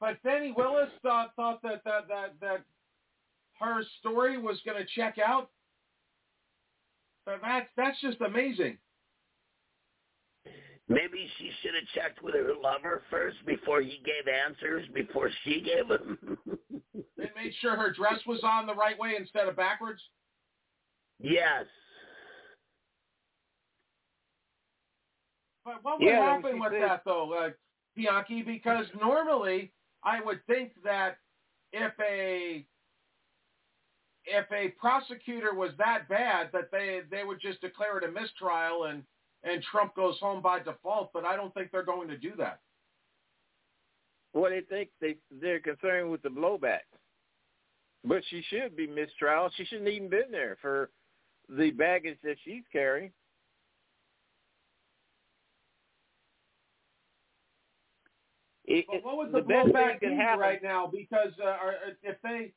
but 0.00 0.18
Fani 0.22 0.52
Willis 0.56 0.88
thought 1.02 1.34
thought 1.36 1.62
that 1.62 1.84
that 1.84 2.08
that, 2.08 2.34
that 2.40 2.64
her 3.60 3.82
story 4.00 4.38
was 4.38 4.60
going 4.64 4.78
to 4.78 4.86
check 4.94 5.16
out. 5.18 5.50
But 7.26 7.40
that's 7.42 7.68
that's 7.76 8.00
just 8.00 8.20
amazing. 8.20 8.78
Maybe 10.88 11.30
she 11.38 11.50
should 11.62 11.74
have 11.74 11.86
checked 11.94 12.20
with 12.22 12.34
her 12.34 12.52
lover 12.60 13.02
first 13.10 13.36
before 13.46 13.80
he 13.80 14.00
gave 14.04 14.26
answers, 14.26 14.88
before 14.92 15.30
she 15.44 15.60
gave 15.60 15.88
them. 15.88 16.38
They 17.16 17.30
made 17.36 17.52
sure 17.60 17.76
her 17.76 17.92
dress 17.92 18.18
was 18.26 18.40
on 18.42 18.66
the 18.66 18.74
right 18.74 18.98
way 18.98 19.12
instead 19.18 19.46
of 19.46 19.54
backwards. 19.54 20.00
yes. 21.20 21.66
But 25.64 25.84
what 25.84 26.00
would 26.00 26.08
Yeah, 26.08 26.24
happen 26.36 26.58
with 26.58 26.72
said- 26.72 26.82
that 26.82 27.04
though, 27.04 27.32
uh, 27.34 27.50
Bianchi? 27.94 28.42
Because 28.42 28.86
normally 28.98 29.72
I 30.02 30.20
would 30.22 30.44
think 30.46 30.72
that 30.82 31.18
if 31.72 31.92
a 32.00 32.66
if 34.24 34.46
a 34.52 34.68
prosecutor 34.78 35.54
was 35.54 35.70
that 35.78 36.08
bad 36.08 36.50
that 36.52 36.70
they 36.70 37.00
they 37.10 37.24
would 37.24 37.40
just 37.40 37.60
declare 37.60 37.98
it 37.98 38.04
a 38.04 38.10
mistrial 38.10 38.84
and 38.84 39.02
and 39.42 39.62
Trump 39.62 39.94
goes 39.94 40.18
home 40.20 40.42
by 40.42 40.60
default. 40.60 41.12
But 41.12 41.24
I 41.24 41.36
don't 41.36 41.52
think 41.54 41.70
they're 41.72 41.82
going 41.82 42.08
to 42.08 42.18
do 42.18 42.32
that. 42.38 42.60
Well, 44.32 44.50
they 44.50 44.60
think 44.60 44.90
they 45.00 45.16
they're 45.30 45.60
concerned 45.60 46.10
with 46.10 46.22
the 46.22 46.28
blowback, 46.28 46.86
but 48.04 48.22
she 48.28 48.42
should 48.48 48.76
be 48.76 48.86
mistrial. 48.86 49.50
She 49.56 49.64
shouldn't 49.64 49.88
even 49.88 50.08
been 50.08 50.30
there 50.30 50.56
for 50.60 50.90
the 51.48 51.70
baggage 51.70 52.18
that 52.22 52.36
she's 52.44 52.62
carrying. 52.72 53.10
It, 58.70 58.86
But 58.88 59.04
what 59.04 59.16
would 59.16 59.32
the, 59.32 59.40
the 59.40 59.52
blowback 59.52 60.00
be 60.00 60.06
right 60.38 60.62
now? 60.62 60.86
Because 60.86 61.32
uh, 61.44 61.56
if 62.04 62.16
they, 62.22 62.52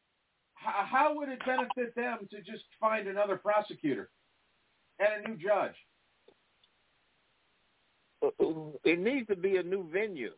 how, 0.64 0.85
how 0.90 1.15
would 1.15 1.30
it 1.30 1.40
benefit 1.45 1.95
them 1.95 2.27
to 2.31 2.38
just 2.40 2.64
find 2.80 3.07
another 3.07 3.38
prosecutor 3.38 4.10
and 4.99 5.26
a 5.26 5.30
new 5.30 5.38
judge? 5.38 5.76
Uh, 8.23 8.27
uh, 8.41 8.72
it 8.84 8.99
needs 8.99 9.27
to 9.27 9.35
be 9.35 9.57
a 9.57 9.64
new 9.64 9.90
venue 9.91 10.31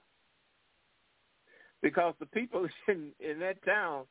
because 1.81 2.13
the 2.19 2.25
people 2.25 2.67
in 2.87 3.11
in 3.19 3.39
that 3.39 3.63
town 3.63 4.05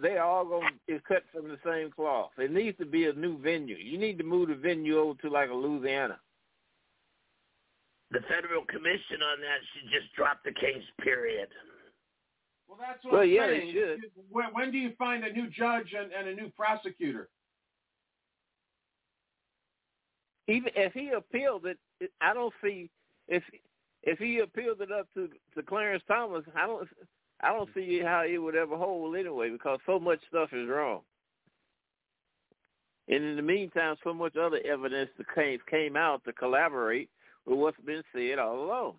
they 0.00 0.18
all 0.18 0.44
going 0.44 0.78
is 0.88 1.00
cut 1.06 1.24
from 1.32 1.48
the 1.48 1.58
same 1.64 1.90
cloth. 1.90 2.30
It 2.38 2.52
needs 2.52 2.78
to 2.78 2.86
be 2.86 3.06
a 3.06 3.12
new 3.12 3.38
venue. 3.38 3.76
You 3.76 3.98
need 3.98 4.18
to 4.18 4.24
move 4.24 4.48
the 4.48 4.54
venue 4.54 4.98
over 4.98 5.20
to 5.20 5.28
like 5.28 5.50
a 5.50 5.54
Louisiana. 5.54 6.18
The 8.10 8.20
federal 8.28 8.64
commission 8.64 9.22
on 9.22 9.40
that 9.40 9.60
should 9.72 9.90
just 9.90 10.14
drop 10.16 10.38
the 10.44 10.52
case, 10.52 10.82
period. 11.02 11.48
Well, 12.70 12.78
that's 12.80 13.04
what 13.04 13.14
Well, 13.14 13.22
I'm 13.22 13.30
yeah, 13.30 13.46
they 13.48 13.58
saying. 13.58 13.72
should. 13.72 14.00
When, 14.30 14.46
when 14.52 14.70
do 14.70 14.78
you 14.78 14.92
find 14.96 15.24
a 15.24 15.32
new 15.32 15.48
judge 15.50 15.92
and, 15.98 16.12
and 16.12 16.28
a 16.28 16.40
new 16.40 16.50
prosecutor? 16.50 17.28
Even 20.46 20.70
if 20.76 20.92
he 20.92 21.10
appealed 21.10 21.66
it, 21.66 21.78
it- 22.00 22.12
I 22.20 22.32
don't 22.32 22.54
see 22.62 22.88
if 23.26 23.42
if 24.02 24.18
he 24.18 24.38
appealed 24.38 24.80
it 24.80 24.92
up 24.92 25.08
to 25.14 25.28
to 25.56 25.62
Clarence 25.64 26.04
Thomas, 26.06 26.44
I 26.54 26.66
don't 26.68 26.88
I 27.40 27.52
don't 27.52 27.68
see 27.74 28.00
how 28.00 28.22
it 28.22 28.38
would 28.38 28.54
ever 28.54 28.76
hold 28.76 29.16
anyway 29.16 29.50
because 29.50 29.80
so 29.84 29.98
much 29.98 30.20
stuff 30.28 30.50
is 30.52 30.68
wrong. 30.68 31.00
And 33.08 33.24
in 33.24 33.34
the 33.36 33.42
meantime, 33.42 33.96
so 34.04 34.14
much 34.14 34.36
other 34.36 34.60
evidence 34.64 35.10
that 35.18 35.26
came 35.34 35.58
came 35.68 35.96
out 35.96 36.22
to 36.24 36.32
collaborate 36.32 37.10
with 37.46 37.58
what's 37.58 37.80
been 37.80 38.04
said 38.14 38.38
all 38.38 38.62
along. 38.64 38.94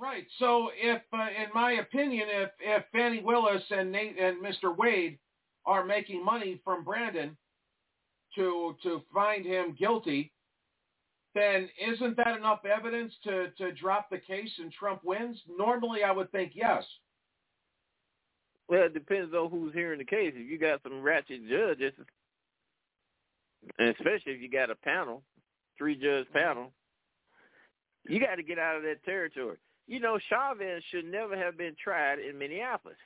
Right. 0.00 0.26
So, 0.38 0.70
if, 0.76 1.02
uh, 1.12 1.16
in 1.16 1.48
my 1.54 1.72
opinion, 1.72 2.28
if 2.30 2.50
if 2.60 2.84
Fani 2.92 3.20
Willis 3.20 3.62
and 3.70 3.90
Nate 3.90 4.16
and 4.18 4.36
Mr. 4.42 4.76
Wade 4.76 5.18
are 5.66 5.84
making 5.84 6.24
money 6.24 6.60
from 6.64 6.84
Brandon 6.84 7.36
to 8.36 8.76
to 8.84 9.02
find 9.12 9.44
him 9.44 9.74
guilty, 9.76 10.32
then 11.34 11.68
isn't 11.84 12.16
that 12.16 12.36
enough 12.36 12.64
evidence 12.64 13.12
to 13.24 13.50
to 13.58 13.72
drop 13.72 14.08
the 14.08 14.18
case 14.18 14.50
and 14.58 14.72
Trump 14.72 15.00
wins? 15.04 15.40
Normally, 15.58 16.04
I 16.04 16.12
would 16.12 16.30
think 16.30 16.52
yes. 16.54 16.84
Well, 18.68 18.84
it 18.84 18.94
depends 18.94 19.34
on 19.34 19.50
who's 19.50 19.72
hearing 19.72 19.98
the 19.98 20.04
case. 20.04 20.32
If 20.36 20.48
you 20.48 20.58
got 20.58 20.82
some 20.82 21.02
ratchet 21.02 21.40
judges, 21.48 21.94
and 23.78 23.88
especially 23.88 24.32
if 24.32 24.42
you 24.42 24.50
got 24.50 24.70
a 24.70 24.76
panel, 24.76 25.22
three 25.76 25.96
judge 25.96 26.26
panel, 26.32 26.72
you 28.06 28.20
got 28.20 28.36
to 28.36 28.42
get 28.42 28.58
out 28.58 28.76
of 28.76 28.82
that 28.82 29.02
territory. 29.04 29.56
You 29.88 30.00
know, 30.00 30.18
Chavez 30.28 30.82
should 30.90 31.06
never 31.06 31.36
have 31.36 31.56
been 31.56 31.74
tried 31.82 32.18
in 32.18 32.38
Minneapolis. 32.38 32.98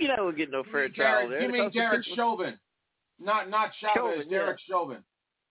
You 0.00 0.08
never 0.08 0.32
get 0.32 0.50
no 0.50 0.64
fair 0.72 0.88
trial 0.88 1.28
there. 1.28 1.42
you 1.42 1.52
mean 1.52 1.70
Derek 1.70 2.06
Chauvin, 2.16 2.58
not 3.20 3.50
not 3.50 3.70
Chavez, 3.80 3.94
Chauvin, 3.96 4.26
yeah. 4.30 4.38
Derek 4.38 4.58
Chauvin. 4.68 4.98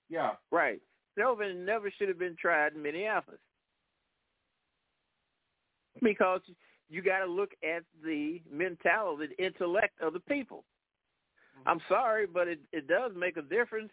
Yeah. 0.10 0.32
Right. 0.52 0.82
Chauvin 1.18 1.66
never 1.66 1.92
should 1.92 2.08
have 2.08 2.18
been 2.18 2.36
tried 2.40 2.74
in 2.74 2.82
Minneapolis. 2.82 3.40
Because 6.02 6.42
you 6.90 7.02
got 7.04 7.20
to 7.20 7.26
look 7.26 7.52
at 7.64 7.84
the 8.04 8.42
mentality, 8.52 9.28
the 9.38 9.46
intellect 9.46 10.00
of 10.02 10.14
the 10.14 10.20
people. 10.22 10.64
Mm-hmm. 11.60 11.70
I'm 11.70 11.82
sorry, 11.90 12.26
but 12.26 12.48
it, 12.48 12.60
it 12.72 12.88
does 12.88 13.12
make 13.16 13.38
a 13.38 13.42
difference. 13.42 13.92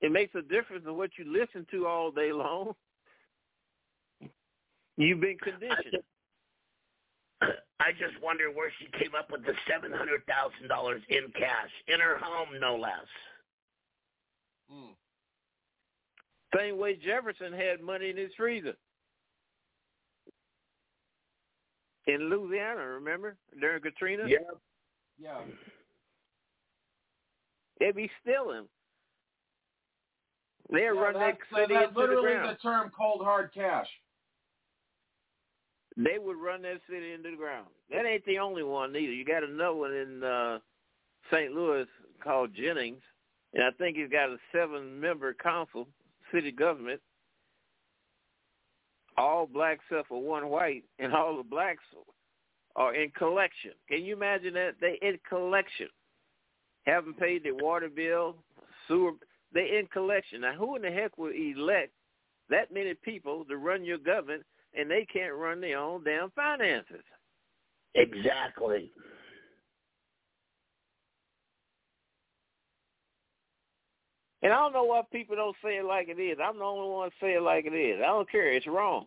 It 0.00 0.10
makes 0.12 0.34
a 0.34 0.42
difference 0.42 0.84
in 0.86 0.96
what 0.96 1.10
you 1.18 1.24
listen 1.32 1.66
to 1.70 1.86
all 1.86 2.10
day 2.10 2.32
long 2.32 2.74
You've 4.96 5.20
been 5.20 5.38
conditioned. 5.38 6.02
I 7.80 7.90
just 7.98 8.20
wonder 8.22 8.50
where 8.50 8.72
she 8.78 8.86
came 8.98 9.14
up 9.18 9.30
with 9.30 9.44
the 9.44 9.52
seven 9.70 9.92
hundred 9.92 10.22
thousand 10.26 10.68
dollars 10.68 11.02
in 11.08 11.30
cash 11.38 11.70
in 11.88 12.00
her 12.00 12.16
home, 12.18 12.48
no 12.60 12.76
less. 12.76 13.06
Mm. 14.72 14.94
Same 16.56 16.78
way 16.78 16.96
Jefferson 16.96 17.52
had 17.52 17.80
money 17.82 18.10
in 18.10 18.16
his 18.16 18.30
freezer. 18.36 18.74
In 22.06 22.30
Louisiana, 22.30 22.86
remember? 22.86 23.36
During 23.60 23.82
Katrina? 23.82 24.24
Yeah. 24.26 24.38
Yeah. 25.18 25.40
They 27.80 27.90
be 27.92 28.10
stealing. 28.22 28.66
They 30.70 30.82
Yeah, 30.82 30.88
run 30.88 31.14
that 31.14 31.38
that's, 31.50 31.62
city 31.62 31.74
that's 31.74 31.88
into 31.88 31.94
the 31.94 32.00
literally 32.00 32.32
ground. 32.34 32.56
the 32.56 32.62
term 32.62 32.92
cold 32.96 33.22
hard 33.24 33.52
cash. 33.52 33.88
They 35.96 36.18
would 36.18 36.36
run 36.36 36.62
that 36.62 36.80
city 36.90 37.12
into 37.12 37.30
the 37.30 37.36
ground. 37.36 37.66
That 37.90 38.04
ain't 38.04 38.24
the 38.26 38.38
only 38.38 38.64
one 38.64 38.90
either. 38.96 39.12
You 39.12 39.24
got 39.24 39.44
another 39.44 39.74
one 39.74 39.92
in 39.92 40.24
uh 40.24 40.58
St. 41.32 41.52
Louis 41.52 41.86
called 42.22 42.50
Jennings, 42.54 43.02
and 43.54 43.62
I 43.64 43.70
think 43.78 43.96
he's 43.96 44.10
got 44.10 44.28
a 44.28 44.36
seven-member 44.52 45.34
council, 45.34 45.88
city 46.32 46.52
government, 46.52 47.00
all 49.16 49.46
black 49.46 49.78
except 49.88 50.08
for 50.08 50.22
one 50.22 50.48
white, 50.48 50.84
and 50.98 51.14
all 51.14 51.36
the 51.36 51.42
blacks 51.42 51.82
are 52.76 52.94
in 52.94 53.10
collection. 53.10 53.70
Can 53.88 54.04
you 54.04 54.14
imagine 54.16 54.54
that? 54.54 54.72
They 54.80 54.98
in 55.00 55.18
collection, 55.28 55.88
haven't 56.84 57.18
paid 57.18 57.44
their 57.44 57.54
water 57.54 57.88
bill, 57.88 58.36
sewer. 58.88 59.12
They 59.52 59.78
in 59.78 59.86
collection. 59.92 60.40
Now, 60.40 60.54
who 60.54 60.74
in 60.76 60.82
the 60.82 60.90
heck 60.90 61.16
would 61.16 61.34
elect 61.36 61.92
that 62.50 62.74
many 62.74 62.94
people 62.94 63.44
to 63.44 63.56
run 63.56 63.84
your 63.84 63.98
government, 63.98 64.42
and 64.78 64.90
they 64.90 65.06
can't 65.12 65.34
run 65.34 65.60
their 65.60 65.78
own 65.78 66.04
damn 66.04 66.30
finances? 66.30 67.02
Exactly. 67.94 68.90
And 74.42 74.52
I 74.52 74.56
don't 74.56 74.74
know 74.74 74.84
why 74.84 75.00
people 75.10 75.36
don't 75.36 75.56
say 75.64 75.78
it 75.78 75.84
like 75.86 76.08
it 76.08 76.20
is. 76.20 76.38
I'm 76.42 76.58
the 76.58 76.64
only 76.64 76.90
one 76.90 77.08
to 77.08 77.16
say 77.18 77.32
it 77.32 77.42
like 77.42 77.64
it 77.64 77.74
is. 77.74 78.00
I 78.02 78.08
don't 78.08 78.30
care. 78.30 78.52
It's 78.52 78.66
wrong. 78.66 79.06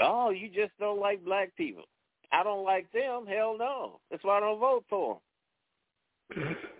Oh, 0.00 0.30
you 0.30 0.48
just 0.48 0.72
don't 0.80 0.98
like 0.98 1.24
black 1.24 1.54
people. 1.56 1.84
I 2.32 2.42
don't 2.42 2.64
like 2.64 2.90
them. 2.90 3.24
Hell 3.28 3.56
no. 3.56 4.00
That's 4.10 4.24
why 4.24 4.38
I 4.38 4.40
don't 4.40 4.58
vote 4.58 4.84
for 4.90 5.20
them. 6.34 6.56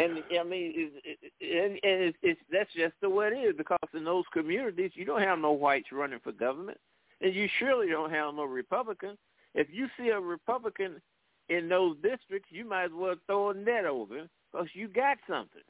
And 0.00 0.22
I 0.38 0.44
mean, 0.44 0.72
it, 0.74 0.92
it, 1.04 1.32
and, 1.42 1.72
and 1.72 2.02
it's, 2.04 2.18
it's 2.22 2.40
that's 2.50 2.72
just 2.74 2.94
the 3.02 3.10
way 3.10 3.28
it 3.28 3.36
is 3.36 3.54
because 3.56 3.78
in 3.94 4.04
those 4.04 4.24
communities 4.32 4.92
you 4.94 5.04
don't 5.04 5.20
have 5.20 5.38
no 5.38 5.52
whites 5.52 5.92
running 5.92 6.20
for 6.22 6.32
government, 6.32 6.78
and 7.20 7.34
you 7.34 7.48
surely 7.58 7.88
don't 7.88 8.10
have 8.10 8.34
no 8.34 8.44
Republicans. 8.44 9.18
If 9.54 9.68
you 9.70 9.88
see 9.98 10.08
a 10.08 10.20
Republican 10.20 11.02
in 11.48 11.68
those 11.68 11.96
districts, 11.96 12.48
you 12.50 12.64
might 12.64 12.84
as 12.84 12.90
well 12.94 13.16
throw 13.26 13.50
a 13.50 13.54
net 13.54 13.84
over 13.84 14.28
because 14.52 14.68
you 14.72 14.88
got 14.88 15.18
something. 15.28 15.62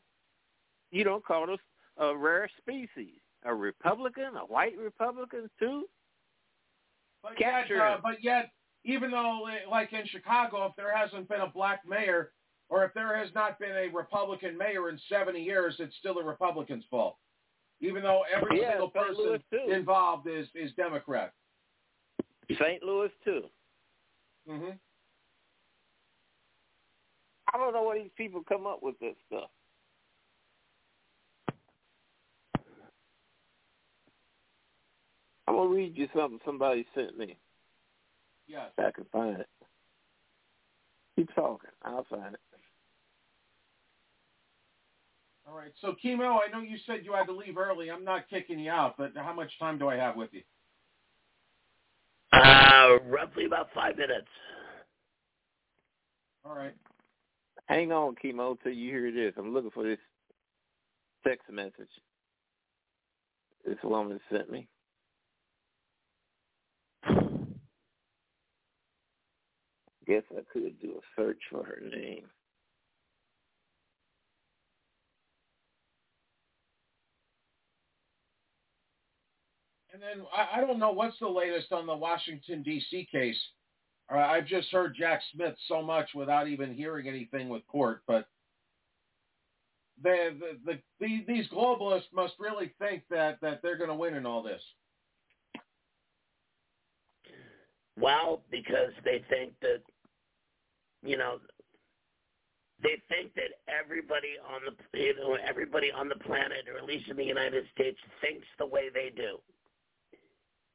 You 0.93 1.03
don't 1.05 1.25
call 1.25 1.51
us 1.51 1.61
a 1.97 2.17
rare 2.17 2.49
species. 2.59 3.19
A 3.45 3.55
Republican, 3.55 4.37
a 4.37 4.45
white 4.47 4.77
Republican 4.79 5.49
too. 5.59 5.85
But 7.23 7.37
Capture 7.39 7.77
yet, 7.77 7.83
uh, 7.85 7.99
but 8.03 8.23
yet, 8.23 8.51
even 8.85 9.11
though, 9.11 9.47
like 9.71 9.93
in 9.93 10.07
Chicago, 10.07 10.67
if 10.67 10.77
there 10.77 10.95
hasn't 10.95 11.29
been 11.29 11.41
a 11.41 11.47
black 11.47 11.81
mayor, 11.89 12.33
or 12.71 12.85
if 12.85 12.95
there 12.95 13.17
has 13.17 13.29
not 13.35 13.59
been 13.59 13.73
a 13.77 13.89
Republican 13.95 14.57
mayor 14.57 14.89
in 14.89 14.99
70 15.09 15.41
years, 15.43 15.75
it's 15.81 15.95
still 15.97 16.15
the 16.15 16.23
Republicans' 16.23 16.85
fault. 16.91 17.17
Even 17.81 18.03
though 18.03 18.23
every 18.35 18.61
Yeah, 18.61 18.71
single 18.73 18.91
person 18.91 19.43
involved 19.69 20.27
is 20.29 20.47
is 20.55 20.71
Democrat. 20.75 21.33
St. 22.59 22.83
Louis 22.83 23.11
too. 23.25 23.43
hmm 24.49 24.71
I 27.53 27.59
don't 27.59 27.73
know 27.73 27.83
where 27.83 28.01
these 28.01 28.13
people 28.17 28.45
come 28.49 28.67
up 28.67 28.81
with 28.83 28.99
this 29.01 29.17
stuff. 29.27 29.51
I'm 35.49 35.57
gonna 35.57 35.69
read 35.69 35.97
you 35.97 36.09
something 36.15 36.39
somebody 36.45 36.87
sent 36.95 37.19
me. 37.19 37.37
Yes. 38.47 38.71
If 38.79 38.85
I 38.85 38.91
can 38.93 39.05
find 39.07 39.41
it. 39.41 39.49
Keep 41.17 41.35
talking. 41.35 41.71
I'll 41.83 42.05
find 42.05 42.35
it. 42.35 42.41
All 45.51 45.57
right. 45.57 45.73
So, 45.81 45.95
Kimo, 46.01 46.39
I 46.39 46.51
know 46.53 46.61
you 46.61 46.77
said 46.87 47.01
you 47.03 47.13
had 47.13 47.25
to 47.25 47.33
leave 47.33 47.57
early. 47.59 47.91
I'm 47.91 48.05
not 48.05 48.29
kicking 48.29 48.61
you 48.61 48.71
out, 48.71 48.95
but 48.97 49.13
how 49.17 49.33
much 49.33 49.51
time 49.59 49.79
do 49.79 49.89
I 49.89 49.97
have 49.97 50.15
with 50.15 50.31
you? 50.33 50.43
Uh, 52.33 52.99
roughly 53.09 53.47
about 53.47 53.69
five 53.75 53.97
minutes. 53.97 54.29
All 56.45 56.55
right. 56.55 56.75
Hang 57.67 57.91
on, 57.91 58.15
Kimo, 58.21 58.57
till 58.63 58.73
you 58.73 58.91
hear 58.93 59.11
this. 59.11 59.35
I'm 59.37 59.53
looking 59.53 59.71
for 59.73 59.83
this 59.83 59.99
text 61.27 61.51
message 61.51 61.89
this 63.67 63.77
woman 63.83 64.21
sent 64.33 64.51
me. 64.51 64.69
Guess 70.07 70.23
I 70.33 70.41
could 70.53 70.81
do 70.81 70.93
a 70.93 71.21
search 71.21 71.41
for 71.51 71.65
her 71.65 71.81
name. 71.83 72.25
And 80.01 80.21
then 80.21 80.27
I, 80.35 80.59
I 80.59 80.61
don't 80.67 80.79
know 80.79 80.93
what's 80.93 81.19
the 81.19 81.29
latest 81.29 81.73
on 81.73 81.87
the 81.87 81.97
Washington 81.97 82.63
D.C. 82.63 83.09
case. 83.11 83.37
Uh, 84.13 84.19
I've 84.19 84.47
just 84.47 84.71
heard 84.71 84.97
Jack 84.99 85.21
Smith 85.33 85.55
so 85.69 85.83
much 85.83 86.09
without 86.15 86.49
even 86.49 86.75
hearing 86.75 87.07
anything 87.07 87.49
with 87.49 87.67
court, 87.67 88.03
but 88.07 88.27
the, 90.03 90.35
the, 90.41 90.73
the, 90.73 90.79
the 91.01 91.25
these 91.29 91.47
globalists 91.49 92.13
must 92.15 92.35
really 92.39 92.73
think 92.79 93.03
that 93.11 93.39
that 93.43 93.61
they're 93.63 93.77
going 93.77 93.91
to 93.91 93.95
win 93.95 94.15
in 94.15 94.27
all 94.27 94.43
this. 94.43 94.63
Well, 98.01 98.43
because 98.51 98.93
they 99.05 99.23
think 99.29 99.53
that, 99.61 99.83
you 101.03 101.19
know, 101.19 101.39
they 102.83 103.03
think 103.11 103.35
that 103.35 103.61
everybody 103.69 104.41
on 104.49 104.63
the 104.65 104.99
you 104.99 105.15
know 105.17 105.37
everybody 105.47 105.93
on 105.93 106.09
the 106.09 106.15
planet, 106.15 106.65
or 106.73 106.79
at 106.79 106.87
least 106.87 107.11
in 107.11 107.17
the 107.17 107.25
United 107.25 107.65
States, 107.75 107.99
thinks 108.23 108.47
the 108.59 108.67
way 108.67 108.89
they 108.93 109.13
do. 109.15 109.39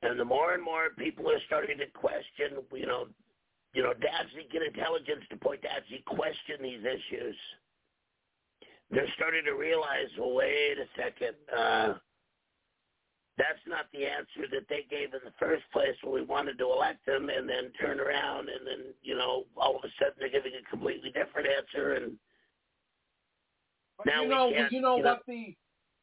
And 0.01 0.19
the 0.19 0.25
more 0.25 0.53
and 0.53 0.63
more 0.63 0.89
people 0.97 1.29
are 1.29 1.39
starting 1.47 1.77
to 1.79 1.87
question, 1.87 2.61
you 2.73 2.85
know, 2.85 3.07
you 3.73 3.83
know, 3.83 3.93
to 3.93 4.07
actually 4.13 4.47
get 4.51 4.61
intelligence 4.61 5.23
to 5.29 5.37
point 5.37 5.61
to 5.63 5.71
actually 5.71 6.03
question 6.05 6.61
these 6.61 6.81
issues. 6.81 7.35
They're 8.91 9.07
starting 9.15 9.43
to 9.45 9.53
realize, 9.53 10.07
well, 10.17 10.33
wait 10.35 10.77
a 10.77 10.85
second, 10.95 11.35
uh, 11.51 11.93
that's 13.37 13.59
not 13.67 13.87
the 13.91 14.05
answer 14.05 14.47
that 14.51 14.69
they 14.69 14.85
gave 14.89 15.13
in 15.13 15.19
the 15.25 15.33
first 15.39 15.63
place 15.73 15.95
when 16.03 16.13
we 16.13 16.21
wanted 16.21 16.57
to 16.59 16.71
elect 16.71 17.05
them 17.05 17.29
and 17.29 17.49
then 17.49 17.71
turn 17.81 17.99
around 17.99 18.47
and 18.47 18.65
then, 18.65 18.93
you 19.01 19.15
know, 19.15 19.45
all 19.57 19.75
of 19.75 19.83
a 19.83 19.89
sudden 19.99 20.13
they're 20.19 20.29
giving 20.29 20.53
a 20.55 20.69
completely 20.69 21.09
different 21.11 21.47
answer 21.49 21.93
and 21.95 22.13
But 23.97 24.05
now 24.05 24.23
you 24.23 24.29
know, 24.29 24.47
we 24.47 24.53
can't, 24.53 24.71
you 24.71 24.81
know 24.81 24.97
you 24.97 25.03
know- 25.03 25.09
what 25.09 25.23
the, 25.27 25.55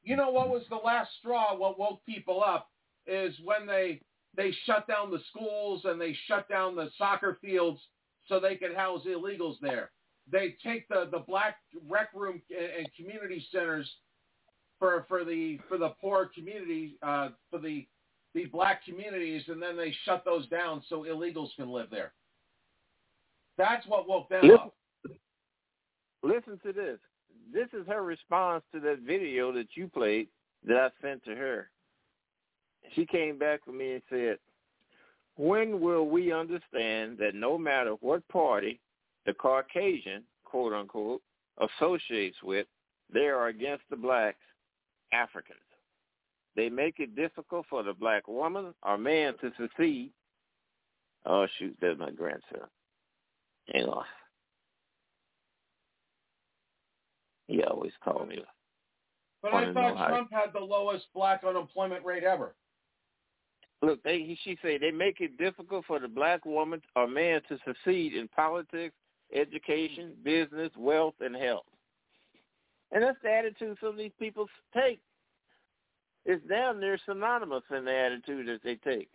you 0.03 0.17
know 0.17 0.31
what 0.31 0.51
was 0.51 0.65
the 0.69 0.77
last 0.77 1.11
straw? 1.21 1.57
What 1.57 1.79
woke 1.79 2.05
people 2.05 2.43
up 2.43 2.69
is 3.07 3.35
when 3.45 3.67
they 3.67 4.01
they 4.37 4.53
shut 4.65 4.87
down 4.89 5.11
the 5.11 5.21
schools 5.31 5.83
and 5.85 6.01
they 6.01 6.17
shut 6.27 6.49
down 6.49 6.75
the 6.75 6.91
soccer 6.97 7.39
fields 7.43 7.81
so 8.27 8.41
they 8.41 8.57
could 8.57 8.75
house 8.75 9.03
illegals 9.07 9.57
there. 9.61 9.91
They 10.31 10.57
take 10.65 10.89
the 10.89 11.09
the 11.11 11.19
black 11.21 11.57
rec 11.89 12.09
room 12.15 12.41
and 12.51 12.89
community 12.97 13.45
centers 13.53 13.91
for 14.79 15.05
for 15.09 15.25
the 15.25 15.59
for 15.69 15.79
the 15.79 15.91
poor 16.01 16.31
community 16.35 16.97
uh, 17.03 17.31
for 17.51 17.59
the 17.59 17.87
the 18.35 18.47
black 18.47 18.85
communities, 18.85 19.43
and 19.49 19.61
then 19.61 19.77
they 19.77 19.95
shut 20.05 20.25
those 20.25 20.49
down 20.49 20.83
so 20.89 21.05
illegals 21.05 21.51
can 21.57 21.71
live 21.71 21.89
there. 21.91 22.13
That's 23.59 23.87
what 23.87 24.09
woke 24.09 24.29
them 24.31 24.43
Listen, 24.43 24.59
up. 24.59 24.75
listen 26.23 26.59
to 26.65 26.73
this. 26.73 26.99
This 27.53 27.69
is 27.79 27.87
her 27.87 28.03
response 28.03 28.65
to 28.73 28.81
that 28.81 29.01
video 29.01 29.53
that 29.53 29.69
you 29.75 29.89
played 29.89 30.29
that 30.65 30.77
I 30.77 30.89
sent 31.07 31.25
to 31.25 31.35
her. 31.35 31.71
She 32.95 33.07
came 33.07 33.39
back 33.39 33.65
to 33.65 33.73
me 33.73 33.95
and 33.95 34.03
said, 34.11 34.39
when 35.37 35.81
will 35.81 36.09
we 36.09 36.33
understand 36.33 37.17
that 37.19 37.35
no 37.35 37.57
matter 37.57 37.93
what 38.01 38.27
party 38.29 38.81
the 39.25 39.33
Caucasian, 39.33 40.25
quote 40.45 40.73
unquote, 40.73 41.23
associates 41.59 42.37
with, 42.43 42.67
they 43.13 43.27
are 43.27 43.49
against 43.49 43.85
the 43.91 43.97
blacks, 43.97 44.39
Africans. 45.13 45.59
They 46.55 46.69
make 46.69 46.99
it 46.99 47.17
difficult 47.17 47.67
for 47.71 47.83
the 47.83 47.95
black 47.95 48.29
woman 48.29 48.75
or 48.83 48.99
man 48.99 49.35
to 49.41 49.53
succeed. 49.59 50.11
Oh 51.25 51.47
shoot, 51.59 51.77
there's 51.81 51.99
my 51.99 52.11
grandson. 52.11 52.69
Hang 53.73 53.85
on. 53.85 54.05
He 57.47 57.63
always 57.63 57.93
called 58.03 58.29
me. 58.29 58.43
But 59.41 59.55
I 59.55 59.73
thought 59.73 60.09
Trump 60.09 60.33
had 60.33 60.53
the 60.53 60.61
lowest 60.61 61.07
black 61.15 61.43
unemployment 61.47 62.05
rate 62.05 62.25
ever. 62.25 62.55
Look, 63.83 64.03
they, 64.03 64.39
she 64.45 64.57
said 64.63 64.81
they 64.81 64.91
make 64.91 65.21
it 65.21 65.37
difficult 65.37 65.85
for 65.87 65.99
the 65.99 66.09
black 66.09 66.47
woman 66.47 66.81
or 66.97 67.07
man 67.07 67.41
to 67.49 67.59
succeed 67.67 68.15
in 68.15 68.29
politics, 68.29 68.95
education, 69.35 70.13
business, 70.25 70.71
wealth, 70.77 71.15
and 71.21 71.37
health. 71.37 71.65
And 72.93 73.03
that's 73.03 73.19
the 73.23 73.31
attitude 73.31 73.77
some 73.81 73.91
of 73.91 73.97
these 73.97 74.13
people 74.19 74.47
take. 74.75 75.01
It's 76.25 76.47
down 76.47 76.81
there 76.81 76.99
synonymous 77.05 77.65
in 77.77 77.85
the 77.85 77.95
attitude 77.95 78.47
that 78.47 78.63
they 78.63 78.77
take. 78.77 79.09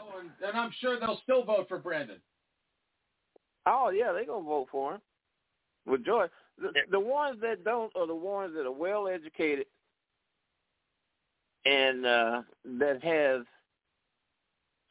Oh, 0.00 0.20
and, 0.20 0.30
and 0.46 0.58
I'm 0.58 0.70
sure 0.80 0.98
they'll 0.98 1.20
still 1.22 1.44
vote 1.44 1.66
for 1.68 1.78
Brandon. 1.78 2.18
Oh 3.66 3.90
yeah, 3.90 4.12
they're 4.12 4.26
gonna 4.26 4.42
vote 4.42 4.68
for 4.72 4.94
him 4.94 5.00
with 5.86 6.04
joy. 6.04 6.26
The, 6.58 6.70
the 6.90 7.00
ones 7.00 7.38
that 7.42 7.64
don't 7.64 7.94
are 7.94 8.06
the 8.06 8.14
ones 8.14 8.54
that 8.56 8.66
are 8.66 8.72
well 8.72 9.06
educated 9.06 9.66
and 11.64 12.06
uh, 12.06 12.42
that 12.78 13.02
has 13.02 13.42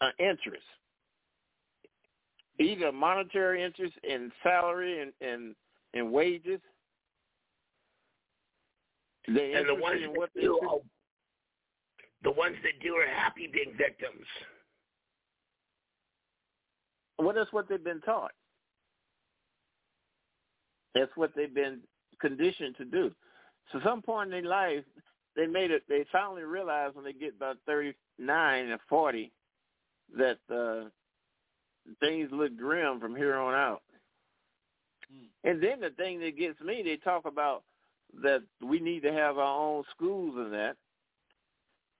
an 0.01 0.11
interest, 0.19 0.63
either 2.59 2.91
monetary 2.91 3.63
interest 3.63 3.93
in 4.03 4.31
salary 4.43 5.01
and 5.01 5.13
and, 5.21 5.55
and 5.93 6.11
wages. 6.11 6.59
They 9.27 9.53
and 9.53 9.67
the 9.69 9.75
ones 9.75 10.01
in 10.03 10.11
that 10.13 10.17
what 10.19 10.29
they 10.35 10.41
do, 10.41 10.59
do. 10.61 10.67
are- 10.67 10.79
the 12.23 12.31
ones 12.31 12.55
that 12.63 12.83
do 12.83 12.93
are 12.95 13.07
happy 13.07 13.49
being 13.51 13.75
victims. 13.77 14.25
Well, 17.17 17.33
that's 17.33 17.51
what 17.51 17.67
they've 17.67 17.83
been 17.83 18.01
taught. 18.01 18.31
That's 20.93 21.11
what 21.15 21.31
they've 21.35 21.53
been 21.53 21.79
conditioned 22.19 22.75
to 22.77 22.85
do. 22.85 23.11
So 23.71 23.79
some 23.83 24.01
point 24.01 24.33
in 24.33 24.43
their 24.43 24.49
life, 24.49 24.83
they 25.35 25.47
made 25.47 25.71
it. 25.71 25.83
They 25.87 26.05
finally 26.11 26.43
realized 26.43 26.95
when 26.95 27.05
they 27.05 27.13
get 27.13 27.35
about 27.35 27.57
thirty 27.65 27.93
nine 28.19 28.69
and 28.69 28.79
forty 28.89 29.31
that 30.17 30.37
uh, 30.53 30.89
things 31.99 32.29
look 32.31 32.57
grim 32.57 32.99
from 32.99 33.15
here 33.15 33.37
on 33.37 33.53
out. 33.53 33.81
And 35.43 35.61
then 35.61 35.81
the 35.81 35.89
thing 35.91 36.19
that 36.21 36.37
gets 36.37 36.59
me, 36.61 36.81
they 36.83 36.97
talk 36.97 37.25
about 37.25 37.63
that 38.21 38.43
we 38.61 38.79
need 38.79 39.01
to 39.03 39.11
have 39.11 39.37
our 39.37 39.59
own 39.59 39.83
schools 39.95 40.35
and 40.37 40.53
that, 40.53 40.75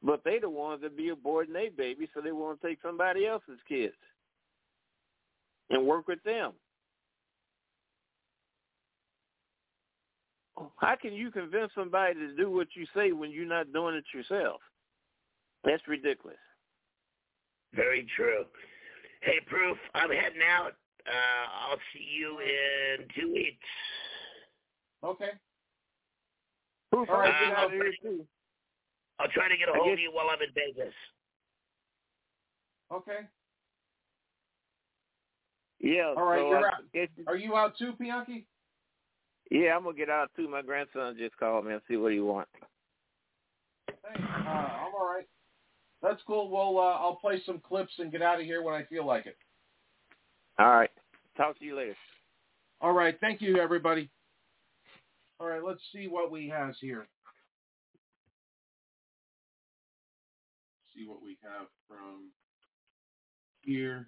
but 0.04 0.22
they 0.24 0.40
the 0.40 0.50
ones 0.50 0.82
that 0.82 0.98
be 0.98 1.12
aborting 1.12 1.54
their 1.54 1.72
babies, 1.72 2.10
so 2.14 2.22
they 2.22 2.32
want 2.32 2.62
to 2.62 2.68
take 2.68 2.80
somebody 2.82 3.26
else's 3.26 3.60
kids 3.68 3.94
and 5.70 5.86
work 5.86 6.08
with 6.08 6.22
them. 6.24 6.54
How 10.78 10.96
can 10.96 11.14
you 11.14 11.32
convince 11.32 11.72
somebody 11.76 12.14
to 12.16 12.36
do 12.36 12.50
what 12.52 12.68
you 12.76 12.86
say 12.96 13.12
when 13.12 13.32
you're 13.32 13.46
not 13.46 13.72
doing 13.74 13.96
it 13.96 14.04
yourself? 14.14 14.62
That's 15.64 15.82
ridiculous. 15.88 16.38
Very 17.74 18.08
true. 18.16 18.46
Hey, 19.22 19.40
Proof, 19.48 19.78
I'm 19.94 20.10
heading 20.10 20.42
out. 20.48 20.74
Uh, 21.08 21.70
I'll 21.70 21.78
see 21.94 22.04
you 22.20 22.40
in 22.40 23.08
two 23.16 23.32
weeks. 23.34 23.68
Okay. 25.04 25.32
Proof, 26.92 27.10
All 27.10 27.20
right, 27.20 27.30
Uh, 27.30 27.40
get 27.50 27.58
I'll, 27.58 27.66
out 27.66 27.66
of 27.68 27.72
here 27.74 27.94
too. 28.02 28.28
I'll 29.20 29.30
try 29.30 29.48
to 29.48 29.58
get 29.58 29.70
a 29.70 29.74
hold 29.74 29.86
guess- 29.86 29.94
of 29.94 30.00
you 30.00 30.12
while 30.12 30.30
I'm 30.30 30.42
in 30.42 30.52
Vegas. 30.54 30.94
Okay. 32.92 33.20
Yeah. 35.80 36.14
All 36.18 36.26
right, 36.26 36.40
so 36.40 36.50
you're 36.50 36.66
I 36.66 36.70
out. 36.70 37.10
Are 37.28 37.38
you 37.38 37.56
out 37.56 37.78
too, 37.78 37.94
Bianchi? 37.94 38.46
Yeah, 39.52 39.76
I'm 39.76 39.84
gonna 39.84 39.96
get 39.96 40.10
out 40.10 40.32
too. 40.36 40.48
My 40.48 40.62
grandson 40.62 41.18
just 41.20 41.38
called 41.38 41.66
me 41.66 41.74
and 41.74 41.82
see 41.88 41.98
what 41.98 42.14
he 42.14 42.22
wants. 42.22 42.50
Hey, 43.88 44.24
uh, 44.24 44.50
I'm 44.50 44.96
all 44.98 45.06
right. 45.14 45.28
That's 46.02 46.22
cool. 46.26 46.50
Well, 46.50 46.78
uh, 46.80 46.98
I'll 46.98 47.18
play 47.18 47.42
some 47.46 47.60
clips 47.60 47.92
and 48.00 48.12
get 48.12 48.22
out 48.22 48.40
of 48.40 48.46
here 48.46 48.64
when 48.64 48.74
I 48.74 48.86
feel 48.86 49.06
like 49.06 49.26
it. 49.28 49.36
All 50.58 50.70
right. 50.70 50.90
Talk 51.38 51.60
to 51.60 51.66
you 51.66 51.76
later. 51.76 51.96
All 52.80 52.94
right. 52.94 53.16
Thank 53.20 53.42
you, 53.42 53.58
everybody. 53.58 54.10
All 55.40 55.48
right. 55.48 55.64
Let's 55.64 55.82
see 55.94 56.08
what 56.08 56.32
we 56.32 56.48
has 56.50 56.76
here. 56.80 57.08
See 60.96 61.06
what 61.06 61.22
we 61.22 61.38
have 61.44 61.68
from 61.88 62.32
here. 63.62 64.08